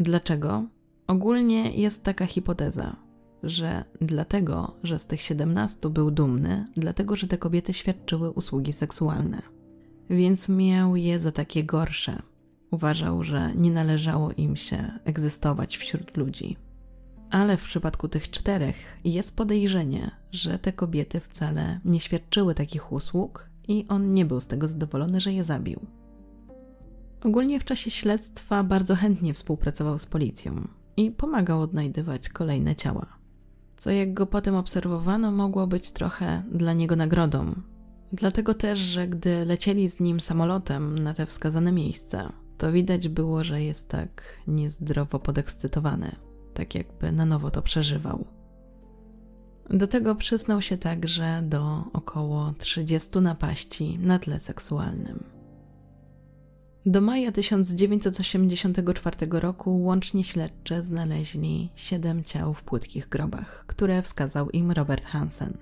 Dlaczego? 0.00 0.64
Ogólnie 1.06 1.70
jest 1.70 2.02
taka 2.02 2.26
hipoteza, 2.26 2.96
że 3.42 3.84
dlatego, 4.00 4.76
że 4.82 4.98
z 4.98 5.06
tych 5.06 5.20
17 5.20 5.90
był 5.90 6.10
dumny, 6.10 6.64
dlatego, 6.76 7.16
że 7.16 7.26
te 7.26 7.38
kobiety 7.38 7.72
świadczyły 7.72 8.30
usługi 8.30 8.72
seksualne. 8.72 9.42
Więc 10.10 10.48
miał 10.48 10.96
je 10.96 11.20
za 11.20 11.32
takie 11.32 11.64
gorsze. 11.64 12.22
Uważał, 12.70 13.22
że 13.22 13.54
nie 13.54 13.70
należało 13.70 14.32
im 14.32 14.56
się 14.56 14.98
egzystować 15.04 15.76
wśród 15.76 16.16
ludzi. 16.16 16.56
Ale 17.30 17.56
w 17.56 17.62
przypadku 17.62 18.08
tych 18.08 18.30
czterech 18.30 18.98
jest 19.04 19.36
podejrzenie, 19.36 20.10
że 20.32 20.58
te 20.58 20.72
kobiety 20.72 21.20
wcale 21.20 21.80
nie 21.84 22.00
świadczyły 22.00 22.54
takich 22.54 22.92
usług 22.92 23.50
i 23.68 23.84
on 23.88 24.14
nie 24.14 24.24
był 24.24 24.40
z 24.40 24.46
tego 24.46 24.68
zadowolony, 24.68 25.20
że 25.20 25.32
je 25.32 25.44
zabił. 25.44 25.86
Ogólnie 27.24 27.60
w 27.60 27.64
czasie 27.64 27.90
śledztwa 27.90 28.64
bardzo 28.64 28.94
chętnie 28.94 29.34
współpracował 29.34 29.98
z 29.98 30.06
policją 30.06 30.68
i 30.96 31.10
pomagał 31.10 31.62
odnajdywać 31.62 32.28
kolejne 32.28 32.76
ciała. 32.76 33.06
Co 33.76 33.90
jak 33.90 34.14
go 34.14 34.26
potem 34.26 34.54
obserwowano, 34.54 35.32
mogło 35.32 35.66
być 35.66 35.92
trochę 35.92 36.42
dla 36.52 36.72
niego 36.72 36.96
nagrodą. 36.96 37.54
Dlatego 38.12 38.54
też, 38.54 38.78
że 38.78 39.08
gdy 39.08 39.44
lecieli 39.44 39.88
z 39.88 40.00
nim 40.00 40.20
samolotem 40.20 40.98
na 40.98 41.14
te 41.14 41.26
wskazane 41.26 41.72
miejsca, 41.72 42.32
to 42.58 42.72
widać 42.72 43.08
było, 43.08 43.44
że 43.44 43.62
jest 43.62 43.88
tak 43.88 44.22
niezdrowo 44.46 45.18
podekscytowany 45.18 46.16
tak 46.56 46.74
jakby 46.74 47.12
na 47.12 47.26
nowo 47.26 47.50
to 47.50 47.62
przeżywał. 47.62 48.24
Do 49.70 49.86
tego 49.86 50.14
przyznał 50.14 50.62
się 50.62 50.78
także 50.78 51.42
do 51.42 51.84
około 51.92 52.54
30 52.58 53.18
napaści 53.18 53.98
na 53.98 54.18
tle 54.18 54.40
seksualnym. 54.40 55.35
Do 56.86 57.00
maja 57.00 57.32
1984 57.32 59.16
roku 59.30 59.82
łącznie 59.82 60.24
śledcze 60.24 60.82
znaleźli 60.82 61.70
siedem 61.74 62.24
ciał 62.24 62.54
w 62.54 62.64
płytkich 62.64 63.08
grobach, 63.08 63.64
które 63.66 64.02
wskazał 64.02 64.50
im 64.50 64.70
Robert 64.70 65.04
Hansen. 65.04 65.58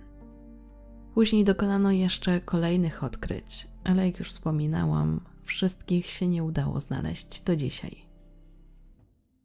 Później 1.15 1.45
dokonano 1.45 1.91
jeszcze 1.91 2.41
kolejnych 2.41 3.05
odkryć, 3.05 3.69
ale 3.85 4.07
jak 4.07 4.19
już 4.19 4.31
wspominałam, 4.31 5.21
wszystkich 5.43 6.07
się 6.07 6.27
nie 6.27 6.45
udało 6.45 6.81
znaleźć 6.81 7.43
do 7.43 7.57
dzisiaj. 7.57 7.97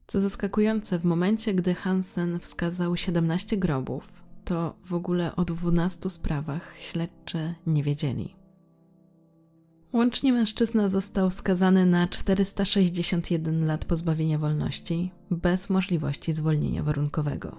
Co 0.07 0.19
zaskakujące, 0.19 0.99
w 0.99 1.05
momencie, 1.05 1.53
gdy 1.53 1.73
Hansen 1.73 2.39
wskazał 2.39 2.97
17 2.97 3.57
grobów, 3.57 4.07
to 4.45 4.75
w 4.85 4.93
ogóle 4.93 5.35
o 5.35 5.45
12 5.45 6.09
sprawach 6.09 6.75
śledczy 6.79 7.53
nie 7.67 7.83
wiedzieli. 7.83 8.38
Łącznie 9.93 10.33
mężczyzna 10.33 10.89
został 10.89 11.31
skazany 11.31 11.85
na 11.85 12.07
461 12.07 13.65
lat 13.65 13.85
pozbawienia 13.85 14.37
wolności, 14.37 15.11
bez 15.31 15.69
możliwości 15.69 16.33
zwolnienia 16.33 16.83
warunkowego. 16.83 17.57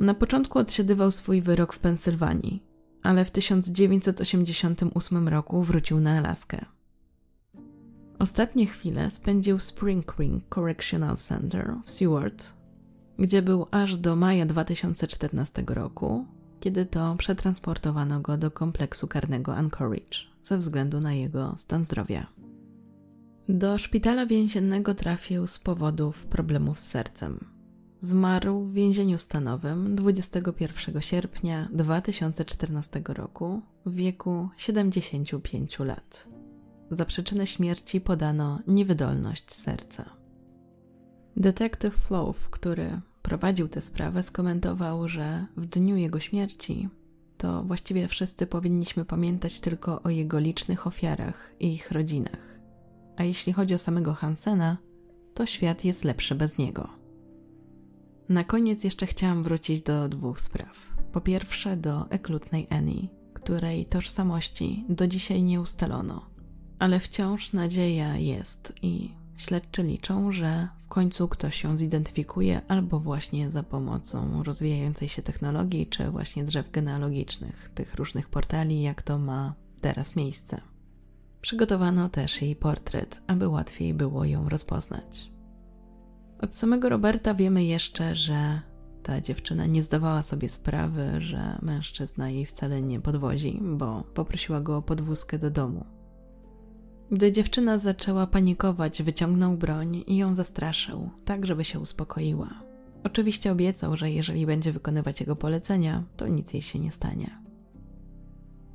Na 0.00 0.14
początku 0.14 0.58
odsiedywał 0.58 1.10
swój 1.10 1.42
wyrok 1.42 1.72
w 1.72 1.78
Pensylwanii, 1.78 2.62
ale 3.02 3.24
w 3.24 3.30
1988 3.30 5.28
roku 5.28 5.62
wrócił 5.62 6.00
na 6.00 6.18
Alaskę. 6.18 6.64
Ostatnie 8.18 8.66
chwile 8.66 9.10
spędził 9.10 9.58
w 9.58 9.62
Spring 9.62 10.06
Creek 10.06 10.44
Correctional 10.54 11.16
Center 11.16 11.74
w 11.84 11.90
Seward, 11.90 12.52
gdzie 13.18 13.42
był 13.42 13.66
aż 13.70 13.96
do 13.96 14.16
maja 14.16 14.46
2014 14.46 15.64
roku, 15.66 16.26
kiedy 16.60 16.86
to 16.86 17.14
przetransportowano 17.18 18.20
go 18.20 18.36
do 18.36 18.50
kompleksu 18.50 19.08
karnego 19.08 19.56
Anchorage 19.56 20.35
ze 20.46 20.58
względu 20.58 21.00
na 21.00 21.14
jego 21.14 21.54
stan 21.56 21.84
zdrowia. 21.84 22.26
Do 23.48 23.78
szpitala 23.78 24.26
więziennego 24.26 24.94
trafił 24.94 25.46
z 25.46 25.58
powodów 25.58 26.26
problemów 26.26 26.78
z 26.78 26.86
sercem. 26.86 27.44
Zmarł 28.00 28.60
w 28.60 28.72
więzieniu 28.72 29.18
stanowym 29.18 29.94
21 29.94 31.02
sierpnia 31.02 31.68
2014 31.72 33.02
roku 33.08 33.62
w 33.86 33.94
wieku 33.94 34.48
75 34.56 35.78
lat. 35.78 36.28
Za 36.90 37.04
przyczynę 37.04 37.46
śmierci 37.46 38.00
podano 38.00 38.58
niewydolność 38.66 39.54
serca. 39.54 40.10
Detektyw 41.36 41.94
Flow, 41.94 42.50
który 42.50 43.00
prowadził 43.22 43.68
tę 43.68 43.80
sprawę, 43.80 44.22
skomentował, 44.22 45.08
że 45.08 45.46
w 45.56 45.66
dniu 45.66 45.96
jego 45.96 46.20
śmierci 46.20 46.88
to 47.38 47.62
właściwie 47.62 48.08
wszyscy 48.08 48.46
powinniśmy 48.46 49.04
pamiętać 49.04 49.60
tylko 49.60 50.02
o 50.02 50.10
jego 50.10 50.38
licznych 50.38 50.86
ofiarach 50.86 51.52
i 51.60 51.72
ich 51.72 51.90
rodzinach. 51.90 52.60
A 53.16 53.24
jeśli 53.24 53.52
chodzi 53.52 53.74
o 53.74 53.78
samego 53.78 54.14
Hansena, 54.14 54.76
to 55.34 55.46
świat 55.46 55.84
jest 55.84 56.04
lepszy 56.04 56.34
bez 56.34 56.58
niego. 56.58 56.88
Na 58.28 58.44
koniec 58.44 58.84
jeszcze 58.84 59.06
chciałam 59.06 59.42
wrócić 59.42 59.82
do 59.82 60.08
dwóch 60.08 60.40
spraw. 60.40 60.96
Po 61.12 61.20
pierwsze 61.20 61.76
do 61.76 62.10
eklutnej 62.10 62.66
Annie, 62.70 63.08
której 63.34 63.86
tożsamości 63.86 64.84
do 64.88 65.06
dzisiaj 65.06 65.42
nie 65.42 65.60
ustalono. 65.60 66.26
Ale 66.78 67.00
wciąż 67.00 67.52
nadzieja 67.52 68.16
jest 68.16 68.72
i 68.82 69.10
śledczy 69.36 69.82
liczą, 69.82 70.32
że 70.32 70.68
w 70.86 70.88
końcu 70.88 71.28
ktoś 71.28 71.64
ją 71.64 71.76
zidentyfikuje 71.76 72.60
albo 72.68 73.00
właśnie 73.00 73.50
za 73.50 73.62
pomocą 73.62 74.42
rozwijającej 74.42 75.08
się 75.08 75.22
technologii, 75.22 75.86
czy 75.86 76.10
właśnie 76.10 76.44
drzew 76.44 76.70
genealogicznych, 76.70 77.68
tych 77.74 77.94
różnych 77.94 78.28
portali, 78.28 78.82
jak 78.82 79.02
to 79.02 79.18
ma 79.18 79.54
teraz 79.80 80.16
miejsce. 80.16 80.60
Przygotowano 81.40 82.08
też 82.08 82.42
jej 82.42 82.56
portret, 82.56 83.22
aby 83.26 83.48
łatwiej 83.48 83.94
było 83.94 84.24
ją 84.24 84.48
rozpoznać. 84.48 85.30
Od 86.40 86.54
samego 86.54 86.88
Roberta 86.88 87.34
wiemy 87.34 87.64
jeszcze, 87.64 88.14
że 88.14 88.60
ta 89.02 89.20
dziewczyna 89.20 89.66
nie 89.66 89.82
zdawała 89.82 90.22
sobie 90.22 90.48
sprawy, 90.48 91.10
że 91.18 91.58
mężczyzna 91.62 92.30
jej 92.30 92.46
wcale 92.46 92.82
nie 92.82 93.00
podwozi, 93.00 93.60
bo 93.62 94.04
poprosiła 94.14 94.60
go 94.60 94.76
o 94.76 94.82
podwózkę 94.82 95.38
do 95.38 95.50
domu. 95.50 95.95
Gdy 97.12 97.32
dziewczyna 97.32 97.78
zaczęła 97.78 98.26
panikować, 98.26 99.02
wyciągnął 99.02 99.56
broń 99.56 100.04
i 100.06 100.16
ją 100.16 100.34
zastraszył, 100.34 101.10
tak 101.24 101.46
żeby 101.46 101.64
się 101.64 101.80
uspokoiła. 101.80 102.48
Oczywiście 103.04 103.52
obiecał, 103.52 103.96
że 103.96 104.10
jeżeli 104.10 104.46
będzie 104.46 104.72
wykonywać 104.72 105.20
jego 105.20 105.36
polecenia, 105.36 106.02
to 106.16 106.28
nic 106.28 106.52
jej 106.52 106.62
się 106.62 106.78
nie 106.78 106.90
stanie. 106.90 107.38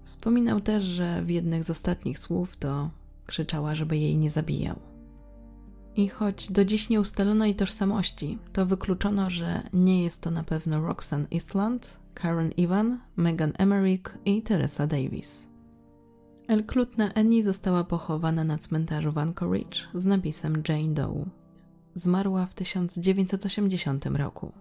Wspominał 0.04 0.62
też, 0.62 0.84
że 0.84 1.24
w 1.24 1.30
jednych 1.30 1.64
z 1.64 1.70
ostatnich 1.70 2.20
słów 2.20 2.58
to 2.58 2.90
krzyczała, 3.26 3.76
żeby 3.76 3.98
jej 3.98 4.18
nie 4.18 4.30
zabijał. 4.30 4.80
I 5.96 6.08
choć 6.08 6.52
do 6.52 6.66
dziś 6.66 6.90
nie 6.90 7.02
ustalono 7.02 7.46
jej 7.46 7.56
tożsamości, 7.56 8.38
to 8.54 8.66
wykluczono, 8.66 9.30
że 9.30 9.64
nie 9.74 10.04
jest 10.04 10.22
to 10.22 10.32
na 10.32 10.44
pewno 10.44 10.82
Roxanne 10.82 11.28
Eastland, 11.34 12.00
Karen 12.14 12.52
Evan, 12.58 13.00
Megan 13.16 13.54
Emmerich 13.58 14.18
i 14.26 14.42
Teresa 14.42 14.88
Davis. 14.88 15.51
Elklutna 16.48 17.14
Annie 17.14 17.44
została 17.44 17.84
pochowana 17.84 18.44
na 18.44 18.58
cmentarzu 18.58 19.12
Vanco 19.12 19.50
z 19.94 20.06
napisem 20.06 20.64
Jane 20.70 20.94
Doe. 20.94 21.26
Zmarła 21.96 22.46
w 22.46 22.54
1980 22.54 24.06
roku. 24.06 24.52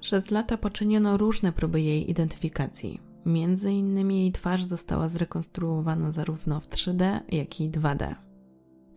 Przez 0.00 0.30
lata 0.30 0.56
poczyniono 0.56 1.16
różne 1.16 1.52
próby 1.52 1.80
jej 1.80 2.10
identyfikacji. 2.10 3.00
Między 3.26 3.72
innymi 3.72 4.20
jej 4.20 4.32
twarz 4.32 4.64
została 4.64 5.08
zrekonstruowana 5.08 6.12
zarówno 6.12 6.60
w 6.60 6.68
3D, 6.68 7.20
jak 7.32 7.60
i 7.60 7.70
2D 7.70 8.14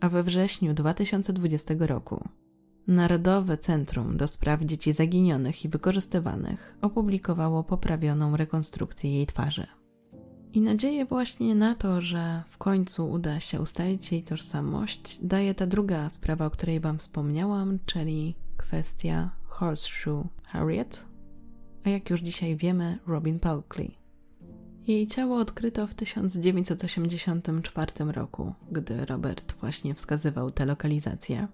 a 0.00 0.08
we 0.08 0.22
wrześniu 0.22 0.74
2020 0.74 1.74
roku 1.78 2.28
Narodowe 2.86 3.58
Centrum 3.58 4.16
do 4.16 4.28
Spraw 4.28 4.60
Dzieci 4.60 4.92
Zaginionych 4.92 5.64
i 5.64 5.68
Wykorzystywanych 5.68 6.78
opublikowało 6.82 7.64
poprawioną 7.64 8.36
rekonstrukcję 8.36 9.14
jej 9.14 9.26
twarzy. 9.26 9.66
I 10.52 10.60
nadzieję 10.60 11.04
właśnie 11.04 11.54
na 11.54 11.74
to, 11.74 12.02
że 12.02 12.42
w 12.48 12.58
końcu 12.58 13.10
uda 13.10 13.40
się 13.40 13.60
ustalić 13.60 14.12
jej 14.12 14.22
tożsamość, 14.22 15.18
daje 15.22 15.54
ta 15.54 15.66
druga 15.66 16.10
sprawa, 16.10 16.46
o 16.46 16.50
której 16.50 16.80
Wam 16.80 16.98
wspomniałam, 16.98 17.78
czyli 17.86 18.34
kwestia 18.56 19.30
Horseshoe 19.44 20.28
Harriet, 20.46 21.06
a 21.84 21.90
jak 21.90 22.10
już 22.10 22.20
dzisiaj 22.20 22.56
wiemy, 22.56 22.98
Robin 23.06 23.38
Pelkley. 23.38 23.94
Jej 24.86 25.06
ciało 25.06 25.36
odkryto 25.36 25.86
w 25.86 25.94
1984 25.94 27.92
roku, 28.12 28.54
gdy 28.72 29.04
Robert 29.06 29.54
właśnie 29.60 29.94
wskazywał 29.94 30.50
tę 30.50 30.66
lokalizację. 30.66 31.48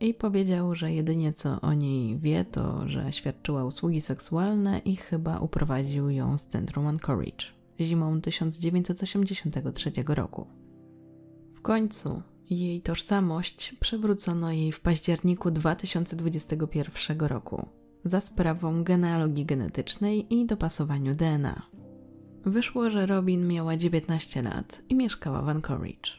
I 0.00 0.14
powiedział, 0.14 0.74
że 0.74 0.92
jedynie 0.92 1.32
co 1.32 1.60
o 1.60 1.72
niej 1.72 2.18
wie, 2.18 2.44
to 2.44 2.88
że 2.88 3.12
świadczyła 3.12 3.64
usługi 3.64 4.00
seksualne 4.00 4.78
i 4.78 4.96
chyba 4.96 5.38
uprowadził 5.38 6.10
ją 6.10 6.38
z 6.38 6.46
centrum 6.46 6.86
Anchorage 6.86 7.53
zimą 7.80 8.20
1983 8.20 9.92
roku. 10.06 10.46
W 11.54 11.60
końcu 11.60 12.22
jej 12.50 12.80
tożsamość 12.82 13.74
przywrócono 13.80 14.52
jej 14.52 14.72
w 14.72 14.80
październiku 14.80 15.50
2021 15.50 17.18
roku 17.20 17.68
za 18.04 18.20
sprawą 18.20 18.84
genealogii 18.84 19.44
genetycznej 19.44 20.34
i 20.34 20.46
dopasowaniu 20.46 21.14
DNA. 21.14 21.62
Wyszło, 22.44 22.90
że 22.90 23.06
Robin 23.06 23.48
miała 23.48 23.76
19 23.76 24.42
lat 24.42 24.82
i 24.88 24.94
mieszkała 24.94 25.42
w 25.42 25.48
Anchorage. 25.48 26.10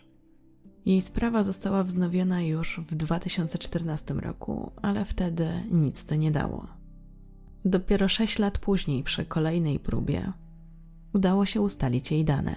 Jej 0.86 1.02
sprawa 1.02 1.44
została 1.44 1.84
wznowiona 1.84 2.42
już 2.42 2.80
w 2.88 2.96
2014 2.96 4.14
roku, 4.14 4.72
ale 4.82 5.06
wtedy 5.06 5.48
nic 5.72 6.06
to 6.06 6.16
nie 6.16 6.32
dało. 6.32 6.68
Dopiero 7.66 8.08
6 8.08 8.40
lat 8.40 8.60
później, 8.60 9.04
przy 9.04 9.26
kolejnej 9.26 9.80
próbie, 9.80 10.34
udało 11.16 11.46
się 11.46 11.62
ustalić 11.62 12.12
jej 12.12 12.26
dane. 12.26 12.56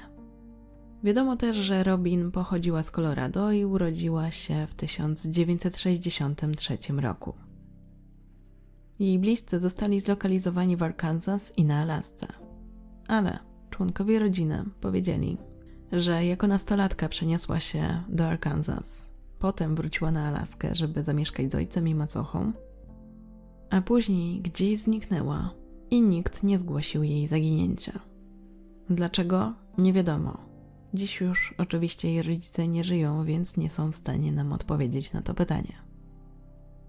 Wiadomo 1.05 1.37
też, 1.37 1.57
że 1.57 1.85
Robin 1.85 2.31
pochodziła 2.31 2.83
z 2.83 2.91
Colorado 2.91 3.53
i 3.53 3.65
urodziła 3.65 4.31
się 4.31 4.67
w 4.67 4.75
1963 4.75 6.79
roku. 6.97 7.35
Jej 8.99 9.19
bliscy 9.19 9.61
zostali 9.61 10.01
zlokalizowani 10.01 10.77
w 10.77 10.83
Arkansas 10.83 11.53
i 11.57 11.65
na 11.65 11.81
Alasce. 11.81 12.27
Ale 13.09 13.39
członkowie 13.71 14.19
rodziny 14.19 14.65
powiedzieli, 14.81 15.37
że 15.93 16.25
jako 16.25 16.47
nastolatka 16.47 17.09
przeniosła 17.09 17.61
się 17.61 18.03
do 18.09 18.27
Arkansas. 18.27 19.11
Potem 19.39 19.75
wróciła 19.75 20.11
na 20.11 20.29
Alaskę, 20.29 20.75
żeby 20.75 21.03
zamieszkać 21.03 21.53
z 21.53 21.55
ojcem 21.55 21.89
i 21.89 21.95
macochą, 21.95 22.53
a 23.71 23.81
później 23.81 24.41
gdzieś 24.41 24.79
zniknęła 24.79 25.55
i 25.91 26.03
nikt 26.03 26.43
nie 26.43 26.59
zgłosił 26.59 27.03
jej 27.03 27.27
zaginięcia. 27.27 28.08
Dlaczego? 28.91 29.55
Nie 29.79 29.93
wiadomo. 29.93 30.39
Dziś 30.95 31.21
już 31.21 31.55
oczywiście 31.59 32.13
jej 32.13 32.23
rodzice 32.23 32.69
nie 32.69 32.85
żyją, 32.85 33.25
więc 33.25 33.57
nie 33.57 33.71
są 33.71 33.93
w 33.93 33.95
stanie 33.95 34.33
nam 34.33 34.53
odpowiedzieć 34.53 35.13
na 35.13 35.23
to 35.23 35.35
pytanie. 35.35 35.73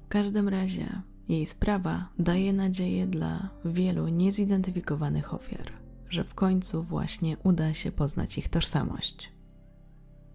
W 0.05 0.07
każdym 0.07 0.49
razie 0.49 1.01
jej 1.29 1.45
sprawa 1.45 2.09
daje 2.19 2.53
nadzieję 2.53 3.07
dla 3.07 3.49
wielu 3.65 4.07
niezidentyfikowanych 4.07 5.33
ofiar 5.33 5.79
że 6.09 6.23
w 6.23 6.33
końcu 6.33 6.83
właśnie 6.83 7.37
uda 7.43 7.73
się 7.73 7.91
poznać 7.91 8.37
ich 8.37 8.49
tożsamość. 8.49 9.31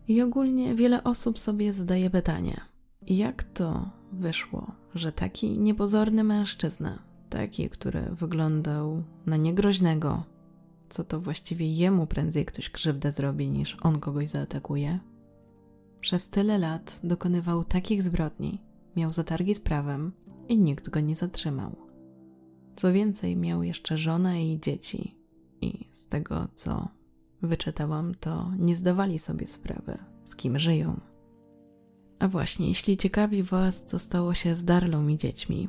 I 0.09 0.23
ogólnie 0.23 0.75
wiele 0.75 1.05
osób 1.05 1.39
sobie 1.39 1.73
zadaje 1.73 2.11
pytanie: 2.11 2.61
jak 3.03 3.43
to 3.43 3.91
wyszło, 4.13 4.73
że 4.95 5.13
taki 5.13 5.59
niepozorny 5.59 6.25
mężczyzna, 6.25 6.99
taki, 7.31 7.71
który 7.71 8.01
wyglądał 8.01 9.03
na 9.27 9.37
niegroźnego, 9.37 10.25
co 10.89 11.05
to 11.05 11.21
właściwie 11.21 11.73
jemu 11.73 12.07
prędzej 12.07 12.45
ktoś 12.45 12.71
krzywdę 12.71 13.13
zrobi 13.13 13.51
niż 13.51 13.77
on 13.83 14.01
kogoś 14.01 14.31
zaatakuje, 14.31 14.99
przez 16.01 16.31
tyle 16.31 16.59
lat 16.59 17.01
dokonywał 17.05 17.65
takich 17.65 18.03
zbrodni, 18.03 18.63
miał 18.97 19.13
zatargi 19.13 19.55
z 19.55 19.61
prawem 19.61 20.13
i 20.49 20.59
nikt 20.59 20.89
go 20.89 21.01
nie 21.01 21.17
zatrzymał. 21.17 21.77
Co 22.77 22.93
więcej, 22.93 23.37
miał 23.37 23.63
jeszcze 23.63 23.99
żonę 23.99 24.45
i 24.45 24.61
dzieci, 24.61 25.15
i 25.61 25.89
z 25.93 26.07
tego, 26.07 26.49
co 26.55 26.89
wyczytałam, 27.43 28.15
to 28.15 28.51
nie 28.59 28.75
zdawali 28.75 29.19
sobie 29.19 29.47
sprawy, 29.47 29.99
z 30.25 30.37
kim 30.37 30.59
żyją. 30.59 31.01
A 32.19 32.29
właśnie, 32.29 32.69
jeśli 32.69 32.97
ciekawi 32.97 33.43
Was, 33.43 33.85
co 33.85 33.99
stało 33.99 34.35
się 34.35 34.57
z 34.57 34.65
Darlą 34.65 35.09
i 35.09 35.19
dziećmi, 35.19 35.69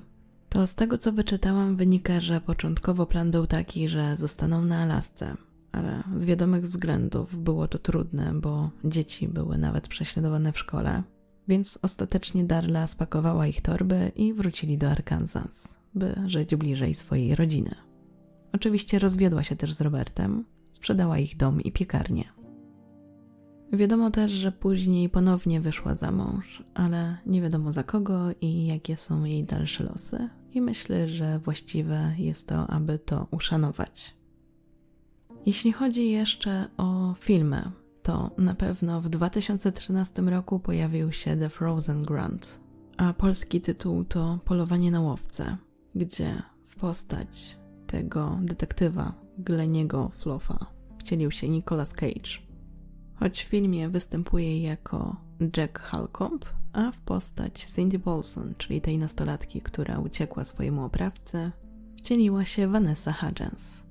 to 0.55 0.67
z 0.67 0.75
tego, 0.75 0.97
co 0.97 1.11
wyczytałam, 1.11 1.75
wynika, 1.75 2.21
że 2.21 2.41
początkowo 2.41 3.05
plan 3.05 3.31
był 3.31 3.47
taki, 3.47 3.89
że 3.89 4.17
zostaną 4.17 4.61
na 4.61 4.77
Alasce, 4.77 5.35
ale 5.71 6.03
z 6.17 6.25
wiadomych 6.25 6.63
względów 6.63 7.43
było 7.43 7.67
to 7.67 7.79
trudne, 7.79 8.33
bo 8.33 8.69
dzieci 8.83 9.27
były 9.27 9.57
nawet 9.57 9.87
prześladowane 9.87 10.51
w 10.51 10.59
szkole, 10.59 11.03
więc 11.47 11.79
ostatecznie 11.81 12.43
Darla 12.43 12.87
spakowała 12.87 13.47
ich 13.47 13.61
torby 13.61 14.11
i 14.15 14.33
wrócili 14.33 14.77
do 14.77 14.89
Arkansas, 14.89 15.79
by 15.95 16.15
żyć 16.25 16.55
bliżej 16.55 16.95
swojej 16.95 17.35
rodziny. 17.35 17.75
Oczywiście 18.53 18.99
rozwiodła 18.99 19.43
się 19.43 19.55
też 19.55 19.73
z 19.73 19.81
Robertem, 19.81 20.45
sprzedała 20.71 21.17
ich 21.17 21.37
dom 21.37 21.61
i 21.61 21.71
piekarnię. 21.71 22.23
Wiadomo 23.73 24.11
też, 24.11 24.31
że 24.31 24.51
później 24.51 25.09
ponownie 25.09 25.61
wyszła 25.61 25.95
za 25.95 26.11
mąż, 26.11 26.63
ale 26.73 27.17
nie 27.25 27.41
wiadomo 27.41 27.71
za 27.71 27.83
kogo 27.83 28.19
i 28.41 28.65
jakie 28.65 28.97
są 28.97 29.23
jej 29.23 29.43
dalsze 29.43 29.83
losy, 29.83 30.29
i 30.55 30.61
myślę, 30.61 31.07
że 31.09 31.39
właściwe 31.39 32.15
jest 32.17 32.49
to, 32.49 32.67
aby 32.67 32.99
to 32.99 33.27
uszanować. 33.31 34.13
Jeśli 35.45 35.71
chodzi 35.71 36.11
jeszcze 36.11 36.67
o 36.77 37.13
filmy, 37.19 37.71
to 38.03 38.31
na 38.37 38.55
pewno 38.55 39.01
w 39.01 39.09
2013 39.09 40.21
roku 40.21 40.59
pojawił 40.59 41.11
się 41.11 41.37
The 41.37 41.49
Frozen 41.49 42.03
Grant, 42.03 42.59
a 42.97 43.13
polski 43.13 43.61
tytuł 43.61 44.03
to 44.03 44.39
Polowanie 44.45 44.91
na 44.91 45.01
łowcę, 45.01 45.57
gdzie 45.95 46.41
w 46.63 46.75
postać 46.75 47.57
tego 47.87 48.39
detektywa 48.41 49.13
Gleniego 49.37 50.09
Floffa 50.09 50.65
wcielił 50.99 51.31
się 51.31 51.49
Nicolas 51.49 51.93
Cage. 51.93 52.45
Choć 53.15 53.43
w 53.43 53.47
filmie 53.47 53.89
występuje 53.89 54.61
jako 54.61 55.15
Jack 55.57 55.79
Halcomb, 55.79 56.45
a 56.75 56.91
w 56.91 56.99
postać 56.99 57.65
Cindy 57.65 57.99
Paulson, 57.99 58.53
czyli 58.57 58.81
tej 58.81 58.97
nastolatki, 58.97 59.61
która 59.61 59.99
uciekła 59.99 60.45
swojemu 60.45 60.83
oprawcy, 60.83 61.51
wcieliła 61.97 62.45
się 62.45 62.67
Vanessa 62.67 63.13
Hudgens. 63.13 63.83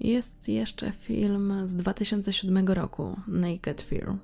Jest 0.00 0.48
jeszcze 0.48 0.92
film 0.92 1.52
z 1.64 1.74
2007 1.76 2.68
roku, 2.68 3.16
Naked 3.28 3.82
Fear, 3.82 4.16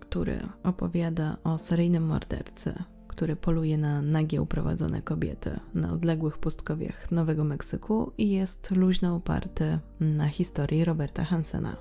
który 0.00 0.38
opowiada 0.62 1.36
o 1.44 1.58
seryjnym 1.58 2.06
mordercy, 2.06 2.74
który 3.08 3.36
poluje 3.36 3.78
na 3.78 4.02
nagie 4.02 4.42
uprowadzone 4.42 5.02
kobiety 5.02 5.60
na 5.74 5.92
odległych 5.92 6.38
pustkowiach 6.38 7.10
Nowego 7.10 7.44
Meksyku 7.44 8.12
i 8.18 8.30
jest 8.30 8.70
luźno 8.70 9.16
oparty 9.16 9.78
na 10.00 10.28
historii 10.28 10.84
Roberta 10.84 11.24
Hansena. 11.24 11.76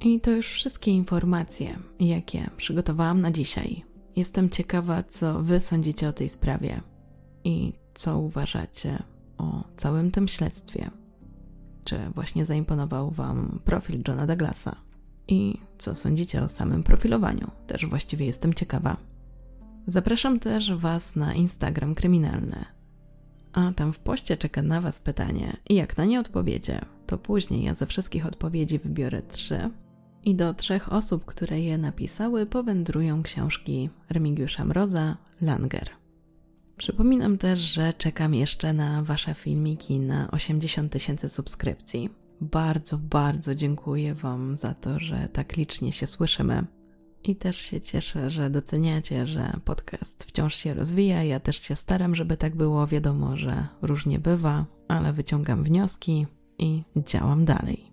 I 0.00 0.20
to 0.20 0.30
już 0.30 0.46
wszystkie 0.46 0.90
informacje, 0.90 1.78
jakie 2.00 2.50
przygotowałam 2.56 3.20
na 3.20 3.30
dzisiaj. 3.30 3.89
Jestem 4.16 4.50
ciekawa, 4.50 5.02
co 5.02 5.42
Wy 5.42 5.60
sądzicie 5.60 6.08
o 6.08 6.12
tej 6.12 6.28
sprawie 6.28 6.80
i 7.44 7.72
co 7.94 8.18
uważacie 8.18 9.02
o 9.38 9.64
całym 9.76 10.10
tym 10.10 10.28
śledztwie. 10.28 10.90
Czy 11.84 11.98
właśnie 12.14 12.44
zaimponował 12.44 13.10
Wam 13.10 13.60
profil 13.64 14.02
Johna 14.08 14.26
Douglasa? 14.26 14.76
I 15.28 15.60
co 15.78 15.94
sądzicie 15.94 16.42
o 16.42 16.48
samym 16.48 16.82
profilowaniu? 16.82 17.50
Też 17.66 17.86
właściwie 17.86 18.26
jestem 18.26 18.54
ciekawa. 18.54 18.96
Zapraszam 19.86 20.40
też 20.40 20.74
Was 20.74 21.16
na 21.16 21.34
Instagram 21.34 21.94
kryminalny. 21.94 22.64
A 23.52 23.72
tam 23.72 23.92
w 23.92 23.98
poście 23.98 24.36
czeka 24.36 24.62
na 24.62 24.80
Was 24.80 25.00
pytanie 25.00 25.56
i 25.68 25.74
jak 25.74 25.96
na 25.96 26.04
nie 26.04 26.20
odpowiecie, 26.20 26.80
to 27.06 27.18
później 27.18 27.64
ja 27.64 27.74
ze 27.74 27.86
wszystkich 27.86 28.26
odpowiedzi 28.26 28.78
wybiorę 28.78 29.22
trzy 29.22 29.70
i 30.24 30.34
do 30.34 30.54
trzech 30.54 30.92
osób, 30.92 31.24
które 31.24 31.60
je 31.60 31.78
napisały, 31.78 32.46
powędrują 32.46 33.22
książki 33.22 33.90
Remigiusza 34.10 34.64
Mroza, 34.64 35.16
Langer. 35.40 35.90
Przypominam 36.76 37.38
też, 37.38 37.58
że 37.60 37.92
czekam 37.92 38.34
jeszcze 38.34 38.72
na 38.72 39.02
Wasze 39.02 39.34
filmiki 39.34 40.00
na 40.00 40.30
80 40.30 40.92
tysięcy 40.92 41.28
subskrypcji. 41.28 42.10
Bardzo, 42.40 42.98
bardzo 42.98 43.54
dziękuję 43.54 44.14
Wam 44.14 44.56
za 44.56 44.74
to, 44.74 45.00
że 45.00 45.28
tak 45.32 45.56
licznie 45.56 45.92
się 45.92 46.06
słyszymy. 46.06 46.64
I 47.24 47.36
też 47.36 47.56
się 47.56 47.80
cieszę, 47.80 48.30
że 48.30 48.50
doceniacie, 48.50 49.26
że 49.26 49.52
podcast 49.64 50.24
wciąż 50.24 50.54
się 50.54 50.74
rozwija. 50.74 51.24
Ja 51.24 51.40
też 51.40 51.62
się 51.62 51.76
staram, 51.76 52.16
żeby 52.16 52.36
tak 52.36 52.56
było. 52.56 52.86
Wiadomo, 52.86 53.36
że 53.36 53.66
różnie 53.82 54.18
bywa, 54.18 54.66
ale 54.88 55.12
wyciągam 55.12 55.62
wnioski 55.62 56.26
i 56.58 56.82
działam 56.96 57.44
dalej. 57.44 57.89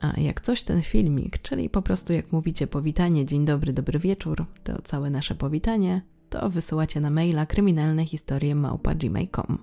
A 0.00 0.20
jak 0.20 0.40
coś 0.40 0.62
ten 0.62 0.82
filmik, 0.82 1.38
czyli 1.38 1.70
po 1.70 1.82
prostu 1.82 2.12
jak 2.12 2.32
mówicie 2.32 2.66
powitanie, 2.66 3.26
dzień 3.26 3.44
dobry, 3.44 3.72
dobry 3.72 3.98
wieczór, 3.98 4.44
to 4.64 4.82
całe 4.82 5.10
nasze 5.10 5.34
powitanie, 5.34 6.02
to 6.30 6.50
wysyłacie 6.50 7.00
na 7.00 7.10
maila 7.10 7.46
kryminalnehistorie.gmail.com. 7.46 9.58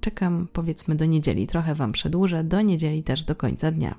Czekam 0.00 0.48
powiedzmy 0.52 0.94
do 0.94 1.04
niedzieli, 1.04 1.46
trochę 1.46 1.74
Wam 1.74 1.92
przedłużę, 1.92 2.44
do 2.44 2.60
niedzieli 2.60 3.02
też 3.02 3.24
do 3.24 3.36
końca 3.36 3.70
dnia. 3.70 3.94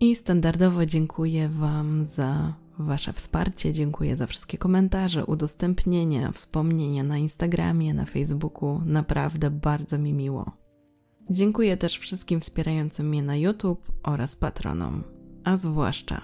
I 0.00 0.16
standardowo 0.16 0.86
dziękuję 0.86 1.48
Wam 1.48 2.04
za 2.04 2.54
Wasze 2.78 3.12
wsparcie, 3.12 3.72
dziękuję 3.72 4.16
za 4.16 4.26
wszystkie 4.26 4.58
komentarze, 4.58 5.26
udostępnienia, 5.26 6.32
wspomnienia 6.32 7.04
na 7.04 7.18
Instagramie, 7.18 7.94
na 7.94 8.04
Facebooku. 8.04 8.80
Naprawdę 8.86 9.50
bardzo 9.50 9.98
mi 9.98 10.12
miło. 10.12 10.52
Dziękuję 11.30 11.76
też 11.76 11.98
wszystkim 11.98 12.40
wspierającym 12.40 13.08
mnie 13.08 13.22
na 13.22 13.36
YouTube 13.36 13.92
oraz 14.02 14.36
patronom 14.36 15.13
a 15.44 15.56
zwłaszcza 15.56 16.20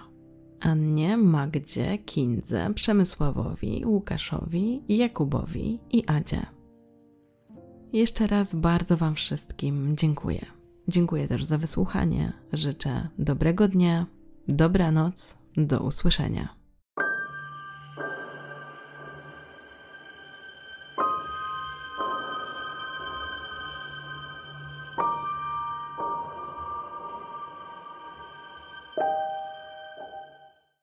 Annie, 0.61 1.17
Magdzie, 1.17 1.99
Kindze, 1.99 2.75
Przemysławowi, 2.75 3.83
Łukaszowi, 3.87 4.83
Jakubowi 4.89 5.81
i 5.91 6.07
Adzie. 6.07 6.47
Jeszcze 7.93 8.27
raz 8.27 8.55
bardzo 8.55 8.97
Wam 8.97 9.15
wszystkim 9.15 9.97
dziękuję. 9.97 10.47
Dziękuję 10.89 11.29
też 11.29 11.45
za 11.45 11.59
wysłuchanie. 11.59 12.33
Życzę 12.53 13.09
dobrego 13.19 13.69
dnia, 13.69 14.07
dobranoc, 14.49 15.39
do 15.57 15.81
usłyszenia. 15.81 16.60